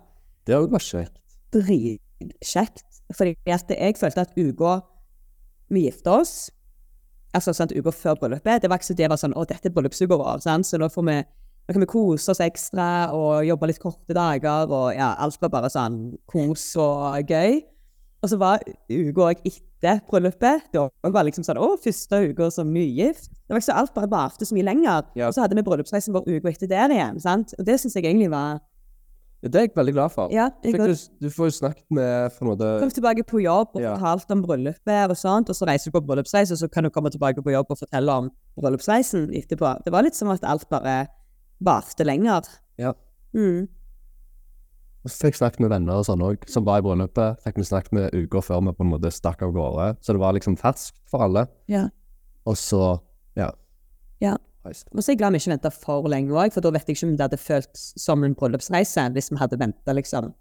Det 0.47 0.55
òg 0.55 0.71
var 0.71 0.79
kjekt. 0.79 1.19
dritkjekt. 1.53 2.83
Fordi 3.13 3.35
at 3.45 3.69
jeg 3.69 3.97
følte 3.99 4.21
at 4.21 4.33
uka 4.37 4.79
vi 5.69 5.85
gifta 5.85 6.19
oss, 6.21 6.49
altså 7.33 7.53
sant, 7.53 7.73
uka 7.75 7.91
før 7.91 8.15
bryllupet, 8.15 8.61
det 8.61 8.69
var 8.69 8.79
ikke 8.79 8.89
så 8.89 8.97
det 8.97 9.09
var 9.09 9.17
sånn 9.21 9.35
å, 9.35 9.45
dette 9.45 9.67
er 9.69 9.73
bryllupsuka 9.75 10.17
vår, 10.17 10.41
så 10.63 10.77
nå 10.81 10.89
får 10.89 11.05
vi 11.09 11.17
nå 11.65 11.73
kan 11.73 11.81
vi 11.81 11.87
kose 11.89 12.29
oss 12.31 12.41
ekstra 12.45 12.87
og 13.15 13.45
jobbe 13.47 13.67
litt 13.71 13.79
korte 13.81 14.13
dager, 14.13 14.69
og 14.69 14.91
ja, 14.93 15.15
alt 15.17 15.39
var 15.41 15.49
bare 15.49 15.69
sånn 15.73 16.15
kos 16.29 16.75
og 16.77 17.25
gøy. 17.29 17.63
Og 18.23 18.29
så 18.31 18.37
var 18.41 18.61
uka 18.89 19.21
òg 19.31 19.41
etter 19.45 19.99
bryllupet. 20.09 20.63
Det 20.73 21.11
var 21.13 21.25
liksom 21.27 21.43
sånn 21.45 21.59
Å, 21.61 21.75
første 21.81 22.21
uka 22.31 22.47
som 22.53 22.71
nygift. 22.73 23.27
Det 23.45 23.53
var 23.53 23.59
ikke 23.61 23.67
så 23.71 23.75
alt 23.81 23.93
bare 23.93 24.09
varte 24.09 24.45
så 24.47 24.55
mye 24.57 24.65
lenger. 24.65 25.03
Ja. 25.17 25.27
Og 25.27 25.35
så 25.35 25.43
hadde 25.43 25.57
vi 25.57 25.61
bryllupsreisen 25.67 26.13
vår 26.15 26.25
uka 26.31 26.49
etter 26.53 26.71
der 26.71 26.93
igjen. 26.95 27.19
sant? 27.21 27.53
Og 27.59 27.65
det 27.67 27.75
syns 27.81 27.93
jeg 27.97 28.05
egentlig 28.07 28.31
var 28.33 28.61
Ja, 29.43 29.49
Det 29.49 29.59
er 29.59 29.67
jeg 29.67 29.75
veldig 29.75 29.93
glad 29.93 30.09
for. 30.09 30.31
Ja, 30.33 30.47
jeg 30.63 30.73
du, 30.79 30.95
du 31.21 31.29
får 31.29 31.51
jo 31.51 31.53
snakket 31.59 31.85
med 31.93 32.31
for 32.33 32.47
noe 32.49 32.69
kom 32.81 32.89
tilbake 32.89 33.21
på 33.29 33.43
jobb 33.43 33.75
og 33.75 33.81
Ja. 33.83 33.91
fortalt 33.93 34.31
om 34.33 34.41
bryllupet 34.41 35.09
og 35.11 35.17
sånt, 35.17 35.49
og 35.49 35.55
så 35.55 35.67
reiser 35.69 35.91
du 35.91 35.99
på 35.99 36.05
bryllupsreise, 36.07 36.55
og 36.55 36.57
så 36.57 36.71
kan 36.71 36.83
du 36.83 36.89
komme 36.89 37.11
tilbake 37.13 37.43
på 37.45 37.53
jobb 37.53 37.69
og 37.69 37.77
fortelle 37.77 38.09
om 38.09 38.31
bryllupsreisen 38.57 39.29
etterpå. 39.37 39.83
Det 39.85 39.93
var 39.93 40.01
litt 40.07 40.15
som 40.17 40.29
at 40.33 40.41
alt 40.43 40.65
bare 40.69 41.07
varte 41.65 42.05
lenger. 42.07 42.47
Ja. 42.81 42.93
Mm. 43.35 43.65
Og 45.05 45.11
så 45.11 45.27
fikk 45.27 45.35
jeg 45.35 45.41
snakket 45.43 45.61
med 45.61 45.69
venner 45.75 45.99
og 46.01 46.07
sånn 46.07 46.23
òg, 46.25 46.47
som 46.49 46.65
var 46.65 46.81
i 46.81 46.85
bryllupet. 46.85 47.41
Fikk 47.45 47.59
vi 47.61 47.67
snakket 47.67 47.93
med 47.93 48.15
uker 48.15 48.41
før 48.41 48.63
vi 48.65 48.73
på 48.73 48.85
en 48.87 48.93
måte 48.95 49.11
stakk 49.13 49.43
av 49.45 49.53
gårde. 49.53 49.91
Så 50.01 50.15
det 50.15 50.21
var 50.23 50.33
liksom 50.37 50.57
ferskt 50.57 50.97
for 51.11 51.25
alle. 51.27 51.45
Ja. 51.69 51.83
Og 52.49 52.57
så, 52.57 52.95
ja. 53.37 53.51
Ja. 54.23 54.33
Og 54.65 54.73
så 54.73 55.11
er 55.11 55.13
jeg 55.13 55.19
glad 55.21 55.35
vi 55.35 55.43
ikke 55.43 55.53
venta 55.53 55.69
for 55.69 56.09
lenge 56.09 56.33
òg, 56.33 56.55
for 56.55 56.65
da 56.65 56.71
vet 56.73 56.89
jeg 56.89 56.97
ikke 56.97 57.11
om 57.11 57.13
det 57.19 57.27
hadde 57.27 57.37
føltes 57.37 57.83
som 58.01 58.25
en 58.25 58.33
bryllupsreise 58.37 59.03
hvis 59.13 59.29
vi 59.29 59.37
hadde 59.37 59.61
venta, 59.61 59.93
liksom. 59.93 60.31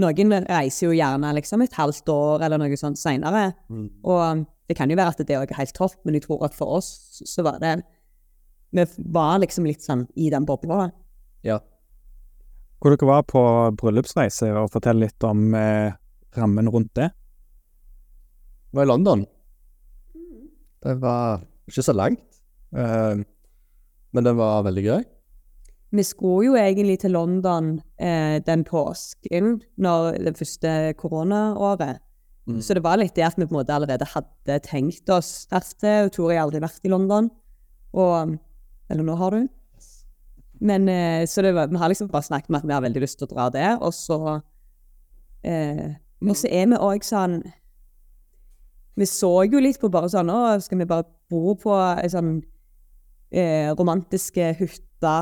Noen 0.00 0.36
reiser 0.46 0.86
jo 0.86 0.94
gjerne 0.94 1.32
liksom 1.34 1.64
et 1.64 1.74
halvt 1.74 2.12
år 2.14 2.46
eller 2.46 2.62
noe 2.62 2.78
sånt 2.78 3.00
seinere. 3.00 3.50
Mm. 3.68 3.88
Og 4.06 4.46
Det 4.70 4.76
kan 4.78 4.86
jo 4.86 4.94
være 4.94 5.10
at 5.10 5.22
det 5.26 5.34
òg 5.34 5.50
er 5.50 5.58
helt 5.58 5.74
topp, 5.74 5.96
men 6.06 6.14
jeg 6.14 6.28
tror 6.28 6.44
at 6.46 6.54
for 6.54 6.76
oss 6.78 7.18
så 7.26 7.42
var 7.42 7.56
det 7.58 7.80
Vi 8.70 8.86
var 9.12 9.40
liksom 9.42 9.66
litt 9.66 9.82
sånn 9.82 10.06
i 10.14 10.30
den 10.30 10.46
bobla. 10.46 10.90
Ja. 11.46 11.58
Hvor 12.80 12.94
dere 12.94 13.08
var 13.08 13.26
på 13.28 13.42
bryllupsreise, 13.80 14.52
og 14.56 14.70
fortell 14.72 15.02
litt 15.02 15.26
om 15.26 15.54
eh, 15.58 15.92
rammen 16.38 16.70
rundt 16.70 16.94
det. 16.96 17.10
Det 18.70 18.78
var 18.78 18.86
i 18.86 18.90
London. 18.92 19.24
Det 20.80 20.94
var 21.02 21.42
ikke 21.68 21.84
så 21.84 21.94
langt, 21.96 22.40
eh, 22.72 23.20
men 24.10 24.26
det 24.26 24.36
var 24.38 24.64
veldig 24.64 24.84
gøy. 24.86 25.02
Vi 25.90 26.04
skulle 26.06 26.46
jo 26.46 26.54
egentlig 26.54 27.00
til 27.02 27.16
London 27.18 27.80
eh, 27.98 28.38
den 28.46 28.62
påsken, 28.64 29.58
når 29.76 30.20
det 30.22 30.36
første 30.38 30.74
koronaåret. 31.00 31.98
Mm. 32.46 32.60
Så 32.62 32.74
det 32.74 32.84
var 32.84 33.00
litt 33.00 33.16
det 33.18 33.26
at 33.26 33.36
vi 33.38 33.46
på 33.46 33.54
en 33.54 33.60
måte 33.60 33.74
allerede 33.74 34.06
hadde 34.14 34.60
tenkt 34.64 35.10
oss. 35.10 35.48
Og 35.50 36.12
Tori 36.14 36.38
har 36.38 36.46
aldri 36.46 36.62
vært 36.62 36.86
i 36.86 36.92
London. 36.92 37.28
Og 37.92 38.38
Eller 38.90 39.06
nå 39.06 39.16
har 39.20 39.36
du? 39.36 39.48
Men 40.60 40.88
eh, 40.88 41.24
så 41.26 41.42
det 41.42 41.54
var, 41.56 41.70
vi 41.70 41.80
har 41.80 41.88
liksom 41.88 42.10
bare 42.12 42.26
snakket 42.26 42.50
om 42.50 42.58
at 42.58 42.66
vi 42.68 42.74
har 42.74 42.84
veldig 42.84 43.00
lyst 43.00 43.18
til 43.20 43.28
å 43.28 43.32
dra 43.32 43.48
der, 43.54 43.78
og 43.80 43.94
så 43.96 44.40
eh, 45.42 45.96
Og 46.20 46.36
så 46.36 46.50
er 46.52 46.68
vi 46.68 46.76
òg 46.76 47.04
sånn 47.06 47.40
Vi 49.00 49.08
så 49.08 49.32
jo 49.48 49.62
litt 49.62 49.80
på 49.80 49.88
bare 49.88 50.10
sånn 50.12 50.28
Å, 50.28 50.58
skal 50.60 50.82
vi 50.82 50.88
bare 50.90 51.08
bo 51.32 51.54
på 51.56 51.76
ei 51.94 52.10
sånn 52.12 52.34
eh, 53.32 53.70
romantiske 53.78 54.50
hytte 54.58 55.14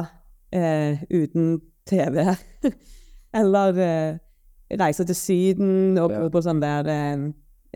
eh, 0.50 1.04
uten 1.12 1.60
TV? 1.86 2.24
Eller 3.38 3.82
eh, 3.84 4.16
reise 4.80 5.06
til 5.06 5.16
Syden 5.16 6.00
og 6.00 6.10
bo 6.16 6.32
på 6.34 6.42
sånn 6.48 6.64
der 6.64 6.88
eh, 6.90 7.28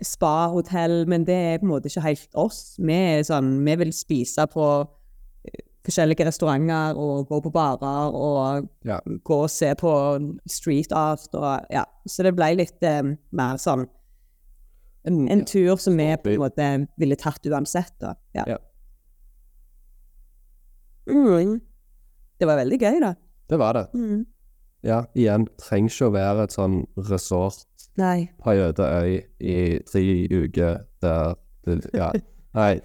spa-hotell, 0.03 1.03
men 1.07 1.23
det 1.27 1.37
er 1.37 1.61
på 1.61 1.67
en 1.67 1.71
måte 1.75 1.87
ikke 1.87 2.03
helt 2.07 2.37
oss. 2.43 2.75
Vi 2.81 2.99
sånn, 3.23 3.55
vi 3.65 3.75
vil 3.79 3.93
spise 3.95 4.47
på 4.51 4.65
eh, 4.81 5.02
forskjellige 5.83 6.25
restauranter 6.27 6.95
og 6.99 7.27
gå 7.27 7.41
på 7.43 7.51
barer 7.51 8.13
og 8.15 8.67
Ja. 8.87 8.99
gå 9.23 9.39
og 9.43 9.49
se 9.51 9.73
på 9.75 9.91
street 10.47 10.91
art 10.95 11.27
og 11.35 11.65
ja. 11.71 11.83
Så 12.07 12.23
det 12.23 12.35
ble 12.35 12.53
litt 12.55 12.83
eh, 12.83 13.01
mer 13.31 13.57
sånn 13.57 13.87
En, 15.05 15.27
en 15.27 15.41
tur 15.43 15.75
som 15.75 15.97
vi 15.99 16.05
på 16.23 16.29
en 16.31 16.39
måte 16.39 16.67
ville 16.97 17.15
tatt 17.19 17.43
uansett, 17.51 17.91
da. 17.99 18.13
Ja. 18.33 18.45
Ja. 18.47 18.57
Mm. 21.11 21.59
Det 22.39 22.47
var 22.47 22.55
veldig 22.61 22.79
gøy, 22.79 22.99
da. 23.03 23.13
Det 23.51 23.59
var 23.59 23.73
det. 23.75 23.81
Mm. 23.93 24.21
Ja, 24.83 25.01
igjen, 25.15 25.47
trenger 25.59 25.91
ikke 25.91 26.07
å 26.07 26.13
være 26.15 26.43
et 26.47 26.55
sånn 26.55 26.77
resort 27.09 27.65
Nei. 27.99 28.29
på 28.39 28.51
ei 28.53 28.63
øde 28.65 28.87
øy 28.87 29.11
i 29.43 29.57
tre 29.87 30.03
uker 30.31 30.79
der 31.03 31.35
det, 31.67 31.77
Ja. 31.93 32.09
Nei. 32.57 32.79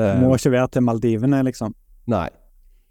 Det, 0.00 0.08
Må 0.22 0.32
ikke 0.36 0.52
være 0.56 0.70
til 0.76 0.84
Maldivene, 0.86 1.42
liksom. 1.50 1.74
nei. 2.10 2.28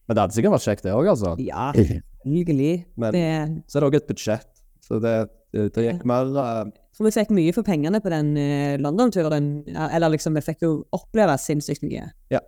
Men 0.10 0.18
det 0.18 0.22
hadde 0.24 0.34
sikkert 0.39 0.55
vært 0.55 0.66
kjekt, 0.66 0.86
det 0.88 0.93
òg, 0.97 1.07
altså. 1.12 1.36
Ja, 1.45 1.68
selvfølgelig. 1.76 2.86
Men- 2.97 3.14
Det 3.14 3.26
Så 3.70 3.78
er 3.78 3.84
det 3.84 3.89
òg 3.89 3.97
et 3.99 4.07
budsjett. 4.10 4.47
Så 4.82 4.97
det, 5.03 5.12
det, 5.53 5.68
det 5.76 5.84
gikk 5.86 6.05
mer 6.10 6.32
uh... 6.34 6.72
For 6.97 7.05
vi 7.05 7.12
fikk 7.14 7.30
mye 7.38 7.53
for 7.53 7.64
pengene 7.68 8.01
på 8.01 8.10
den 8.10 8.32
uh, 8.34 8.74
London-turen. 8.82 9.51
Eller 9.70 10.10
liksom, 10.16 10.34
vi 10.36 10.41
fikk 10.41 10.66
jo 10.66 10.72
oppleve 10.97 11.36
sinnssykt 11.38 11.86
mye. 11.86 12.07
Ja. 12.34 12.41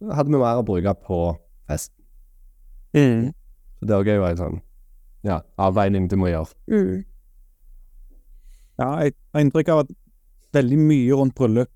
Så 0.00 0.12
hadde 0.18 0.28
vi 0.32 0.42
mer 0.42 0.60
å 0.60 0.66
bruke 0.68 0.92
på 1.08 1.22
fest. 1.70 1.92
Mm. 2.92 3.30
Så 3.80 3.88
det 3.88 3.96
òg 3.96 4.12
er 4.12 4.20
jo 4.20 4.28
en 4.28 4.38
sånn 4.42 4.60
ja, 5.24 5.40
avveining 5.60 6.06
du 6.12 6.18
må 6.20 6.28
gjøre. 6.30 6.52
Mm. 6.68 7.00
Ja, 8.80 8.88
jeg 9.04 9.16
har 9.34 9.42
inntrykk 9.44 9.72
av 9.74 9.82
at 9.86 9.90
veldig 10.56 10.78
mye 10.80 11.16
rundt 11.16 11.36
bryllup 11.36 11.72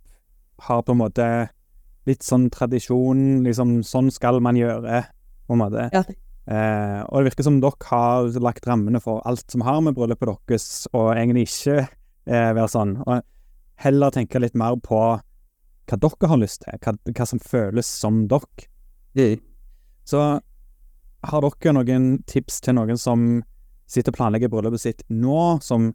har 0.68 0.84
på 0.86 0.94
en 0.94 1.00
måte 1.02 1.26
litt 2.08 2.24
sånn 2.24 2.50
tradisjon, 2.52 3.42
liksom 3.46 3.78
sånn 3.86 4.10
skal 4.12 4.40
man 4.44 4.58
gjøre, 4.58 5.04
på 5.48 5.56
en 5.56 5.60
måte. 5.60 5.88
Ja. 5.94 6.04
Eh, 6.44 7.00
og 7.08 7.22
det 7.22 7.30
virker 7.30 7.46
som 7.46 7.60
dere 7.62 7.88
har 7.88 8.34
lagt 8.44 8.66
rammene 8.68 9.00
for 9.00 9.22
alt 9.28 9.46
som 9.50 9.64
har 9.64 9.80
med 9.84 9.96
bryllupet 9.96 10.34
deres, 10.48 10.66
og 10.92 11.14
egentlig 11.14 11.46
ikke 11.48 11.78
eh, 11.80 12.50
være 12.56 12.68
sånn. 12.72 12.98
Og 13.06 13.24
heller 13.84 14.12
tenke 14.14 14.42
litt 14.42 14.56
mer 14.58 14.76
på 14.84 15.00
hva 15.14 16.00
dere 16.00 16.30
har 16.30 16.40
lyst 16.40 16.64
til, 16.64 16.80
hva, 16.84 16.96
hva 17.12 17.28
som 17.28 17.40
føles 17.40 17.88
som 17.88 18.24
dere. 18.28 18.68
Så 20.04 20.22
har 21.24 21.48
dere 21.48 21.76
noen 21.76 22.08
tips 22.28 22.60
til 22.64 22.76
noen 22.76 23.00
som 23.00 23.42
sitter 23.88 24.12
og 24.12 24.18
planlegger 24.18 24.52
bryllupet 24.52 24.82
sitt 24.82 25.04
nå, 25.12 25.60
som 25.64 25.92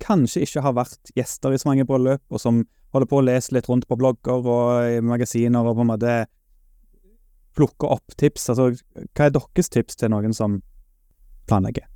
kanskje 0.00 0.46
ikke 0.46 0.64
har 0.64 0.76
vært 0.76 1.12
gjester 1.16 1.52
i 1.52 1.60
så 1.60 1.68
mange 1.68 1.84
bryllup, 1.88 2.22
og 2.32 2.40
som 2.40 2.64
holder 2.94 3.10
på 3.10 3.20
å 3.20 3.24
lese 3.26 3.54
litt 3.54 3.68
rundt 3.70 3.86
på 3.88 3.98
blogger 3.98 4.46
og 4.50 4.90
i 4.90 5.00
magasiner 5.04 5.66
og 5.66 5.78
på 5.78 5.84
en 5.84 5.90
måte 5.92 6.14
plukker 7.58 7.94
opp 7.96 8.16
tips? 8.18 8.48
Altså, 8.52 8.70
hva 9.14 9.26
er 9.26 9.34
deres 9.34 9.72
tips 9.72 9.98
til 10.00 10.12
noen 10.12 10.34
som 10.36 10.60
planlegger? 11.50 11.86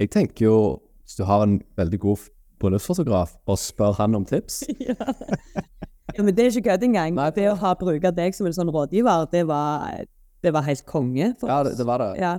Jeg 0.00 0.12
tenker 0.14 0.48
jo, 0.48 0.56
hvis 1.04 1.18
du 1.18 1.26
har 1.28 1.44
en 1.44 1.58
veldig 1.78 2.00
god 2.02 2.28
bryllupsfotograf, 2.62 3.34
og 3.50 3.58
spør 3.58 3.96
han 3.98 4.14
om 4.14 4.24
tips 4.26 4.62
ja. 4.88 4.94
ja, 4.94 6.22
men 6.22 6.30
det 6.30 6.44
er 6.44 6.52
ikke 6.52 6.70
kødd 6.70 6.86
engang. 6.86 7.16
Nei, 7.18 7.30
Det 7.34 7.48
å 7.50 7.58
ha 7.58 7.74
bruke 7.78 8.14
deg 8.14 8.36
som 8.36 8.48
en 8.48 8.56
sånn 8.56 8.70
rådgiver, 8.72 9.28
det 9.32 9.44
var, 9.50 10.02
det 10.42 10.54
var 10.54 10.66
helt 10.68 10.86
konge. 10.88 11.32
For 11.40 11.50
Ja, 11.50 11.62
det, 11.66 11.76
det 11.80 11.86
var 11.88 12.02
det. 12.02 12.12
Ja. 12.22 12.36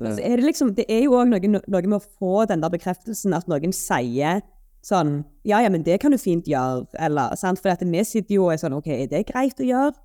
det 0.00 0.08
Altså, 0.10 0.24
er 0.24 0.40
det 0.40 0.48
liksom, 0.48 0.74
det 0.78 0.86
er 0.90 1.04
jo 1.04 1.18
òg 1.18 1.30
noe, 1.30 1.52
noe 1.60 1.82
med 1.86 1.98
å 2.00 2.02
få 2.02 2.46
den 2.50 2.62
der 2.64 2.72
bekreftelsen 2.72 3.36
at 3.36 3.50
noen 3.50 3.74
sier 3.76 4.42
sånn 4.84 5.24
Ja, 5.44 5.60
ja, 5.64 5.70
men 5.72 5.84
det 5.84 5.98
kan 6.02 6.12
du 6.12 6.18
fint 6.20 6.48
gjøre, 6.48 6.86
eller 6.98 7.36
sant. 7.36 7.60
For 7.60 7.76
vi 7.80 8.04
sitter 8.04 8.34
jo 8.34 8.46
og 8.46 8.54
er 8.54 8.62
sånn 8.62 8.76
OK, 8.76 8.88
er 8.92 9.10
det 9.10 9.26
greit 9.28 9.60
å 9.60 9.66
gjøre? 9.66 9.96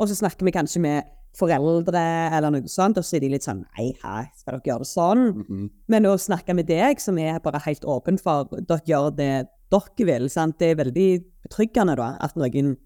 Og 0.00 0.08
så 0.08 0.16
snakker 0.18 0.46
vi 0.46 0.54
kanskje 0.54 0.82
med 0.82 1.10
foreldre 1.36 2.00
eller 2.36 2.52
noe 2.52 2.68
sånt, 2.68 2.98
og 3.00 3.06
så 3.06 3.16
er 3.16 3.24
de 3.24 3.30
litt 3.32 3.46
sånn 3.46 3.62
Nei, 3.78 3.92
hæ, 4.02 4.26
skal 4.36 4.58
dere 4.58 4.68
gjøre 4.68 4.84
det 4.84 4.90
sånn? 4.90 5.26
Mhm. 5.40 5.68
Men 5.88 6.08
å 6.10 6.16
snakke 6.20 6.56
med 6.56 6.68
deg, 6.68 7.00
som 7.00 7.18
er 7.18 7.40
bare 7.44 7.62
helt 7.64 7.84
åpen 7.88 8.20
for 8.20 8.50
dere 8.52 8.84
gjør 8.88 9.12
det 9.16 9.34
dere 9.72 10.06
vil, 10.06 10.28
sant? 10.28 10.58
det 10.58 10.72
er 10.72 10.80
veldig 10.82 11.10
betryggende 11.46 11.96
da, 11.96 12.16
at 12.20 12.36
noen 12.36 12.76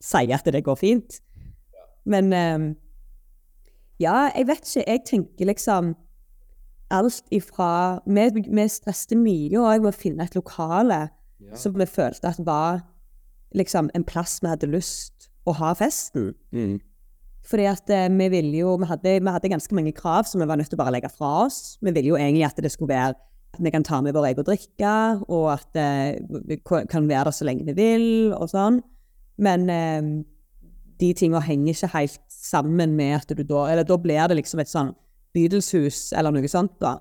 sier 0.00 0.32
at 0.32 0.48
det 0.48 0.64
går 0.64 0.78
fint. 0.80 1.20
Men 2.08 2.32
um, 2.32 2.70
ja, 4.00 4.30
jeg 4.32 4.46
vet 4.48 4.64
ikke. 4.64 4.86
Jeg 4.86 5.04
tenker 5.04 5.50
liksom 5.50 5.94
alt 6.90 7.22
ifra 7.34 8.00
Vi, 8.06 8.44
vi 8.46 8.66
stresste 8.68 9.16
mye 9.18 9.58
òg 9.62 9.84
med 9.84 9.92
å 9.92 9.96
finne 9.96 10.26
et 10.26 10.36
lokale 10.38 11.08
Ja. 11.40 11.56
som 11.56 11.72
vi 11.72 11.86
følte 11.88 12.28
at 12.28 12.38
var 12.44 12.82
liksom 13.56 13.90
en 13.94 14.04
plass 14.04 14.40
vi 14.42 14.48
hadde 14.50 14.68
lyst 14.70 15.30
å 15.48 15.54
ha 15.56 15.72
festen. 15.74 16.34
Mm. 16.52 16.78
Fordi 17.48 17.64
at 17.70 17.90
eh, 17.90 18.08
vi 18.12 18.28
ville 18.28 18.60
jo 18.60 18.76
vi 18.76 18.86
hadde, 18.90 19.16
vi 19.24 19.32
hadde 19.32 19.50
ganske 19.50 19.74
mange 19.74 19.94
krav 19.96 20.28
som 20.28 20.42
vi 20.42 20.46
var 20.46 20.60
nødt 20.60 20.68
til 20.70 20.76
å 20.78 20.82
bare 20.82 20.92
legge 20.98 21.10
fra 21.10 21.46
oss. 21.46 21.78
Vi 21.80 21.90
ville 21.90 22.12
jo 22.12 22.18
egentlig 22.20 22.44
at 22.46 22.60
det 22.60 22.70
skulle 22.74 22.92
være 22.92 23.14
at 23.16 23.58
vi 23.58 23.72
kan 23.74 23.82
ta 23.82 23.98
med 24.04 24.14
vår 24.14 24.28
egen 24.28 24.46
drikke, 24.46 24.94
og 25.26 25.46
at 25.56 25.76
eh, 25.80 26.20
vi 26.46 26.60
kan 26.62 27.08
være 27.08 27.24
der 27.30 27.34
så 27.34 27.48
lenge 27.48 27.66
vi 27.66 27.74
vil, 27.74 28.06
og 28.36 28.52
sånn. 28.52 28.78
Men 29.42 29.66
eh, 29.72 30.10
de 31.00 31.12
tingene 31.16 31.42
henger 31.42 31.74
ikke 31.74 31.94
helt 31.96 32.20
sammen 32.30 32.94
med 32.96 33.16
at 33.22 33.32
du 33.32 33.42
da 33.42 33.64
Eller 33.72 33.88
da 33.88 33.96
blir 33.96 34.28
det 34.28 34.36
liksom 34.36 34.60
et 34.60 34.70
sånn 34.70 34.92
bydelshus 35.34 36.12
eller 36.16 36.34
noe 36.34 36.48
sånt, 36.50 36.76
da. 36.82 36.96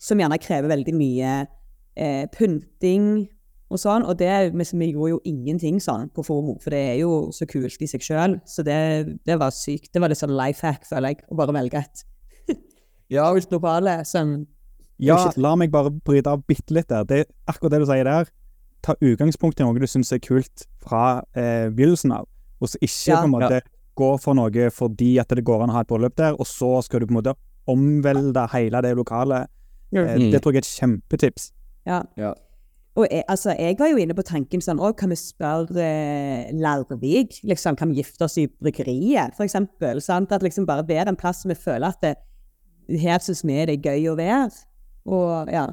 Som 0.00 0.20
gjerne 0.20 0.38
krever 0.42 0.68
veldig 0.72 0.94
mye 0.96 1.32
eh, 1.96 2.24
pynting 2.34 3.26
og 3.72 3.80
sånn. 3.80 4.04
Og 4.08 4.18
det, 4.20 4.30
vi, 4.52 4.90
gjorde 4.92 5.14
jo 5.14 5.20
ingenting 5.28 5.78
sånn 5.82 6.10
på 6.14 6.24
FOMO, 6.26 6.58
for 6.62 6.74
det 6.74 6.82
er 6.92 6.98
jo 7.00 7.30
så 7.32 7.46
kult 7.48 7.80
i 7.82 7.88
seg 7.90 8.04
sjøl. 8.04 8.38
Så 8.48 8.64
det, 8.66 8.78
det 9.26 9.38
var 9.40 9.54
sykt. 9.54 9.92
Det 9.94 10.02
var 10.02 10.12
litt 10.12 10.20
sånn 10.20 10.34
life 10.36 10.64
hack, 10.66 10.84
føler 10.88 11.14
jeg, 11.14 11.24
å 11.30 11.38
bare 11.40 11.54
velge 11.56 11.80
et 11.84 12.04
Ja, 13.14 13.30
hvis- 13.34 13.48
lokale 13.52 14.02
som 14.08 14.46
Ja, 15.02 15.18
la 15.36 15.56
meg 15.58 15.72
bare 15.74 15.90
bryte 15.90 16.30
av 16.30 16.44
bitte 16.46 16.74
litt 16.76 16.88
der. 16.88 17.04
Det 17.08 17.18
er 17.24 17.30
akkurat 17.50 17.72
det 17.74 17.80
du 17.82 17.86
sier 17.90 18.04
der. 18.06 18.28
Ta 18.84 18.94
utgangspunkt 19.00 19.58
i 19.60 19.64
noe 19.64 19.80
du 19.80 19.88
syns 19.90 20.12
er 20.12 20.20
kult 20.22 20.66
fra 20.84 21.22
eh, 21.34 21.70
begynnelsen 21.72 22.12
av, 22.14 22.28
og 22.60 22.68
så 22.68 22.78
ikke 22.84 23.10
Ja. 23.10 23.22
på 23.22 23.24
en 23.30 23.32
måte 23.32 23.62
gå 23.96 24.10
for 24.20 24.34
noe 24.36 24.68
fordi 24.74 25.14
at 25.22 25.28
det 25.32 25.44
går 25.46 25.62
an 25.64 25.70
å 25.72 25.76
ha 25.78 25.80
et 25.82 25.88
bryllup 25.88 26.14
der, 26.18 26.34
og 26.38 26.46
så 26.46 26.82
skal 26.84 27.00
du 27.00 27.06
på 27.08 27.14
en 27.14 27.18
måte 27.22 27.34
omvelde 27.70 28.46
hele 28.52 28.80
det 28.82 28.94
lokalet. 28.96 29.48
Eh, 29.94 30.16
Mm. 30.16 30.30
det 30.32 30.40
tror 30.42 30.52
jeg 30.52 30.62
er 30.62 30.66
et 30.66 30.80
kjempetips. 30.80 31.52
Ja. 31.86 32.02
Ja. 32.16 32.32
Og 32.96 33.06
jeg, 33.10 33.24
altså, 33.28 33.54
jeg 33.58 33.76
var 33.78 33.88
jo 33.90 33.96
inne 33.98 34.14
på 34.14 34.22
tanken 34.22 34.60
sånn 34.62 34.78
Å, 34.78 34.92
kan 34.96 35.08
vi 35.10 35.16
spørre 35.18 35.82
eh, 35.82 36.52
Larvik? 36.54 37.40
Liksom, 37.42 37.76
kan 37.76 37.90
vi 37.90 37.96
gifte 38.02 38.24
oss 38.24 38.36
i 38.38 38.46
bryggeriet, 38.46 39.34
for 39.36 39.44
eksempel? 39.44 40.00
Sant? 40.02 40.32
At 40.32 40.42
liksom 40.42 40.66
bare 40.66 40.86
være 40.86 41.08
en 41.10 41.16
plass 41.18 41.42
som 41.42 41.48
vi 41.50 41.54
føler 41.58 41.88
at 41.88 42.00
det, 42.02 42.16
her 43.00 43.18
syns 43.22 43.42
vi 43.44 43.64
det 43.66 43.78
er 43.78 43.90
gøy 43.90 44.10
å 44.12 44.16
være. 44.18 44.50
Og 45.06 45.50
ja. 45.52 45.66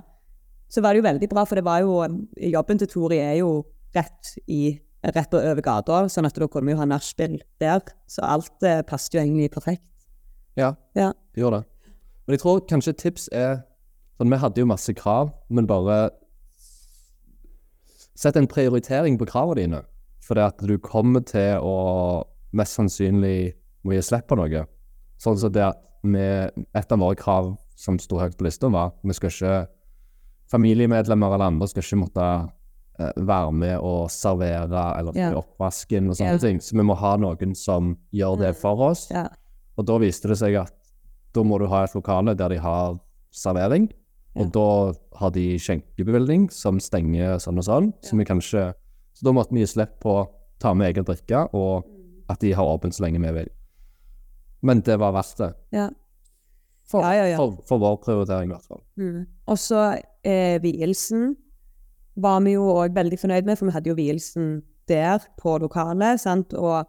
Så 0.72 0.82
var 0.82 0.94
det 0.94 1.02
jo 1.04 1.10
veldig 1.10 1.30
bra, 1.30 1.44
for 1.46 1.56
det 1.60 1.66
var 1.66 1.82
jo 1.82 2.00
Jobben 2.38 2.78
til 2.80 2.88
Tori 2.88 3.18
er 3.20 3.36
jo 3.42 3.66
rett 3.96 4.36
i 4.48 4.80
rett 5.04 5.34
over 5.34 5.62
gata, 5.66 6.04
sånn 6.14 6.26
at 6.30 6.36
da 6.38 6.48
kunne 6.48 6.70
vi 6.70 6.74
jo 6.76 6.78
ha 6.80 6.86
nachspiel 6.86 7.40
der. 7.60 7.82
Så 8.08 8.22
alt 8.24 8.62
eh, 8.64 8.82
passet 8.86 9.14
jo 9.18 9.20
egentlig 9.24 9.50
perfekt. 9.52 9.82
Ja, 10.58 10.76
Ja. 10.96 11.12
det 11.34 11.42
gjorde 11.42 11.62
det. 11.62 11.68
Men 12.32 12.38
jeg 12.38 12.46
tror 12.46 12.60
kanskje 12.64 12.92
et 12.94 13.02
tips 13.04 13.24
er 13.36 13.58
sånn, 14.16 14.30
Vi 14.32 14.38
hadde 14.40 14.62
jo 14.62 14.68
masse 14.70 14.94
krav, 14.96 15.34
men 15.52 15.66
bare 15.68 16.14
Sett 18.16 18.38
en 18.40 18.48
prioritering 18.48 19.18
på 19.20 19.26
kravene 19.28 19.58
dine. 19.60 19.82
For 20.24 20.40
det 20.40 20.46
at 20.46 20.64
du 20.64 20.78
kommer 20.80 21.26
til 21.28 21.60
å 21.60 22.24
mest 22.56 22.78
sannsynlig 22.78 23.52
må 23.84 23.98
gi 23.98 24.04
slipp 24.06 24.30
på 24.30 24.38
noe. 24.40 24.64
Sånn 25.20 25.40
som 25.42 25.52
det 25.52 25.66
at 25.74 25.84
vi, 26.08 26.24
et 26.24 26.96
av 26.96 27.04
våre 27.04 27.20
krav 27.20 27.52
som 27.76 28.00
sto 28.00 28.22
høyt 28.22 28.38
på 28.40 28.46
lista, 28.48 28.70
var 28.72 28.94
vi 29.04 29.18
skal 29.18 29.34
ikke 29.34 29.56
Familiemedlemmer 30.52 31.36
eller 31.36 31.52
andre 31.52 31.68
skal 31.68 31.84
ikke 31.84 32.00
måtte 32.06 32.28
eh, 33.00 33.12
være 33.18 33.52
med 33.56 33.76
og 33.80 34.08
servere 34.12 34.86
eller 35.00 35.20
yeah. 35.20 35.36
oppvasken 35.40 36.12
og 36.12 36.20
sånne 36.20 36.38
yeah. 36.38 36.44
ting. 36.44 36.64
Så 36.64 36.80
vi 36.80 36.88
må 36.88 36.96
ha 37.00 37.18
noen 37.20 37.56
som 37.56 37.98
gjør 38.16 38.40
det 38.46 38.56
for 38.60 38.88
oss. 38.92 39.10
Yeah. 39.12 39.32
Og 39.76 39.88
da 39.88 40.00
viste 40.04 40.32
det 40.32 40.40
seg 40.40 40.60
at 40.64 40.76
da 41.34 41.44
må 41.44 41.60
du 41.60 41.68
ha 41.72 41.84
et 41.86 41.94
lokale 41.96 42.36
der 42.38 42.50
de 42.50 42.60
har 42.60 43.00
servering, 43.32 43.90
og 44.36 44.46
Ja. 44.46 44.50
da 44.52 44.94
har 45.20 45.32
de 45.32 45.58
skjenkebevilgning 45.60 46.50
som 46.52 46.80
stenger 46.80 47.38
sånn 47.40 47.58
og 47.58 47.64
sånn. 47.68 47.94
Så 48.02 48.18
vi 48.18 48.26
kanskje, 48.26 48.74
Så 49.14 49.24
da 49.28 49.32
måtte 49.36 49.52
vi 49.52 49.60
gi 49.60 49.68
slipp 49.68 50.00
på 50.00 50.10
å 50.24 50.30
ta 50.60 50.74
med 50.74 50.94
egen 50.96 51.04
drikke, 51.06 51.54
og 51.54 51.84
at 52.30 52.40
de 52.40 52.52
har 52.54 52.64
åpent 52.66 52.94
så 52.96 53.02
lenge 53.04 53.20
vi 53.22 53.32
vil. 53.32 53.50
Men 54.64 54.82
det 54.82 54.98
var 55.00 55.12
verdt 55.12 55.38
det. 55.38 55.54
Ja. 55.72 55.90
For, 56.86 57.02
Ja, 57.02 57.12
ja, 57.14 57.26
ja. 57.32 57.38
for, 57.38 57.58
for 57.68 57.78
vår 57.80 57.98
prioritering, 58.04 58.50
i 58.50 58.54
hvert 58.54 58.66
fall. 58.68 58.82
Mm. 58.98 59.28
Og 59.48 59.58
så 59.58 60.02
eh, 60.24 60.60
vielsen 60.60 61.36
var 62.18 62.40
vi 62.42 62.54
jo 62.54 62.64
òg 62.74 62.94
veldig 62.96 63.20
fornøyd 63.20 63.46
med, 63.46 63.58
for 63.58 63.66
vi 63.66 63.72
hadde 63.72 63.88
jo 63.92 63.96
vielsen 63.96 64.64
der 64.88 65.20
på 65.40 65.60
lokalet. 65.60 66.20
sant? 66.20 66.54
Og 66.54 66.86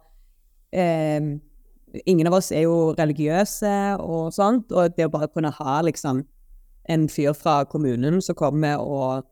eh, 0.73 1.19
ingen 2.05 2.27
av 2.27 2.33
oss 2.39 2.51
er 2.51 2.65
jo 2.65 2.93
religiøse 2.97 3.73
og 4.01 4.31
sånt, 4.33 4.71
og 4.71 4.95
det 4.97 5.05
å 5.07 5.11
bare 5.13 5.29
kunne 5.33 5.51
ha 5.53 5.81
liksom 5.85 6.23
en 6.89 7.05
fyr 7.09 7.33
fra 7.37 7.63
kommunen 7.69 8.21
som 8.21 8.35
kommer 8.35 8.81
og 8.81 9.23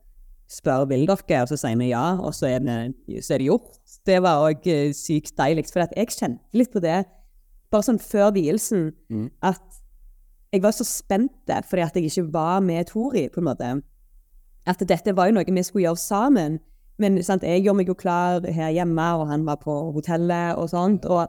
spør 0.52 0.86
vil 0.88 1.06
dere, 1.08 1.42
og 1.42 1.48
så 1.48 1.56
sier 1.56 1.76
vi 1.80 1.90
ja, 1.90 2.18
og 2.20 2.34
så 2.36 2.46
er 2.50 2.60
det, 2.64 2.76
så 3.24 3.34
er 3.34 3.38
det 3.42 3.48
gjort. 3.48 3.78
Det 4.06 4.18
var 4.22 4.44
òg 4.46 4.66
sykt 4.96 5.34
deilig, 5.38 5.66
for 5.72 5.84
jeg 5.96 6.12
kjente 6.12 6.40
litt 6.56 6.72
på 6.72 6.80
det 6.84 7.02
bare 7.72 7.86
sånn 7.86 8.00
før 8.00 8.34
vielsen, 8.36 8.92
Mm. 9.08 9.30
at 9.42 9.62
jeg 10.52 10.62
var 10.62 10.72
så 10.76 10.84
spent 10.84 11.32
fordi 11.48 11.82
at 11.82 11.94
jeg 11.96 12.04
ikke 12.10 12.32
var 12.32 12.60
med 12.60 12.86
Tori, 12.86 13.28
på 13.28 13.40
en 13.40 13.44
måte. 13.44 13.82
At 14.66 14.78
dette 14.78 15.16
var 15.16 15.26
jo 15.26 15.32
noe 15.32 15.44
vi 15.48 15.62
skulle 15.62 15.88
gjøre 15.88 15.96
sammen. 15.98 16.60
Men 16.98 17.22
sant, 17.22 17.42
jeg 17.42 17.64
gjorde 17.64 17.76
meg 17.76 17.88
jo 17.88 17.94
klar 17.94 18.44
her 18.44 18.70
hjemme, 18.70 19.06
og 19.16 19.26
han 19.28 19.46
var 19.46 19.56
på 19.56 19.92
hotellet 19.94 20.56
og 20.56 20.68
sånt. 20.68 21.06
Og 21.06 21.26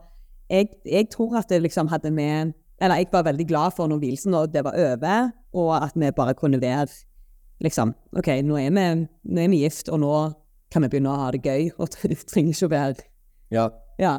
jeg, 0.50 0.68
jeg 0.86 1.10
tror 1.12 1.38
at 1.40 1.50
det 1.50 1.62
liksom 1.62 1.88
hadde 1.88 2.12
med 2.12 2.54
Eller 2.82 3.00
jeg 3.00 3.08
var 3.12 3.24
veldig 3.24 3.48
glad 3.48 3.72
for 3.76 3.88
når 3.88 4.02
vielsen 4.02 4.34
og 4.34 4.54
det 4.54 4.64
var 4.66 4.76
over, 4.76 5.30
og 5.54 5.70
at 5.78 5.94
vi 5.96 6.12
bare 6.12 6.34
kunne 6.34 6.62
være 6.62 6.88
liksom 7.64 7.94
OK, 8.18 8.28
nå 8.44 8.58
er 8.60 8.74
vi, 8.76 8.88
nå 9.24 9.42
er 9.42 9.50
vi 9.50 9.62
gift, 9.64 9.90
og 9.90 10.02
nå 10.02 10.14
kan 10.74 10.84
vi 10.84 10.90
begynne 10.90 11.14
å 11.14 11.20
ha 11.22 11.30
det 11.32 11.44
gøy. 11.46 11.70
Og 11.78 11.94
det 12.10 12.18
trenger 12.28 12.56
ikke 12.56 12.68
å 12.68 12.74
være 12.74 13.06
Ja. 13.54 13.70
ja. 14.02 14.18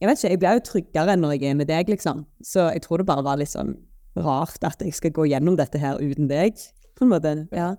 Jeg 0.00 0.08
vet 0.08 0.18
ikke, 0.18 0.30
jeg 0.30 0.40
blir 0.40 0.56
jo 0.58 0.64
tryggere 0.70 1.16
når 1.16 1.34
jeg 1.34 1.50
er 1.50 1.58
med 1.58 1.68
deg, 1.68 1.88
liksom. 1.88 2.24
Så 2.44 2.70
jeg 2.70 2.84
tror 2.84 3.02
det 3.02 3.08
bare 3.08 3.24
var 3.26 3.40
litt 3.40 3.52
sånn 3.52 3.74
rart 4.16 4.64
at 4.64 4.80
jeg 4.80 4.94
skal 4.96 5.12
gå 5.12 5.26
gjennom 5.28 5.56
dette 5.58 5.80
her 5.80 6.00
uten 6.00 6.28
deg, 6.30 6.56
på 6.96 7.04
en 7.04 7.12
måte. 7.12 7.34
Ja. 7.52 7.74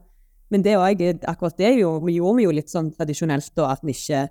Men 0.53 0.63
det 0.63 0.78
også, 0.78 1.13
akkurat 1.28 1.57
det 1.57 1.78
gjorde 1.80 2.05
vi 2.05 2.45
jo 2.45 2.53
litt 2.53 2.72
sånn 2.72 2.91
tradisjonelt 2.95 3.51
da, 3.57 3.72
at 3.74 3.86
vi 3.86 3.95
ikke 3.95 4.28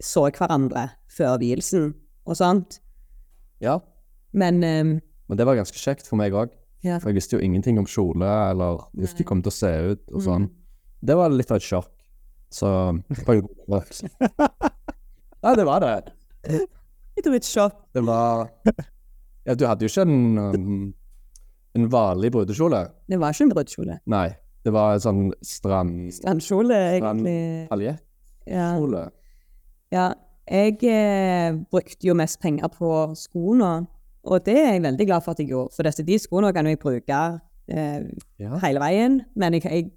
så 0.00 0.26
hverandre 0.32 0.88
før 1.12 1.36
vielsen 1.42 1.92
og 2.26 2.36
sånt. 2.38 2.80
ja. 3.60 3.78
Men 4.32 4.62
um, 4.62 4.90
Men 5.28 5.38
det 5.38 5.46
var 5.46 5.56
ganske 5.58 5.78
kjekt 5.78 6.06
for 6.06 6.16
meg 6.20 6.32
òg. 6.32 6.50
ja. 6.86 6.98
For 7.02 7.10
jeg 7.10 7.16
visste 7.18 7.36
jo 7.36 7.42
ingenting 7.42 7.78
om 7.78 7.86
kjole, 7.86 8.26
eller 8.50 8.76
hvordan 8.94 9.16
de 9.18 9.24
kom 9.26 9.42
til 9.42 9.50
å 9.50 9.54
se 9.56 9.70
ut 9.92 10.12
og 10.14 10.22
sånn. 10.22 10.44
Mm. 10.46 10.54
Det 11.02 11.16
var 11.16 11.30
litt 11.34 11.50
av 11.50 11.56
et 11.58 11.66
sjokk. 11.66 11.90
Så 12.50 12.68
Nei, 15.42 15.54
det 15.58 15.64
var 15.66 15.80
det. 15.84 15.94
Litt 17.16 17.26
av 17.30 17.34
et 17.38 17.46
sjokk. 17.48 17.76
Det 17.94 18.02
var 18.06 18.50
Ja, 19.46 19.54
du 19.56 19.64
hadde 19.66 19.86
jo 19.86 19.90
ikke 19.90 20.04
en, 20.04 20.38
um, 20.38 20.94
en 21.78 21.88
vanlig 21.90 22.30
brudekjole. 22.34 22.84
Det 23.08 23.18
var 23.22 23.34
ikke 23.34 23.46
en 23.48 23.52
brudekjole. 23.54 23.98
Nei. 24.12 24.28
Det 24.60 24.72
var 24.74 24.92
en 24.92 25.00
sånn 25.00 25.20
strand... 25.46 26.10
Strandkjole, 26.12 26.76
egentlig. 26.98 27.36
Paljettkjole. 27.70 29.04
Ja. 29.08 29.14
Ja, 29.90 30.08
jeg 30.50 30.80
eh, 30.90 31.54
brukte 31.70 32.08
jo 32.08 32.14
mest 32.18 32.40
penger 32.42 32.68
på 32.74 32.90
skoene, 33.18 33.86
og 34.26 34.42
det 34.44 34.56
er 34.58 34.72
jeg 34.74 34.82
veldig 34.84 35.06
glad 35.06 35.22
for 35.24 35.32
at 35.32 35.38
jeg 35.40 35.48
gjorde. 35.52 35.72
For 35.76 35.86
disse, 35.86 36.04
de 36.04 36.18
skoene 36.20 36.50
kan 36.52 36.66
jeg 36.66 36.78
bruke 36.82 37.20
eh, 37.70 38.00
Ja. 38.42 38.58
hele 38.64 38.82
veien, 38.82 39.20
men 39.38 39.56
jeg, 39.56 39.64
jeg, 39.64 39.90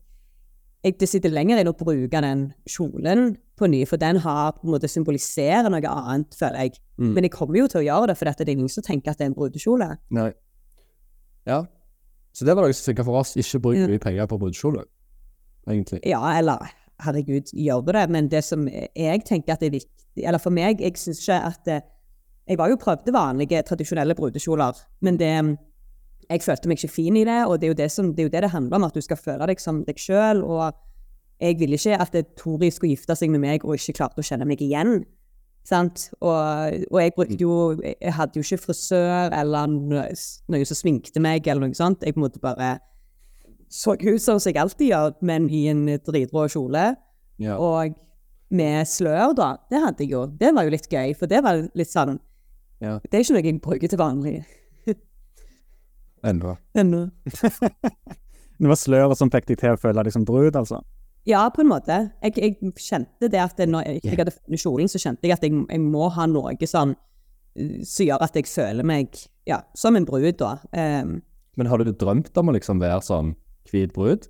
jeg 0.85 0.99
det 0.99 1.09
sitter 1.09 1.33
lenger 1.33 1.59
inn 1.59 1.71
å 1.71 1.75
bruke 1.75 2.21
den 2.23 2.45
kjolen 2.69 3.33
på 3.57 3.67
ny, 3.69 3.83
for 3.89 3.97
den 4.01 4.21
har 4.23 4.53
på 4.55 4.67
en 4.67 4.73
måte 4.75 4.89
symboliserer 4.89 5.69
noe 5.73 5.89
annet, 5.89 6.33
føler 6.37 6.67
jeg. 6.67 6.77
Mm. 6.97 7.11
Men 7.17 7.27
jeg 7.27 7.33
kommer 7.35 7.57
jo 7.59 7.67
til 7.71 7.81
å 7.81 7.85
gjøre 7.87 8.11
det, 8.13 8.17
for 8.19 8.29
dette, 8.29 8.45
det 8.45 8.53
er 8.53 8.59
ingen 8.61 8.71
som 8.71 8.85
tenker 8.85 9.11
at 9.11 9.19
det 9.19 9.27
er 9.27 9.31
en 9.33 9.37
brudekjole. 9.37 9.89
Nei. 10.15 10.29
Ja. 11.49 11.63
Så 12.33 12.45
det 12.47 12.55
var 12.55 12.65
noe 12.65 12.73
som 12.73 12.91
funka 12.91 13.05
for 13.05 13.19
oss. 13.19 13.35
Ikke 13.37 13.59
bruk 13.61 13.81
mye 13.89 14.01
penger 14.01 14.29
på 14.31 14.39
brudekjole, 14.41 14.85
egentlig. 15.69 15.99
Ja, 16.09 16.21
eller 16.37 16.69
herregud, 17.05 17.51
gjør 17.53 17.83
du 17.85 17.91
det, 17.95 18.05
men 18.13 18.29
det 18.31 18.43
som 18.45 18.67
jeg 18.67 19.25
tenker 19.27 19.55
at 19.55 19.63
er 19.63 19.73
viktig, 19.73 20.23
eller 20.23 20.41
for 20.41 20.53
meg, 20.53 20.81
jeg 20.81 20.97
synes 20.99 21.21
ikke 21.23 21.39
at 21.49 21.61
det, 21.67 21.81
jeg 22.49 22.59
var 22.59 22.71
jo 22.71 22.79
prøvde 22.79 23.13
vanlige, 23.15 23.61
tradisjonelle 23.67 24.15
brudekjoler, 24.15 24.81
men 25.01 25.19
det, 25.19 25.31
jeg 26.29 26.43
følte 26.43 26.69
meg 26.69 26.79
ikke 26.79 26.93
fin 26.93 27.17
i 27.19 27.25
det, 27.27 27.41
og 27.47 27.59
det 27.59 27.67
er 27.67 27.73
jo 27.73 27.81
det 27.81 27.91
som, 27.91 28.13
det, 28.15 28.27
jo 28.27 28.33
det, 28.33 28.43
det 28.45 28.53
handler 28.53 28.79
om, 28.79 28.87
at 28.89 28.95
du 28.95 29.01
skal 29.03 29.19
føle 29.19 29.47
deg 29.49 29.61
som 29.63 29.83
deg 29.87 29.99
selv, 29.99 30.43
og 30.43 30.73
jeg 31.41 31.59
ville 31.59 31.79
ikke 31.79 31.99
at 31.99 32.13
det, 32.13 32.25
Tori 32.39 32.71
skulle 32.71 32.93
gifte 32.93 33.15
seg 33.19 33.31
med 33.33 33.43
meg 33.43 33.65
og 33.65 33.75
ikke 33.75 33.97
klarte 33.99 34.23
å 34.23 34.27
kjenne 34.27 34.47
meg 34.47 34.61
igjen, 34.63 35.01
sant? 35.67 36.09
Og, 36.19 36.79
og 36.91 36.97
jeg 36.99 37.15
brukte 37.15 37.39
jo, 37.39 37.57
jeg 37.83 38.15
hadde 38.17 38.39
jo 38.39 38.45
ikke 38.45 38.65
frisør 38.67 39.33
eller 39.35 39.71
noe 39.71 40.65
som 40.67 40.79
sminkte 40.79 41.23
meg 41.23 41.47
eller 41.47 41.67
noe 41.67 41.77
sånt, 41.77 42.03
jeg 42.03 42.19
måtte 42.19 42.43
bare 42.43 42.77
så 43.73 43.95
ut 43.97 44.21
som 44.21 44.37
jeg 44.37 44.59
alltid 44.61 44.91
gjør, 44.91 45.15
men 45.25 45.49
i 45.49 45.65
en 45.71 45.85
dritrå 46.05 46.45
kjole. 46.53 46.91
Ja. 47.41 47.57
Og 47.57 47.95
med 48.53 48.85
slør, 48.87 49.33
da. 49.37 49.55
Det 49.71 49.81
hadde 49.81 50.05
jeg 50.05 50.13
jo. 50.13 50.25
Det 50.39 50.51
var 50.53 50.67
jo 50.67 50.73
litt 50.75 50.89
gøy, 50.91 51.15
for 51.17 51.31
det 51.31 51.41
var 51.45 51.65
litt 51.73 51.91
sånn 51.91 52.19
Ja. 52.83 52.99
Det 52.99 53.15
er 53.15 53.23
ikke 53.23 53.33
noe 53.37 53.45
jeg 53.47 53.61
bruker 53.63 53.89
til 53.89 54.01
vanlig. 54.01 54.35
Enda. 56.29 56.57
Ennå. 56.77 57.07
Det 58.63 58.69
var 58.69 58.77
sløret 58.77 59.17
som 59.19 59.31
fikk 59.33 59.47
deg 59.49 59.57
til 59.59 59.73
å 59.73 59.79
føle 59.79 60.03
deg 60.05 60.13
som 60.13 60.23
brud, 60.27 60.55
altså? 60.55 60.77
Ja, 61.27 61.41
på 61.51 61.63
en 61.63 61.71
måte. 61.71 61.97
Jeg, 62.21 62.35
jeg 62.37 62.73
kjente 62.77 63.27
det 63.31 63.39
at 63.41 63.59
når 63.65 63.87
jeg 63.87 64.01
jeg 64.03 64.19
hadde 64.19 64.35
funnet 64.35 64.61
kjolen, 64.61 64.91
så 64.91 65.01
kjente 65.01 65.27
jeg 65.27 65.35
at 65.35 65.43
jeg, 65.43 65.55
jeg 65.71 65.81
må 65.83 66.09
ha 66.13 66.27
noe 66.29 66.53
sånn 66.69 66.93
eh, 67.57 67.81
som 67.87 68.05
gjør 68.05 68.23
at 68.23 68.37
jeg 68.37 68.47
føler 68.51 68.87
meg 68.87 69.17
ja, 69.49 69.63
som 69.75 69.97
en 69.97 70.07
brud, 70.07 70.35
da. 70.39 70.57
Um, 70.71 71.17
Men 71.59 71.71
har 71.71 71.81
du 71.81 71.91
drømt 71.91 72.37
om 72.39 72.51
å 72.51 72.55
liksom 72.55 72.83
være 72.83 73.01
sånn 73.03 73.33
hvit 73.71 73.93
brud? 73.93 74.27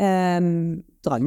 um, 0.00 0.82
om 1.12 1.22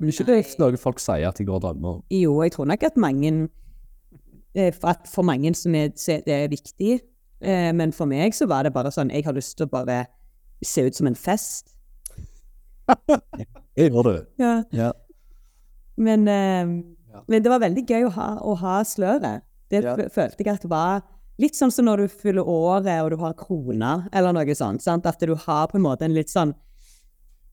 Men 0.00 0.08
ikke 0.08 0.24
det 0.24 0.34
er 0.38 0.60
noe 0.60 0.76
folk 0.80 0.98
sier 1.02 1.28
at 1.28 1.36
de 1.38 1.44
går 1.44 1.64
om. 1.68 2.02
Jo, 2.10 2.38
jeg 2.42 2.52
tror 2.52 2.64
nok 2.70 2.82
at 2.82 2.96
mange 2.96 3.48
eh, 4.56 4.72
at 4.84 5.08
for 5.12 5.22
mange 5.22 5.54
som 5.54 5.74
er, 5.74 5.88
det 6.26 6.32
er 6.32 6.48
viktig. 6.48 7.00
Eh, 7.44 7.72
men 7.76 7.92
for 7.92 8.08
meg 8.08 8.32
så 8.34 8.46
var 8.48 8.62
det 8.64 8.72
bare 8.72 8.88
sånn 8.90 9.10
Jeg 9.12 9.24
har 9.26 9.36
lyst 9.36 9.56
til 9.58 9.66
å 9.66 9.70
bare 9.70 10.06
se 10.64 10.86
ut 10.86 10.96
som 10.96 11.06
en 11.10 11.14
fest. 11.16 11.74
jeg 13.76 13.90
gjør 13.92 14.02
du. 14.08 14.14
Ja. 14.40 14.62
Ja. 14.72 14.92
Men, 15.96 16.26
Ja. 17.12 17.20
men 17.28 17.42
det 17.44 17.50
var 17.52 17.60
veldig 17.60 17.84
gøy 17.88 18.06
å 18.08 18.14
ha, 18.16 18.30
å 18.40 18.54
ha 18.60 18.78
sløret. 18.84 19.42
Det 19.70 19.82
Ja. 19.84 19.96
følte 19.96 20.40
jeg 20.44 20.48
at 20.54 20.62
det 20.62 20.70
var 20.70 21.02
litt 21.42 21.56
sånn 21.56 21.72
som 21.72 21.86
når 21.88 22.04
du 22.04 22.14
fyller 22.22 22.48
året 22.48 23.02
og 23.02 23.12
du 23.12 23.18
har 23.20 23.36
krona, 23.38 24.06
eller 24.12 24.34
noe 24.36 24.56
sånt. 24.56 24.84
Sant? 24.84 25.06
At 25.06 25.20
du 25.20 25.34
har 25.34 25.68
på 25.70 25.78
en 25.78 25.86
måte 25.86 26.06
en 26.06 26.16
litt 26.16 26.32
sånn 26.32 26.54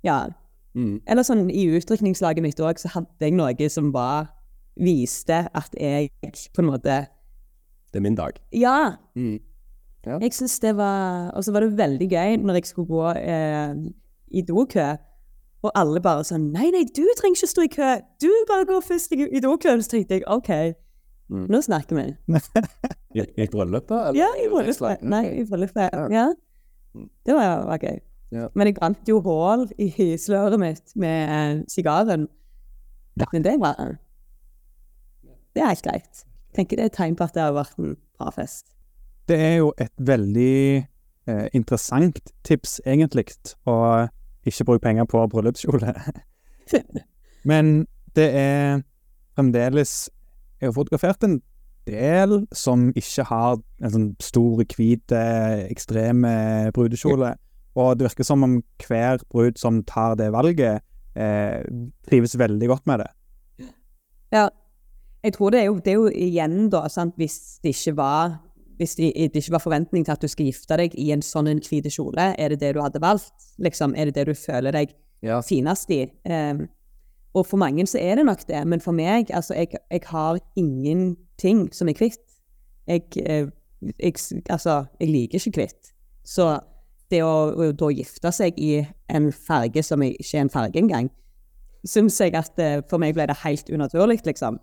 Ja. 0.03 0.27
Mm. 0.73 1.01
Eller 1.05 1.23
sånn 1.23 1.49
i 1.53 1.67
utdrikningslaget 1.77 2.43
mitt 2.43 2.59
òg, 2.59 2.79
så 2.81 2.89
hadde 2.95 3.21
jeg 3.21 3.35
noe 3.37 3.69
som 3.69 3.91
bare 3.93 4.27
viste 4.75 5.43
at 5.53 5.75
jeg 5.77 6.09
på 6.53 6.63
en 6.63 6.71
måte 6.71 7.03
Det 7.93 7.99
er 7.99 8.01
min 8.01 8.15
dag. 8.17 8.39
Ja! 8.51 8.97
Mm. 9.15 9.39
Jeg 10.03 10.33
syns 10.35 10.57
det 10.59 10.73
var 10.75 11.31
Og 11.37 11.45
så 11.45 11.53
var 11.55 11.63
det 11.63 11.77
veldig 11.77 12.07
gøy 12.11 12.37
når 12.41 12.59
jeg 12.59 12.65
skulle 12.67 12.89
gå 12.89 13.11
eh, 13.21 13.75
i 14.33 14.41
dokø, 14.41 14.97
og 15.63 15.71
alle 15.77 16.01
bare 16.03 16.25
sånn 16.27 16.49
Nei, 16.51 16.71
nei, 16.73 16.83
du 16.89 17.05
trenger 17.19 17.37
ikke 17.37 17.51
stå 17.51 17.67
i 17.67 17.71
kø! 17.71 17.91
Du 18.19 18.31
bare 18.49 18.65
går 18.67 18.81
først 18.83 19.13
i, 19.15 19.21
i 19.29 19.39
dokøen. 19.43 19.83
Så 19.83 19.93
tenkte 19.93 20.17
jeg 20.17 20.25
OK, 20.27 20.49
Mm. 21.31 21.45
nå 21.49 21.61
snakker 21.61 21.95
vi. 21.95 22.05
I, 23.19 23.25
i 23.43 23.47
bryllupet? 23.47 24.15
Ja, 24.17 24.27
i 24.37 24.49
bryllupet. 24.51 25.01
Nei, 25.01 25.23
i 25.41 25.45
bryllupet. 25.49 25.95
Ja. 26.13 26.27
Det 27.25 27.35
var, 27.35 27.63
var 27.69 27.81
gøy. 27.81 27.99
Ja. 28.33 28.47
Men 28.57 28.69
jeg 28.69 28.75
brant 28.77 29.09
jo 29.09 29.19
hull 29.21 29.67
i 29.81 30.13
sløret 30.17 30.59
mitt 30.59 30.95
med 30.95 31.63
sigaren. 31.71 32.27
sigaren. 32.27 32.27
Men 33.31 33.43
det 33.45 33.53
er 33.53 33.59
bra. 33.61 33.73
Det 35.53 35.61
er 35.61 35.67
helt 35.67 35.85
greit. 35.85 36.23
Tenker 36.55 36.77
det 36.77 36.83
er 36.83 36.91
et 36.91 36.97
tegn 36.97 37.15
på 37.17 37.25
at 37.27 37.35
det 37.35 37.43
har 37.43 37.53
vært 37.53 37.77
en 37.81 37.95
bra 38.17 38.31
fest. 38.33 38.73
Det 39.29 39.37
er 39.39 39.55
jo 39.61 39.71
et 39.79 39.93
veldig 39.97 40.85
eh, 41.29 41.47
interessant 41.53 42.19
tips, 42.43 42.81
egentlig, 42.85 43.29
å 43.69 44.07
ikke 44.45 44.65
bruke 44.67 44.83
penger 44.83 45.05
på 45.09 45.21
bryllupskjole. 45.31 45.93
Men 47.49 47.85
det 48.17 48.29
er 48.37 48.81
fremdeles 49.37 50.09
Jeg 50.63 50.71
har 50.71 50.77
fotografert 50.77 51.25
en 51.27 51.41
del 51.89 52.37
som 52.55 52.85
ikke 52.95 53.25
har 53.27 53.57
en 53.83 53.91
sånn 53.91 54.05
stor, 54.23 54.61
hvit, 54.71 55.11
eh, 55.11 55.65
ekstrem 55.67 56.23
brudekjole. 56.71 57.33
Og 57.75 57.97
det 57.97 58.07
virker 58.07 58.27
som 58.27 58.45
om 58.45 58.61
hver 58.85 59.19
brud 59.33 59.59
som 59.59 59.81
tar 59.83 60.15
det 60.15 60.29
valget, 60.31 60.79
eh, 61.15 61.63
trives 62.07 62.37
veldig 62.39 62.69
godt 62.69 62.87
med 62.87 63.03
det. 63.03 63.11
Ja. 64.31 64.49
Jeg 65.23 65.33
tror 65.33 65.51
det 65.51 65.59
er 65.61 65.65
jo, 65.65 65.75
det 65.79 65.91
er 65.91 65.99
jo 65.99 66.09
igjen, 66.09 66.69
da, 66.69 66.87
sant, 66.87 67.15
hvis 67.17 67.59
det 67.63 67.75
ikke 67.75 67.95
var 67.95 68.39
hvis 68.77 68.95
det, 68.95 69.13
det 69.15 69.35
ikke 69.43 69.53
var 69.53 69.61
forventning 69.63 70.05
til 70.05 70.11
at 70.15 70.23
du 70.23 70.27
skal 70.27 70.47
gifte 70.49 70.77
deg 70.79 70.95
i 70.99 71.11
en 71.13 71.21
sånn 71.21 71.47
en 71.47 71.61
hvit 71.63 71.85
kjole, 71.93 72.31
er 72.41 72.49
det 72.49 72.59
det 72.63 72.73
du 72.75 72.81
hadde 72.81 73.01
valgt? 73.03 73.53
Liksom, 73.61 73.93
er 73.95 74.09
det 74.09 74.15
det 74.17 74.25
du 74.31 74.33
føler 74.33 74.73
deg 74.75 74.95
Ja. 75.23 75.41
finest 75.41 75.91
i? 75.93 76.01
Um, 76.27 76.67
og 77.33 77.47
for 77.49 77.57
mange 77.57 77.85
så 77.89 77.97
er 78.01 78.19
det 78.19 78.25
nok 78.25 78.47
det, 78.47 78.61
men 78.67 78.81
for 78.81 78.91
meg, 78.95 79.31
altså, 79.33 79.53
jeg, 79.57 79.67
jeg 79.91 80.01
har 80.05 80.39
ingenting 80.55 81.65
som 81.73 81.89
er 81.89 81.97
hvitt. 81.97 82.21
Jeg, 82.87 83.01
eh, 83.25 83.47
jeg, 83.99 84.13
altså, 84.49 84.83
jeg 84.99 85.09
liker 85.09 85.39
ikke 85.39 85.63
hvitt. 85.63 85.93
Så 86.25 86.59
det 87.11 87.23
å, 87.25 87.71
da 87.73 87.89
gifte 87.93 88.31
seg 88.31 88.59
i 88.61 88.83
en 89.09 89.31
farge 89.33 89.83
som 89.83 90.01
ikke 90.05 90.37
er 90.37 90.45
en 90.45 90.53
farge 90.53 90.79
engang, 90.79 91.09
syns 91.85 92.19
jeg 92.21 92.35
at 92.37 92.61
eh, 92.61 92.79
for 92.89 93.01
meg 93.01 93.17
ble 93.17 93.25
det 93.27 93.41
helt 93.43 93.73
unaturlig, 93.73 94.21
liksom. 94.25 94.61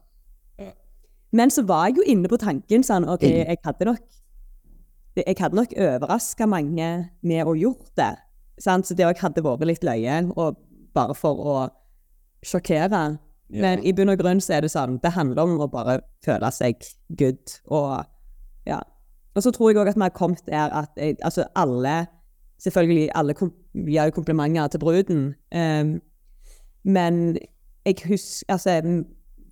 Men 1.32 1.50
så 1.50 1.62
var 1.62 1.88
jeg 1.88 2.00
jo 2.00 2.06
inne 2.10 2.30
på 2.30 2.40
tanken 2.42 2.82
sånn 2.82 3.06
OK, 3.06 3.22
jeg 3.22 3.60
hadde 3.62 3.86
nok 3.86 4.02
jeg 5.18 5.36
hadde 5.38 5.58
nok 5.58 5.72
overraska 5.74 6.46
mange 6.48 6.88
med 7.26 7.46
å 7.46 7.54
gjort 7.58 7.90
det. 7.98 8.14
Sant? 8.62 8.86
Så 8.86 8.94
det 8.96 9.06
òg 9.06 9.18
hadde 9.20 9.42
vært 9.44 9.66
litt 9.66 9.84
løye, 9.84 10.20
og 10.38 10.58
bare 10.94 11.16
for 11.18 11.42
å 11.42 11.54
sjokkere. 12.46 13.02
Ja. 13.50 13.62
Men 13.64 13.82
i 13.84 13.92
bunn 13.96 14.12
og 14.12 14.20
grunn 14.20 14.40
så 14.42 14.56
er 14.56 14.64
det 14.64 14.70
sånn, 14.70 15.00
det 15.02 15.12
handler 15.16 15.42
om 15.42 15.58
å 15.64 15.68
bare 15.70 16.00
føle 16.24 16.50
seg 16.54 16.84
good, 17.18 17.58
og 17.66 18.04
ja. 18.68 18.78
Og 19.34 19.42
så 19.42 19.52
tror 19.54 19.70
jeg 19.70 19.80
òg 19.80 19.90
at 19.90 19.98
vi 19.98 20.04
har 20.06 20.14
kommet 20.14 20.42
der 20.46 20.72
at 20.74 20.90
jeg, 20.98 21.18
altså 21.22 21.46
alle 21.58 22.06
Selvfølgelig, 22.60 23.08
alle 23.16 23.32
kom, 23.32 23.54
gir 23.72 24.10
komplimenter 24.12 24.66
til 24.68 24.82
bruden, 24.82 25.20
um, 25.56 25.94
men 26.84 27.38
jeg 27.88 27.94
husker 28.04 28.52
Altså, 28.52 28.74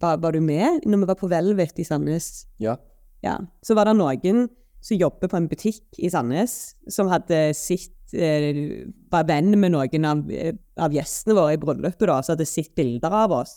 var, 0.01 0.19
var 0.21 0.31
du 0.37 0.41
med 0.45 0.85
når 0.85 0.99
vi 0.99 1.09
var 1.09 1.17
på 1.17 1.31
Velvet 1.33 1.79
i 1.81 1.87
Sandnes? 1.89 2.47
Ja. 2.61 2.77
Ja. 3.25 3.39
Så 3.65 3.75
var 3.75 3.89
det 3.89 3.97
noen 3.97 4.49
som 4.85 5.01
jobber 5.01 5.31
på 5.31 5.37
en 5.37 5.49
butikk 5.49 5.99
i 5.99 6.11
Sandnes, 6.13 6.77
som 6.89 7.09
hadde 7.11 7.49
sett 7.57 7.89
eh, 7.89 7.98
Var 8.13 9.25
venn 9.29 9.53
med 9.61 9.75
noen 9.75 10.05
av, 10.09 10.31
eh, 10.31 10.55
av 10.81 10.95
gjestene 10.97 11.37
våre 11.37 11.57
i 11.57 11.61
bryllupet, 11.61 12.07
da, 12.07 12.23
som 12.23 12.37
hadde 12.37 12.47
sett 12.49 12.75
bilder 12.75 13.13
av 13.13 13.35
oss 13.43 13.55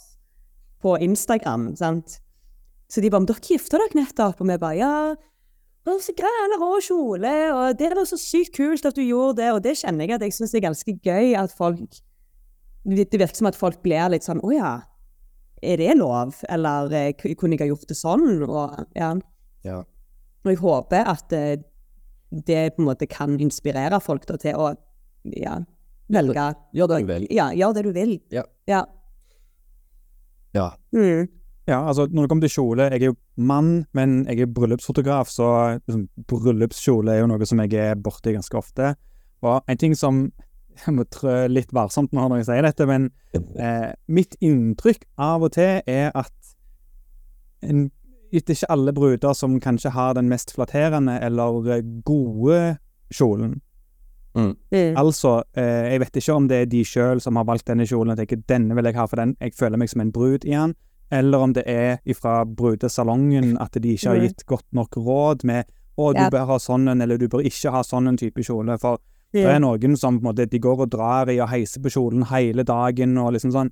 på 0.82 0.98
Instagram. 1.00 1.76
sant? 1.76 2.20
Så 2.90 3.02
de 3.02 3.10
bare 3.10 3.22
'Men 3.22 3.28
dere 3.28 3.40
gifta 3.40 3.78
dere 3.78 3.96
nettopp?' 3.96 4.42
Og 4.42 4.48
vi 4.48 4.58
bare 4.58 4.76
'Ja'. 4.76 5.16
«Å, 5.88 6.00
så 6.00 6.14
græla 6.14 6.60
rå 6.60 6.80
kjole, 6.82 7.54
og 7.54 7.78
det 7.78 7.96
var 7.96 8.06
så 8.06 8.18
sykt 8.18 8.54
kult 8.54 8.86
at 8.86 8.94
du 8.94 9.02
gjorde 9.02 9.38
det. 9.38 9.52
Og 9.54 9.64
det 9.64 9.78
kjenner 9.78 10.06
jeg 10.06 10.12
at 10.12 10.22
jeg 10.22 10.34
syns 10.34 10.54
er 10.54 10.60
ganske 10.60 11.00
gøy 11.02 11.36
at 11.36 11.52
folk 11.52 11.80
Det 12.84 13.12
virker 13.12 13.36
som 13.36 13.48
at 13.48 13.56
folk 13.56 13.82
blir 13.84 14.10
litt 14.10 14.24
sånn 14.24 14.42
'Å 14.42 14.54
ja, 14.54 14.82
er 15.64 15.78
det 15.78 15.98
lov?' 15.98 16.44
Eller 16.50 16.92
eh, 16.92 17.14
'Kunne 17.14 17.58
jeg 17.58 17.60
ha 17.60 17.76
gjort 17.76 17.88
det 17.88 17.98
sånn?' 17.98 18.50
Og, 18.50 18.88
ja. 18.96 19.16
Ja. 19.64 19.84
Og 20.44 20.46
jeg 20.46 20.58
håper 20.58 21.06
at 21.08 21.32
eh, 21.34 21.58
det 22.32 22.76
på 22.76 22.82
en 22.82 22.88
måte 22.88 23.08
kan 23.12 23.36
inspirere 23.44 24.00
folk 24.04 24.26
da, 24.30 24.38
til 24.40 24.56
å 24.56 24.72
ja, 25.36 25.60
velge 26.12 26.48
Gjør 26.76 26.90
det 26.92 27.04
du 27.04 27.12
vil. 27.12 27.28
Ja, 27.32 27.52
gjør 27.56 27.76
det 27.78 27.84
du 27.86 27.92
vil. 27.96 28.18
Ja. 28.34 28.46
Ja. 28.70 28.86
Ja. 30.56 30.72
Mm. 30.96 31.28
Ja, 31.70 31.88
altså 31.88 32.08
når 32.10 32.26
det 32.26 32.30
kommer 32.32 32.48
til 32.48 32.52
kjole 32.52 32.88
Jeg 32.90 33.02
er 33.02 33.12
jo 33.12 33.18
mann, 33.38 33.86
men 33.94 34.26
jeg 34.28 34.44
er 34.44 34.50
bryllupsfotograf, 34.52 35.30
så 35.32 35.78
liksom, 35.86 36.08
bryllupskjole 36.28 37.14
er 37.14 37.22
jo 37.22 37.30
noe 37.32 37.48
som 37.48 37.62
jeg 37.64 37.78
er 37.80 38.00
borti 38.02 38.34
ganske 38.36 38.58
ofte. 38.58 38.96
Og 39.46 39.62
en 39.70 39.82
ting 39.82 39.96
som 39.98 40.26
Jeg 40.86 40.96
må 40.96 41.04
trø 41.12 41.50
litt 41.52 41.74
varsomt 41.76 42.14
når 42.16 42.40
jeg 42.40 42.48
sier 42.48 42.64
dette, 42.66 42.86
men 42.88 43.10
eh, 43.60 43.92
mitt 44.08 44.38
inntrykk 44.40 45.04
av 45.20 45.44
og 45.44 45.52
til 45.58 45.82
er 45.84 46.14
at 46.16 46.32
en, 47.68 47.90
det 48.32 48.50
er 48.50 48.60
ikke 48.62 48.72
alle 48.72 48.94
bruder 48.96 49.34
som 49.36 49.60
kanskje 49.60 49.92
har 49.92 50.14
den 50.16 50.30
mest 50.32 50.54
flatterende 50.56 51.18
eller 51.22 51.68
eh, 51.78 51.82
gode 52.08 52.78
kjolen. 53.12 53.58
Mm. 54.34 54.54
Altså, 54.96 55.42
eh, 55.60 55.92
jeg 55.92 56.00
vet 56.00 56.16
ikke 56.22 56.34
om 56.40 56.46
det 56.48 56.58
er 56.62 56.70
de 56.72 56.84
sjøl 56.88 57.20
som 57.20 57.36
har 57.36 57.44
valgt 57.50 57.68
denne 57.68 57.84
kjolen 57.84 58.14
og 58.14 58.18
tenker 58.22 58.40
denne 58.48 58.76
vil 58.78 58.88
jeg 58.88 58.96
ha 58.96 59.06
for 59.12 59.20
den, 59.20 59.36
jeg 59.42 59.52
føler 59.60 59.78
meg 59.82 59.90
som 59.92 60.02
en 60.06 60.12
brud 60.16 60.46
i 60.48 60.54
den, 60.56 60.74
eller 61.12 61.44
om 61.44 61.52
det 61.54 61.66
er 61.68 61.98
ifra 62.08 62.46
brudesalongen 62.48 63.58
at 63.60 63.76
de 63.84 63.92
ikke 63.98 64.08
har 64.10 64.16
Mm. 64.22 64.24
gitt 64.30 64.46
godt 64.48 64.66
nok 64.72 64.96
råd 64.98 65.44
med 65.44 65.66
å, 65.98 66.14
du 66.16 66.24
bør 66.32 66.46
ha 66.48 66.58
sånn 66.60 66.88
en, 66.88 67.02
eller 67.02 67.18
du 67.20 67.28
bør 67.28 67.44
ikke 67.44 67.72
ha 67.76 67.82
sånn 67.84 68.08
en 68.08 68.18
type 68.18 68.40
kjole. 68.42 68.78
For 68.80 68.98
det 69.34 69.44
er 69.46 69.60
noen 69.60 69.98
som 69.98 70.18
på 70.20 70.24
en 70.24 70.30
måte, 70.34 70.46
de 70.50 70.60
går 70.60 70.80
og 70.86 70.90
drar 70.90 71.30
i 71.30 71.40
og 71.42 71.50
heiser 71.52 71.82
på 71.84 71.92
kjolen 71.92 72.24
hele 72.32 72.64
dagen 72.64 73.18
og 73.18 73.34
liksom 73.34 73.52
sånn 73.52 73.72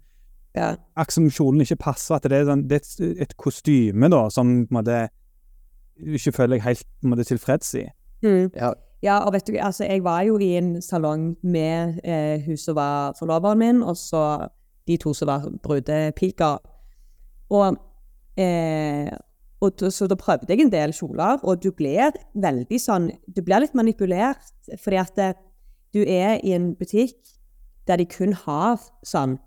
Ja. 0.57 0.73
Kjolen 1.05 1.61
ikke 1.61 1.79
passer, 1.79 2.17
at 2.17 2.27
det 2.29 2.39
er, 2.39 2.47
sånn, 2.49 2.65
det 2.69 2.81
er 2.81 3.23
et, 3.23 3.35
kostyme 3.37 4.09
da, 4.11 4.25
som 4.33 4.63
på 4.65 4.73
en 4.73 4.79
måte 4.79 4.99
du 5.99 6.15
ikke 6.15 6.33
føler 6.35 6.55
deg 6.55 6.65
helt 6.65 6.87
måte, 7.03 7.27
tilfreds 7.27 7.73
i. 7.79 7.87
Mm. 8.23 8.51
Ja. 8.55 8.73
Ja, 9.03 9.21
og 9.23 9.31
vet 9.31 9.47
du, 9.47 9.55
altså, 9.63 9.85
jeg 9.87 10.03
var 10.03 10.25
jo 10.27 10.35
i 10.43 10.57
en 10.59 10.81
salong 10.83 11.37
med 11.43 12.01
eh, 12.03 12.41
hun 12.43 12.57
som 12.59 12.75
var 12.75 13.13
forloveren 13.15 13.61
min, 13.61 13.83
og 13.83 13.95
så 13.95 14.49
de 14.87 14.97
to 14.99 15.13
som 15.15 15.29
var 15.29 15.45
brudepiker. 15.63 16.57
Og, 17.55 17.77
eh, 18.35 19.07
og 19.63 19.85
så 19.91 20.07
da 20.07 20.17
prøvde 20.19 20.51
jeg 20.51 20.65
en 20.65 20.73
del 20.73 20.91
kjoler, 20.95 21.39
og 21.43 21.63
du 21.63 21.71
blir 21.71 22.11
veldig 22.35 22.79
sånn 22.79 23.09
Du 23.27 23.41
blir 23.41 23.63
litt 23.63 23.75
manipulert, 23.75 24.51
fordi 24.83 24.99
at 24.99 25.23
eh, 25.23 25.37
du 25.95 26.03
er 26.03 26.43
i 26.43 26.51
en 26.57 26.73
butikk 26.75 27.17
der 27.87 27.97
de 27.97 28.05
kun 28.05 28.35
har 28.35 28.83
sånn 29.07 29.39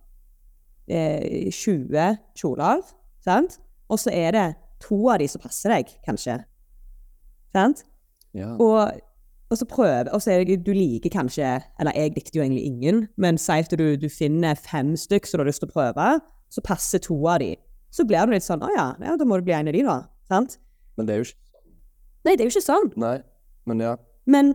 eh, 0.93 1.49
20 1.53 2.19
kjoler, 2.39 2.83
sant? 3.25 3.59
Og 3.93 4.01
så 4.01 4.13
er 4.15 4.37
det 4.37 4.49
to 4.83 4.99
av 5.13 5.21
de 5.23 5.29
som 5.31 5.43
passer 5.43 5.75
deg, 5.75 5.91
kanskje. 6.07 6.39
Sant? 7.53 7.85
Ja. 8.37 8.55
Og, 8.57 9.01
og 9.53 9.59
så 9.61 9.69
prøver, 9.69 10.11
og 10.13 10.23
så 10.25 10.35
er 10.35 10.47
det, 10.49 10.63
du 10.67 10.73
liker 10.77 11.13
kanskje, 11.13 11.59
eller 11.81 11.97
jeg 11.99 12.15
likte 12.17 12.39
jo 12.39 12.45
egentlig 12.45 12.65
ingen, 12.71 13.05
men 13.21 13.41
si 13.41 13.59
at 13.61 13.75
du, 13.79 13.87
du 14.01 14.09
finner 14.13 14.59
fem 14.59 14.95
stykk 14.99 15.29
som 15.29 15.39
du 15.39 15.45
har 15.45 15.53
lyst 15.53 15.65
til 15.65 15.71
å 15.71 15.75
prøve, 15.75 16.09
så 16.53 16.65
passer 16.65 17.03
to 17.05 17.19
av 17.29 17.43
de. 17.45 17.55
Så 17.93 18.07
blir 18.09 18.25
du 18.27 18.33
litt 18.35 18.47
sånn, 18.47 18.65
å 18.65 18.73
ja, 18.73 18.91
ja 19.01 19.17
da 19.21 19.29
må 19.29 19.39
du 19.39 19.47
bli 19.47 19.57
en 19.57 19.69
av 19.69 19.77
de 19.77 19.85
da, 19.87 19.99
sant? 20.33 20.57
Men 20.97 21.09
det 21.09 21.15
er 21.15 21.23
jo 21.23 21.31
ikke 21.31 21.41
Nei, 22.23 22.37
det 22.39 22.45
er 22.45 22.47
jo 22.47 22.53
ikke 22.53 22.63
sånn. 22.63 22.85
Nei. 23.03 23.17
Men 23.67 23.81
ja. 23.83 23.97
Men, 24.31 24.53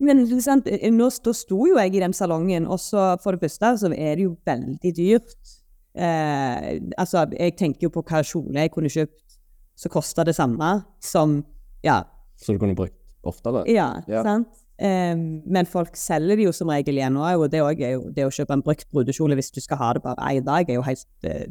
men 0.00 0.22
sant, 0.40 0.64
nå 0.64 1.08
sto 1.12 1.58
jo 1.68 1.76
jeg 1.76 1.92
i 1.92 2.00
den 2.00 2.14
salongen, 2.16 2.64
og 2.64 2.80
så 2.80 3.10
for 3.20 3.36
det 3.36 3.44
første 3.44 3.74
så 3.82 3.90
er 3.92 4.16
det 4.16 4.24
jo 4.24 4.30
veldig 4.48 4.92
dyrt. 4.96 5.52
Eh, 5.94 6.78
altså, 6.96 7.26
jeg 7.36 7.56
tenker 7.58 7.86
jo 7.88 7.92
på 7.92 8.02
hva 8.08 8.22
kjole 8.24 8.62
jeg 8.64 8.72
kunne 8.72 8.88
kjøpt, 8.92 9.38
som 9.76 9.92
kosta 9.92 10.24
det 10.24 10.34
samme 10.36 10.68
som, 11.02 11.40
ja, 11.84 12.02
Så 12.40 12.54
du 12.54 12.58
kunne 12.58 12.76
brukt 12.76 12.96
oftere? 13.24 13.64
Ja, 13.68 14.02
Ja. 14.08 14.22
sant? 14.22 14.48
Eh, 14.78 15.14
men 15.14 15.66
folk 15.66 15.94
selger 15.96 16.36
det 16.36 16.46
jo 16.46 16.52
som 16.52 16.68
regel 16.72 16.96
igjen 16.96 17.16
og 17.16 17.50
det, 17.50 17.60
er 17.60 17.92
jo, 17.92 18.10
det 18.10 18.24
å 18.24 18.32
kjøpe 18.32 18.52
en 18.56 18.62
brukt 18.62 18.88
brudekjole 18.90 19.36
hvis 19.38 19.52
du 19.52 19.60
skal 19.60 19.76
ha 19.78 19.92
det 19.92 20.02
bare 20.02 20.16
én 20.32 20.44
dag, 20.44 20.68
er 20.68 20.74
jo 20.74 20.82
helt 20.82 21.06
eh, 21.24 21.46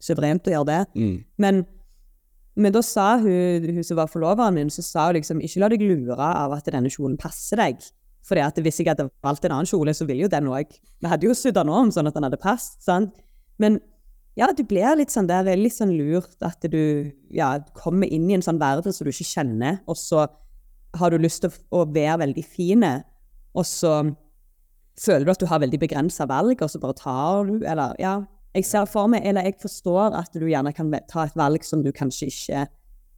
suverent 0.00 0.46
å 0.46 0.50
gjøre 0.50 0.66
det. 0.66 0.86
Mm. 0.98 1.24
Men, 1.38 1.66
men 2.56 2.72
da 2.74 2.82
sa 2.82 3.16
hun, 3.18 3.64
hun 3.78 3.84
som 3.84 3.96
var 3.96 4.10
forloveren 4.10 4.54
min, 4.58 4.70
så 4.70 4.82
sa 4.82 5.06
hun 5.06 5.16
liksom 5.20 5.40
ikke 5.40 5.62
la 5.62 5.68
deg 5.72 5.86
lure 5.86 6.18
av 6.18 6.52
at 6.58 6.66
denne 6.66 6.90
kjolen 6.90 7.16
passer 7.16 7.56
deg. 7.62 7.78
Fordi 8.28 8.42
at 8.44 8.58
hvis 8.60 8.80
jeg 8.82 8.90
hadde 8.90 9.08
valgt 9.24 9.46
en 9.46 9.54
annen 9.54 9.70
kjole, 9.70 9.94
så 9.94 10.04
ville 10.04 10.26
jo 10.26 10.28
den 10.28 10.50
òg 10.50 10.74
Vi 11.00 11.08
hadde 11.08 11.24
jo 11.24 11.32
sydd 11.38 11.54
den 11.56 11.70
om 11.72 11.88
sånn 11.94 12.10
at 12.10 12.14
den 12.18 12.26
hadde 12.26 12.40
passet. 12.42 12.82
sant? 12.84 13.14
Men 13.62 13.80
ja, 14.38 14.48
du 14.54 14.62
blir 14.66 14.94
litt 14.98 15.10
sånn 15.10 15.26
der, 15.26 15.48
litt 15.58 15.74
sånn 15.74 15.96
lurt 15.98 16.36
at 16.46 16.62
du 16.70 17.10
ja, 17.34 17.56
kommer 17.74 18.06
inn 18.06 18.28
i 18.30 18.36
en 18.36 18.44
sånn 18.44 18.60
verden 18.60 18.94
som 18.94 19.06
du 19.06 19.10
ikke 19.10 19.26
kjenner, 19.26 19.80
og 19.90 19.98
så 19.98 20.28
har 20.98 21.12
du 21.12 21.18
lyst 21.20 21.42
til 21.42 21.52
å, 21.74 21.84
være 21.90 22.20
veldig 22.22 22.44
fine, 22.46 22.92
og 23.58 23.66
så 23.66 23.92
føler 24.98 25.26
du 25.26 25.32
at 25.34 25.42
du 25.42 25.48
har 25.50 25.62
veldig 25.62 25.80
begrensa 25.82 26.26
valg, 26.30 26.62
og 26.62 26.70
så 26.70 26.80
bare 26.82 26.98
tar 26.98 27.50
du, 27.50 27.58
eller 27.66 27.98
ja. 28.02 28.20
Jeg 28.56 28.64
ser 28.64 28.86
for 28.90 29.10
meg, 29.12 29.26
eller 29.28 29.44
jeg 29.44 29.58
forstår 29.60 30.14
at 30.16 30.32
du 30.34 30.46
gjerne 30.48 30.72
kan 30.74 30.88
ta 31.10 31.26
et 31.26 31.36
valg 31.38 31.62
som 31.66 31.82
du 31.84 31.90
kanskje 31.94 32.30
ikke 32.30 32.62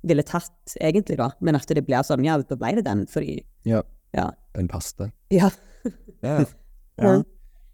ville 0.09 0.24
tatt 0.26 0.74
egentlig, 0.80 1.20
da, 1.20 1.30
men 1.45 1.57
at 1.57 1.68
det 1.68 1.84
blir 1.86 2.03
sånn, 2.05 2.24
ja, 2.26 2.38
da 2.41 2.59
ble 2.59 2.74
det 2.80 2.86
den, 2.88 3.05
fordi 3.09 3.43
Ja. 3.68 3.84
Ja. 4.16 4.30
Den 4.57 4.68
passet. 4.72 5.12
Ja. 5.30 5.53
Ja. 6.24 6.41
Ja. 7.01 7.14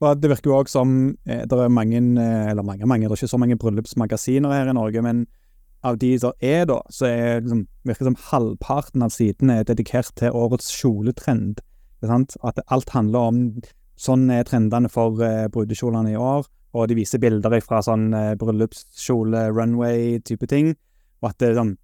Og 0.04 0.20
det 0.20 0.28
virker 0.28 0.50
jo 0.50 0.58
òg 0.58 0.68
som 0.68 0.90
eh, 1.24 1.44
det 1.48 1.56
er 1.56 1.72
mange, 1.72 2.02
eh, 2.20 2.50
eller 2.50 2.66
mange, 2.66 2.86
mange, 2.86 3.06
det 3.06 3.14
er 3.14 3.22
ikke 3.22 3.32
så 3.32 3.40
mange 3.40 3.56
bryllupsmagasiner 3.60 4.52
her 4.52 4.70
i 4.70 4.76
Norge, 4.76 5.02
men 5.04 5.24
av 5.86 5.98
de 6.00 6.10
som 6.18 6.34
er 6.44 6.66
da, 6.68 6.80
så 6.92 7.08
er 7.08 7.40
liksom, 7.44 7.64
virker 7.86 8.10
som 8.10 8.18
halvparten 8.30 9.04
av 9.06 9.14
sidene 9.14 9.60
er 9.60 9.68
dedikert 9.68 10.12
til 10.18 10.34
årets 10.34 10.68
kjoletrend. 10.74 11.62
At 12.04 12.60
alt 12.66 12.92
handler 12.92 13.30
om 13.30 13.40
sånn 13.96 14.28
er 14.32 14.44
trendene 14.44 14.90
for 14.92 15.22
eh, 15.24 15.46
brudekjolene 15.52 16.12
i 16.12 16.20
år, 16.20 16.44
og 16.76 16.90
de 16.90 16.98
viser 16.98 17.22
bilder 17.22 17.56
fra 17.64 17.80
sånn 17.84 18.10
eh, 18.14 18.34
bryllupskjole, 18.40 19.46
runway-type 19.56 20.48
ting, 20.50 20.74
og 21.22 21.32
at 21.32 21.42
det 21.42 21.56
sånn 21.56 21.76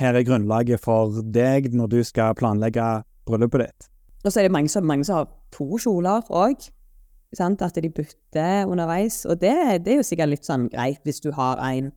Her 0.00 0.14
er 0.16 0.22
grunnlaget 0.24 0.80
for 0.80 1.18
deg 1.34 1.74
når 1.76 1.88
du 1.90 1.98
skal 2.06 2.36
planlegge 2.38 3.02
bryllupet 3.26 3.64
ditt. 3.66 3.88
Og 4.24 4.30
så 4.30 4.40
er 4.40 4.46
det 4.46 4.54
mange 4.54 4.70
som, 4.70 4.86
mange 4.86 5.04
som 5.04 5.18
har 5.18 5.26
to 5.52 5.66
kjoler 5.82 6.22
òg. 6.30 6.68
At 7.38 7.78
de 7.78 7.90
bytter 7.90 8.66
underveis. 8.66 9.24
Og 9.24 9.38
det, 9.40 9.54
det, 9.84 9.92
er 9.92 10.00
jo 10.00 10.06
sikkert 10.06 10.32
litt 10.32 10.46
sånn 10.46 10.68
greit 10.72 11.04
hvis 11.06 11.22
du 11.22 11.30
har 11.32 11.60
en 11.62 11.92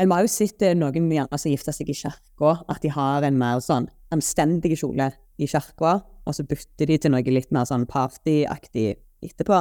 Vi 0.00 0.06
har 0.08 0.22
jo 0.24 0.30
sett 0.32 0.62
eh, 0.64 0.72
noen 0.72 1.10
gjerne 1.12 1.38
som 1.38 1.52
gifter 1.52 1.76
seg 1.76 1.90
i 1.92 1.94
kirka, 1.94 2.54
at 2.72 2.80
de 2.80 2.88
har 2.88 3.22
en 3.26 3.36
mer 3.36 3.60
sånn 3.60 3.90
anstendig 4.10 4.78
kjole 4.80 5.10
i 5.36 5.46
kirka, 5.46 5.98
og 6.24 6.32
så 6.34 6.46
bytter 6.48 6.88
de 6.88 6.96
til 6.96 7.12
noe 7.12 7.34
litt 7.34 7.52
mer 7.52 7.68
sånn 7.68 7.84
partyaktig 7.84 8.94
etterpå. 9.20 9.60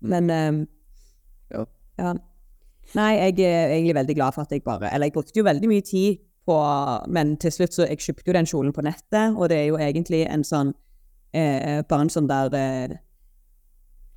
Men 0.00 0.30
um, 0.30 0.62
Ja. 1.52 1.66
ja. 1.98 2.14
Nei, 2.96 3.12
jeg 3.18 3.44
er 3.44 3.74
egentlig 3.74 3.94
veldig 3.98 4.16
glad 4.16 4.34
for 4.34 4.46
at 4.46 4.52
jeg 4.52 4.62
bare 4.64 4.88
Eller 4.94 5.10
jeg 5.10 5.12
brukte 5.12 5.36
jo 5.36 5.44
veldig 5.44 5.68
mye 5.68 5.84
tid 5.84 6.20
på 6.46 6.56
Men 7.12 7.36
til 7.36 7.52
slutt 7.52 7.74
så 7.74 7.88
Jeg 7.88 8.00
kjøpte 8.00 8.30
jo 8.30 8.36
den 8.36 8.48
kjolen 8.48 8.72
på 8.72 8.84
nettet, 8.86 9.36
og 9.36 9.50
det 9.50 9.58
er 9.58 9.66
jo 9.68 9.76
egentlig 9.76 10.22
en 10.24 10.44
sånn 10.46 10.72
eh, 11.34 11.82
Bare 11.88 12.06
en 12.06 12.12
sånn 12.12 12.30
der 12.30 12.54
eh, 12.56 12.96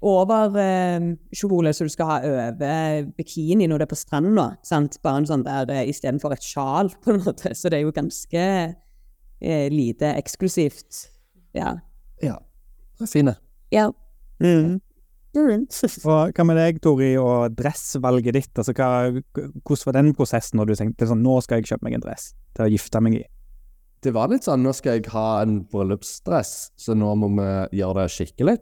overkjole 0.02 1.70
eh, 1.70 1.76
som 1.78 1.88
du 1.88 1.94
skal 1.94 2.10
ha 2.10 2.18
over 2.26 3.10
bikini 3.18 3.68
når 3.70 3.82
du 3.82 3.86
er 3.86 3.92
på 3.92 4.00
stranda. 4.00 4.48
Sant? 4.66 4.98
Bare 5.06 5.22
en 5.22 5.30
sånn 5.30 5.46
der 5.46 5.70
eh, 5.74 5.88
istedenfor 5.92 6.34
et 6.36 6.46
sjal, 6.46 6.92
på 7.04 7.14
en 7.14 7.24
måte. 7.26 7.54
Så 7.58 7.70
det 7.70 7.80
er 7.80 7.86
jo 7.86 7.96
ganske 7.96 8.46
eh, 8.46 9.68
lite 9.74 10.14
eksklusivt. 10.18 11.06
Ja. 11.58 11.76
Ja. 12.24 12.40
Det 12.98 13.08
er 13.08 13.14
fine. 13.14 13.36
Ja. 13.74 13.90
Mm. 14.42 14.80
Mm. 15.38 15.68
Og 16.12 16.34
hva 16.36 16.46
med 16.48 16.58
deg, 16.60 16.82
Tori, 16.84 17.14
og 17.16 17.54
dressvalget 17.56 18.36
ditt? 18.36 18.52
Altså, 18.58 18.74
hva, 18.76 18.90
hvordan 19.64 19.86
var 19.88 19.96
den 20.00 20.16
prosessen 20.18 20.60
når 20.60 20.72
du 20.72 20.80
tenkte 20.80 21.08
sånn 21.08 21.24
Nå 21.24 21.38
skal 21.46 21.62
jeg 21.62 21.72
kjøpe 21.72 21.88
meg 21.88 21.96
en 21.96 22.04
dress 22.04 22.34
til 22.58 22.66
å 22.66 22.72
gifte 22.74 23.00
meg 23.06 23.22
i? 23.22 23.24
Det 24.02 24.12
var 24.16 24.32
litt 24.32 24.44
sånn 24.48 24.66
Nå 24.66 24.74
skal 24.76 24.98
jeg 24.98 25.14
ha 25.14 25.44
en 25.46 25.62
bryllupsdress, 25.72 26.74
så 26.76 26.98
nå 26.98 27.14
må 27.22 27.32
vi 27.38 27.48
gjøre 27.80 28.02
det 28.02 28.16
skikkelig. 28.18 28.58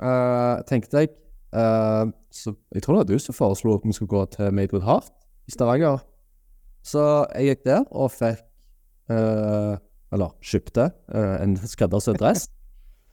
Eh, 0.00 0.64
tenkte 0.68 1.04
jeg. 1.04 1.14
Uh, 1.56 2.10
så 2.34 2.52
jeg 2.74 2.82
tror 2.82 2.96
det 2.96 2.98
var 2.98 3.08
du 3.08 3.22
som 3.22 3.34
foreslo 3.36 3.76
at 3.78 3.84
vi 3.86 3.94
skulle 3.96 4.10
gå 4.10 4.24
til 4.34 4.52
Made 4.52 4.74
with 4.74 4.84
Heart 4.84 5.08
i 5.48 5.54
Stavanger. 5.54 6.02
Så 6.84 7.02
jeg 7.34 7.50
gikk 7.50 7.64
der 7.66 7.84
og 7.90 8.10
fikk 8.14 8.42
uh, 9.10 9.78
Eller 10.12 10.34
kjøpte 10.44 10.90
uh, 11.14 11.36
en 11.42 11.56
skreddersydd 11.58 12.18
dress. 12.20 12.46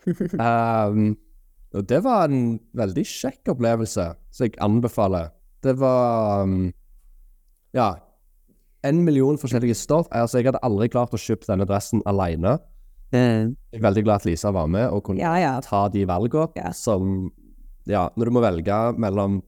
Um, 0.05 1.13
og 1.77 1.87
det 1.89 2.01
var 2.05 2.27
en 2.27 2.59
veldig 2.77 3.05
kjekk 3.07 3.53
opplevelse, 3.55 4.09
som 4.31 4.45
jeg 4.45 4.59
anbefaler. 4.61 5.31
Det 5.63 5.77
var 5.79 6.43
um, 6.43 6.73
Ja. 7.73 7.93
En 8.83 8.99
million 9.05 9.37
forskjellige 9.39 9.77
stoff. 9.79 10.09
Altså, 10.11 10.37
jeg 10.37 10.49
hadde 10.49 10.59
aldri 10.67 10.89
klart 10.91 11.13
å 11.15 11.21
kjøpe 11.21 11.47
denne 11.47 11.65
dressen 11.65 12.01
Jeg 13.13 13.79
er 13.79 13.83
veldig 13.83 14.03
glad 14.05 14.21
at 14.21 14.27
Lisa 14.27 14.51
var 14.55 14.67
med 14.71 14.87
og 14.89 15.03
kunne 15.05 15.21
Ja, 15.21 15.35
ja. 15.37 15.53
ta 15.61 15.87
de 15.93 16.05
valgene 16.09 16.49
Ja. 16.57 16.71
som 16.71 17.31
Ja, 17.85 18.09
når 18.15 18.25
du 18.25 18.31
må 18.31 18.41
velge 18.41 18.77
mellom 18.97 19.41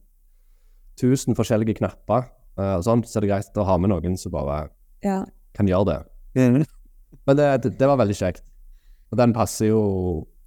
tusen 1.00 1.36
forskjellige 1.36 1.78
knapper 1.78 2.28
uh, 2.58 2.76
og 2.76 2.84
sånn, 2.84 3.04
så 3.04 3.18
er 3.18 3.24
det 3.24 3.30
greit 3.30 3.56
å 3.60 3.64
ha 3.64 3.76
med 3.80 3.90
noen 3.90 4.16
som 4.20 4.32
bare 4.32 4.68
ja. 5.04 5.24
kan 5.56 5.68
gjøre 5.68 5.88
det. 5.88 6.00
Men 7.26 7.36
det, 7.36 7.48
det, 7.64 7.86
var 7.88 7.96
veldig 7.96 8.16
kjekt. 8.16 8.44
Og 9.10 9.18
den 9.18 9.32
passer 9.32 9.70
jo 9.70 9.80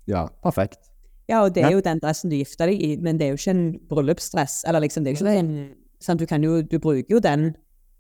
ja, 0.10 0.28
perfekt. 0.44 0.90
Ja, 1.30 1.44
og 1.44 1.54
det 1.54 1.64
er 1.66 1.76
jo 1.76 1.84
den 1.86 2.02
dressen 2.02 2.32
du 2.32 2.38
gifter 2.40 2.72
deg 2.72 2.82
i, 2.82 2.96
men 2.98 3.20
det 3.20 3.28
er 3.28 3.36
jo 3.36 3.42
ikke 3.42 3.54
en 3.54 3.66
bryllupsdress. 3.90 4.64
Eller 4.70 4.86
liksom, 4.86 5.06
det 5.06 5.12
er 5.12 5.18
jo 5.18 5.26
ikke 5.26 5.42
en 5.44 5.52
sånn, 6.02 6.18
Du, 6.18 6.26
kan 6.26 6.46
jo, 6.46 6.62
du 6.62 6.80
bruker 6.82 7.10
jo 7.10 7.22
den 7.22 7.52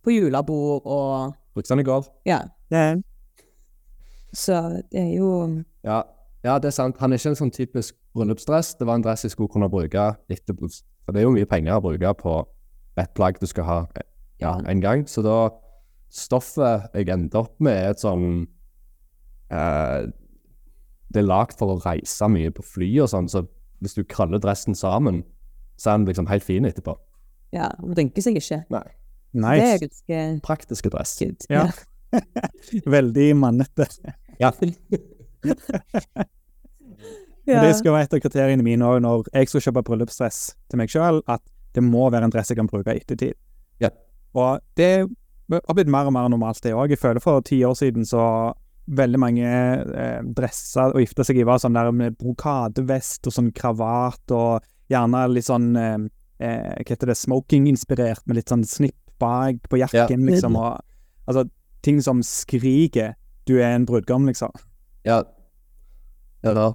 på 0.05 0.15
julebord 0.15 0.85
og 0.85 1.35
Brukte 1.53 1.73
den 1.73 1.83
i 1.83 1.87
går. 1.89 2.07
Ja. 2.29 2.43
Ja. 2.73 2.93
Så 4.33 4.83
det 4.91 4.99
er 4.99 5.13
jo 5.17 5.63
Ja, 5.83 6.03
ja, 6.43 6.57
det 6.59 6.67
er 6.69 6.71
sant. 6.75 6.97
Han 6.99 7.11
er 7.13 7.17
ikke 7.17 7.29
en 7.33 7.35
sånn 7.39 7.51
typisk 7.51 7.95
bryllupsdress. 8.15 8.75
Det 8.79 8.85
var 8.87 8.95
en 8.95 9.01
dress 9.03 9.23
jeg 9.23 9.31
skulle 9.31 9.49
kunne 9.51 9.69
bruke 9.69 10.15
etterpå. 10.29 10.69
For 11.05 11.11
det 11.13 11.21
er 11.21 11.25
jo 11.27 11.33
mye 11.35 11.45
penger 11.49 11.77
å 11.79 11.81
bruke 11.81 12.13
på 12.21 12.35
ett 12.97 13.13
plagg 13.15 13.39
du 13.39 13.45
skal 13.47 13.63
ha 13.65 13.79
eh, 13.95 14.03
ja, 14.39 14.57
Ja. 14.57 14.69
en 14.69 14.79
gang. 14.81 15.05
Så 15.07 15.23
da 15.23 15.49
Stoffet 16.09 16.89
jeg 16.95 17.07
endte 17.13 17.37
opp 17.37 17.59
med, 17.61 17.73
er 17.77 17.89
et 17.91 17.99
sånn 18.01 18.47
eh, 19.51 20.07
Det 21.13 21.21
er 21.21 21.27
lagd 21.27 21.53
for 21.57 21.75
å 21.75 21.81
reise 21.83 22.27
mye 22.29 22.51
på 22.53 22.63
fly 22.65 22.89
og 23.03 23.09
sånn, 23.09 23.27
så 23.29 23.43
hvis 23.81 23.95
du 23.95 24.03
krøller 24.03 24.41
dressen 24.43 24.75
sammen, 24.75 25.23
så 25.79 25.91
er 25.93 25.97
den 26.01 26.07
liksom 26.09 26.27
helt 26.29 26.43
fin 26.43 26.65
etterpå. 26.67 26.95
Ja, 27.55 27.69
den 27.81 27.95
rynker 27.97 28.21
seg 28.21 28.35
ikke. 28.37 28.63
Nei. 28.69 28.83
Det 29.33 29.45
er 29.45 29.77
Nice. 29.77 29.79
ganske 29.85 30.41
Praktiske 30.45 30.89
dress. 30.91 31.15
good. 31.19 31.45
Ja. 31.49 31.67
Veldig 32.97 33.35
mannete. 33.37 33.87
Ja. 34.39 34.51
Men 37.49 37.63
det 37.65 37.75
skal 37.79 37.95
være 37.95 38.05
et 38.05 38.13
av 38.13 38.21
kriteriene 38.21 38.65
mine 38.65 38.85
òg 38.85 38.99
når 39.01 39.29
jeg 39.33 39.49
skal 39.49 39.63
kjøpe 39.67 39.85
bryllupsdress 39.87 40.39
til 40.69 40.77
meg 40.81 40.91
sjøl, 40.93 41.21
at 41.25 41.41
det 41.73 41.83
må 41.85 42.09
være 42.13 42.27
en 42.27 42.33
dress 42.33 42.51
jeg 42.51 42.59
kan 42.59 42.69
bruke 42.69 42.93
i 42.93 43.01
ettertid. 43.01 43.33
Ja. 43.81 43.89
Og 44.37 44.61
det 44.77 45.07
har 45.49 45.77
blitt 45.77 45.89
mer 45.89 46.09
og 46.09 46.13
mer 46.13 46.29
normalt, 46.29 46.61
det 46.63 46.75
òg. 46.77 46.93
Jeg 46.93 47.01
føler 47.01 47.23
for 47.23 47.41
ti 47.45 47.63
år 47.65 47.77
siden 47.79 48.05
så 48.05 48.53
veldig 48.89 49.19
mange 49.21 49.45
eh, 49.45 50.19
dresser 50.37 50.95
å 50.95 51.01
gifte 51.01 51.25
seg 51.25 51.41
i 51.41 51.45
var 51.45 51.61
sånn 51.61 51.77
der 51.77 51.91
med 51.93 52.17
brokadevest 52.19 53.29
og 53.29 53.35
sånn 53.35 53.51
kravat 53.55 54.33
og 54.33 54.65
gjerne 54.89 55.25
litt 55.29 55.45
sånn 55.45 55.69
eh, 55.77 55.97
eh, 56.41 56.71
Hva 56.79 56.95
heter 56.95 57.11
det, 57.11 57.17
smoking-inspirert 57.21 58.25
med 58.25 58.39
litt 58.39 58.49
sånn 58.49 58.65
snipp 58.65 58.97
bak 59.19 59.65
på 59.69 59.81
jakken, 59.81 60.25
liksom. 60.29 60.55
Og, 60.57 60.79
altså 61.27 61.45
ting 61.83 62.01
som 62.03 62.21
skriker 62.23 63.13
'du 63.47 63.57
er 63.61 63.75
en 63.75 63.85
brudgom', 63.85 64.25
liksom. 64.27 64.51
Ja. 65.05 65.23
Ja 66.43 66.53
da. 66.53 66.71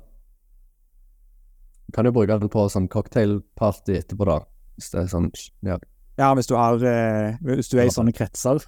Kan 1.95 2.05
jo 2.07 2.13
bruke 2.13 2.39
den 2.41 2.49
på 2.49 2.69
sånn 2.69 2.89
cocktailparty 2.89 3.97
etterpå, 4.01 4.25
da. 4.27 4.39
Hvis 4.77 4.91
det 4.91 5.01
er 5.03 5.07
sånn 5.07 5.31
Ja. 5.63 5.79
Ja, 6.19 6.35
hvis 6.35 6.47
du 6.47 6.55
har 6.55 6.75
eh, 6.85 7.37
Hvis 7.43 7.69
du 7.69 7.79
er 7.79 7.85
i 7.85 7.89
sånne 7.91 8.13
kretser. 8.13 8.65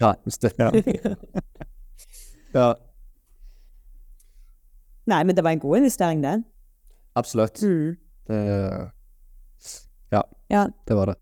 ja 0.00 0.14
hvis 0.24 0.38
det 0.38 0.54
Ja. 0.58 0.70
ja. 2.54 2.74
Nei, 5.06 5.24
men 5.24 5.34
det 5.36 5.44
var 5.44 5.50
en 5.50 5.58
god 5.58 5.76
investering, 5.78 6.22
det. 6.22 6.44
Absolutt. 7.16 7.54
Det 8.26 8.90
Ja, 10.12 10.22
Ja, 10.50 10.66
det 10.88 10.96
var 10.96 11.06
det. 11.06 11.14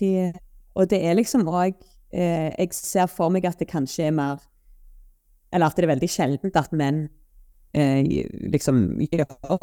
de, 0.00 0.32
og 0.74 0.88
det 0.90 1.04
er 1.04 1.14
liksom 1.14 1.42
òg 1.48 1.74
eh, 2.12 2.50
Jeg 2.58 2.72
ser 2.76 3.06
for 3.10 3.30
meg 3.30 3.44
at 3.48 3.58
det 3.58 3.68
kanskje 3.70 4.08
er 4.08 4.14
mer 4.16 4.40
Eller 5.52 5.66
at 5.66 5.76
det 5.76 5.84
er 5.84 5.92
veldig 5.94 6.08
sjeldent 6.10 6.56
at 6.56 6.72
menn 6.72 7.08
eh, 7.74 8.02
liksom 8.52 9.00
gjør 9.06 9.58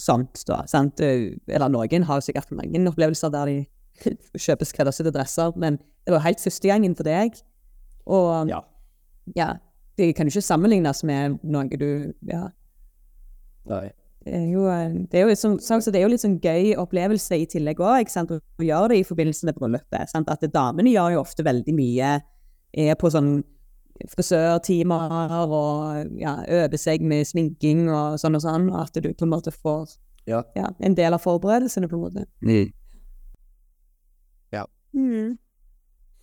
sånt, 0.00 0.42
da. 0.48 0.62
Sant? 0.66 1.00
Eh, 1.00 1.36
Eller 1.48 1.70
noen 1.70 2.06
har 2.08 2.20
sikkert 2.24 2.50
mange 2.54 2.82
opplevelser 2.90 3.30
der 3.34 3.46
de 3.50 3.58
kjøper 4.44 4.66
skreddersydde 4.66 5.12
dresser, 5.14 5.52
men 5.56 5.76
det 6.04 6.10
var 6.16 6.24
helt 6.24 6.40
første 6.42 6.66
gangen 6.66 6.96
for 6.98 7.06
deg. 7.06 7.36
Og 8.10 8.48
Ja. 8.50 8.58
ja, 9.36 9.52
det 9.96 10.16
kan 10.16 10.26
jo 10.26 10.34
ikke 10.34 10.42
sammenlignes 10.48 11.04
med 11.06 11.38
noe 11.46 11.68
du 11.78 12.12
Ja. 12.26 12.48
Nei. 13.70 13.92
Er 14.24 14.44
jo, 14.48 14.66
eh, 14.72 14.92
det 15.10 15.20
er 15.20 15.28
jo, 15.28 15.34
som 15.36 15.56
sant, 15.60 15.84
så 15.84 15.92
det 15.92 16.00
er 16.00 16.06
jo 16.06 16.12
litt 16.14 16.22
sånn 16.22 16.38
gøy 16.40 16.72
opplevelse 16.80 17.36
i 17.36 17.48
tillegg 17.50 17.82
òg, 17.84 18.08
å 18.08 18.38
gjøre 18.64 18.94
det 18.94 19.00
i 19.02 19.08
forbindelse 19.08 19.48
med 19.48 19.58
bryllupet. 19.58 20.08
Sant? 20.12 20.30
At 20.32 20.46
damene 20.52 20.92
gjør 20.94 21.16
jo 21.16 21.24
ofte 21.24 21.44
veldig 21.44 21.74
mye, 21.76 22.14
er 22.74 22.96
på 22.98 23.10
sånn 23.12 23.36
frisørtimer 24.10 25.12
og 25.44 26.16
ja, 26.18 26.38
øver 26.50 26.80
seg 26.80 27.04
med 27.06 27.28
sminking 27.28 27.84
og 27.86 28.16
sånn 28.18 28.34
og 28.40 28.42
sånn, 28.42 28.70
og 28.72 28.80
at 28.88 28.96
du 28.98 29.12
på 29.12 29.28
en 29.28 29.34
måte 29.36 29.54
får 29.54 29.98
Ja. 30.26 30.40
ja, 30.56 30.70
en 30.80 30.94
del 30.96 31.12
av 31.12 31.20
forberedelsene, 31.20 31.84
på 31.84 31.98
en 31.98 32.02
måte. 32.06 32.24
Mm. 32.40 32.72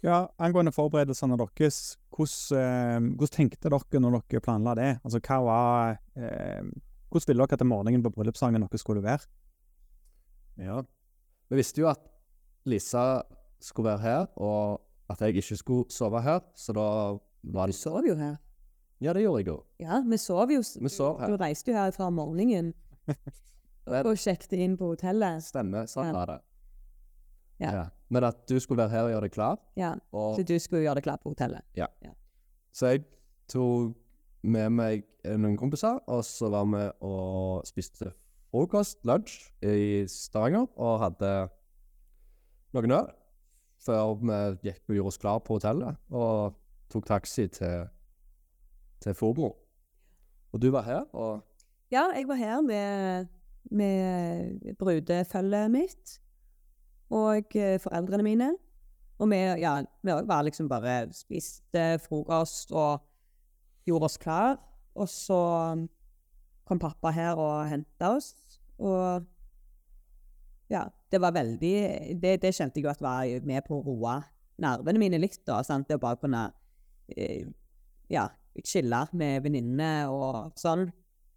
Ja, 0.02 0.24
angående 0.42 0.72
forberedelsene 0.74 1.38
deres, 1.38 1.98
hvordan, 2.10 2.58
eh, 2.58 3.10
hvordan 3.14 3.36
tenkte 3.36 3.70
dere 3.70 4.02
når 4.02 4.22
dere 4.26 4.42
planla 4.42 4.74
det? 4.76 4.92
Altså, 5.06 5.20
hva 5.22 5.38
var 5.46 6.00
eh, 6.18 6.64
Hvordan 7.12 7.28
ville 7.28 7.44
dere 7.48 7.58
at 7.60 7.68
morgenen 7.68 8.04
på 8.06 8.10
bryllupssangen 8.16 8.64
deres 8.64 8.82
skulle 8.86 9.04
være? 9.04 9.28
Ja. 10.58 10.82
Vi 11.52 11.56
visste 11.60 11.82
jo 11.84 11.90
at 11.92 12.00
Lisa 12.66 13.22
skulle 13.60 13.90
være 13.92 14.00
her, 14.06 14.26
og 14.40 14.82
at 15.10 15.20
jeg 15.22 15.36
ikke 15.36 15.58
skulle 15.60 15.92
sove 15.92 16.22
her, 16.24 16.40
så 16.56 16.74
da 16.74 16.86
var 17.44 17.68
Du 17.68 17.74
sov 17.74 18.06
jo 18.08 18.16
her. 18.16 18.38
Ja, 19.02 19.14
det 19.14 19.24
gjorde 19.24 19.40
jeg 19.42 19.48
jo. 19.48 19.64
Ja, 19.82 20.00
vi 20.06 20.18
sov 20.18 20.52
jo. 20.54 20.62
Vi 20.82 20.90
sov 20.90 21.20
her. 21.20 21.28
Du 21.28 21.36
reiste 21.42 21.72
jo 21.72 21.78
her 21.78 21.92
fra 21.92 22.10
morgenen 22.14 22.74
og 23.88 24.18
sjekket 24.18 24.54
inn 24.54 24.78
på 24.78 24.92
hotellet. 24.94 25.42
stemmer. 25.44 25.88
Sånn 25.90 26.06
Ja. 26.12 26.14
var 26.14 26.26
det. 26.28 26.40
Ja. 27.62 27.90
Men 28.10 28.24
at 28.24 28.48
du 28.50 28.60
skulle 28.60 28.78
være 28.84 28.90
her 28.90 29.04
og 29.04 29.10
gjøre 29.12 29.22
deg 29.28 29.32
klar, 29.34 29.58
Ja, 29.78 29.96
og 30.12 30.36
så 30.38 30.44
du 30.46 30.56
skulle 30.60 30.82
gjøre 30.84 30.96
det 30.96 31.04
klart 31.04 31.22
på 31.24 31.30
hotellet. 31.34 31.62
Ja. 31.76 31.88
Så 32.74 32.88
jeg 32.94 33.04
tok 33.48 33.96
med 34.44 34.74
meg 34.74 35.06
noen 35.26 35.58
kompiser, 35.60 36.00
og 36.10 36.24
så 36.26 36.50
var 36.50 36.68
vi 36.72 36.84
og 37.06 37.66
spiste 37.68 38.12
frokost, 38.52 39.00
lunsj, 39.08 39.38
i 39.64 40.04
Stavanger, 40.10 40.68
og 40.76 41.02
hadde 41.06 41.34
noen 42.76 42.96
øl 43.00 43.12
før 43.82 44.16
vi 44.22 44.70
gikk 44.70 44.90
og 44.90 44.96
gjorde 44.96 45.12
oss 45.12 45.22
klar 45.22 45.40
på 45.42 45.58
hotellet, 45.58 45.98
og 46.14 46.58
tok 46.92 47.08
taxi 47.08 47.48
til, 47.50 47.88
til 49.02 49.16
Formo. 49.18 49.54
Og 50.52 50.62
du 50.62 50.70
var 50.74 50.86
her, 50.86 51.06
og 51.14 51.42
Ja, 51.92 52.06
jeg 52.16 52.28
var 52.28 52.36
her 52.40 52.62
med, 52.62 53.26
med 53.72 54.76
brudefølget 54.80 55.72
mitt 55.72 56.20
og 57.12 57.56
eh, 57.56 57.80
foreldrene 57.84 58.24
mine. 58.24 58.54
Og 59.20 59.30
vi, 59.30 59.36
ja, 59.36 59.82
vi 60.04 60.16
var 60.28 60.46
liksom 60.48 60.70
bare 60.70 61.10
spiste 61.14 62.00
frokost 62.00 62.72
og 62.72 63.04
gjorde 63.88 64.10
oss 64.10 64.20
klar. 64.22 64.58
Og 64.96 65.08
så 65.10 65.42
kom 66.68 66.82
pappa 66.82 67.12
her 67.16 67.40
og 67.40 67.70
henta 67.72 68.16
oss. 68.18 68.34
Og 68.82 69.26
ja, 70.72 70.86
det 71.12 71.20
var 71.22 71.34
veldig 71.36 71.76
Det, 72.22 72.38
det 72.42 72.54
kjente 72.56 72.80
jeg 72.80 72.86
jo 72.86 72.92
at 72.94 73.04
var 73.04 73.28
med 73.46 73.66
på 73.68 73.78
å 73.78 73.84
roe 73.86 74.22
nervene 74.62 75.02
mine 75.02 75.20
litt, 75.20 75.42
da. 75.48 75.62
Sant? 75.66 75.88
Det 75.90 75.98
å 75.98 76.02
bare 76.02 76.20
kunne 76.22 76.46
eh, 77.16 77.48
ja, 78.12 78.28
chille 78.64 79.02
med 79.18 79.44
venninnene 79.46 80.10
og 80.12 80.56
sånn. 80.60 80.88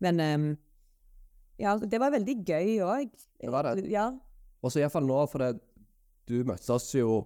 Men 0.05 0.21
em, 0.21 0.49
ja, 1.61 1.77
det 1.79 2.01
var 2.03 2.15
veldig 2.15 2.37
gøy 2.45 2.77
òg. 2.85 3.15
Det 3.41 3.53
var 3.53 3.71
det. 3.71 3.87
Ja. 3.93 4.11
Og 4.65 4.73
så 4.73 4.83
iallfall 4.83 5.07
nå, 5.09 5.21
for 5.31 5.45
det, 5.45 5.53
du 6.29 6.41
møtte 6.47 6.77
oss 6.77 6.91
jo 6.95 7.23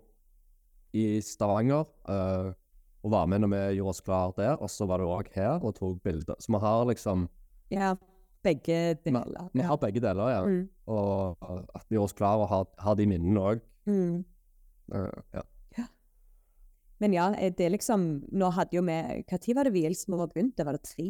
i 0.96 1.20
Stavanger 1.24 1.86
eh, 2.08 2.52
og 3.08 3.14
var 3.16 3.26
med 3.30 3.42
når 3.42 3.52
vi 3.54 3.64
gjorde 3.78 3.96
oss 3.96 4.04
klar 4.04 4.32
der, 4.36 4.54
og 4.60 4.70
så 4.72 4.86
var 4.88 5.00
du 5.00 5.08
òg 5.08 5.32
her 5.34 5.58
og 5.58 5.74
tok 5.78 5.98
bilder. 6.04 6.38
Så 6.38 6.52
vi 6.54 6.62
har 6.62 6.86
liksom 6.92 7.28
ja. 7.72 7.96
Begge 8.44 8.94
deler. 9.02 9.48
vi 9.52 9.64
har 9.66 9.76
begge 9.82 10.00
deler, 10.00 10.28
ja. 10.30 10.42
Mm. 10.46 10.68
Og 10.86 11.40
at 11.74 11.84
vi 11.88 11.96
gjorde 11.96 12.06
oss 12.06 12.16
klar 12.16 12.38
og 12.38 12.46
har, 12.52 12.68
har 12.78 12.94
de 12.94 13.06
minnene 13.10 13.40
òg. 13.42 13.64
Mm. 13.90 14.22
ja. 15.34 15.42
Men 16.98 17.14
ja, 17.14 17.28
eh, 17.34 17.52
det 17.54 17.66
er 17.66 17.74
liksom 17.74 18.04
Nå 18.34 18.50
hadde 18.56 18.74
jo 18.76 18.82
vi 18.84 18.98
Når 19.30 19.56
var 19.56 19.68
det 19.68 19.74
vielsen 19.74 20.16
vår 20.18 20.30
begynte? 20.32 20.66
Var 20.66 20.76
det 20.76 20.86
tre? 20.86 21.08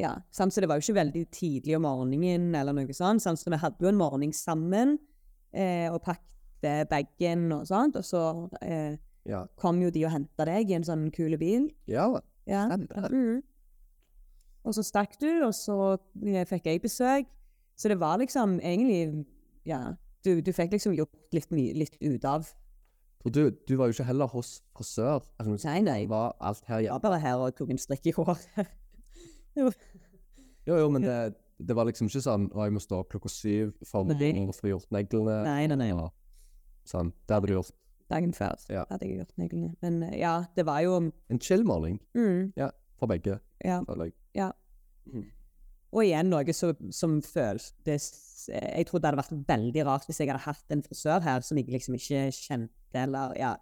Ja, 0.00 0.14
sant? 0.30 0.54
Så 0.54 0.62
det 0.62 0.68
var 0.70 0.78
jo 0.78 0.86
ikke 0.86 1.00
veldig 1.00 1.24
tidlig 1.34 1.76
om 1.76 1.84
morgenen 1.84 2.54
eller 2.56 2.72
noe 2.72 2.94
sånt. 2.96 3.22
Sant? 3.22 3.40
Så 3.40 3.50
vi 3.52 3.58
hadde 3.60 3.84
jo 3.84 3.90
en 3.90 4.00
morgen 4.00 4.32
sammen 4.32 4.96
eh, 5.52 5.90
og 5.90 6.00
pakket 6.06 6.88
bagen 6.88 7.50
og 7.52 7.66
sånt. 7.68 7.98
Og 8.00 8.06
så 8.06 8.22
eh, 8.62 8.96
Ja. 9.28 9.44
kom 9.60 9.82
jo 9.82 9.90
de 9.92 10.04
og 10.08 10.12
henta 10.14 10.46
deg 10.48 10.70
i 10.70 10.74
en 10.78 10.84
sånn 10.86 11.10
kul 11.14 11.36
bil. 11.38 11.70
ja. 11.86 12.08
Ja. 12.48 12.64
Mm. 13.12 13.42
Og 14.64 14.74
så 14.74 14.82
stakk 14.82 15.14
du, 15.20 15.28
og 15.46 15.52
så 15.54 15.96
eh, 16.26 16.42
fikk 16.48 16.66
jeg 16.66 16.80
besøk. 16.82 17.28
Så 17.78 17.88
det 17.88 18.00
var 18.00 18.18
liksom 18.20 18.58
egentlig 18.60 19.26
Ja, 19.64 19.94
du, 20.24 20.40
du 20.44 20.50
fikk 20.52 20.72
liksom 20.72 20.96
gjort 20.96 21.14
litt, 21.32 21.48
litt 21.52 21.96
ut 22.00 22.24
av 22.28 22.48
For 23.22 23.30
du, 23.32 23.50
du 23.68 23.76
var 23.76 23.88
jo 23.88 23.94
ikke 23.94 24.08
heller 24.08 24.28
hos 24.32 24.62
frisør. 24.76 25.22
Nei, 25.64 25.80
nei. 25.84 26.06
Var 26.08 26.34
alt 26.40 26.64
her 26.68 26.80
Jeg 26.80 26.92
var 26.92 27.04
bare 27.06 27.20
her 27.20 27.36
og 27.44 27.54
tok 27.56 27.70
en 27.70 27.80
strikk 27.80 28.10
i 28.10 28.16
håret. 28.16 28.66
Jo, 30.68 30.76
jo, 30.76 30.90
men 30.92 31.02
det, 31.02 31.34
det 31.58 31.74
var 31.74 31.88
liksom 31.88 32.06
ikke 32.10 32.20
sånn 32.22 32.44
å, 32.52 32.62
jeg 32.66 32.74
må 32.76 32.80
stå 32.82 33.00
opp 33.00 33.08
klokka 33.10 33.30
syv 33.32 33.72
for 33.88 34.04
å 34.04 34.52
få 34.54 34.70
gjort 34.70 34.90
neglene. 34.94 35.40
Nei, 35.46 35.64
nei, 35.72 35.78
nei. 35.80 35.90
og 35.96 36.12
Sånn. 36.86 37.10
Det 37.26 37.34
hadde 37.34 37.48
du 37.50 37.54
gjort. 37.56 37.72
Dagen 38.10 38.32
før 38.34 38.56
Ja. 38.70 38.84
hadde 38.90 39.06
jeg 39.06 39.18
gjort 39.20 39.36
neglene. 39.38 39.74
Men 39.82 40.02
eh, 40.02 40.18
ja, 40.20 40.44
det 40.56 40.66
var 40.66 40.80
jo 40.84 40.96
En 41.30 41.38
chill 41.40 41.64
morgen 41.64 42.00
mm, 42.14 42.52
for 42.98 43.06
begge, 43.06 43.38
Ja. 43.64 43.80
føler 43.86 44.04
jeg. 44.10 44.14
ja. 44.34 44.50
Mm. 45.06 45.24
Og 45.92 46.04
igjen 46.04 46.28
noe 46.30 46.52
som, 46.54 46.76
som 46.94 47.16
føltes 47.22 48.48
Jeg 48.48 48.86
tror 48.86 49.00
det 49.00 49.08
hadde 49.10 49.18
vært 49.22 49.48
veldig 49.48 49.82
rart 49.86 50.04
hvis 50.06 50.20
jeg 50.20 50.28
hadde 50.30 50.44
hatt 50.44 50.70
en 50.74 50.82
frisør 50.82 51.20
her 51.24 51.40
som 51.42 51.58
jeg 51.58 51.66
liksom 51.68 51.94
ikke 51.98 52.30
kjente, 52.32 52.94
eller 52.94 53.34
ja. 53.38 53.54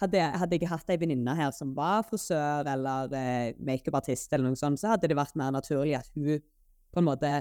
Hadde, 0.00 0.20
hadde 0.40 0.56
jeg 0.58 0.68
hatt 0.70 0.88
ei 0.92 0.96
venninne 0.96 1.34
her 1.36 1.50
som 1.52 1.74
var 1.76 2.02
frisør 2.08 2.64
eller 2.72 3.12
eh, 3.16 3.54
makeupartist, 3.60 4.32
eller 4.32 4.48
noe 4.48 4.56
sånt, 4.56 4.80
så 4.80 4.94
hadde 4.94 5.08
det 5.08 5.16
vært 5.18 5.36
mer 5.36 5.50
naturlig 5.52 5.96
at 5.98 6.08
hun 6.14 6.38
på 6.92 6.98
en 7.02 7.04
måte 7.08 7.32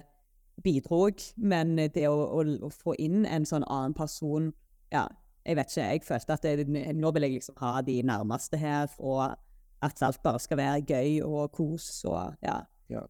bidrog. 0.63 1.21
Men 1.37 1.75
det 1.77 2.03
å, 2.09 2.15
å, 2.35 2.43
å 2.67 2.69
få 2.73 2.95
inn 2.99 3.23
en 3.25 3.45
sånn 3.47 3.63
annen 3.67 3.93
person 3.95 4.51
Ja, 4.91 5.05
jeg 5.45 5.55
vet 5.57 5.71
ikke. 5.71 5.85
Jeg 5.85 6.03
følte 6.07 6.33
at 6.33 6.43
det, 6.43 6.95
nå 6.95 7.11
vil 7.15 7.25
jeg 7.25 7.37
liksom 7.37 7.59
ha 7.61 7.79
de 7.85 8.01
nærmeste 8.05 8.57
her, 8.57 8.87
og 8.99 9.35
at 9.81 10.03
alt 10.03 10.21
bare 10.23 10.39
skal 10.39 10.57
være 10.59 10.81
gøy 10.81 11.21
og 11.23 11.51
kos 11.55 12.03
og 12.05 12.35
ja. 12.43 12.59
Ja. 12.89 13.05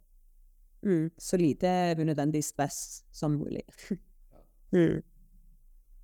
Mm, 0.86 1.10
så 1.18 1.38
lite 1.38 1.96
unødvendig 2.00 2.44
stress 2.44 3.04
som 3.12 3.32
mulig. 3.32 3.64
mm. 4.76 5.02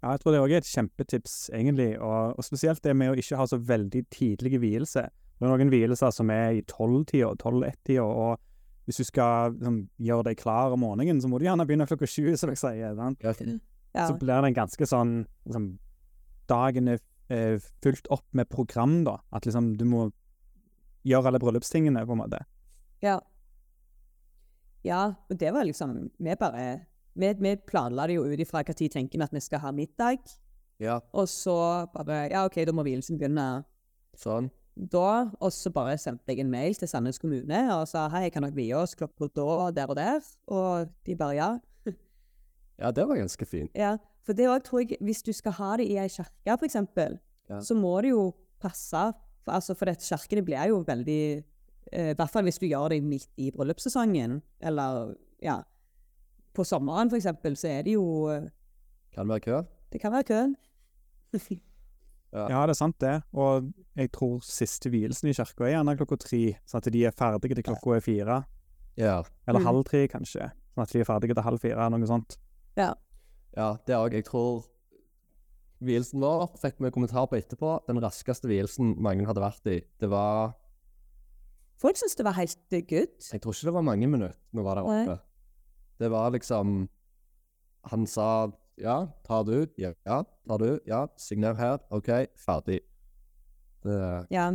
Ja, 0.03 0.11
jeg 0.11 0.19
tror 0.21 0.31
det 0.31 0.41
òg 0.41 0.51
er 0.53 0.61
et 0.61 0.69
kjempetips, 0.69 1.49
egentlig. 1.53 1.99
Og, 1.99 2.35
og 2.37 2.43
spesielt 2.45 2.83
det 2.83 2.95
med 2.95 3.13
å 3.13 3.19
ikke 3.19 3.39
ha 3.39 3.45
så 3.49 3.57
veldig 3.57 4.03
tidlige 4.13 4.59
vielser. 4.61 5.07
Det 5.35 5.47
er 5.47 5.51
noen 5.51 5.71
vielser 5.71 6.11
som 6.13 6.29
er 6.29 6.59
i 6.59 6.65
tolv-tida, 6.69 7.31
tolv-ett-tida, 7.41 8.03
og 8.03 8.37
hvis 8.85 9.01
du 9.01 9.07
skal 9.07 9.55
liksom, 9.55 9.79
gjøre 9.97 10.27
deg 10.29 10.37
klar 10.37 10.75
om 10.75 10.83
morgenen, 10.85 11.21
så 11.21 11.29
må 11.31 11.39
du 11.39 11.47
gjerne 11.47 11.65
begynne 11.65 11.87
klokka 11.89 12.07
sju, 12.09 12.35
som 12.37 12.51
jeg 12.53 12.61
sier. 12.61 13.01
Ja. 13.95 14.05
Så 14.05 14.13
blir 14.19 14.35
det 14.43 14.51
en 14.51 14.59
ganske 14.59 14.87
sånn 14.89 15.15
liksom, 15.47 15.71
Dagen 16.49 16.87
er 16.93 16.99
eh, 17.29 17.59
fylt 17.83 18.07
opp 18.13 18.25
med 18.33 18.49
program, 18.49 19.03
da. 19.07 19.17
At 19.33 19.45
liksom 19.47 19.73
du 19.79 19.85
må 19.85 20.09
gjøre 21.05 21.29
alle 21.31 21.39
bryllupstingene, 21.39 22.05
på 22.05 22.17
en 22.17 22.23
måte. 22.25 22.43
ja. 23.01 23.19
Ja, 24.85 25.15
og 25.29 25.39
det 25.39 25.49
var 25.53 25.65
liksom 25.65 26.11
Vi 26.21 26.35
bare 26.37 26.85
Vi, 27.17 27.33
vi 27.39 27.55
planla 27.67 28.05
det 28.07 28.19
jo 28.19 28.25
ut 28.27 28.39
ifra 28.39 28.61
når 28.61 28.89
tenker 28.93 29.17
vi 29.17 29.23
at 29.23 29.33
vi 29.33 29.39
skal 29.41 29.59
ha 29.63 29.71
middag, 29.71 30.19
ja, 30.77 30.99
og 31.13 31.27
så 31.31 31.87
bare 31.93 32.29
Ja, 32.29 32.45
OK, 32.45 32.59
da 32.67 32.71
må 32.75 32.83
vielsen 32.83 33.17
begynne 33.17 33.63
sånn. 34.13 34.51
da. 34.75 35.31
Og 35.39 35.51
så 35.51 35.71
bare 35.71 35.97
sendte 35.97 36.27
jeg 36.27 36.43
en 36.43 36.51
mail 36.51 36.75
til 36.75 36.87
Sandnes 36.87 37.17
kommune 37.17 37.61
og 37.73 37.87
sa 37.87 38.09
hei, 38.09 38.29
kan 38.29 38.43
dere 38.43 38.53
vie 38.53 38.75
oss 38.75 38.93
klokka 38.95 39.29
da, 39.33 39.41
og 39.45 39.75
der 39.75 39.87
og 39.89 39.95
der? 39.95 40.19
Og 40.47 40.89
de 41.05 41.15
bare 41.15 41.35
ja. 41.35 41.49
Ja, 42.77 42.91
det 42.91 43.07
var 43.07 43.15
ganske 43.15 43.45
fint. 43.47 43.71
Ja, 43.73 43.95
for 44.25 44.33
det 44.33 44.47
òg 44.49 44.63
tror 44.65 44.81
jeg 44.83 44.97
Hvis 45.01 45.21
du 45.23 45.31
skal 45.33 45.51
ha 45.59 45.75
det 45.77 45.85
i 45.87 45.97
ei 46.01 46.07
kirke, 46.09 46.57
eksempel, 46.65 47.19
Ja. 47.49 47.59
så 47.61 47.75
må 47.77 48.01
det 48.01 48.09
jo 48.09 48.33
passe. 48.59 49.13
For, 49.45 49.51
altså, 49.53 49.75
for 49.77 49.85
dette 49.85 50.01
kirkene 50.01 50.41
blir 50.43 50.67
jo 50.71 50.79
veldig 50.83 51.43
eh, 51.93 52.11
I 52.11 52.15
hvert 52.17 52.31
fall 52.33 52.43
hvis 52.43 52.57
du 52.59 52.65
gjør 52.65 52.89
det 52.89 53.03
midt 53.03 53.27
i 53.37 53.51
bryllupssesongen, 53.51 54.41
eller 54.61 55.13
ja 55.41 55.59
På 56.55 56.63
sommeren, 56.65 57.11
eksempel, 57.13 57.53
så 57.55 57.67
er 57.67 57.83
det 57.83 57.93
jo 57.93 58.27
eh, 58.33 58.49
Kan 59.13 59.27
være 59.29 59.39
kø? 59.45 59.61
Det 59.91 60.01
kan 60.01 60.11
være 60.11 60.23
kø. 60.23 60.39
Ja. 62.33 62.47
Ja, 62.49 62.61
det 62.67 62.73
er 62.73 62.79
sant, 62.79 62.97
det. 62.99 63.21
Og 63.33 63.69
jeg 63.95 64.11
tror 64.11 64.39
siste 64.43 64.89
vielsen 64.91 65.29
i 65.29 65.33
kirka 65.37 65.63
er 65.67 65.75
gjerne 65.77 65.93
klokka 65.99 66.17
tre, 66.19 66.41
sånn 66.67 66.81
at 66.81 66.89
de 66.91 67.03
er 67.07 67.15
ferdige 67.15 67.55
til 67.55 67.63
klokka 67.69 67.95
er 67.95 68.03
fire. 68.03 68.37
Ja. 68.97 69.21
Eller 69.47 69.59
Mm. 69.59 69.65
halv 69.65 69.83
tre, 69.85 70.07
kanskje. 70.07 70.51
Sånn 70.75 70.83
at 70.83 70.89
de 70.91 70.99
er 70.99 71.05
ferdige 71.05 71.33
til 71.33 71.43
halv 71.43 71.59
fire, 71.59 71.89
noe 71.89 72.07
sånt. 72.07 72.37
Ja. 72.75 72.93
Ja, 73.55 73.75
det 73.87 73.95
òg. 73.95 74.15
Jeg 74.17 74.27
tror 74.27 74.65
vielsen 75.85 76.23
vår 76.23 76.49
fikk 76.59 76.81
vi 76.83 76.91
kommentar 76.91 77.27
på 77.31 77.37
etterpå. 77.39 77.77
Den 77.87 78.01
raskeste 78.03 78.49
vielsen 78.51 78.95
mange 79.03 79.27
hadde 79.27 79.43
vært 79.43 79.71
i. 79.71 79.79
Det 80.01 80.11
var 80.11 80.55
Folk 81.79 81.97
syntes 81.99 82.15
det 82.15 82.23
var 82.23 82.37
helt 82.37 82.75
eh, 82.75 82.83
good. 82.87 83.15
Jeg 83.19 83.41
tror 83.43 83.55
ikke 83.55 83.67
det 83.67 83.73
var 83.75 83.83
mange 83.83 84.07
minutter 84.07 84.37
vi 84.55 84.63
var 84.63 84.79
der 84.79 84.87
oppe. 84.87 85.17
Det 85.99 86.11
var 86.11 86.29
liksom 86.35 86.85
Han 87.91 88.05
sa 88.07 88.51
ja, 88.75 89.07
tar 89.23 89.43
du? 89.47 89.67
Ja, 89.79 89.93
ja. 90.03 90.23
Tar 90.47 90.59
du? 90.59 90.79
Ja. 90.87 91.05
Signer 91.15 91.55
her. 91.55 91.77
OK, 91.95 92.09
ferdig. 92.35 92.81
Det 93.85 93.99
Ja, 94.31 94.49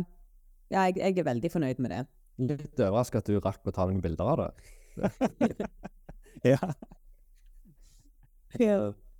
ja 0.69 0.83
jeg, 0.89 0.97
jeg 0.97 1.17
er 1.17 1.25
veldig 1.25 1.51
fornøyd 1.51 1.81
med 1.81 1.89
det. 1.95 2.01
Litt 2.37 2.79
overraska 2.79 3.21
at 3.21 3.29
du 3.29 3.39
rakk 3.39 3.65
å 3.65 3.73
ta 3.73 3.87
noen 3.89 4.01
bilder 4.03 4.33
av 4.33 4.43
det. 4.43 4.51
Ja. 6.41 6.57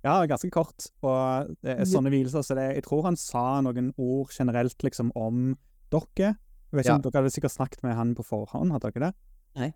Ja, 0.02 0.16
ganske 0.26 0.50
kort. 0.50 0.88
Og 1.06 1.52
det 1.62 1.76
er 1.78 1.84
sånne 1.86 2.10
vielser, 2.10 2.42
så 2.42 2.56
det, 2.58 2.64
jeg 2.80 2.82
tror 2.88 3.04
han 3.06 3.16
sa 3.16 3.60
noen 3.62 3.92
ord 3.96 4.32
generelt 4.34 4.82
liksom 4.82 5.12
om 5.14 5.52
dere. 5.92 6.32
Jeg 6.72 6.78
vet 6.78 6.86
ikke 6.86 6.88
Ja. 6.90 6.94
om 6.96 7.02
Dere 7.04 7.20
hadde 7.22 7.30
sikkert 7.34 7.52
snakket 7.52 7.82
med 7.84 7.94
han 7.94 8.14
på 8.16 8.24
forhånd, 8.24 8.72
hadde 8.72 8.90
dere 8.90 9.10
det? 9.10 9.14
Eh, 9.54 9.60
Nei. 9.60 9.72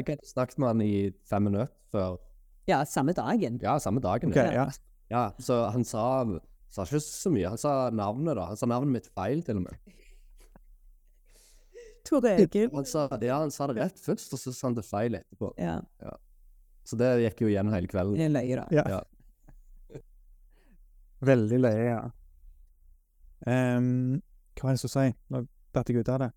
jeg 0.00 0.06
hadde 0.08 0.26
snakket 0.26 0.58
med 0.58 0.68
han 0.68 0.80
i 0.80 1.12
fem 1.28 1.42
minutter 1.44 1.68
før 1.92 2.18
Ja, 2.66 2.84
samme 2.84 3.12
dagen. 3.12 3.58
Ja, 3.62 3.78
samme 3.78 4.00
dagen. 4.00 4.30
Okay, 4.30 4.54
ja. 4.54 4.64
ja. 4.64 4.70
ja. 5.10 5.22
Så 5.38 5.70
han 5.70 5.84
sa, 5.84 6.24
sa 6.70 6.82
ikke 6.86 7.00
så 7.02 7.30
mye. 7.30 7.48
Han 7.48 7.58
sa 7.58 7.90
navnet, 7.90 8.36
da. 8.36 8.46
Han 8.46 8.56
sa 8.56 8.66
navnet 8.66 8.92
mitt 8.92 9.06
feil, 9.14 9.42
til 9.42 9.56
og 9.60 9.62
med. 9.68 9.76
Tor 12.04 12.24
Egil. 12.26 12.70
Han 12.74 12.86
sa, 12.88 13.06
ja, 13.20 13.38
han 13.42 13.50
sa 13.52 13.66
det 13.70 13.76
rett 13.76 14.00
først, 14.00 14.32
og 14.34 14.40
så 14.40 14.52
sa 14.54 14.68
han 14.68 14.74
det 14.78 14.84
feil 14.88 15.14
etterpå. 15.18 15.52
Ja, 15.60 15.80
Så 16.90 16.98
det 16.98 17.10
gikk 17.22 17.44
jo 17.44 17.50
igjen 17.52 17.70
hele 17.72 17.90
kvelden. 17.90 18.18
det 18.18 18.26
er 18.26 18.34
løye, 18.34 18.58
da. 18.58 18.66
ja. 18.74 18.84
Ja. 18.96 20.02
Veldig 21.30 21.60
løye, 21.60 21.86
ja. 21.86 22.02
Um, 23.46 24.20
hva 24.56 24.66
var 24.66 24.74
det 24.74 24.80
jeg 24.80 24.82
skulle 24.82 24.96
si? 24.96 25.16
Nå 25.32 25.44
datt 25.76 25.90
jeg 25.92 26.02
ut 26.02 26.12
av 26.12 26.22
det. 26.24 26.30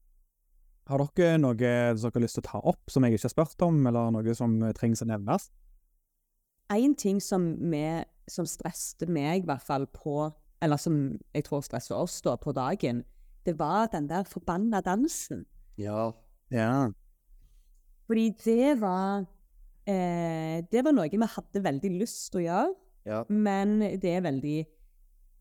Har 0.91 1.03
dere 1.17 1.39
noe 1.39 1.55
dere 1.57 1.95
har 1.95 2.23
lyst 2.23 2.37
til 2.37 2.43
å 2.43 2.49
ta 2.51 2.59
opp 2.73 2.91
som 2.91 3.05
jeg 3.07 3.15
ikke 3.15 3.29
har 3.29 3.33
spurt 3.33 3.65
om, 3.65 3.79
eller 3.87 4.11
noe 4.13 4.35
som 4.37 4.57
trengs 4.77 5.01
å 5.03 5.09
nevnes? 5.09 5.49
én 6.73 6.95
ting 6.95 7.21
som, 7.21 7.55
vi, 7.71 8.03
som 8.27 8.47
stresste 8.47 9.07
meg, 9.09 9.43
i 9.43 9.47
hvert 9.49 9.65
fall 9.65 9.87
på 9.87 10.31
Eller 10.63 10.79
som 10.79 11.19
jeg 11.35 11.43
tror 11.43 11.61
stresser 11.61 11.97
oss 11.99 12.21
da 12.23 12.37
på 12.39 12.53
dagen, 12.55 13.01
det 13.43 13.57
var 13.59 13.89
den 13.91 14.05
der 14.07 14.23
forbanna 14.23 14.79
dansen. 14.81 15.41
Ja. 15.75 16.13
Ja. 16.49 16.87
Fordi 18.07 18.29
det 18.45 18.79
var 18.79 19.25
eh, 19.87 20.61
Det 20.71 20.83
var 20.85 20.93
noe 20.95 21.09
vi 21.09 21.17
hadde 21.17 21.63
veldig 21.63 21.91
lyst 21.99 22.31
til 22.31 22.41
å 22.41 22.45
gjøre, 22.47 22.73
Ja. 23.05 23.23
men 23.29 23.79
det 23.99 24.05
er 24.17 24.21
veldig 24.21 24.65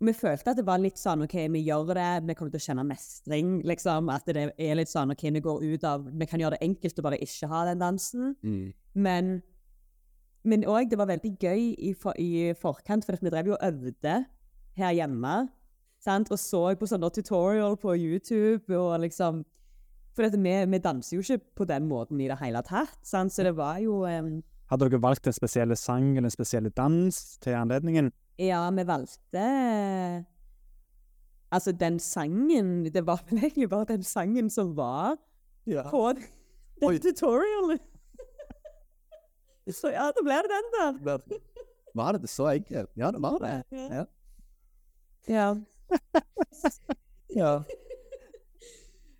Vi 0.02 0.12
følte 0.12 0.50
at 0.50 0.56
det 0.58 0.64
var 0.66 0.78
litt 0.82 0.96
sånn 0.98 1.22
OK, 1.22 1.34
vi 1.48 1.60
gjør 1.62 1.94
det, 1.94 2.26
vi 2.26 2.34
kommer 2.34 2.50
til 2.50 2.58
å 2.58 2.66
kjenne 2.66 2.84
mestring, 2.88 3.62
liksom. 3.62 4.08
At 4.10 4.24
det 4.26 4.52
er 4.58 4.74
litt 4.74 4.88
sånn 4.90 5.12
OK, 5.14 5.22
vi 5.30 5.40
går 5.40 5.62
ut 5.62 5.84
av 5.84 6.08
Vi 6.18 6.26
kan 6.26 6.40
gjøre 6.40 6.56
det 6.58 6.66
enkelt 6.66 6.98
og 6.98 7.04
bare 7.04 7.20
ikke 7.22 7.46
ha 7.48 7.64
den 7.68 7.78
dansen. 7.78 8.36
Mm. 8.42 8.72
Men 8.94 9.42
men 10.44 10.64
òg 10.66 10.88
det 10.90 10.98
var 10.98 11.06
veldig 11.06 11.36
gøy 11.38 11.76
i, 11.78 11.92
for, 11.94 12.14
i 12.18 12.50
forkant, 12.58 13.04
for 13.06 13.14
vi 13.22 13.30
drev 13.30 13.46
jo 13.46 13.52
og 13.54 13.62
øvde 13.62 14.26
her 14.74 14.92
hjemme. 14.92 15.48
Sant? 16.02 16.32
Og 16.34 16.38
så 16.42 16.74
på 16.74 16.88
sånne 16.90 17.12
tutorial 17.14 17.76
på 17.78 17.94
YouTube 17.94 18.74
og 18.74 18.96
liksom 19.04 19.44
For 20.12 20.26
dette, 20.26 20.40
vi, 20.42 20.52
vi 20.68 20.78
danser 20.84 21.16
jo 21.16 21.22
ikke 21.24 21.44
på 21.62 21.66
den 21.68 21.86
måten 21.88 22.20
i 22.20 22.28
det 22.28 22.36
hele 22.42 22.60
tatt. 22.66 22.98
Sant? 23.06 23.32
Så 23.32 23.44
det 23.46 23.54
var 23.56 23.78
jo 23.80 24.02
um... 24.04 24.42
Hadde 24.72 24.88
dere 24.88 25.02
valgt 25.04 25.26
en 25.28 25.36
spesiell 25.36 25.72
sang 25.76 26.12
eller 26.16 26.28
en 26.30 26.34
spesiell 26.34 26.68
dans 26.76 27.18
til 27.44 27.56
anledningen? 27.56 28.10
Ja, 28.40 28.64
vi 28.72 28.84
valgte 28.88 29.46
Altså, 31.52 31.72
den 31.76 31.98
sangen 32.00 32.84
Det 32.88 33.02
var 33.06 33.20
vel 33.28 33.42
egentlig 33.42 33.68
bare 33.68 33.84
den 33.90 34.02
sangen 34.02 34.48
som 34.50 34.76
var 34.76 35.16
Ja. 35.66 35.82
på 35.90 36.12
den 36.16 36.88
Oi. 36.88 36.98
tutorialen. 36.98 37.78
Så 39.70 39.92
ja, 39.92 40.08
da 40.10 40.24
ble 40.24 40.38
det 40.42 40.50
den, 40.50 40.72
da. 41.04 41.18
Var 41.94 42.16
det 42.18 42.30
så 42.30 42.48
enkelt? 42.50 42.90
Ja, 42.96 43.10
det 43.14 43.20
var 43.22 43.38
det. 43.38 43.52
Ja. 43.70 44.04
Ja. 45.28 45.54
ja. 47.36 47.52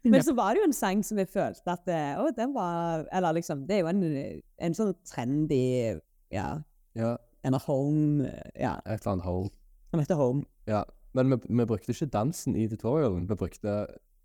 Men 0.05 0.22
så 0.26 0.34
var 0.34 0.55
det 0.55 0.62
jo 0.62 0.66
en 0.66 0.72
sang 0.74 1.03
som 1.07 1.18
jeg 1.20 1.28
følte 1.30 1.70
at 1.70 1.86
eh, 1.88 2.16
Å, 2.18 2.30
den 2.34 2.50
var 2.57 3.05
Eller 3.12 3.36
liksom, 3.38 3.66
det 3.68 3.76
er 3.76 3.80
jo 3.84 3.90
en, 3.92 4.00
en 4.66 4.74
sånn 4.74 4.94
trendy 5.07 5.61
Ja, 6.34 6.48
ja. 6.98 7.12
en 7.46 7.55
home 7.66 8.26
eh, 8.26 8.50
Ja, 8.64 8.72
Et 8.86 8.98
eller 9.00 9.12
annet 9.12 9.24
home. 9.28 9.50
den 9.92 10.00
heter 10.03 10.18
Home. 10.18 10.42
Ja. 10.66 10.82
Men 11.14 11.30
vi, 11.30 11.36
vi 11.48 11.64
brukte 11.68 11.92
ikke 11.92 12.09
dansen 12.11 12.57
i 12.57 12.64
tutorialen. 12.72 13.26
Vi 13.28 13.36
brukte 13.36 13.76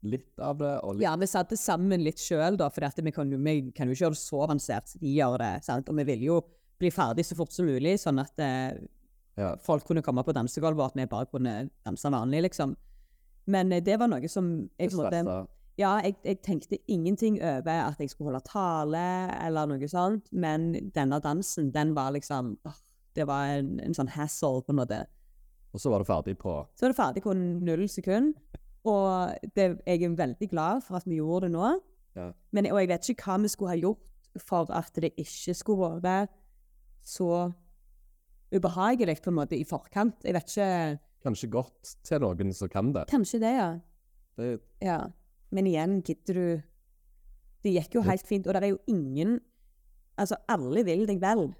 litt 0.07 0.39
av 0.39 0.57
det, 0.61 0.73
og 0.85 0.95
litt 0.95 1.03
Ja, 1.03 1.15
vi 1.19 1.27
satte 1.27 1.57
sammen 1.59 2.01
litt 2.05 2.21
sjøl, 2.21 2.55
da, 2.57 2.69
for 2.71 2.85
vi 3.03 3.11
kan, 3.11 3.29
jo, 3.33 3.37
vi 3.43 3.71
kan 3.75 3.89
jo 3.89 3.93
ikke 3.97 4.05
gjøre 4.05 4.15
det 4.15 4.21
så 4.21 4.41
avansert 4.45 4.87
som 4.93 5.01
de 5.01 5.11
gjør 5.17 5.37
det. 5.41 5.51
sant? 5.65 5.89
Og 5.91 5.97
vi 5.99 6.05
ville 6.07 6.29
jo 6.29 6.37
bli 6.79 6.91
ferdig 6.93 7.25
så 7.27 7.35
fort 7.35 7.51
som 7.51 7.65
mulig, 7.67 7.97
sånn 7.99 8.21
at 8.23 8.39
eh, 8.39 8.77
Ja. 9.37 9.51
folk 9.61 9.83
kunne 9.85 10.01
komme 10.01 10.23
på 10.23 10.33
dansegulvet, 10.33 10.79
og 10.79 10.85
at 10.93 10.95
vi 10.97 11.05
bare 11.11 11.27
kunne 11.29 11.69
danse 11.85 12.09
vanlig, 12.13 12.41
liksom. 12.47 12.75
Men 13.47 13.71
eh, 13.73 13.81
det 13.83 13.99
var 13.99 14.07
noe 14.07 14.29
som 14.31 14.69
jeg, 14.79 14.91
stressa. 14.93 15.41
Ja, 15.77 15.99
jeg, 16.01 16.15
jeg 16.25 16.39
tenkte 16.41 16.79
ingenting 16.89 17.37
over 17.37 17.83
at 17.83 17.99
jeg 18.01 18.09
skulle 18.09 18.31
holde 18.31 18.41
tale 18.49 19.03
eller 19.45 19.69
noe 19.69 19.89
sånt, 19.91 20.31
men 20.33 20.71
denne 20.95 21.19
dansen, 21.21 21.69
den 21.73 21.93
var 21.97 22.15
liksom 22.15 22.55
åh, 22.65 22.79
Det 23.17 23.25
var 23.25 23.49
en, 23.49 23.79
en 23.81 23.93
sånn 23.97 24.09
hassle, 24.13 24.61
på 24.65 24.73
en 24.73 24.77
måte. 24.77 25.03
Og 25.73 25.81
så 25.81 25.89
var 25.89 26.01
du 26.01 26.09
ferdig 26.09 26.35
på 26.37 26.53
Så 26.73 26.85
var 26.85 26.93
det 26.93 26.97
ferdig 26.97 27.23
på 27.25 27.33
null 27.37 27.85
sekund, 27.89 28.33
og 28.87 29.37
det, 29.57 29.67
jeg 29.85 30.03
er 30.03 30.17
veldig 30.17 30.49
glad 30.49 30.83
for 30.85 30.97
at 30.97 31.05
vi 31.05 31.19
gjorde 31.19 31.47
det 31.47 31.55
nå. 31.57 31.71
Ja. 32.17 32.31
Men, 32.55 32.69
og 32.71 32.81
jeg 32.81 32.89
vet 32.93 33.09
ikke 33.13 33.29
hva 33.29 33.37
vi 33.43 33.51
skulle 33.51 33.73
ha 33.73 33.81
gjort 33.81 34.41
for 34.41 34.69
at 34.73 34.97
det 35.01 35.11
ikke 35.17 35.53
skulle 35.57 35.97
være 36.01 36.27
så 37.05 37.51
ubehagelig 38.53 39.17
på 39.21 39.29
en 39.29 39.37
måte 39.37 39.57
i 39.57 39.65
forkant. 39.67 40.23
Jeg 40.23 40.37
vet 40.37 40.55
ikke 40.55 40.71
Kanskje 41.25 41.49
godt 41.51 41.95
til 42.05 42.21
noen 42.23 42.53
som 42.55 42.69
kan 42.71 42.93
det. 42.95 43.07
Kanskje 43.11 43.41
det, 43.41 43.53
ja. 43.57 43.69
det 44.37 44.51
Ja, 44.85 44.99
men 45.51 45.69
igjen, 45.69 46.01
gidder 46.03 46.39
du 46.39 46.47
Det 47.63 47.71
gikk 47.73 47.95
jo 47.97 48.03
helt 48.05 48.27
fint, 48.27 48.47
og 48.47 48.53
det 48.53 48.63
er 48.63 48.73
jo 48.73 48.81
ingen 48.91 49.39
Altså, 50.17 50.37
alle 50.49 50.81
vil 50.83 51.05
deg 51.05 51.19
vel, 51.21 51.51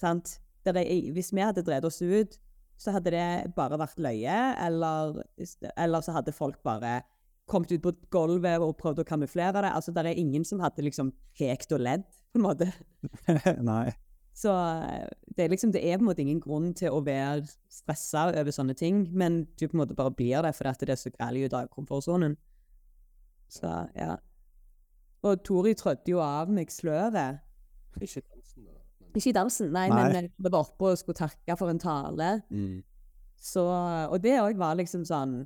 sant? 0.00 0.40
Det 0.66 0.72
er, 0.74 1.12
hvis 1.14 1.30
vi 1.30 1.44
hadde 1.44 1.62
drevet 1.62 1.86
oss 1.86 2.00
ut, 2.02 2.32
så 2.76 2.90
hadde 2.96 3.12
det 3.14 3.52
bare 3.54 3.78
vært 3.78 4.00
løye, 4.02 4.38
eller, 4.66 5.20
eller 5.78 6.02
så 6.02 6.16
hadde 6.16 6.34
folk 6.34 6.58
bare 6.66 6.96
kommet 7.46 7.70
ut 7.70 7.84
på 7.84 7.92
gulvet 8.10 8.58
og 8.58 8.74
prøvd 8.80 9.04
å 9.04 9.06
kamuflere 9.06 9.62
det. 9.62 9.70
Altså, 9.70 9.94
det 9.94 10.02
er 10.02 10.18
ingen 10.18 10.44
som 10.44 10.60
hadde 10.64 10.82
liksom 10.82 11.12
pekt 11.38 11.72
og 11.76 11.84
ledd, 11.86 12.08
på 12.34 12.40
en 12.40 12.46
måte. 12.48 12.68
Nei. 13.70 13.94
Så 14.36 14.52
eh, 14.52 15.06
det 15.36 15.46
er 15.46 15.54
liksom, 15.54 15.72
det 15.72 15.80
er 15.80 15.96
på 15.96 16.04
en 16.04 16.10
måte 16.10 16.24
ingen 16.24 16.42
grunn 16.42 16.72
til 16.76 16.92
å 16.92 17.00
være 17.04 17.46
stressa 17.72 18.26
over 18.34 18.52
sånne 18.52 18.76
ting, 18.76 19.06
men 19.16 19.44
du 19.56 19.64
på 19.64 19.76
en 19.76 19.84
måte 19.84 19.96
bare 19.96 20.12
blir 20.12 20.42
det 20.44 20.52
fordi 20.58 20.90
det 20.90 20.96
er 20.96 21.00
så 21.00 21.12
gærent 21.14 21.46
ut 21.46 21.56
av 21.56 21.70
komfortsonen. 21.72 22.36
Så, 23.48 23.88
ja. 23.96 24.16
Og 25.26 25.42
Tori 25.44 25.74
trødde 25.74 26.10
jo 26.12 26.20
av 26.20 26.48
meg 26.52 26.70
sløret. 26.70 27.40
Ikke 28.00 28.20
dansen, 28.22 28.64
da. 28.66 28.72
Ikke 29.16 29.30
i 29.30 29.32
dansen, 29.32 29.70
nei, 29.72 29.88
Nei. 29.88 30.02
men 30.12 30.28
vi 30.36 30.50
var 30.52 30.60
oppe 30.66 30.90
og 30.92 30.98
skulle 31.00 31.16
takke 31.16 31.56
for 31.58 31.70
en 31.72 31.78
tale. 31.82 32.42
mm. 32.50 32.82
Så, 33.36 33.60
og 34.10 34.16
det 34.24 34.38
òg 34.40 34.56
var 34.56 34.74
liksom 34.78 35.02
sånn 35.04 35.42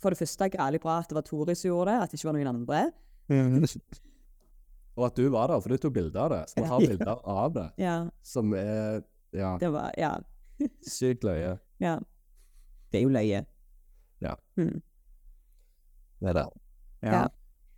For 0.00 0.10
det 0.10 0.18
første 0.18 0.46
grælig 0.50 0.80
bra 0.80 0.98
at 1.02 1.08
det 1.10 1.14
var 1.18 1.22
Tori 1.28 1.54
som 1.54 1.68
gjorde 1.68 1.92
det, 1.92 1.98
at 2.02 2.10
det 2.10 2.18
ikke 2.18 2.28
var 2.30 2.36
noen 2.38 2.50
andre. 2.54 2.80
Og 4.96 5.06
at 5.08 5.16
du 5.18 5.24
var 5.32 5.48
der, 5.50 5.60
for 5.60 5.68
du 5.74 5.76
tok 5.80 5.92
bilder 5.96 6.20
av 6.22 6.30
det. 6.30 6.42
Så 6.50 6.60
vi 6.60 6.66
har 6.70 6.80
Ja. 6.80 6.88
bilder 6.88 7.20
av 7.26 7.52
det, 7.54 7.66
Ja, 7.78 7.94
som 8.22 8.52
er 8.54 9.02
ja, 9.32 9.56
det 9.58 9.70
var 9.72 9.90
Ja. 9.98 10.12
sykt 10.86 11.24
løye. 11.24 11.58
ja. 11.80 11.98
Det 12.92 13.00
er 13.00 13.02
jo 13.02 13.08
løye. 13.08 13.44
Ja. 14.22 14.34
Mm. 14.56 14.82
Det 16.20 16.28
er 16.28 16.32
det. 16.32 16.44
Ja. 17.04 17.12
Ja. 17.12 17.24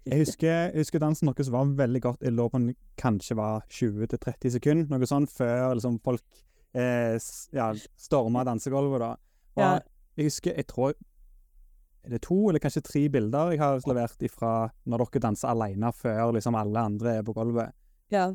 Jeg 0.07 0.21
husker, 0.23 0.47
jeg 0.71 0.85
husker 0.85 1.03
dansen 1.03 1.27
deres 1.33 1.49
var 1.51 1.67
veldig 1.67 2.01
godt. 2.05 2.21
Jeg 2.23 2.33
lå 2.39 2.45
på 2.53 2.61
den 2.61 2.77
kanskje 3.01 3.35
var 3.41 3.65
20-30 3.75 4.53
sekunder, 4.55 4.87
noe 4.93 5.09
sånt, 5.11 5.33
før 5.35 5.73
liksom 5.75 5.97
folk 6.05 6.23
eh, 6.79 7.17
ja, 7.57 7.73
storma 7.99 8.45
dansegulvet. 8.47 9.03
da. 9.03 9.11
Og 9.57 9.63
Ja. 9.65 9.73
Jeg 10.17 10.31
husker, 10.31 10.55
jeg 10.57 10.67
tror 10.71 10.95
Er 12.07 12.11
det 12.15 12.21
to 12.23 12.37
eller 12.49 12.61
kanskje 12.63 12.85
tre 12.87 13.09
bilder 13.11 13.51
jeg 13.51 13.59
har 13.59 13.81
levert 13.85 14.21
ifra 14.23 14.71
når 14.87 15.03
dere 15.11 15.21
danser 15.25 15.49
alene 15.51 15.91
før 15.93 16.33
liksom 16.37 16.55
alle 16.55 16.79
andre 16.79 17.17
er 17.19 17.23
på 17.27 17.35
gulvet? 17.35 17.73
ja. 18.15 18.29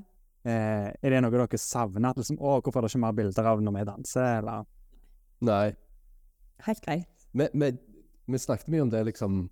Eh, 0.44 0.90
er 0.92 1.10
det 1.14 1.22
noe 1.22 1.32
dere 1.32 1.58
savner? 1.58 2.10
At 2.10 2.18
liksom, 2.18 2.36
å, 2.42 2.58
hvorfor 2.60 2.82
er 2.82 2.88
det 2.88 2.92
ikke 2.92 3.00
mer 3.06 3.14
bilder 3.14 3.46
av 3.46 3.62
når 3.62 3.76
vi 3.78 3.84
danser? 3.86 4.40
Eller? 4.42 4.66
Nei. 5.46 5.76
Helt 6.66 6.82
greit. 6.82 7.28
Vi, 7.32 7.48
vi, 7.54 7.70
vi 8.28 8.38
snakket 8.42 8.68
mye 8.74 8.82
om 8.82 8.90
det, 8.90 9.06
liksom 9.06 9.50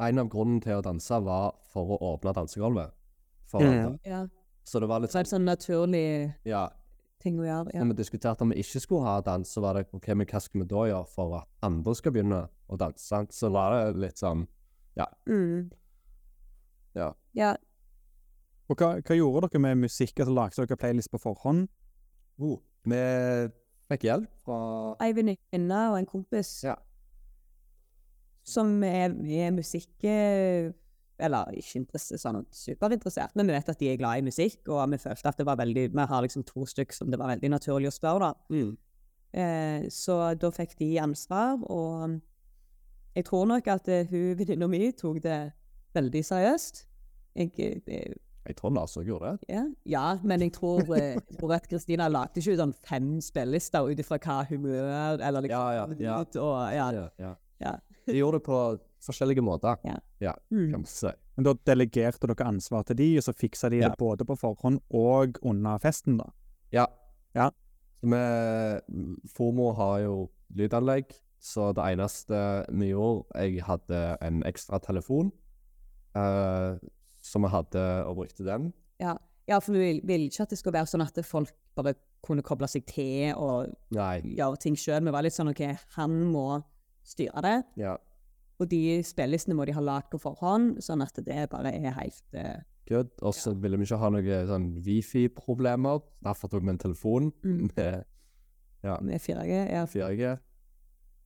En 0.00 0.18
av 0.18 0.28
grunnene 0.28 0.60
til 0.62 0.72
å 0.78 0.82
danse 0.84 1.20
var 1.24 1.54
for 1.72 1.94
å 1.96 1.98
åpne 2.14 2.34
dansegulvet. 2.34 2.90
For 3.46 3.60
Mm. 3.60 3.98
Ja. 4.04 4.26
Så 4.64 4.80
det 4.80 4.88
var 4.88 5.00
litt 5.00 5.10
Så 5.10 5.20
er 5.20 5.24
sånn 5.24 5.44
naturlig 5.46 6.34
Ja. 6.44 6.68
ting 7.20 7.38
å 7.38 7.42
gjøre. 7.44 7.70
Ja. 7.74 7.80
Når 7.84 7.94
vi 7.96 8.02
diskuterte 8.02 8.42
om 8.42 8.50
vi 8.50 8.56
ikke 8.60 8.80
skulle 8.80 9.04
ha 9.04 9.20
dans, 9.20 9.48
så 9.48 9.60
var 9.62 9.74
det 9.74 9.86
OK, 9.94 10.08
men 10.14 10.26
hva 10.26 10.40
skal 10.42 10.60
vi 10.60 10.66
da 10.66 10.76
gjøre 10.90 11.06
for 11.08 11.36
at 11.38 11.46
andre 11.62 11.94
skal 11.94 12.12
begynne 12.12 12.48
å 12.68 12.76
danse? 12.78 13.26
Så 13.30 13.50
var 13.50 13.92
det 13.92 13.96
litt 14.00 14.16
sånn 14.18 14.46
Ja. 14.96 15.06
Mm. 15.26 15.70
Ja. 16.94 17.12
ja. 17.34 17.56
Og 18.68 18.76
hva, 18.76 19.00
hva 19.00 19.16
gjorde 19.16 19.48
dere 19.50 19.60
med 19.60 19.76
musikk? 19.78 20.14
Altså, 20.18 20.34
Lagde 20.34 20.66
dere 20.66 20.76
playlist 20.76 21.10
på 21.12 21.20
forhånd? 21.20 21.68
oh, 22.40 22.58
Vi 22.84 23.50
fikk 23.90 24.02
hjelp 24.02 24.28
fra 24.44 24.96
Ei 25.00 25.12
venninne 25.12 25.90
og 25.92 25.98
en 25.98 26.06
kompis 26.06 26.62
Ja. 26.64 26.74
Som 28.46 28.82
er, 28.86 29.14
er 29.26 29.54
musikk 29.54 30.04
eh, 30.06 30.72
Eller 31.18 31.48
ikke 31.56 31.98
sånn 31.98 32.42
superinteressert, 32.52 33.32
men 33.34 33.48
vi 33.48 33.54
vet 33.56 33.70
at 33.72 33.80
de 33.80 33.88
er 33.88 33.98
glad 34.00 34.20
i 34.20 34.26
musikk, 34.26 34.60
og 34.68 34.82
vi 34.92 34.98
følte 35.00 35.30
at 35.32 35.38
det 35.40 35.46
var 35.48 35.56
veldig 35.58 35.88
Vi 35.94 36.06
har 36.10 36.22
liksom 36.22 36.44
to 36.44 36.66
stykker 36.68 36.94
som 36.94 37.10
det 37.10 37.18
var 37.18 37.32
veldig 37.32 37.50
naturlig 37.56 37.88
å 37.88 37.96
spørre, 37.96 38.30
da. 38.30 38.56
mm. 38.56 38.74
Eh, 39.36 39.88
så 39.92 40.34
da 40.38 40.48
fikk 40.54 40.78
de 40.78 40.94
ansvar, 41.02 41.58
og 41.68 42.20
jeg 43.16 43.24
tror 43.24 43.48
nok 43.50 43.66
at 43.68 43.88
uh, 43.88 44.04
hun 44.10 44.36
venninna 44.38 44.68
mi 44.68 44.90
tok 44.96 45.18
det 45.24 45.38
veldig 45.96 46.22
seriøst. 46.24 46.82
Jeg, 47.36 47.50
jeg, 47.58 48.14
Jeg 48.46 48.56
tror 48.56 48.72
Lars 48.76 48.96
òg 48.96 49.08
gjorde 49.08 49.32
det. 49.32 49.48
ja, 49.56 49.64
ja, 49.84 50.04
men 50.24 50.44
jeg 50.44 50.52
tror, 50.52 50.80
eh, 50.94 51.16
jeg 51.16 51.38
tror 51.40 51.54
at 51.56 51.68
Kristina 51.68 52.08
lagde 52.08 52.40
ikke 52.40 52.56
sånn 52.60 52.74
fem 52.86 53.16
spillelister 53.24 53.88
ut 53.88 54.00
ifra 54.00 54.20
hva 54.22 54.36
humør 54.48 55.18
eller 55.18 55.44
liksom 55.44 55.56
Ja, 55.56 55.72
ja, 55.74 55.86
ja. 55.98 56.18
og, 56.20 56.56
ja, 56.76 56.86
Ja, 57.18 57.32
ja. 57.60 57.74
ja. 58.08 58.12
De 58.12 58.18
gjorde 58.18 58.38
det 58.40 58.44
på 58.46 58.60
forskjellige 59.06 59.42
måter, 59.44 59.76
Ja. 59.84 60.32
kan 60.52 60.80
Mm. 60.80 60.84
si. 60.86 61.08
Men 61.36 61.44
da 61.44 61.52
delegerte 61.66 62.26
dere 62.26 62.46
ansvar 62.48 62.84
til 62.86 62.96
de, 62.96 63.16
og 63.18 63.22
så 63.22 63.32
fiksa 63.34 63.70
de 63.70 63.78
Ja. 63.82 63.88
det 63.90 63.98
både 63.98 64.24
på 64.24 64.36
forhånd 64.38 64.80
og 64.90 65.38
under 65.42 65.78
festen, 65.78 66.16
da. 66.18 66.24
Ja. 66.72 66.86
Ja. 67.34 67.50
Vi 68.02 68.80
Formo 69.34 69.72
har 69.76 69.98
jo 70.00 70.30
lydanlegg, 70.54 71.10
så 71.40 71.72
det 71.74 71.84
eneste 71.84 72.66
vi 72.70 72.90
gjorde 72.92 73.24
Jeg 73.34 73.62
hadde 73.62 74.16
en 74.22 74.42
ekstra 74.42 74.78
telefon, 74.82 75.30
uh, 76.16 76.76
så 77.22 77.40
vi 77.42 77.48
hadde 77.52 77.84
og 78.06 78.16
brukte 78.16 78.44
den. 78.46 78.72
Ja. 79.00 79.16
Ja, 79.48 79.60
for 79.60 79.72
vi 79.72 79.78
ville 79.78 80.00
vil 80.06 80.24
ikke 80.28 80.42
at 80.42 80.50
det 80.50 80.58
skulle 80.58 80.74
være 80.74 80.86
sånn 80.90 81.04
at 81.06 81.24
folk 81.24 81.52
bare 81.76 81.94
kunne 82.26 82.42
koble 82.42 82.66
seg 82.66 82.84
til 82.90 83.32
og 83.36 83.68
Nei. 83.94 84.20
gjøre 84.34 84.58
ting 84.58 84.74
sjøl. 84.74 85.04
Vi 85.04 85.12
var 85.14 85.22
litt 85.22 85.36
sånn 85.36 85.50
OK, 85.52 85.60
han 85.94 86.16
må 86.32 86.64
styre 87.06 87.42
det. 87.44 87.56
Ja. 87.80 87.96
Og 88.60 88.70
de 88.70 89.02
spillelistene 89.04 89.56
må 89.56 89.66
de 89.68 89.74
ha 89.76 89.82
lagd 89.84 90.08
på 90.12 90.20
forhånd, 90.20 90.80
sånn 90.84 91.04
at 91.04 91.18
det 91.26 91.44
bare 91.52 91.74
er 91.76 91.92
helt 91.98 92.38
uh, 92.38 92.56
Good. 92.86 93.10
Og 93.26 93.34
så 93.34 93.50
ville 93.58 93.78
vi 93.80 93.82
ikke 93.88 93.98
ha 93.98 94.08
noen 94.14 94.46
sånn 94.46 94.66
wifi-problemer. 94.86 96.04
Derfor 96.22 96.52
tok 96.52 96.62
vi 96.62 96.70
en 96.70 96.78
telefon 96.78 97.32
Mm. 97.42 97.70
med 97.76 98.04
med 99.02 99.18
4G. 99.18 99.54
Ja. 99.72 99.84
4G. 99.90 100.36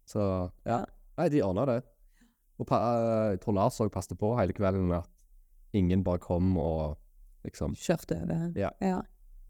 Så 0.09 0.21
ja. 0.65 0.79
Ja. 0.79 0.85
Nei, 1.19 1.29
de 1.29 1.43
ordna 1.45 1.67
det. 1.69 1.83
Og 2.61 2.67
pa 2.69 2.79
eh, 2.81 3.31
jeg 3.35 3.43
tror 3.43 3.57
Lars 3.59 3.81
òg 3.85 3.91
passet 3.93 4.17
på 4.21 4.33
hele 4.39 4.55
kvelden 4.57 4.93
at 4.97 5.09
ingen 5.77 6.05
bare 6.05 6.19
kom 6.19 6.57
og 6.57 6.97
liksom 7.45 7.75
Kjørte 7.77 8.17
over. 8.23 8.49
Ja. 8.57 8.71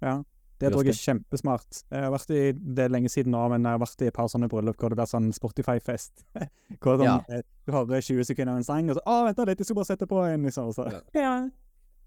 ja. 0.02 0.14
Det 0.60 0.70
tror 0.74 0.84
jeg 0.84 0.92
er 0.92 1.00
kjempesmart. 1.00 1.78
Jeg 1.90 2.02
har 2.04 2.10
vært 2.12 2.30
i, 2.36 2.52
Det 2.52 2.84
er 2.84 2.92
lenge 2.92 3.08
siden 3.08 3.32
nå, 3.32 3.40
men 3.50 3.64
jeg 3.64 3.72
har 3.72 3.80
vært 3.80 4.02
i 4.04 4.08
et 4.10 4.14
par 4.16 4.28
sånne 4.28 4.48
bryllup 4.52 4.76
hvor 4.76 4.92
det 4.92 4.98
blir 5.00 5.08
sånn 5.08 5.30
Spotify-fest. 5.32 6.24
Hvor 6.80 6.98
sånn, 7.00 7.06
Ja. 7.08 7.24
eh, 7.28 7.42
du 7.66 7.72
hører 7.72 8.00
20 8.04 8.24
sekunder 8.28 8.52
av 8.52 8.58
en 8.60 8.64
sang, 8.64 8.90
og 8.90 8.96
så 8.96 9.02
'Å, 9.06 9.24
vent 9.26 9.38
litt, 9.48 9.58
jeg 9.58 9.66
skal 9.66 9.76
bare 9.80 9.90
sette 9.90 10.06
på 10.06 10.20
en', 10.28 10.44
liksom. 10.44 10.72
Så. 10.76 10.86
Ja. 10.92 11.00
ja. 11.14 11.50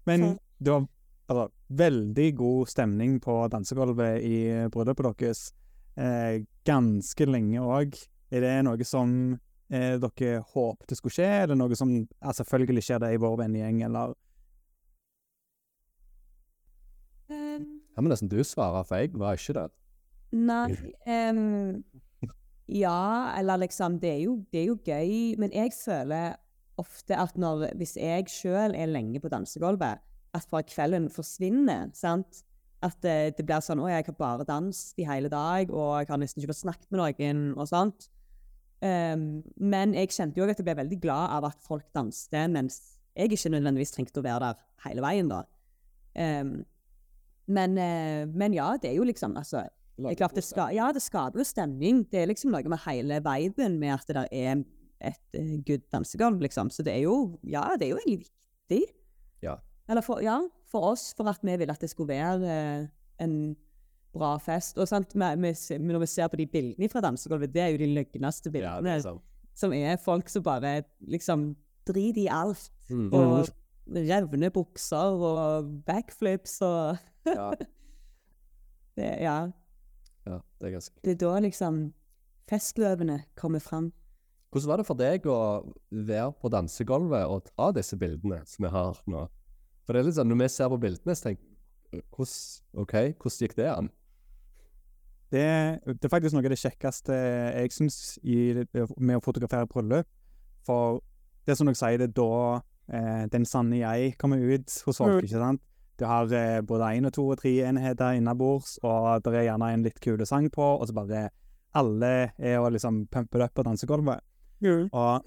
Men 0.06 0.20
Så- 0.20 0.38
det 0.62 0.72
var 0.72 0.88
altså, 1.28 1.50
veldig 1.72 2.28
god 2.36 2.66
stemning 2.68 3.20
på 3.20 3.48
dansegulvet 3.50 4.22
i 4.22 4.68
bryllupet 4.70 5.18
deres. 5.18 5.52
Eh, 5.96 6.44
ganske 6.64 7.26
lenge 7.26 7.58
òg. 7.60 7.94
Er 8.32 8.40
det 8.40 8.64
noe 8.64 8.84
som 8.84 9.38
eh, 9.70 9.96
dere 9.98 10.42
håpte 10.54 10.94
skulle 10.94 11.12
skje, 11.12 11.42
Er 11.42 11.46
det 11.48 11.56
noe 11.58 11.74
som 11.74 11.88
ja, 11.94 12.30
Selvfølgelig 12.32 12.82
skjer 12.82 13.00
det 13.00 13.14
i 13.14 13.16
vår 13.18 13.36
vennegjeng, 13.38 13.82
eller 13.84 14.14
Her 17.94 18.04
må 18.04 18.10
nesten 18.10 18.30
du 18.30 18.40
svare, 18.46 18.84
for 18.86 19.00
jeg 19.00 19.12
var 19.14 19.38
ikke 19.38 19.56
der. 19.58 19.74
Nei 20.34 20.72
um, 21.06 21.84
Ja, 22.66 23.34
eller 23.38 23.60
liksom 23.62 24.00
det 24.02 24.10
er, 24.10 24.22
jo, 24.24 24.38
det 24.50 24.62
er 24.62 24.70
jo 24.70 24.78
gøy, 24.80 25.36
men 25.38 25.52
jeg 25.54 25.74
føler 25.76 26.34
ofte 26.80 27.14
at 27.20 27.36
når 27.38 27.68
Hvis 27.78 27.94
jeg 28.00 28.26
sjøl 28.32 28.74
er 28.74 28.90
lenge 28.90 29.20
på 29.22 29.30
dansegulvet, 29.30 30.00
at 30.34 30.48
bare 30.50 30.66
kvelden 30.66 31.06
forsvinner. 31.12 31.92
sant? 31.94 32.42
At 32.82 32.96
det, 33.02 33.36
det 33.38 33.46
blir 33.46 33.62
sånn 33.62 33.80
Å, 33.80 33.86
jeg 33.92 34.08
har 34.08 34.16
bare 34.18 34.46
danset 34.48 34.98
i 34.98 35.06
hele 35.06 35.30
dag, 35.30 35.70
og 35.70 36.00
jeg 36.02 36.10
har 36.10 36.20
nesten 36.20 36.42
ikke 36.42 36.52
fått 36.52 36.64
snakket 36.64 36.90
med 36.90 37.00
noen, 37.00 37.46
og 37.54 37.70
sånt. 37.70 38.08
Um, 38.84 39.44
men 39.56 39.94
jeg 39.96 40.10
kjente 40.12 40.40
jo 40.40 40.44
at 40.44 40.58
jeg 40.58 40.66
ble 40.66 40.76
veldig 40.82 40.98
glad 41.00 41.36
av 41.38 41.46
at 41.48 41.62
folk 41.64 41.86
danste, 41.96 42.42
mens 42.52 42.80
jeg 43.14 43.30
ikke 43.32 43.54
nødvendigvis 43.54 43.94
trengte 43.94 44.20
å 44.20 44.26
være 44.26 44.50
der 44.50 44.64
hele 44.88 45.04
veien, 45.04 45.30
da. 45.30 45.44
Em, 46.18 46.56
men, 47.46 47.78
eh, 47.78 48.24
men 48.30 48.54
ja, 48.56 48.74
det 48.80 48.90
er 48.90 48.96
jo 48.98 49.06
liksom 49.06 49.36
altså, 49.36 49.66
klart 50.16 50.34
det 50.34 50.44
ska, 50.44 50.70
Ja, 50.72 50.92
det 50.92 51.02
skaper 51.02 51.40
jo 51.40 51.44
stemning. 51.44 52.04
Det 52.10 52.22
er 52.22 52.30
liksom 52.30 52.54
noe 52.54 52.64
med 52.68 52.82
hele 52.86 53.20
viben 53.24 53.78
med 53.80 53.94
at 53.94 54.08
det 54.08 54.16
der 54.16 54.28
er 54.32 54.64
et 55.04 55.36
uh, 55.36 55.56
good 55.66 55.84
dansegulv, 55.92 56.40
liksom. 56.40 56.70
Så 56.70 56.82
det 56.82 56.94
er 56.94 57.04
jo 57.04 57.38
Ja, 57.42 57.74
det 57.78 57.88
er 57.88 57.94
jo 57.94 58.00
egentlig 58.06 58.28
viktig. 58.28 58.82
Ja. 59.42 59.58
Eller 59.88 60.00
for, 60.00 60.22
ja, 60.24 60.40
for 60.70 60.94
oss, 60.94 61.12
for 61.16 61.28
at 61.28 61.42
vi 61.42 61.56
ville 61.60 61.72
at 61.72 61.80
det 61.80 61.90
skulle 61.90 62.14
være 62.14 62.40
uh, 62.40 62.86
en 63.20 63.56
bra 64.14 64.36
fest. 64.38 64.78
Og 64.78 64.88
sant, 64.88 65.12
vi, 65.14 65.30
vi, 65.42 65.78
når 65.78 66.04
vi 66.04 66.06
ser 66.06 66.30
på 66.30 66.40
de 66.40 66.46
bildene 66.46 66.88
fra 66.88 67.02
dansegulvet, 67.04 67.52
det 67.52 67.62
er 67.62 67.74
jo 67.74 67.82
de 67.82 67.90
løgneste 67.92 68.50
bildene. 68.54 68.96
Ja, 68.96 68.96
er 68.96 69.20
som 69.54 69.72
er 69.72 69.98
folk 70.02 70.28
som 70.28 70.42
bare 70.42 70.82
liksom 70.98 71.52
driter 71.86 72.24
i 72.24 72.30
alt. 72.32 72.70
Mm. 72.88 73.12
Og 73.12 73.52
revner 73.86 74.50
bukser 74.50 75.18
og 75.28 75.68
backflips 75.86 76.60
og 76.64 76.96
Ja, 77.26 77.50
det, 78.96 79.10
Ja. 79.22 79.36
ja, 80.26 80.40
det 80.60 80.66
er 80.68 80.74
ganske 80.78 81.00
Det 81.04 81.14
er 81.16 81.20
da 81.24 81.34
liksom 81.40 81.92
festløvene 82.50 83.22
kommer 83.36 83.60
fram. 83.64 83.92
Hvordan 84.52 84.68
var 84.70 84.76
det 84.82 84.86
for 84.86 84.94
deg 85.00 85.24
å 85.26 85.38
være 85.90 86.32
på 86.38 86.50
dansegulvet 86.52 87.24
og 87.26 87.48
ta 87.48 87.70
disse 87.74 87.96
bildene 87.98 88.42
som 88.46 88.66
vi 88.66 88.70
har 88.70 89.00
nå? 89.10 89.24
For 89.84 89.92
det 89.92 90.00
er 90.00 90.06
litt 90.06 90.16
sånn, 90.16 90.28
Når 90.30 90.38
vi 90.44 90.48
ser 90.48 90.68
på 90.70 90.78
bildene, 90.80 91.14
så 91.16 91.26
tenker 91.30 92.04
hvordan, 92.14 92.82
OK, 92.84 92.94
hvordan 93.18 93.40
gikk 93.42 93.56
det 93.58 93.66
an? 93.72 93.90
Det, 95.34 95.42
det 95.88 96.04
er 96.06 96.12
faktisk 96.12 96.36
noe 96.36 96.44
av 96.46 96.52
det 96.52 96.60
kjekkeste 96.60 97.16
jeg 97.16 97.72
syns 97.74 97.96
med 98.22 99.16
å 99.18 99.22
fotografere 99.24 99.66
bryllup. 99.66 100.06
For 100.66 101.00
det 101.44 101.52
er 101.54 101.58
som 101.58 101.66
dere 101.68 101.78
sier, 101.80 101.98
det 101.98 102.08
er 102.12 102.14
da 102.14 102.60
eh, 102.94 103.24
den 103.32 103.44
sanne 103.48 103.80
jeg 103.80 104.14
kommer 104.20 104.38
ut 104.38 104.70
hos 104.86 105.00
folk, 105.02 105.16
Mm. 105.18 105.24
ikke 105.26 105.40
sant? 105.42 105.62
Du 105.98 106.06
har 106.10 106.30
eh, 106.34 106.60
både 106.66 106.90
én 106.98 107.06
og 107.06 107.14
to 107.14 107.28
og 107.30 107.38
tre 107.38 107.52
enheter 107.68 108.18
innabords, 108.18 108.76
og 108.82 109.22
det 109.24 109.34
er 109.34 109.48
gjerne 109.48 109.70
en 109.74 109.86
litt 109.86 110.00
kule 110.02 110.26
sang 110.26 110.48
på, 110.52 110.62
og 110.62 110.86
så 110.88 110.96
bare 110.96 111.28
alle 111.78 112.12
er 112.38 112.60
og 112.60 112.72
liksom 112.74 113.04
pumper 113.10 113.40
det 113.40 113.48
opp 113.48 113.58
på 113.58 113.66
dansegulvet. 113.66 114.22
Og 114.92 115.26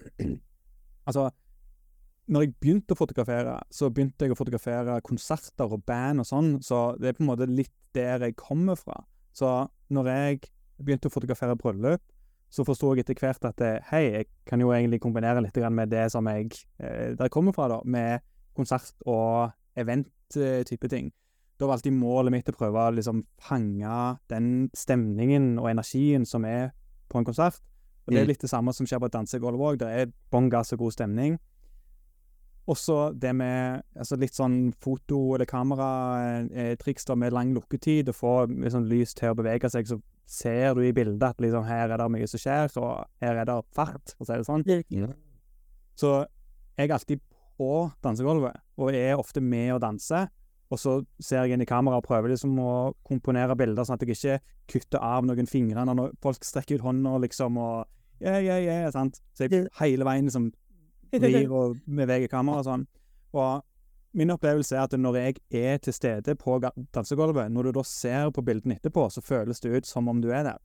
altså 1.08 1.30
Når 2.28 2.44
jeg 2.44 2.56
begynte 2.60 2.92
å 2.92 3.00
fotografere, 3.00 3.54
så 3.72 3.88
begynte 3.88 4.26
jeg 4.26 4.34
å 4.34 4.36
fotografere 4.36 4.98
konserter 5.00 5.72
og 5.72 5.86
band 5.88 6.20
og 6.20 6.28
sånn, 6.28 6.50
så 6.60 6.98
det 7.00 7.08
er 7.08 7.16
på 7.16 7.24
en 7.24 7.30
måte 7.30 7.48
litt 7.48 7.72
der 7.96 8.26
jeg 8.26 8.36
kommer 8.36 8.76
fra. 8.76 8.98
Så 9.32 9.48
når 9.96 10.10
jeg 10.12 10.42
begynte 10.76 11.08
å 11.08 11.14
fotografere 11.14 11.56
bryllup, 11.56 12.04
så 12.52 12.66
forsto 12.68 12.92
jeg 12.92 13.06
etter 13.06 13.22
hvert 13.22 13.48
at 13.48 13.64
eh, 13.64 13.80
hei, 13.92 14.02
jeg 14.12 14.28
kan 14.48 14.60
jo 14.60 14.74
egentlig 14.76 15.00
kombinere 15.04 15.40
litt 15.44 15.56
med 15.72 15.92
det 15.92 16.10
som 16.12 16.28
jeg 16.28 16.52
eh, 16.80 17.16
der 17.16 17.32
kommer 17.32 17.56
fra, 17.56 17.70
da, 17.72 17.80
med 17.84 18.24
konsert 18.58 18.92
og 19.06 19.56
event-type 19.78 20.90
ting. 20.90 21.12
Da 21.58 21.66
var 21.66 21.78
alltid 21.78 21.94
målet 21.94 22.32
mitt 22.32 22.50
å 22.52 22.54
prøve 22.58 22.84
å 22.88 22.94
liksom 22.94 23.24
fange 23.42 24.20
den 24.30 24.70
stemningen 24.78 25.56
og 25.60 25.72
energien 25.72 26.26
som 26.28 26.46
er 26.46 26.72
på 27.10 27.18
en 27.18 27.26
konsert. 27.26 27.60
Og 28.08 28.14
det 28.14 28.20
er 28.22 28.24
Mm. 28.26 28.28
litt 28.28 28.42
det 28.42 28.50
samme 28.50 28.74
som 28.74 28.86
skjer 28.86 29.00
på 29.00 29.06
et 29.06 29.12
dansegulv 29.18 29.60
òg. 29.60 29.78
Det 29.80 29.88
er 29.88 30.12
bånn 30.32 30.50
gass 30.50 30.72
og 30.74 30.80
god 30.80 30.94
stemning. 30.94 31.40
Også 32.68 33.18
det 33.18 33.34
med 33.36 33.82
altså 33.96 34.18
litt 34.20 34.34
sånn 34.36 34.74
foto- 34.84 35.36
eller 35.36 35.46
kameratriks 35.46 37.06
da, 37.06 37.16
med 37.16 37.32
lang 37.34 37.54
lukketid, 37.56 38.10
og 38.10 38.16
få 38.16 38.34
liksom, 38.50 38.88
lys 38.90 39.14
til 39.14 39.32
å 39.32 39.36
bevege 39.36 39.70
seg, 39.72 39.88
så 39.88 40.02
ser 40.26 40.74
du 40.76 40.82
i 40.82 40.92
bildet 40.92 41.24
at 41.24 41.38
liksom, 41.38 41.66
her 41.66 41.90
er 41.90 41.98
det 41.98 42.10
mye 42.12 42.28
som 42.28 42.40
skjer, 42.40 42.78
og 42.78 43.06
her 43.22 43.38
er 43.38 43.46
det 43.46 43.64
fart, 43.72 44.14
for 44.18 44.26
å 44.26 44.28
si 44.28 44.34
det 44.34 44.46
sånn. 44.46 45.16
Så 45.96 46.28
jeg 46.78 46.90
alltid 46.92 47.22
på 47.58 47.72
dansegulvet, 48.06 48.58
og 48.78 48.96
er 48.96 49.18
ofte 49.18 49.42
med 49.44 49.74
å 49.76 49.82
danse. 49.82 50.28
Og 50.68 50.80
så 50.82 50.98
ser 51.24 51.46
jeg 51.46 51.56
inn 51.56 51.64
i 51.64 51.70
kamera 51.70 52.02
og 52.02 52.06
prøver 52.08 52.34
liksom 52.34 52.58
å 52.60 52.72
komponere 53.08 53.56
bilder, 53.60 53.88
sånn 53.88 53.96
at 53.96 54.04
jeg 54.04 54.18
ikke 54.18 54.40
kutter 54.74 55.04
av 55.04 55.28
noen 55.28 55.48
fingre 55.48 55.86
når 55.88 56.12
folk 56.24 56.44
strekker 56.44 56.82
ut 56.82 56.88
hånda, 56.90 57.16
liksom, 57.24 57.60
og 57.62 57.86
yeah, 58.20 58.42
yeah, 58.44 58.60
yeah, 58.60 58.90
sant. 58.92 59.22
Så 59.38 59.48
jeg 59.48 59.70
hele 59.80 60.08
veien 60.08 60.28
liksom 60.28 60.52
vrir 61.24 61.54
og 61.56 61.80
beveger 61.88 62.32
kameraet 62.32 62.66
og 62.66 62.68
sånn. 62.68 62.86
Og 63.38 64.18
min 64.18 64.34
opplevelse 64.34 64.76
er 64.76 64.88
at 64.88 64.96
når 65.00 65.20
jeg 65.22 65.38
er 65.56 65.82
til 65.84 65.96
stede 65.96 66.36
på 66.40 66.58
dansegulvet, 66.60 67.52
når 67.54 67.70
du 67.70 67.78
da 67.80 67.84
ser 67.88 68.32
på 68.36 68.44
bildene 68.44 68.76
etterpå, 68.80 69.08
så 69.14 69.24
føles 69.24 69.64
det 69.64 69.72
ut 69.72 69.88
som 69.88 70.10
om 70.12 70.20
du 70.24 70.32
er 70.34 70.50
der. 70.52 70.64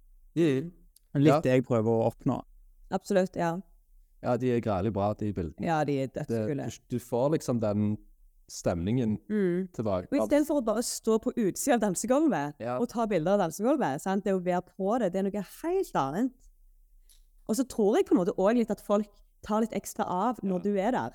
Litt 1.20 1.44
det 1.44 1.58
jeg 1.58 1.66
prøver 1.68 1.92
å 1.92 2.08
oppnå. 2.08 2.40
Absolutt, 2.92 3.36
ja. 3.36 3.54
Ja, 4.22 4.36
de 4.36 4.50
er 4.56 4.60
grælig 4.60 4.92
bra, 4.94 5.12
de 5.18 5.32
bildene. 5.34 5.66
Ja, 5.66 5.82
de 5.84 5.96
er 6.02 6.06
Det, 6.06 6.26
dødskule. 6.28 6.66
du, 6.70 6.96
du 6.96 6.98
får 7.02 7.30
liksom 7.36 7.60
den 7.60 7.96
stemningen 8.48 9.18
Mm. 9.30 9.68
tilbake. 9.74 10.06
Og 10.12 10.18
istedenfor 10.18 10.60
å 10.60 10.64
bare 10.64 10.82
stå 10.82 11.18
på 11.22 11.32
utsida 11.36 11.74
av 11.74 11.80
dansegulvet 11.80 12.52
Ja. 12.60 12.78
og 12.78 12.88
ta 12.88 13.06
bilder 13.06 13.32
av 13.32 13.38
dansegulvet, 13.48 14.00
sant? 14.00 14.24
det 14.24 14.32
å 14.34 14.40
være 14.44 14.62
på 14.76 14.98
det, 14.98 15.12
det 15.12 15.18
er 15.18 15.22
noe 15.30 15.44
helt 15.62 15.94
annet. 15.96 16.30
Og 17.48 17.56
så 17.56 17.64
tror 17.66 17.96
jeg 17.96 18.06
på 18.06 18.12
en 18.14 18.18
måte 18.24 18.36
òg 18.38 18.54
litt 18.56 18.70
at 18.70 18.80
folk 18.80 19.06
tar 19.42 19.60
litt 19.60 19.72
ekstra 19.72 20.04
av 20.06 20.38
når 20.42 20.62
du 20.62 20.76
er 20.78 20.90
der. 20.92 21.10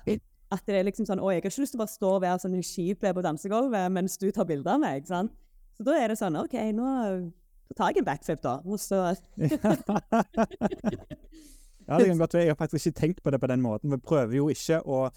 At 0.50 0.62
det 0.66 0.74
er 0.76 0.84
liksom 0.84 1.06
sånn 1.06 1.20
Å, 1.20 1.30
jeg 1.32 1.42
har 1.42 1.50
ikke 1.50 1.60
lyst 1.60 1.72
til 1.72 1.78
å 1.78 1.84
bare 1.84 1.96
stå 1.96 2.08
og 2.16 2.22
være 2.22 2.38
sånn 2.40 2.62
skipet 2.62 3.14
på 3.14 3.22
dansegulvet 3.22 3.92
mens 3.92 4.16
du 4.18 4.30
tar 4.32 4.44
bilder 4.44 4.72
av 4.74 4.80
meg. 4.80 5.06
sant? 5.06 5.30
Så 5.78 5.84
da 5.84 5.92
er 5.92 6.08
det 6.08 6.18
sånn 6.18 6.36
OK, 6.42 6.52
nå 6.72 7.32
tar 7.76 7.88
jeg 7.92 7.98
en 7.98 8.04
backflip, 8.04 8.40
da. 8.42 8.60
Og 8.64 8.78
så 8.78 9.14
Ja, 11.88 11.96
det 11.98 12.06
kan 12.10 12.18
godt 12.20 12.34
være. 12.36 12.44
Jeg 12.44 12.52
har 12.54 12.60
faktisk 12.60 12.86
ikke 12.90 13.00
tenkt 13.00 13.22
på 13.24 13.30
det 13.32 13.40
på 13.40 13.48
den 13.48 13.62
måten. 13.64 13.90
Vi 13.90 13.96
prøver 14.04 14.34
jo 14.36 14.48
ikke 14.52 14.82
å 14.84 15.08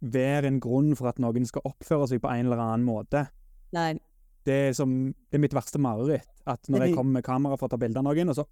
være 0.00 0.48
en 0.48 0.58
grunn 0.60 0.94
for 0.96 1.08
at 1.08 1.18
noen 1.22 1.46
skal 1.48 1.62
oppføre 1.68 2.08
seg 2.08 2.20
på 2.24 2.30
en 2.32 2.46
eller 2.46 2.60
annen 2.64 2.84
måte. 2.88 3.26
Nei. 3.76 3.94
Det 4.44 4.52
er, 4.70 4.72
som, 4.76 4.90
det 5.30 5.38
er 5.38 5.40
mitt 5.40 5.54
verste 5.56 5.78
mareritt. 5.80 6.28
At 6.46 6.68
når 6.68 6.86
jeg 6.88 6.94
kommer 6.96 7.18
med 7.20 7.24
kamera 7.24 7.56
for 7.56 7.68
å 7.68 7.72
ta 7.72 7.78
bilde 7.80 8.00
av 8.00 8.04
noen, 8.04 8.28
og 8.28 8.36
så, 8.36 8.44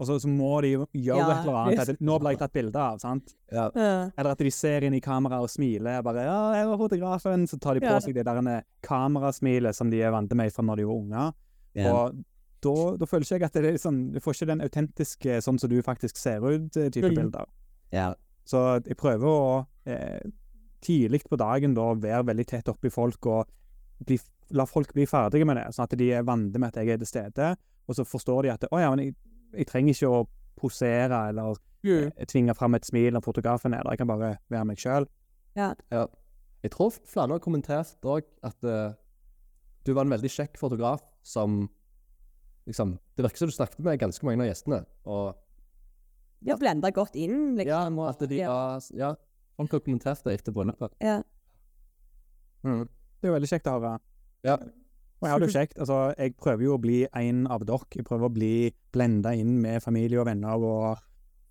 og 0.00 0.06
så, 0.08 0.14
så 0.22 0.28
må 0.32 0.54
de 0.64 0.70
gjøre 0.76 0.88
Ja, 0.96 1.16
et 1.34 1.42
eller 1.44 1.58
annet. 1.60 1.82
At, 1.92 2.00
nå 2.00 2.14
ble 2.22 2.30
jeg 2.32 2.40
tatt 2.40 2.54
bilde 2.56 2.80
av. 2.80 2.98
sant? 3.02 3.34
Ja. 3.52 3.66
Eller 3.76 4.30
at 4.32 4.40
de 4.40 4.52
ser 4.56 4.86
inn 4.88 4.96
i 4.96 5.00
kameraet 5.04 5.44
og 5.44 5.52
smiler. 5.52 6.00
bare, 6.06 6.24
ja, 6.24 6.38
jeg 6.56 6.70
var 6.70 6.80
fotografen, 6.80 7.44
Så 7.46 7.58
tar 7.60 7.74
de 7.76 7.80
på 7.84 7.92
Ja. 7.92 8.00
seg 8.00 8.14
det 8.16 8.24
der 8.24 8.62
kamerasmilet 8.80 9.76
som 9.76 9.90
de 9.92 10.00
er 10.00 10.10
vant 10.14 10.32
med 10.34 10.52
fra 10.52 10.64
når 10.64 10.76
de 10.80 10.88
var 10.88 10.96
unger. 11.04 11.32
Og 11.90 12.24
da, 12.62 12.96
da 13.00 13.06
føler 13.08 13.24
ikke 13.24 13.38
jeg 13.38 13.42
at 13.48 13.52
det 13.56 13.70
er 13.74 13.78
sånn, 13.80 14.00
du 14.12 14.20
får 14.20 14.34
ikke 14.36 14.46
den 14.50 14.60
autentiske 14.64 15.38
sånn 15.44 15.58
som 15.60 15.70
du 15.70 15.78
faktisk 15.82 16.16
ser 16.20 16.40
ut-type 16.44 17.08
Mm. 17.10 17.14
bilder. 17.16 17.46
Ja. 17.92 18.14
Så 18.44 18.82
jeg 18.86 18.96
prøver 18.96 19.26
å 19.26 19.66
eh, 19.86 20.20
tidlig 20.82 21.22
på 21.28 21.36
dagen 21.40 21.74
da 21.74 21.94
være 21.94 22.26
veldig 22.26 22.46
tett 22.46 22.68
oppi 22.68 22.90
folk 22.90 23.26
og 23.26 23.48
bli, 24.06 24.18
la 24.50 24.64
folk 24.66 24.92
bli 24.94 25.06
ferdige 25.06 25.44
med 25.46 25.56
det, 25.56 25.66
sånn 25.74 25.84
at 25.88 25.96
de 25.98 26.10
er 26.12 26.22
vant 26.22 26.52
med 26.58 26.68
at 26.68 26.76
jeg 26.82 26.88
er 26.94 26.98
til 26.98 27.06
stede. 27.06 27.56
Og 27.88 27.94
så 27.96 28.04
forstår 28.04 28.42
de 28.42 28.50
at 28.54 28.64
å 28.70 28.78
ja, 28.80 28.90
men 28.94 29.04
jeg, 29.04 29.14
jeg 29.54 29.66
trenger 29.66 29.94
ikke 29.94 30.12
å 30.20 30.26
posere 30.60 31.28
eller 31.30 31.56
Mm. 31.82 32.12
eh, 32.14 32.26
tvinge 32.28 32.52
fram 32.54 32.74
et 32.76 32.84
smil 32.84 33.14
når 33.14 33.22
fotografen 33.24 33.72
er 33.72 33.82
der. 33.82 33.92
Jeg 33.92 33.98
kan 34.02 34.06
bare 34.10 34.38
være 34.50 34.66
meg 34.66 34.76
sjøl. 34.76 35.06
Ja. 35.56 35.72
Jeg 35.90 36.70
tror 36.74 36.90
flere 37.08 37.32
har 37.32 37.40
kommentert 37.40 37.96
òg 38.04 38.22
at 38.44 38.64
uh, 38.68 38.92
du 39.84 39.94
var 39.94 40.04
en 40.04 40.10
veldig 40.12 40.28
kjekk 40.28 40.58
fotograf 40.60 41.00
som 41.24 41.70
liksom 42.66 42.98
Det 43.16 43.24
virker 43.24 43.38
som 43.38 43.48
du 43.48 43.54
snakket 43.54 43.84
med 43.84 44.00
ganske 44.00 44.26
mange 44.26 44.44
av 44.44 44.50
gjestene. 44.50 44.84
Og 45.06 45.34
Ja, 46.46 46.56
blenda 46.56 46.90
godt 46.90 47.16
inn, 47.16 47.56
liksom. 47.56 47.98
ja, 47.98 48.08
at 48.08 48.28
de 48.28 48.36
ja. 48.36 48.48
var 48.48 48.82
Ja, 48.96 49.14
folk 49.56 49.72
har 49.72 49.80
kommentert 49.80 50.24
det 50.24 50.40
etter 50.40 50.52
bryllupet. 50.52 50.92
ja. 51.00 51.22
Mm. 52.62 52.88
Det 53.20 53.28
er 53.28 53.32
jo 53.32 53.36
veldig 53.36 53.48
kjekt 53.48 53.66
å 53.68 53.72
høre. 53.76 53.98
Ja. 54.44 54.54
Og 55.20 55.26
jeg 55.26 55.30
har 55.30 55.40
det 55.40 55.48
jo 55.48 55.58
kjekt. 55.58 55.78
Altså, 55.78 56.14
jeg 56.16 56.36
prøver 56.36 56.64
jo 56.64 56.74
å 56.76 56.80
bli 56.80 57.06
en 57.16 57.46
av 57.46 57.64
dere. 57.68 57.84
Jeg 57.94 58.04
prøver 58.08 58.28
å 58.28 58.32
bli 58.32 58.72
blenda 58.92 59.34
inn 59.36 59.58
med 59.60 59.82
familie 59.84 60.20
og 60.20 60.26
venner 60.26 60.64
og 60.64 61.02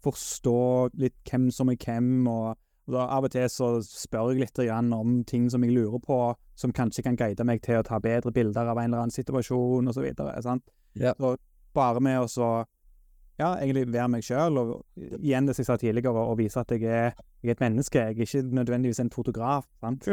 forstå 0.02 0.98
litt 0.98 1.18
hvem 1.30 1.52
som 1.54 1.70
er 1.70 1.78
hvem. 1.78 2.28
og 2.28 2.58
og 2.90 2.96
da 2.96 3.06
Av 3.14 3.26
og 3.28 3.30
til 3.30 3.46
så 3.54 3.68
spør 3.86 4.32
jeg 4.34 4.42
litt 4.42 4.60
om 4.98 5.24
ting 5.24 5.50
som 5.50 5.64
jeg 5.64 5.76
lurer 5.76 6.00
på, 6.02 6.34
som 6.56 6.74
kanskje 6.74 7.04
kan 7.04 7.16
guide 7.16 7.46
meg 7.46 7.62
til 7.62 7.78
å 7.78 7.84
ta 7.86 8.00
bedre 8.00 8.32
bilder 8.34 8.66
av 8.66 8.78
en 8.78 8.90
eller 8.90 9.04
annen 9.04 9.14
situasjon 9.14 9.88
osv. 9.88 10.08
Ja. 10.98 11.14
Så 11.18 11.36
bare 11.76 12.02
med 12.04 12.22
å 12.24 12.28
så 12.30 12.50
ja, 13.40 13.54
egentlig 13.56 13.86
være 13.88 14.12
meg 14.12 14.26
sjøl, 14.26 14.58
og 14.60 14.72
igjen 15.00 15.48
det 15.48 15.56
som 15.56 15.64
jeg 15.64 15.70
sa 15.70 15.78
tidligere, 15.80 16.12
og 16.12 16.40
vise 16.42 16.60
at 16.60 16.74
jeg 16.76 16.84
er, 16.84 17.14
jeg 17.40 17.54
er 17.54 17.56
et 17.56 17.64
menneske. 17.64 18.02
Jeg 18.02 18.18
er 18.18 18.26
ikke 18.26 18.56
nødvendigvis 18.60 19.00
en 19.04 19.14
fotograf. 19.14 19.70
sant? 19.80 20.08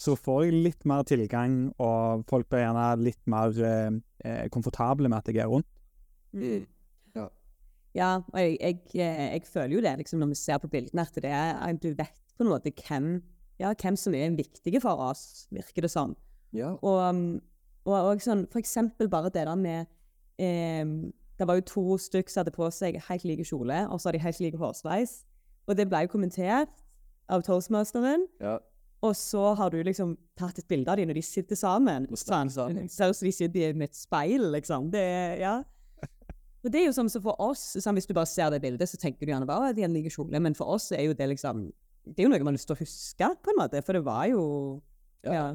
så 0.00 0.14
får 0.16 0.46
jeg 0.46 0.60
litt 0.64 0.86
mer 0.88 1.04
tilgang, 1.04 1.56
og 1.76 2.22
folk 2.30 2.48
blir 2.48 2.62
gjerne 2.64 2.84
litt 3.04 3.20
mer 3.28 3.56
eh, 3.68 3.98
eh, 4.24 4.46
komfortable 4.52 5.10
med 5.12 5.18
at 5.18 5.28
jeg 5.28 5.42
er 5.44 5.50
rundt. 5.52 5.68
Mm. 6.32 6.64
Ja. 7.18 7.26
Ja, 7.98 8.08
og 8.22 8.38
jeg, 8.40 8.56
jeg, 8.62 8.78
eh, 8.94 9.26
jeg 9.34 9.44
føler 9.50 9.76
jo 9.76 9.82
det 9.84 9.92
liksom, 10.00 10.22
når 10.22 10.32
vi 10.32 10.38
ser 10.40 10.62
på 10.62 10.70
bildene, 10.72 11.04
at 11.04 11.20
det 11.20 11.34
er, 11.36 11.52
at 11.66 11.82
du 11.84 11.90
vet 11.90 12.16
på 12.32 12.46
en 12.46 12.52
måte 12.54 12.72
hvem, 12.72 13.12
ja, 13.60 13.74
hvem 13.76 13.98
som 14.00 14.16
er 14.16 14.32
viktige 14.38 14.80
for 14.80 15.04
oss, 15.10 15.44
virker 15.52 15.84
det 15.84 15.92
som. 15.92 16.16
Ja. 16.56 16.72
Og, 16.80 16.96
um, 17.04 17.42
og, 17.86 17.94
og 17.96 18.22
sånn, 18.24 18.44
for 18.52 18.60
eksempel 18.60 19.08
bare 19.12 19.30
det 19.32 19.46
der 19.46 19.56
med 19.56 19.86
eh, 20.38 20.84
Det 21.40 21.46
var 21.48 21.56
jo 21.56 21.64
to 21.68 21.84
stykker 21.98 22.30
som 22.30 22.42
hadde 22.42 22.52
på 22.52 22.66
seg 22.74 22.98
helt 23.08 23.24
like 23.24 23.44
kjole, 23.48 23.86
og 23.88 24.00
så 24.00 24.08
hadde 24.10 24.18
de 24.18 24.24
helt 24.26 24.40
like 24.44 24.58
hårsveis. 24.60 25.22
Og 25.68 25.76
det 25.78 25.86
ble 25.88 26.02
jo 26.04 26.10
kommentert 26.12 26.82
av 27.30 27.42
toastmasteren. 27.46 28.26
ja. 28.42 28.58
Og 29.00 29.14
så 29.16 29.54
har 29.56 29.70
du 29.72 29.78
liksom 29.80 30.10
tatt 30.36 30.58
et 30.60 30.66
bilde 30.68 30.92
av 30.92 30.98
dem 31.00 31.08
når 31.08 31.16
de 31.16 31.22
sitter 31.24 31.56
sammen. 31.56 32.04
Sånn, 32.12 32.50
sammen. 32.52 32.88
Ser 32.92 33.08
ut 33.08 33.16
som 33.16 33.24
de 33.24 33.32
sitter 33.32 33.72
med 33.72 33.88
et 33.88 33.96
speil, 33.96 34.42
liksom. 34.52 34.90
Det, 34.92 35.04
ja. 35.40 35.54
Og 36.60 36.68
det 36.68 36.82
er 36.82 36.84
jo 36.90 36.92
som 36.92 37.08
som 37.08 37.22
for 37.24 37.40
oss, 37.40 37.62
sånn, 37.80 37.96
hvis 37.96 38.04
du 38.04 38.12
bare 38.12 38.28
ser 38.28 38.50
det 38.52 38.60
bildet, 38.60 38.90
så 38.90 39.00
tenker 39.00 39.24
du 39.24 39.32
gjerne 39.32 39.48
bare 39.48 39.70
at 39.70 39.78
de 39.78 39.86
har 39.86 39.88
like 39.88 40.12
kjole, 40.12 40.36
men 40.44 40.52
for 40.58 40.68
oss 40.74 40.90
er 40.92 41.06
jo 41.06 41.14
det 41.16 41.30
liksom 41.32 41.70
Det 42.04 42.20
er 42.20 42.26
jo 42.26 42.28
noe 42.32 42.42
man 42.44 42.52
har 42.52 42.58
lyst 42.58 42.68
til 42.68 42.76
å 42.76 42.80
huske, 42.82 43.30
på 43.40 43.52
en 43.54 43.58
måte, 43.62 43.80
for 43.86 43.96
det 43.96 44.04
var 44.04 44.26
jo 44.28 44.42
Ja. 45.24 45.32
Ja. 45.32 45.46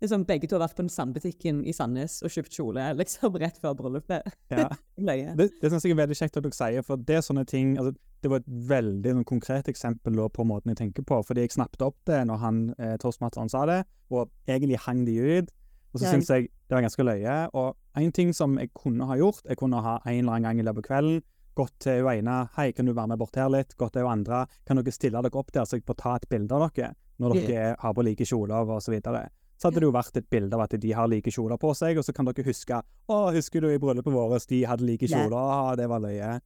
Det 0.00 0.08
sånn, 0.08 0.22
Begge 0.24 0.48
to 0.48 0.56
har 0.56 0.62
vært 0.64 0.78
på 0.78 0.84
den 0.86 0.92
samme 0.92 1.12
butikken 1.12 1.58
i 1.68 1.74
Sandnes 1.76 2.22
og 2.24 2.32
kjøpt 2.32 2.54
kjole 2.56 2.86
liksom 3.00 3.36
rett 3.40 3.58
før 3.60 3.76
bryllupet. 3.76 4.30
Ja. 4.52 4.68
Det, 5.00 5.46
det 5.62 5.70
syns 5.72 5.84
jeg 5.86 5.94
er 5.94 5.96
veldig 6.02 6.16
kjekt 6.18 6.36
at 6.36 6.44
dere 6.44 6.52
sier, 6.52 6.84
for 6.84 7.00
det 7.00 7.14
er 7.16 7.22
sånne 7.24 7.46
ting 7.48 7.70
altså, 7.80 7.94
Det 8.20 8.28
var 8.28 8.42
et 8.42 8.50
veldig 8.68 9.14
konkret 9.24 9.70
eksempel 9.72 10.18
da, 10.18 10.26
på 10.28 10.44
måten 10.44 10.74
jeg 10.74 10.76
tenker 10.76 11.06
på, 11.08 11.22
fordi 11.24 11.46
jeg 11.46 11.54
snappet 11.54 11.80
opp 11.86 11.96
det 12.10 12.18
når 12.28 12.42
han 12.42 12.58
eh, 12.76 12.98
toastmasteren 13.00 13.48
sa 13.48 13.62
det, 13.70 13.78
og 14.12 14.28
egentlig 14.44 14.76
hang 14.84 15.06
de 15.08 15.14
ut. 15.16 15.48
Og 15.94 16.02
så 16.02 16.04
Ja. 16.04 16.12
syns 16.12 16.28
jeg 16.28 16.50
det 16.68 16.76
var 16.76 16.84
ganske 16.84 17.06
løye. 17.06 17.36
Og 17.56 17.76
en 17.96 18.12
ting 18.12 18.34
som 18.36 18.58
jeg 18.60 18.74
kunne 18.76 19.08
ha 19.08 19.16
gjort, 19.16 19.40
jeg 19.48 19.56
kunne 19.56 19.80
ha 19.80 19.96
en 20.04 20.18
eller 20.18 20.36
annen 20.36 20.48
gang 20.50 20.60
i 20.60 20.66
løpet 20.68 20.84
av 20.84 20.88
kvelden 20.90 21.22
gått 21.56 21.74
til 21.80 22.04
hun 22.04 22.12
ene 22.12 22.36
'Hei, 22.54 22.72
kan 22.72 22.86
du 22.86 22.92
være 22.92 23.08
med 23.08 23.18
bort 23.18 23.36
her 23.36 23.48
litt?' 23.48 23.76
Gått 23.76 23.94
til 23.94 24.02
hun 24.02 24.12
andre 24.20 24.46
'Kan 24.66 24.76
dere 24.76 24.92
stille 24.92 25.22
dere 25.22 25.34
opp 25.40 25.50
der, 25.52 25.64
så 25.64 25.76
jeg 25.80 25.84
får 25.88 25.96
ta 25.96 26.14
et 26.16 26.28
bilde 26.28 26.52
av 26.52 26.70
dere?' 26.70 26.94
Når 27.20 27.34
dere 27.34 27.76
har 27.78 27.92
på 27.92 28.04
like 28.04 28.24
kjoler 28.24 28.68
og 28.68 28.80
så 28.80 28.92
videre. 28.92 29.28
Så 29.60 29.68
hadde 29.68 29.82
det 29.82 29.90
jo 29.90 29.92
vært 29.92 30.16
et 30.16 30.28
bilde 30.32 30.56
av 30.56 30.64
at 30.64 30.74
de 30.80 30.92
har 30.96 31.08
like 31.12 31.32
kjoler 31.34 31.60
på 31.60 31.74
seg, 31.76 31.98
og 32.00 32.06
så 32.06 32.14
kan 32.16 32.24
dere 32.24 32.46
huske 32.46 32.80
'Å, 32.80 33.18
husker 33.34 33.60
du 33.60 33.68
i 33.68 33.78
bryllupet 33.78 34.12
vårt, 34.12 34.46
de 34.48 34.62
hadde 34.64 34.86
like 34.88 35.04
kjoler?' 35.04 35.36
Å, 35.36 35.76
det 35.76 35.88
var 35.88 36.00
løye. 36.00 36.40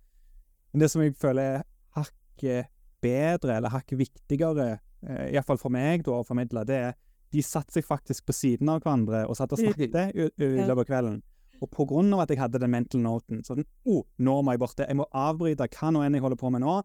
Men 0.72 0.80
det 0.82 0.90
som 0.90 1.02
jeg 1.02 1.14
føler 1.14 1.42
er 1.42 1.62
hakket 1.94 2.66
bedre, 3.00 3.56
eller 3.56 3.70
hakket 3.70 3.98
viktigere, 3.98 4.80
eh, 5.06 5.30
iallfall 5.30 5.60
for 5.60 5.70
meg 5.70 6.02
da, 6.02 6.10
å 6.10 6.26
formidle, 6.26 6.64
det 6.66 6.74
er 6.74 6.94
de 7.30 7.42
satte 7.42 7.72
seg 7.72 7.86
faktisk 7.86 8.26
på 8.26 8.34
siden 8.34 8.68
av 8.68 8.82
hverandre 8.82 9.24
og 9.28 9.36
satt 9.38 9.52
og 9.54 9.58
snakket 9.58 9.94
i, 10.14 10.26
i 10.42 10.66
løpet 10.66 10.78
av 10.78 10.88
kvelden. 10.90 11.22
Og 11.62 11.70
på 11.70 11.86
grunn 11.86 12.12
av 12.14 12.24
at 12.24 12.30
jeg 12.30 12.40
hadde 12.40 12.60
den 12.62 12.72
mental 12.74 13.00
noten, 13.00 13.42
sånn 13.46 13.64
oh, 13.86 14.02
nå 14.18 14.36
må 14.42 14.54
jeg 14.54 14.62
bort 14.62 14.76
der. 14.78 14.90
Jeg 14.90 14.98
må 14.98 15.06
avbryte 15.10 15.68
hva 15.70 15.92
nå 15.94 16.02
enn 16.04 16.18
jeg 16.18 16.24
holder 16.24 16.40
på 16.40 16.50
med 16.50 16.64
nå. 16.64 16.80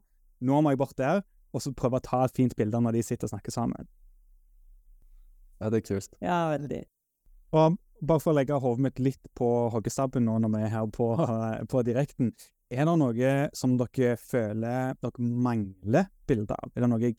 Nå 0.46 0.62
må 0.62 0.74
jeg 0.74 0.80
bort 0.80 0.98
der, 0.98 1.24
og 1.54 1.64
så 1.64 1.74
prøve 1.76 2.00
å 2.00 2.06
ta 2.06 2.24
et 2.26 2.38
fint 2.38 2.56
bilde 2.58 2.80
når 2.80 2.98
de 2.98 3.04
sitter 3.06 3.28
og 3.28 3.34
snakker 3.34 3.54
sammen. 3.54 3.90
Ja, 5.60 5.70
det 5.70 5.82
er 5.82 5.86
kult. 5.86 6.16
Ja, 6.24 6.40
veldig. 6.54 6.82
Og 7.60 7.78
bare 8.00 8.24
for 8.24 8.32
å 8.32 8.38
legge 8.38 8.60
hodet 8.62 8.86
mitt 8.86 9.02
litt 9.04 9.30
på 9.36 9.50
hoggestabben 9.74 10.26
nå 10.28 10.38
når 10.44 10.54
vi 10.54 10.64
er 10.64 10.74
her 10.74 10.88
på, 10.94 11.10
på 11.72 11.84
direkten, 11.88 12.32
er 12.70 12.86
det 12.86 12.96
noe 13.02 13.34
som 13.58 13.76
dere 13.80 14.14
føler 14.22 14.94
dere 15.02 15.30
mangler 15.48 16.12
bilder 16.30 16.60
av? 16.60 16.74
Er 16.76 16.86
det 16.86 16.90
noe 16.92 17.02
jeg 17.02 17.18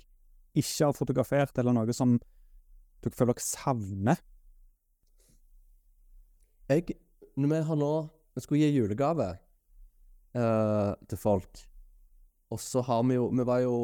ikke 0.61 0.87
har 0.87 0.97
fotografert, 0.97 1.59
eller 1.59 1.75
noe 1.75 1.95
som 1.97 2.17
dere 3.03 3.17
føler 3.17 3.35
dere 3.35 3.47
savner? 3.47 4.23
Jeg, 6.71 6.95
når 7.35 7.51
vi 7.51 7.63
har 7.67 7.79
nå 7.81 7.93
Vi 8.31 8.41
skulle 8.45 8.61
gi 8.63 8.77
julegave 8.79 9.27
uh, 10.39 10.95
til 11.11 11.19
folk. 11.19 11.65
Og 12.55 12.61
så 12.63 12.83
har 12.87 13.03
vi 13.09 13.17
jo 13.17 13.25
Vi 13.35 13.47
var 13.47 13.65
jo 13.65 13.75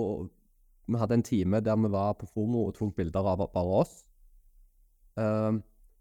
Vi 0.87 1.01
hadde 1.01 1.19
en 1.19 1.27
time 1.27 1.61
der 1.61 1.81
vi 1.83 1.91
var 1.91 2.15
på 2.15 2.29
promo 2.31 2.69
og 2.69 2.77
tok 2.77 2.95
bilder 2.95 3.27
av 3.27 3.43
bare 3.43 3.81
oss. 3.83 4.05
Eh, 5.17 5.53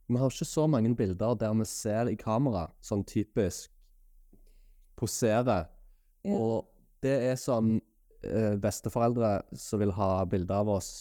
vi 0.07 0.21
har 0.21 0.29
ikke 0.29 0.45
så 0.45 0.67
mange 0.69 0.93
bilder 0.95 1.33
der 1.39 1.53
vi 1.57 1.65
ser 1.65 2.11
i 2.11 2.17
kamera, 2.19 2.67
sånn 2.85 3.03
typisk 3.09 3.71
poserer. 4.99 5.65
Ja. 6.25 6.37
Og 6.37 6.69
det 7.05 7.15
er 7.31 7.37
sånn 7.39 7.77
uh, 8.25 8.55
besteforeldre 8.61 9.39
som 9.57 9.81
vil 9.81 9.93
ha 9.97 10.09
bilder 10.29 10.61
av 10.61 10.71
oss 10.77 10.91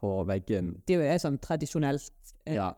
på 0.00 0.12
veggen. 0.28 0.74
Det 0.88 0.98
er 1.00 1.16
jo 1.16 1.24
sånn 1.24 1.40
tradisjonelt. 1.42 2.34
Uh. 2.44 2.56
Ja. 2.60 2.72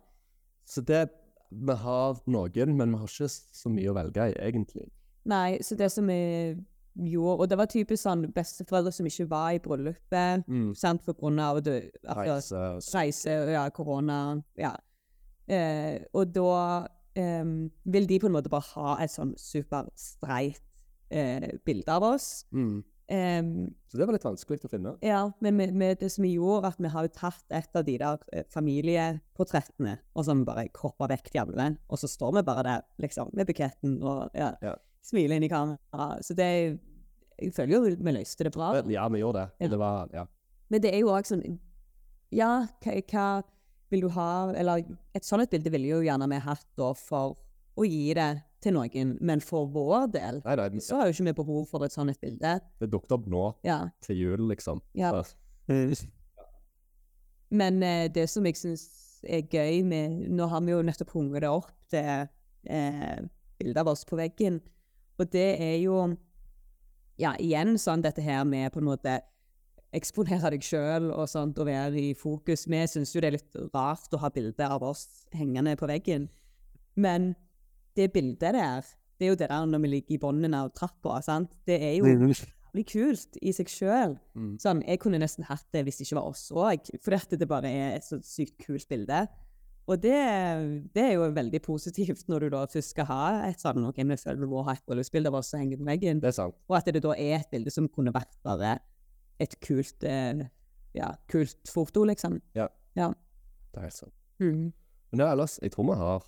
Så 0.67 0.83
det 0.87 1.09
Vi 1.47 1.75
har 1.79 2.17
noen, 2.27 2.73
men 2.75 2.91
vi 2.91 2.99
har 2.99 3.07
ikke 3.07 3.29
så 3.31 3.71
mye 3.71 3.91
å 3.93 3.95
velge 3.95 4.25
i, 4.33 4.33
egentlig. 4.43 4.89
Nei, 5.31 5.61
så 5.63 5.77
det 5.79 5.93
som 5.95 6.09
vi 6.11 6.57
gjorde 6.97 7.41
Og 7.43 7.49
det 7.51 7.59
var 7.59 7.67
typisk 7.67 8.03
sånn 8.03 8.27
besteforeldre 8.33 8.93
som 8.93 9.07
ikke 9.07 9.29
var 9.31 9.51
i 9.53 9.59
bryllupet, 9.61 10.45
sant, 10.77 11.03
for 11.05 11.13
grunn 11.19 11.39
av 11.39 11.63
det, 11.63 11.91
altså, 12.09 12.25
Reise 12.25 12.57
og 12.57 12.95
reise, 12.95 13.37
ja, 13.53 13.69
korona, 13.71 14.43
ja. 14.57 14.75
Eh, 15.49 16.01
og 16.17 16.33
da 16.35 16.87
eh, 17.15 17.45
vil 17.85 18.07
de 18.09 18.19
på 18.19 18.27
en 18.27 18.35
måte 18.35 18.51
bare 18.51 18.67
ha 18.75 18.97
et 19.05 19.11
sånn 19.13 19.35
superstreit 19.39 20.61
eh, 21.11 21.53
bilde 21.65 21.93
av 21.93 22.03
oss. 22.15 22.45
mm. 22.53 22.85
Um, 23.09 23.69
Så 23.87 24.01
det 24.01 24.07
var 24.09 24.17
litt 24.17 24.25
vanskelig 24.27 24.65
å 24.67 24.69
finne. 24.73 24.97
ja, 25.01 25.21
men 25.41 25.55
med, 25.55 25.75
med 25.79 26.01
det 26.01 26.09
som 26.11 26.25
vi 26.25 26.33
gjorde, 26.33 26.73
at 26.73 26.81
vi 26.83 26.89
har 26.91 27.05
jo 27.07 27.13
tatt 27.15 27.45
et 27.55 27.77
av 27.79 27.85
de 27.87 27.95
der 28.03 28.19
eh, 28.35 28.43
familieportrettene, 28.51 29.99
og 30.15 30.25
så 30.25 30.33
har 30.33 30.41
vi 30.41 30.47
bare 30.49 30.65
kroppa 30.75 31.07
vekk 31.13 31.31
de 31.33 31.39
alle, 31.45 31.67
og 31.87 32.01
så 32.03 32.09
står 32.11 32.35
vi 32.39 32.43
bare 32.49 32.65
der, 32.67 32.83
liksom, 33.05 33.31
med 33.33 33.47
buketten 33.47 34.01
og 34.03 34.35
ja, 34.35 34.49
Ja. 34.63 34.75
smiler 35.07 35.37
inn 35.39 35.47
i 35.47 35.49
kamera. 35.53 36.19
Så 36.21 36.35
det 36.35 36.81
Jeg 37.39 37.53
føler 37.55 37.75
jo 37.75 37.81
vi 38.01 38.13
løste 38.17 38.45
det 38.45 38.53
bra. 38.55 38.73
Men, 38.73 38.91
ja, 38.91 39.09
vi 39.13 39.21
gjorde 39.21 39.43
det. 39.45 39.51
Ja. 39.67 39.69
Det 39.69 39.79
var 39.79 40.09
Ja. 40.15 40.27
Men 40.71 40.81
det 40.83 40.95
er 40.95 40.99
jo 41.05 41.09
òg 41.15 41.27
sånn 41.29 41.59
Ja, 42.35 42.67
hva, 42.83 42.95
hva 43.13 43.27
vil 43.91 44.01
du 44.03 44.09
ha 44.17 44.53
Eller 44.57 44.83
et 45.15 45.23
sånt 45.25 45.49
bilde 45.51 45.71
ville 45.71 45.87
jo 45.93 46.01
gjerne 46.03 46.27
vi 46.33 46.41
hatt 46.43 46.67
da 46.77 46.93
for 46.99 47.37
å 47.77 47.85
gi 47.87 48.15
det 48.15 48.43
til 48.65 48.73
noen, 48.75 49.19
men 49.21 49.39
for 49.45 49.67
vår 49.71 50.09
del 50.11 50.41
Nei, 50.45 50.57
nei, 50.57 50.81
så 50.81 50.97
har 50.97 51.07
jo 51.07 51.13
ikke 51.15 51.27
vi 51.29 51.33
behov 51.45 51.69
for 51.69 51.85
et 51.85 51.93
sånt 51.93 52.19
bilde. 52.21 52.55
det 52.81 52.89
dukket 52.91 53.13
opp 53.13 53.27
nå 53.29 53.55
Ja. 53.63 53.91
til 54.01 54.17
jul, 54.17 54.49
liksom. 54.49 54.81
Ja. 54.95 55.13
Men 57.51 57.83
eh, 57.83 58.09
det 58.13 58.27
som 58.31 58.45
jeg 58.49 58.57
syns 58.59 58.87
er 59.27 59.43
gøy 59.47 59.85
med 59.87 60.27
Nå 60.35 60.47
har 60.51 60.61
vi 60.65 60.73
jo 60.75 60.83
nettopp 60.83 61.13
hunget 61.15 61.43
det 61.45 61.51
opp, 61.51 61.71
det 61.93 62.03
eh, 62.67 63.21
bildet 63.59 63.81
av 63.81 63.89
oss 63.93 64.05
på 64.05 64.17
veggen. 64.19 64.61
Og 65.19 65.31
det 65.33 65.47
er 65.63 65.77
jo 65.85 66.01
Ja, 67.21 67.33
igjen 67.41 67.79
sånn 67.81 68.05
dette 68.05 68.25
her 68.25 68.45
med 68.45 68.75
på 68.75 68.83
en 68.83 68.91
måte 68.91 69.21
eksponere 69.97 70.51
deg 70.53 70.65
sjøl 70.67 71.09
og 71.15 71.25
sånt, 71.31 71.59
og 71.63 71.69
være 71.69 72.01
i 72.01 72.11
fokus. 72.19 72.67
Vi 72.69 72.83
syns 72.91 73.15
jo 73.15 73.23
det 73.23 73.31
er 73.31 73.39
litt 73.39 73.57
rart 73.73 74.13
å 74.13 74.21
ha 74.21 74.31
bilde 74.35 74.69
av 74.69 74.85
oss 74.85 75.07
hengende 75.37 75.77
på 75.81 75.89
veggen. 75.89 76.29
Men 77.01 77.33
det 77.97 78.11
bildet 78.13 78.57
der, 78.59 78.85
det 79.17 79.29
er 79.29 79.33
jo 79.33 79.39
det 79.41 79.49
der 79.49 79.71
når 79.71 79.85
vi 79.85 79.93
ligger 79.95 80.17
i 80.17 80.21
bunnen 80.21 80.57
av 80.57 80.75
trappa, 80.77 81.23
sant. 81.25 81.57
Det 81.69 81.79
er 81.81 81.97
jo 81.97 82.11
jævlig 82.77 82.87
kult 82.91 83.39
i 83.41 83.53
seg 83.57 83.71
sjøl. 83.73 84.19
mm. 84.37 84.57
Sånn, 84.61 84.83
jeg 84.85 85.01
kunne 85.01 85.21
nesten 85.23 85.47
hatt 85.49 85.65
det 85.73 85.87
hvis 85.87 86.01
det 86.01 86.07
ikke 86.09 86.21
var 86.21 86.31
oss 86.35 86.45
òg, 86.53 86.91
fordi 87.01 87.17
dette 87.17 87.41
det 87.41 87.49
bare 87.49 87.73
er 87.73 87.97
et 87.97 88.05
så 88.05 88.21
sykt 88.25 88.59
kult 88.67 88.89
bilde. 88.89 89.25
Og 89.87 90.01
det, 90.03 90.15
det 90.97 91.03
er 91.05 91.13
jo 91.15 91.29
veldig 91.31 91.61
positivt 91.63 92.25
når 92.29 92.41
du 92.41 92.49
da 92.57 92.65
først 92.67 92.91
skal 92.91 93.07
ha 93.07 93.21
et 93.47 93.61
sånn 93.63 93.85
ok, 93.87 94.01
vi 94.03 94.17
føler 94.19 94.41
vi 94.43 94.49
må 94.51 94.65
ha 94.67 94.73
et 94.75 94.83
bryllupsbilde 94.89 95.31
av 95.31 95.37
oss 95.39 95.53
som 95.53 95.61
henger 95.63 95.79
på 95.79 95.87
veggen, 95.87 96.19
Det 96.21 96.33
er 96.33 96.35
sant. 96.35 96.57
og 96.69 96.77
at 96.81 96.89
det 96.91 97.03
da 97.05 97.13
er 97.15 97.37
et 97.39 97.51
bilde 97.53 97.71
som 97.71 97.87
kunne 97.89 98.11
vært 98.15 98.35
bare 98.43 98.73
et 99.39 99.55
kult, 99.63 100.03
eh, 100.03 100.43
ja, 100.97 101.13
kult 101.31 101.71
foto, 101.71 102.03
liksom. 102.09 102.41
Ja. 102.59 102.67
Ja. 102.97 103.13
Det 103.73 103.79
er 103.79 103.87
helt 103.87 103.95
sant. 103.95 104.13
Mm. 104.41 104.73
Men 105.13 105.21
ja, 105.23 105.31
ellers, 105.33 105.59
jeg 105.63 105.71
tror 105.73 105.87
vi 105.93 105.99
har 106.01 106.25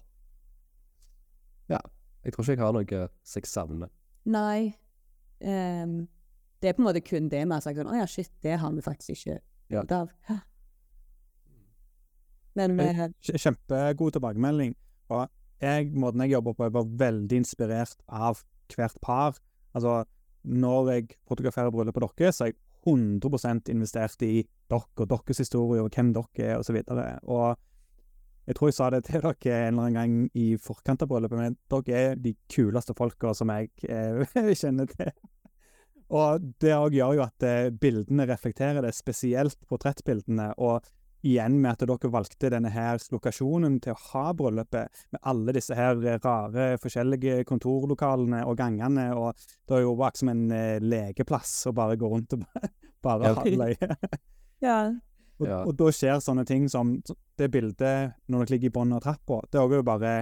Ja. 1.68 1.80
Jeg 2.24 2.32
tror 2.32 2.42
ikke 2.44 2.52
jeg 2.54 2.58
har 2.62 2.72
noe 2.72 3.08
som 3.24 3.40
jeg 3.42 3.46
savner. 3.50 3.90
Nei. 4.26 4.74
Um, 5.40 6.08
det 6.60 6.68
er 6.70 6.74
på 6.74 6.82
en 6.82 6.88
måte 6.88 7.00
kun 7.04 7.28
det 7.30 7.42
vi 7.46 7.52
har 7.54 7.60
sagt 7.62 7.78
sånn, 7.78 7.90
å 7.90 7.96
ja, 7.98 8.06
shit, 8.10 8.30
det 8.42 8.56
har 8.58 8.72
vi 8.74 8.80
faktisk 8.82 9.10
ikke 9.16 9.40
Ja. 9.70 9.82
av. 9.90 10.10
Men 12.58 12.78
Jeg- 12.78 13.14
eh, 13.32 13.38
Kjempegod 13.38 14.12
tilbakemelding. 14.16 14.74
Og 15.10 15.28
jeg, 15.60 15.92
måten 15.94 16.20
jeg 16.20 16.30
jobber 16.36 16.54
på, 16.54 16.64
jeg 16.68 16.72
var 16.72 16.84
veldig 17.06 17.36
inspirert 17.42 17.96
av 18.08 18.42
hvert 18.74 18.98
par. 19.02 19.38
Altså, 19.74 20.04
når 20.44 20.90
jeg 20.92 21.08
fotograferer 21.28 21.70
bryllupet 21.70 22.04
deres, 22.18 22.36
så 22.36 22.44
er 22.48 22.52
jeg 22.52 22.58
100% 22.86 23.68
investert 23.72 24.22
i 24.22 24.44
dere 24.70 24.84
og 24.96 25.08
deres 25.08 25.38
historie 25.42 25.82
og 25.82 25.90
hvem 25.94 26.12
dere 26.14 26.52
er, 26.58 26.72
videre. 26.72 27.18
Og 27.24 27.56
jeg 28.46 28.56
tror 28.56 28.68
jeg 28.70 28.74
sa 28.78 28.90
det 28.90 29.04
til 29.04 29.20
dere 29.20 29.68
en 29.68 29.74
eller 29.74 29.88
annen 29.88 29.94
gang 29.98 30.30
i 30.34 30.56
forkant 30.56 31.02
av 31.02 31.08
bryllupet, 31.10 31.38
men 31.38 31.56
dere 31.70 31.98
er 32.12 32.14
de 32.16 32.34
kuleste 32.48 32.94
folka 32.96 33.34
som 33.34 33.50
jeg 33.52 33.70
eh, 33.88 34.54
kjenner 34.60 34.86
til. 34.86 35.10
Og 36.08 36.40
det 36.62 36.72
òg 36.72 36.94
gjør 36.96 37.18
jo 37.18 37.24
at 37.26 37.44
eh, 37.44 37.68
bildene 37.70 38.24
reflekterer 38.30 38.80
det, 38.80 38.94
spesielt 38.96 39.58
portrettbildene. 39.68 40.54
Og 40.56 40.86
igjen 41.26 41.56
med 41.60 41.72
at 41.72 41.82
dere 41.88 42.10
valgte 42.12 42.50
denne 42.52 42.70
her 42.70 42.98
lokasjonen 43.12 43.80
til 43.82 43.92
å 43.94 44.00
ha 44.12 44.32
bryllupet, 44.38 44.88
med 45.12 45.20
alle 45.26 45.52
disse 45.56 45.74
her 45.74 45.96
rare, 46.22 46.76
forskjellige 46.78 47.44
kontorlokalene 47.48 48.44
og 48.46 48.56
gangene, 48.60 49.08
og 49.18 49.34
det 49.66 49.76
er 49.78 49.82
jo 49.82 49.96
bare 49.98 50.16
som 50.20 50.28
en 50.30 50.44
eh, 50.54 50.78
legeplass 50.80 51.56
å 51.66 51.74
bare 51.74 51.96
gå 51.98 52.08
rundt 52.12 52.32
og 52.38 52.44
bare 53.02 53.32
Ja. 53.32 53.34
ha 53.34 53.44
løye. 53.44 53.90
ja. 54.68 54.78
Og, 55.38 55.46
og 55.70 55.74
da 55.78 55.90
skjer 55.94 56.18
sånne 56.22 56.42
ting 56.46 56.64
som 56.70 56.96
det 57.38 57.46
bildet 57.54 58.14
når 58.26 58.44
dere 58.46 58.54
ligger 58.56 58.70
i 58.72 58.74
bunnen 58.74 58.96
av 58.96 59.04
trappa. 59.04 59.42
Det 59.50 59.60
er 59.60 59.74
jo 59.76 59.84
bare 59.86 60.14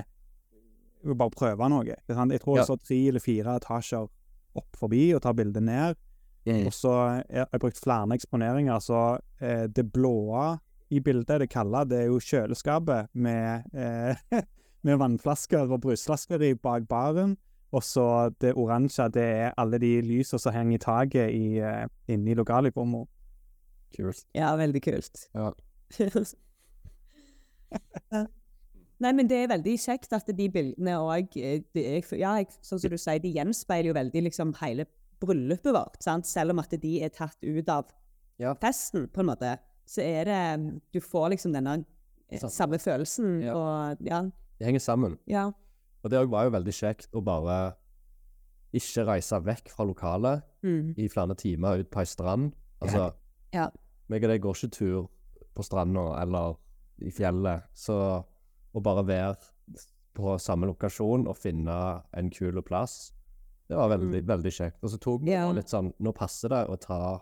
å 1.06 1.14
bare 1.16 1.32
prøve 1.32 1.68
noe. 1.70 1.94
sant? 2.10 2.32
Jeg 2.35 2.43
tror 2.43 2.56
Ja. 2.56 2.62
jeg 2.64 2.68
så 2.68 2.77
tre 2.82 2.98
eller 3.09 3.20
fire 3.24 3.55
etasjer 3.60 4.09
opp 4.56 4.77
forbi 4.77 5.14
og 5.14 5.23
tar 5.23 5.32
bildet 5.39 5.62
ned. 5.62 5.97
Og 6.47 6.73
så 6.73 6.93
har 6.93 7.24
jeg 7.51 7.60
brukt 7.60 7.81
flere 7.81 8.06
eksponeringer, 8.14 8.78
så 8.81 9.18
eh, 9.40 9.66
det 9.66 9.86
blåe 9.93 10.59
i 10.91 11.01
bildet, 11.01 11.41
det 11.41 11.51
kalde, 11.51 11.85
det 11.91 11.99
er 12.03 12.07
jo 12.07 12.19
kjøleskapet 12.23 13.09
med, 13.15 13.63
eh, 13.75 14.15
med 14.87 14.99
vannflasker 15.03 15.67
og 15.73 15.81
brusflasker 15.83 16.43
i 16.43 16.55
bak 16.55 16.87
baren. 16.89 17.37
Og 17.75 17.83
så 17.83 18.31
det 18.41 18.53
oransje, 18.55 19.09
det 19.13 19.23
er 19.25 19.55
alle 19.59 19.79
de 19.83 19.97
lysene 20.07 20.39
som 20.41 20.53
henger 20.55 20.75
i 20.79 20.85
taket 20.85 21.31
i, 21.35 21.59
eh, 21.59 21.87
inne 22.09 22.31
i 22.31 22.35
i 22.37 22.39
Kult. 23.97 24.25
ja, 24.35 24.57
veldig 24.57 24.83
kult. 24.83 25.29
Ja. 25.35 25.51
Nei, 28.99 29.13
men 29.13 29.29
det 29.29 29.37
er 29.43 29.49
veldig 29.53 29.75
kjekt 29.79 30.13
at 30.17 30.27
de 30.37 30.49
bildene 30.53 30.95
òg 30.99 31.37
Ja, 31.37 32.37
jeg, 32.41 32.47
sånn 32.65 32.81
som 32.81 32.91
du 32.91 32.97
sier, 32.97 33.19
de 33.21 33.33
gjenspeiler 33.35 33.89
jo 33.91 33.95
veldig 33.99 34.23
liksom 34.29 34.55
hele 34.63 34.87
bryllupet 35.21 35.73
vårt. 35.75 36.03
sant? 36.03 36.27
Selv 36.27 36.51
om 36.55 36.59
at 36.63 36.71
de 36.81 37.03
er 37.05 37.09
tatt 37.15 37.37
ut 37.43 37.69
av 37.69 37.85
Ja. 38.39 38.55
festen, 38.55 39.09
på 39.09 39.21
en 39.21 39.27
måte, 39.27 39.59
så 39.87 40.03
er 40.03 40.25
det 40.25 40.81
Du 40.93 41.01
får 41.01 41.31
liksom 41.31 41.53
denne 41.55 41.85
samme, 42.33 42.51
samme 42.51 42.79
følelsen 42.83 43.43
Ja. 43.43 43.55
og 43.55 43.97
Ja. 44.01 44.23
Det 44.59 44.65
henger 44.67 44.81
sammen. 44.81 45.19
ja. 45.27 45.51
Og 46.05 46.11
det 46.11 46.29
var 46.31 46.45
jo 46.45 46.51
veldig 46.51 46.73
kjekt 46.73 47.09
å 47.15 47.23
bare 47.25 47.75
ikke 48.77 49.07
reise 49.07 49.39
vekk 49.43 49.69
fra 49.73 49.85
lokalet 49.85 50.43
Mm. 50.63 50.95
i 50.99 51.09
flere 51.09 51.35
timer 51.37 51.79
ut 51.81 51.91
på 51.91 52.01
ei 52.01 52.05
strand. 52.05 52.53
Altså, 52.83 53.13
Ja. 53.53 53.71
meg 54.09 54.25
og 54.25 54.31
deg 54.31 54.43
går 54.43 54.55
ikke 54.55 54.71
tur 54.71 55.09
på 55.55 55.63
stranda 55.65 56.21
eller 56.23 56.57
i 57.01 57.11
fjellet, 57.11 57.63
så 57.75 58.25
å 58.75 58.83
bare 58.83 59.05
være 59.07 59.37
på 60.15 60.39
samme 60.41 60.67
lokasjon 60.67 61.27
og 61.29 61.37
finne 61.37 62.03
en 62.15 62.31
kul 62.31 62.61
plass, 62.63 63.13
det 63.69 63.77
var 63.77 63.89
veldig, 63.91 64.25
veldig 64.27 64.53
kjekt. 64.53 64.79
Og 64.83 64.91
så 64.91 64.99
tok 64.99 65.23
vi 65.23 65.31
litt 65.55 65.67
sånn 65.69 65.93
Nå 66.01 66.13
passer 66.15 66.49
det 66.49 66.69
å 66.69 66.79
ta 66.79 67.21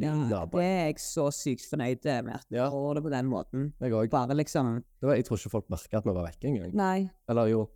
ja. 0.00 0.46
Det 0.46 0.60
er 0.62 0.86
jeg 0.86 0.96
så 1.02 1.26
sykt 1.34 1.66
fornøyd 1.68 2.04
med 2.24 2.34
at 2.34 2.46
Ja. 2.50 2.70
får 2.70 2.94
det 2.94 3.02
på 3.04 3.10
den 3.10 3.26
måten. 3.26 3.72
Bare 4.10 4.34
liksom 4.34 4.82
Jeg 5.02 5.24
tror 5.24 5.36
ikke 5.38 5.50
folk 5.50 5.68
merka 5.68 5.98
at 5.98 6.04
vi 6.04 6.12
var 6.12 6.26
vekke 6.28 6.48
engang. 6.48 6.74
Nei. 6.74 7.10
Eller 7.28 7.46
jo, 7.48 7.68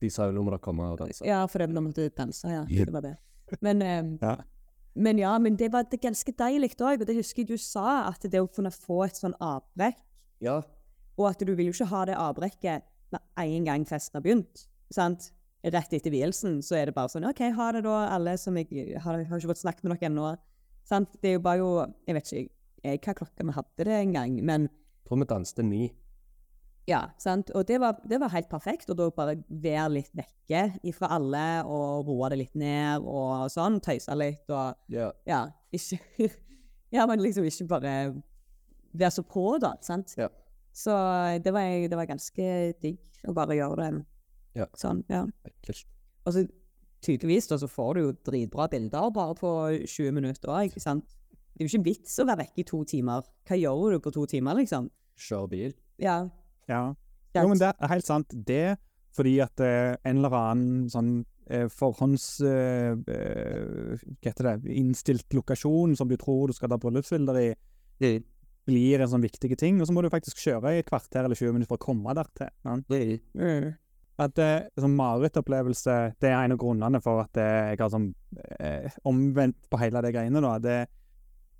de 0.00 0.10
sa 0.10 0.26
jo 0.26 0.32
nå 0.32 0.44
må 0.44 0.50
dere 0.50 0.60
komme 0.60 0.80
og 0.92 0.98
danse. 0.98 1.24
Ja, 1.24 1.46
for 1.46 1.58
det 1.58 1.70
ble 1.70 1.80
måtte 1.80 2.10
danse, 2.14 2.44
ja. 2.48 2.64
Det 2.68 2.92
var 2.92 3.00
det. 3.02 3.16
Men, 3.62 3.82
um, 3.82 4.18
Ja. 4.22 4.36
men 4.94 5.18
ja, 5.18 5.38
men 5.38 5.56
det 5.56 5.70
var 5.72 5.84
det 5.84 6.00
ganske 6.02 6.32
deilig 6.36 6.76
òg. 6.76 7.00
Og 7.00 7.06
det 7.06 7.16
husker 7.16 7.42
jeg 7.42 7.48
du 7.48 7.56
sa, 7.56 8.08
at 8.08 8.20
det 8.20 8.40
å 8.40 8.48
kunne 8.52 8.70
få 8.70 9.04
et 9.06 9.14
sånn 9.14 9.34
avbrekk, 9.40 9.96
Ja. 10.40 10.62
og 11.18 11.30
at 11.30 11.38
du 11.38 11.54
vil 11.54 11.66
jo 11.66 11.72
ikke 11.72 11.86
ha 11.88 12.04
det 12.04 12.16
avbrekket 12.16 12.82
med 13.12 13.20
en 13.38 13.64
gang 13.64 13.84
festen 13.84 14.14
har 14.14 14.22
begynt. 14.22 14.66
sant? 14.92 15.32
Rett 15.64 15.90
etter 15.92 16.10
vielsen 16.12 16.58
så 16.62 16.76
er 16.76 16.84
det 16.86 16.94
bare 16.94 17.08
sånn 17.08 17.24
OK, 17.28 17.40
ha 17.50 17.72
det, 17.72 17.82
da, 17.82 18.08
alle 18.14 18.36
som 18.38 18.54
jeg 18.56 18.68
har, 19.00 19.24
har 19.24 19.38
ikke 19.40 19.48
fått 19.50 19.64
snakket 19.64 19.82
med 19.84 19.98
dere 19.98 20.10
ennå. 20.10 20.36
Sant? 20.86 21.16
Det 21.22 21.32
er 21.32 21.38
jo 21.38 21.44
bare 21.44 21.92
Jeg 22.06 22.14
vet 22.14 22.32
ikke 22.32 22.52
jeg, 22.86 23.00
hva 23.02 23.14
klokka 23.18 23.46
vi 23.46 23.54
hadde 23.56 23.86
det 23.88 23.94
en 24.00 24.12
gang, 24.14 24.34
men 24.46 24.68
Tror 25.06 25.18
vi 25.18 25.26
danste 25.30 25.62
ni. 25.62 25.88
ja, 26.86 27.00
sant? 27.18 27.50
Og 27.50 27.66
det 27.66 27.80
var, 27.82 27.98
det 28.06 28.18
var 28.22 28.30
helt 28.30 28.48
perfekt. 28.50 28.90
Og 28.90 28.98
da 28.98 29.08
bare 29.10 29.36
være 29.48 29.88
litt 29.96 30.12
vekke 30.14 30.78
ifra 30.86 31.10
alle 31.16 31.62
og 31.66 32.06
roe 32.06 32.30
det 32.30 32.40
litt 32.40 32.54
ned 32.58 33.06
og 33.06 33.46
sånn. 33.50 33.80
Tøyse 33.82 34.14
litt 34.18 34.50
og 34.50 34.74
yeah. 34.92 35.14
ja, 35.26 35.44
ikke 35.74 36.30
Ja, 36.94 37.06
men 37.10 37.20
liksom 37.20 37.46
ikke 37.46 37.66
bare 37.70 37.94
være 38.94 39.10
så 39.10 39.24
på, 39.26 39.58
da. 39.62 39.74
Sant? 39.82 40.14
Yeah. 40.18 40.30
Så 40.72 40.94
det 41.42 41.52
var, 41.54 41.66
det 41.90 41.98
var 41.98 42.06
ganske 42.06 42.46
digg 42.82 43.26
å 43.26 43.34
bare 43.34 43.58
gjøre 43.58 43.82
det 43.82 43.90
yeah. 44.62 44.70
sånn. 44.78 45.02
ja. 45.10 45.24
Og 46.26 46.34
så 46.34 46.46
tydeligvis 47.04 47.50
da, 47.50 47.58
så 47.60 47.68
får 47.70 47.94
du 47.94 48.00
jo 48.02 48.14
dritbra 48.26 48.68
bilder 48.72 49.10
bare 49.14 49.36
på 49.38 49.52
20 49.84 50.16
minutter 50.16 50.68
ikke 50.68 50.82
sant. 50.82 51.16
Det 51.56 51.64
er 51.64 51.68
jo 51.68 51.72
ikke 51.72 51.88
vits 51.88 52.18
å 52.20 52.26
være 52.28 52.42
vekke 52.44 52.60
i 52.60 52.66
to 52.68 52.82
timer. 52.84 53.28
Hva 53.48 53.56
gjør 53.56 53.96
du 53.96 54.02
på 54.04 54.12
to 54.12 54.26
timer, 54.28 54.58
liksom? 54.58 54.90
Kjøre 55.16 55.48
bil. 55.52 55.76
Ja. 56.02 56.18
Ja. 56.68 56.82
Jo, 57.36 57.46
men 57.48 57.60
det 57.60 57.70
er 57.72 57.92
helt 57.92 58.08
sant. 58.08 58.32
Det 58.48 58.76
fordi 59.16 59.38
at 59.40 59.62
eh, 59.64 59.94
en 60.04 60.20
eller 60.20 60.36
annen 60.36 60.90
sånn 60.92 61.12
eh, 61.48 61.66
forhånds... 61.72 62.26
Eh, 62.44 62.92
eh, 62.92 63.94
hva 63.96 64.28
heter 64.28 64.50
det? 64.50 64.74
Innstilt 64.76 65.32
lokasjon 65.36 65.96
som 65.96 66.10
du 66.10 66.18
tror 66.20 66.50
du 66.50 66.56
skal 66.56 66.72
ta 66.72 66.78
bryllupsbilder 66.80 67.40
i, 67.40 67.48
blir 68.66 69.00
en 69.00 69.12
sånn 69.14 69.24
viktig 69.24 69.56
ting. 69.56 69.80
Og 69.80 69.88
så 69.88 69.96
må 69.96 70.04
du 70.04 70.12
faktisk 70.12 70.42
kjøre 70.42 70.74
i 70.74 70.82
et 70.82 70.90
kvarter 70.90 71.24
eller 71.24 71.38
20 71.38 71.56
minutter 71.56 71.72
for 71.72 71.80
å 71.80 71.86
komme 71.86 72.16
dertil. 72.18 72.52
sant? 72.66 72.92
Mm. 72.92 73.72
At 74.22 74.38
eh, 74.40 74.68
sånn 74.80 74.94
marerittopplevelse, 74.96 75.96
det 76.22 76.30
er 76.30 76.38
en 76.38 76.54
av 76.54 76.60
grunnene 76.60 77.00
for 77.04 77.20
at 77.26 77.36
eh, 77.40 77.72
jeg 77.74 77.80
har 77.82 77.90
sånn 77.92 78.06
eh, 78.56 78.94
omvendt 79.08 79.68
på 79.68 79.80
hele 79.80 80.00
de 80.04 80.12
greiene, 80.14 80.40
da. 80.40 80.54
Det 80.62 80.78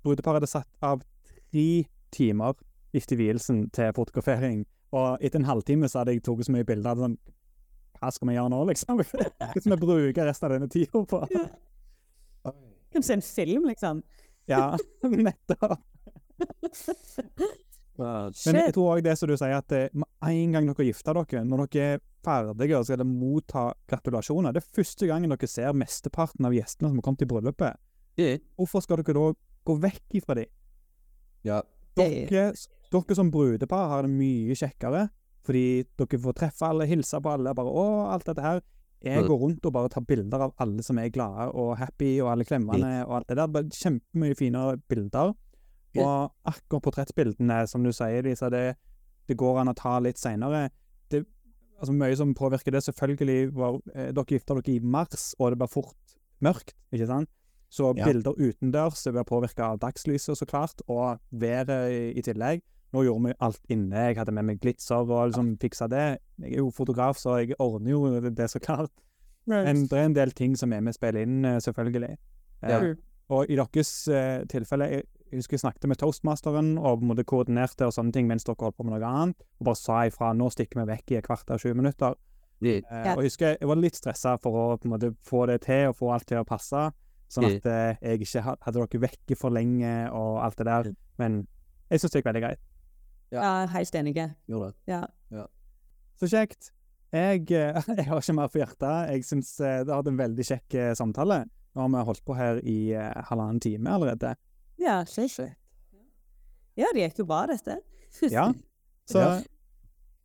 Brudeparet 0.05 0.41
hadde 0.41 0.49
satt 0.49 0.85
av 0.85 1.03
tre 1.27 1.67
timer 2.15 2.57
etter 2.97 3.19
vielsen 3.19 3.67
til 3.75 3.93
fotografering, 3.93 4.63
og 4.95 5.21
etter 5.21 5.41
en 5.41 5.49
halvtime 5.49 5.89
så 5.91 6.01
hadde 6.01 6.15
jeg 6.15 6.23
tatt 6.25 6.47
så 6.47 6.55
mye 6.55 6.65
bilder 6.65 6.95
at 6.95 7.03
sånn 7.03 7.17
Hva 7.97 8.11
skal 8.13 8.29
vi 8.29 8.37
gjøre 8.37 8.53
nå, 8.53 8.63
liksom? 8.71 9.01
Hva 9.03 9.51
skal 9.53 9.73
vi 9.73 9.79
bruke 9.83 10.25
resten 10.25 10.47
av 10.47 10.55
denne 10.55 10.71
tida 10.71 11.03
på? 11.13 11.21
Kan 12.93 13.03
se 13.03 13.17
en 13.17 13.25
film, 13.25 13.67
liksom. 13.69 14.01
Ja, 14.49 14.77
nettopp. 15.03 15.77
Men 17.97 18.59
jeg 18.61 18.73
tror 18.75 18.93
òg 18.95 19.03
det 19.05 19.15
som 19.17 19.29
du 19.29 19.35
sier, 19.37 19.55
at 19.57 19.73
eh, 19.73 19.89
med 19.97 20.07
en 20.29 20.53
gang 20.53 20.69
dere 20.69 20.85
gifter 20.89 21.17
dere, 21.17 21.43
når 21.47 21.65
dere 21.73 21.97
er 21.97 22.03
ferdige 22.27 22.77
og 22.77 22.85
skal 22.85 23.03
motta 23.07 23.63
gratulasjoner, 23.89 24.53
det 24.53 24.61
er 24.63 24.75
første 24.77 25.09
gangen 25.09 25.33
dere 25.33 25.49
ser 25.49 25.73
mesteparten 25.77 26.45
av 26.45 26.53
gjestene 26.55 26.91
som 26.91 26.99
har 26.99 27.05
kommet 27.07 27.25
i 27.25 27.29
bryllupet. 27.31 27.79
Hvorfor 28.57 28.85
skal 28.85 29.01
dere 29.01 29.17
da 29.17 29.27
gå 29.67 29.77
vekk 29.83 30.17
ifra 30.21 30.37
dem? 30.39 30.51
Ja. 31.47 31.61
Dere, 31.97 32.51
dere 32.93 33.15
som 33.17 33.31
brudepar 33.33 33.89
har 33.89 34.05
det 34.05 34.13
mye 34.13 34.55
kjekkere, 34.57 35.07
fordi 35.47 35.65
dere 35.97 36.19
får 36.21 36.37
treffe 36.41 36.69
alle, 36.69 36.85
hilse 36.89 37.21
på 37.23 37.33
alle, 37.33 37.55
bare 37.57 37.71
'Å, 37.71 37.87
alt 38.13 38.25
dette 38.29 38.41
her'. 38.45 38.61
Jeg 39.05 39.27
går 39.27 39.37
rundt 39.37 39.65
og 39.65 39.73
bare 39.73 39.89
tar 39.93 40.01
bilder 40.01 40.41
av 40.41 40.53
alle 40.57 40.81
som 40.83 40.97
er 40.97 41.11
glade 41.13 41.51
og 41.53 41.77
happy, 41.77 42.19
og 42.21 42.31
alle 42.31 42.43
klemmene 42.43 43.05
og 43.05 43.19
alt 43.19 43.27
det 43.29 43.37
der. 43.37 43.47
Bare 43.47 43.69
Kjempemye 43.69 44.35
fine 44.35 44.63
bilder. 44.89 45.35
Og 46.03 46.31
akkurat 46.45 46.83
portrettbildene, 46.83 47.67
som 47.67 47.83
du 47.83 47.91
sier, 47.91 48.23
Lisa, 48.23 48.49
det, 48.49 48.75
det 49.27 49.37
går 49.37 49.59
an 49.61 49.69
å 49.71 49.75
ta 49.77 49.99
litt 49.99 50.17
seinere. 50.17 50.67
Altså, 51.77 51.93
mye 51.93 52.15
som 52.17 52.31
påvirker 52.33 52.73
det, 52.73 52.79
selvfølgelig 52.87 53.51
var 53.53 53.75
eh, 53.93 54.07
Dere 54.11 54.25
gifter 54.33 54.57
dere 54.57 54.73
i 54.73 54.79
mars, 54.81 55.35
og 55.37 55.51
det 55.53 55.59
blir 55.61 55.69
fort 55.69 56.15
mørkt, 56.41 56.73
ikke 56.91 57.05
sant? 57.05 57.29
Så 57.69 57.91
Ja. 57.97 58.05
bilder 58.07 58.33
utendørs 58.33 59.03
blir 59.11 59.23
påvirka 59.27 59.67
av 59.73 59.79
dagslyset, 59.83 60.37
så 60.39 60.45
klart, 60.49 60.81
og 60.87 61.19
været 61.31 61.91
i, 61.91 62.17
i 62.17 62.21
tillegg. 62.25 62.63
Nå 62.93 63.03
gjorde 63.03 63.27
vi 63.27 63.33
alt 63.39 63.61
inne. 63.69 63.93
Jeg 64.07 64.17
hadde 64.17 64.31
med 64.33 64.45
meg 64.47 64.59
glitser 64.59 65.03
og 65.05 65.29
liksom 65.29 65.57
fiksa 65.61 65.87
det. 65.91 66.19
Jeg 66.41 66.53
er 66.53 66.57
jo 66.63 66.71
fotograf, 66.71 67.19
så 67.19 67.37
jeg 67.43 67.53
ordner 67.59 67.91
jo 67.91 68.19
det, 68.29 68.49
så 68.49 68.59
klart. 68.59 68.89
Men 69.45 69.83
det 69.85 69.93
er 69.99 70.05
en 70.05 70.15
del 70.15 70.31
ting 70.31 70.55
som 70.57 70.73
er 70.73 70.81
med 70.81 70.95
å 70.95 70.97
spille 70.97 71.21
inn, 71.21 71.43
selvfølgelig. 71.61 72.17
selvfølgelig. 72.63 72.89
Eh, 72.97 73.03
Og 73.29 73.45
i 73.51 73.55
deres 73.59 74.07
eh, 74.07 74.45
tilfelle 74.47 74.89
jeg 74.89 75.03
husker 75.31 75.57
jeg 75.57 75.63
snakket 75.63 75.87
med 75.91 75.99
toastmasteren 76.01 76.77
og 76.77 76.99
på 76.99 77.05
en 77.05 77.11
måte 77.11 77.25
koordinerte 77.27 77.87
og 77.87 77.93
sånne 77.95 78.13
ting 78.15 78.27
mens 78.29 78.45
dere 78.47 78.59
holdt 78.59 78.77
på 78.77 78.85
med 78.87 78.95
noe 78.97 79.09
annet. 79.09 79.43
Og 79.59 79.69
bare 79.69 79.79
sa 79.79 80.03
ifra 80.07 80.31
nå 80.37 80.49
stikker 80.53 80.81
vi 80.81 80.87
vekk 80.91 81.13
i 81.13 81.19
et 81.19 81.27
kvarter, 81.27 81.59
20 81.61 81.77
minutter. 81.79 82.15
Yeah. 82.61 82.81
Eh, 82.89 83.11
Og 83.13 83.21
jeg 83.21 83.29
husker 83.31 83.57
jeg 83.59 83.69
var 83.69 83.77
litt 83.77 83.99
stressa 83.99 84.37
for 84.41 84.57
å 84.57 84.63
på 84.81 84.87
en 84.89 84.95
måte 84.95 85.11
få 85.27 85.43
det 85.49 85.59
til 85.67 85.91
og 85.91 85.97
få 85.99 86.13
alt 86.15 86.25
til 86.29 86.41
å 86.41 86.47
passe. 86.47 86.87
Sånn 87.29 87.49
at 87.49 87.65
eh, 87.67 87.99
jeg 88.01 88.23
ikke 88.23 88.45
hadde 88.47 88.77
dere 88.79 89.03
vekke 89.03 89.35
for 89.37 89.53
lenge 89.53 89.91
og 90.15 90.39
alt 90.45 90.57
det 90.57 90.65
der. 90.69 90.89
Men 91.21 91.43
jeg 91.91 92.01
syns 92.01 92.15
det 92.15 92.21
gikk 92.23 92.31
veldig 92.31 92.45
greit. 92.47 92.63
Ja, 93.35 93.67
helt 93.67 93.95
enig. 93.99 94.15
Gjorde 94.47 94.71
det. 94.71 95.03
Ja. 95.33 95.45
Så 96.17 96.29
kjekt. 96.31 96.71
Jeg, 97.13 97.45
eh, 97.51 97.77
jeg 97.99 98.07
har 98.09 98.19
ikke 98.21 98.35
mer 98.35 98.49
på 98.51 98.61
hjertet. 98.61 99.11
Jeg 99.13 99.27
syns 99.27 99.53
eh, 99.61 99.83
det 99.83 99.93
har 99.93 100.01
vært 100.01 100.11
en 100.11 100.21
veldig 100.23 100.45
kjekk 100.49 100.77
eh, 100.79 100.93
samtale. 100.97 101.43
Nå 101.77 101.85
har 101.85 101.91
vi 101.93 102.05
holdt 102.09 102.23
på 102.25 102.35
her 102.35 102.59
i 102.65 102.77
halvannen 103.29 103.59
time 103.61 103.91
allerede. 103.93 104.33
Ja, 104.77 105.01
selvsagt. 105.09 105.57
Ja, 106.77 106.89
det 106.93 107.07
gikk 107.07 107.23
jo 107.23 107.29
bra, 107.29 107.45
dette. 107.49 107.81
Ja. 108.33 108.49
Så 109.07 109.21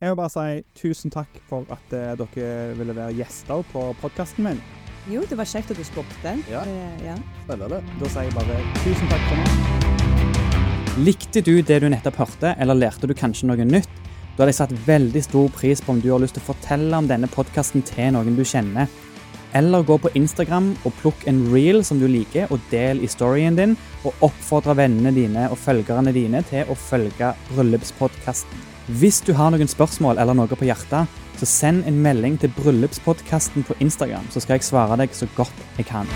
jeg 0.02 0.10
vil 0.10 0.16
bare 0.18 0.30
si 0.32 0.62
tusen 0.74 1.12
takk 1.14 1.36
for 1.46 1.66
at 1.70 1.92
uh, 1.94 2.12
dere 2.18 2.72
ville 2.74 2.94
være 2.96 3.14
gjester 3.20 3.62
på 3.70 3.84
podkasten 4.00 4.48
min. 4.48 4.62
Jo, 5.10 5.22
det 5.30 5.38
var 5.38 5.46
kjekt 5.46 5.70
at 5.70 5.78
du 5.78 5.84
spurte. 5.86 6.32
Ja. 6.50 6.64
Uh, 6.66 7.04
ja. 7.04 7.14
Spennende. 7.44 7.78
Da 8.00 8.10
sier 8.10 8.26
jeg 8.26 8.34
bare 8.34 8.58
tusen 8.82 9.12
takk 9.12 9.28
for 9.28 9.38
nå. 9.38 11.02
Likte 11.06 11.40
du 11.46 11.54
det 11.62 11.78
du 11.84 11.88
nettopp 11.88 12.18
hørte, 12.20 12.56
eller 12.58 12.76
lærte 12.76 13.06
du 13.06 13.14
kanskje 13.16 13.48
noe 13.48 13.64
nytt? 13.64 14.02
Da 14.34 14.42
hadde 14.42 14.50
jeg 14.50 14.58
satt 14.58 14.74
veldig 14.88 15.22
stor 15.24 15.48
pris 15.54 15.80
på 15.84 15.94
om 15.94 16.02
du 16.02 16.10
har 16.10 16.20
lyst 16.20 16.36
til 16.36 16.42
å 16.44 16.50
fortelle 16.50 16.98
om 16.98 17.08
denne 17.08 17.30
podkasten 17.30 17.86
til 17.86 18.12
noen 18.16 18.36
du 18.36 18.42
kjenner. 18.42 18.90
Eller 19.54 19.84
gå 19.84 19.98
på 20.00 20.10
Instagram 20.16 20.72
og 20.86 20.94
plukk 21.02 21.26
en 21.28 21.42
reel 21.52 21.82
som 21.84 22.00
du 22.00 22.06
liker, 22.08 22.48
og 22.50 22.62
del 22.70 23.02
i 23.04 23.10
storyen 23.10 23.58
din. 23.58 23.76
Og 24.06 24.24
oppfordre 24.28 24.76
vennene 24.80 25.12
dine 25.14 25.48
og 25.50 25.60
følgerne 25.60 26.14
dine 26.16 26.42
til 26.48 26.68
å 26.70 26.78
følge 26.78 27.34
Bryllupspodkasten. 27.50 28.68
Hvis 28.98 29.20
du 29.22 29.34
har 29.38 29.52
noen 29.54 29.70
spørsmål 29.70 30.18
eller 30.18 30.36
noe 30.36 30.58
på 30.58 30.66
hjertet, 30.66 31.20
så 31.38 31.48
send 31.48 31.86
en 31.86 32.02
melding 32.02 32.40
til 32.40 32.52
Bryllupspodkasten 32.58 33.66
på 33.68 33.78
Instagram, 33.80 34.26
så 34.30 34.42
skal 34.42 34.58
jeg 34.58 34.68
svare 34.68 35.00
deg 35.04 35.14
så 35.16 35.30
godt 35.36 35.64
jeg 35.78 35.90
kan. 35.90 36.10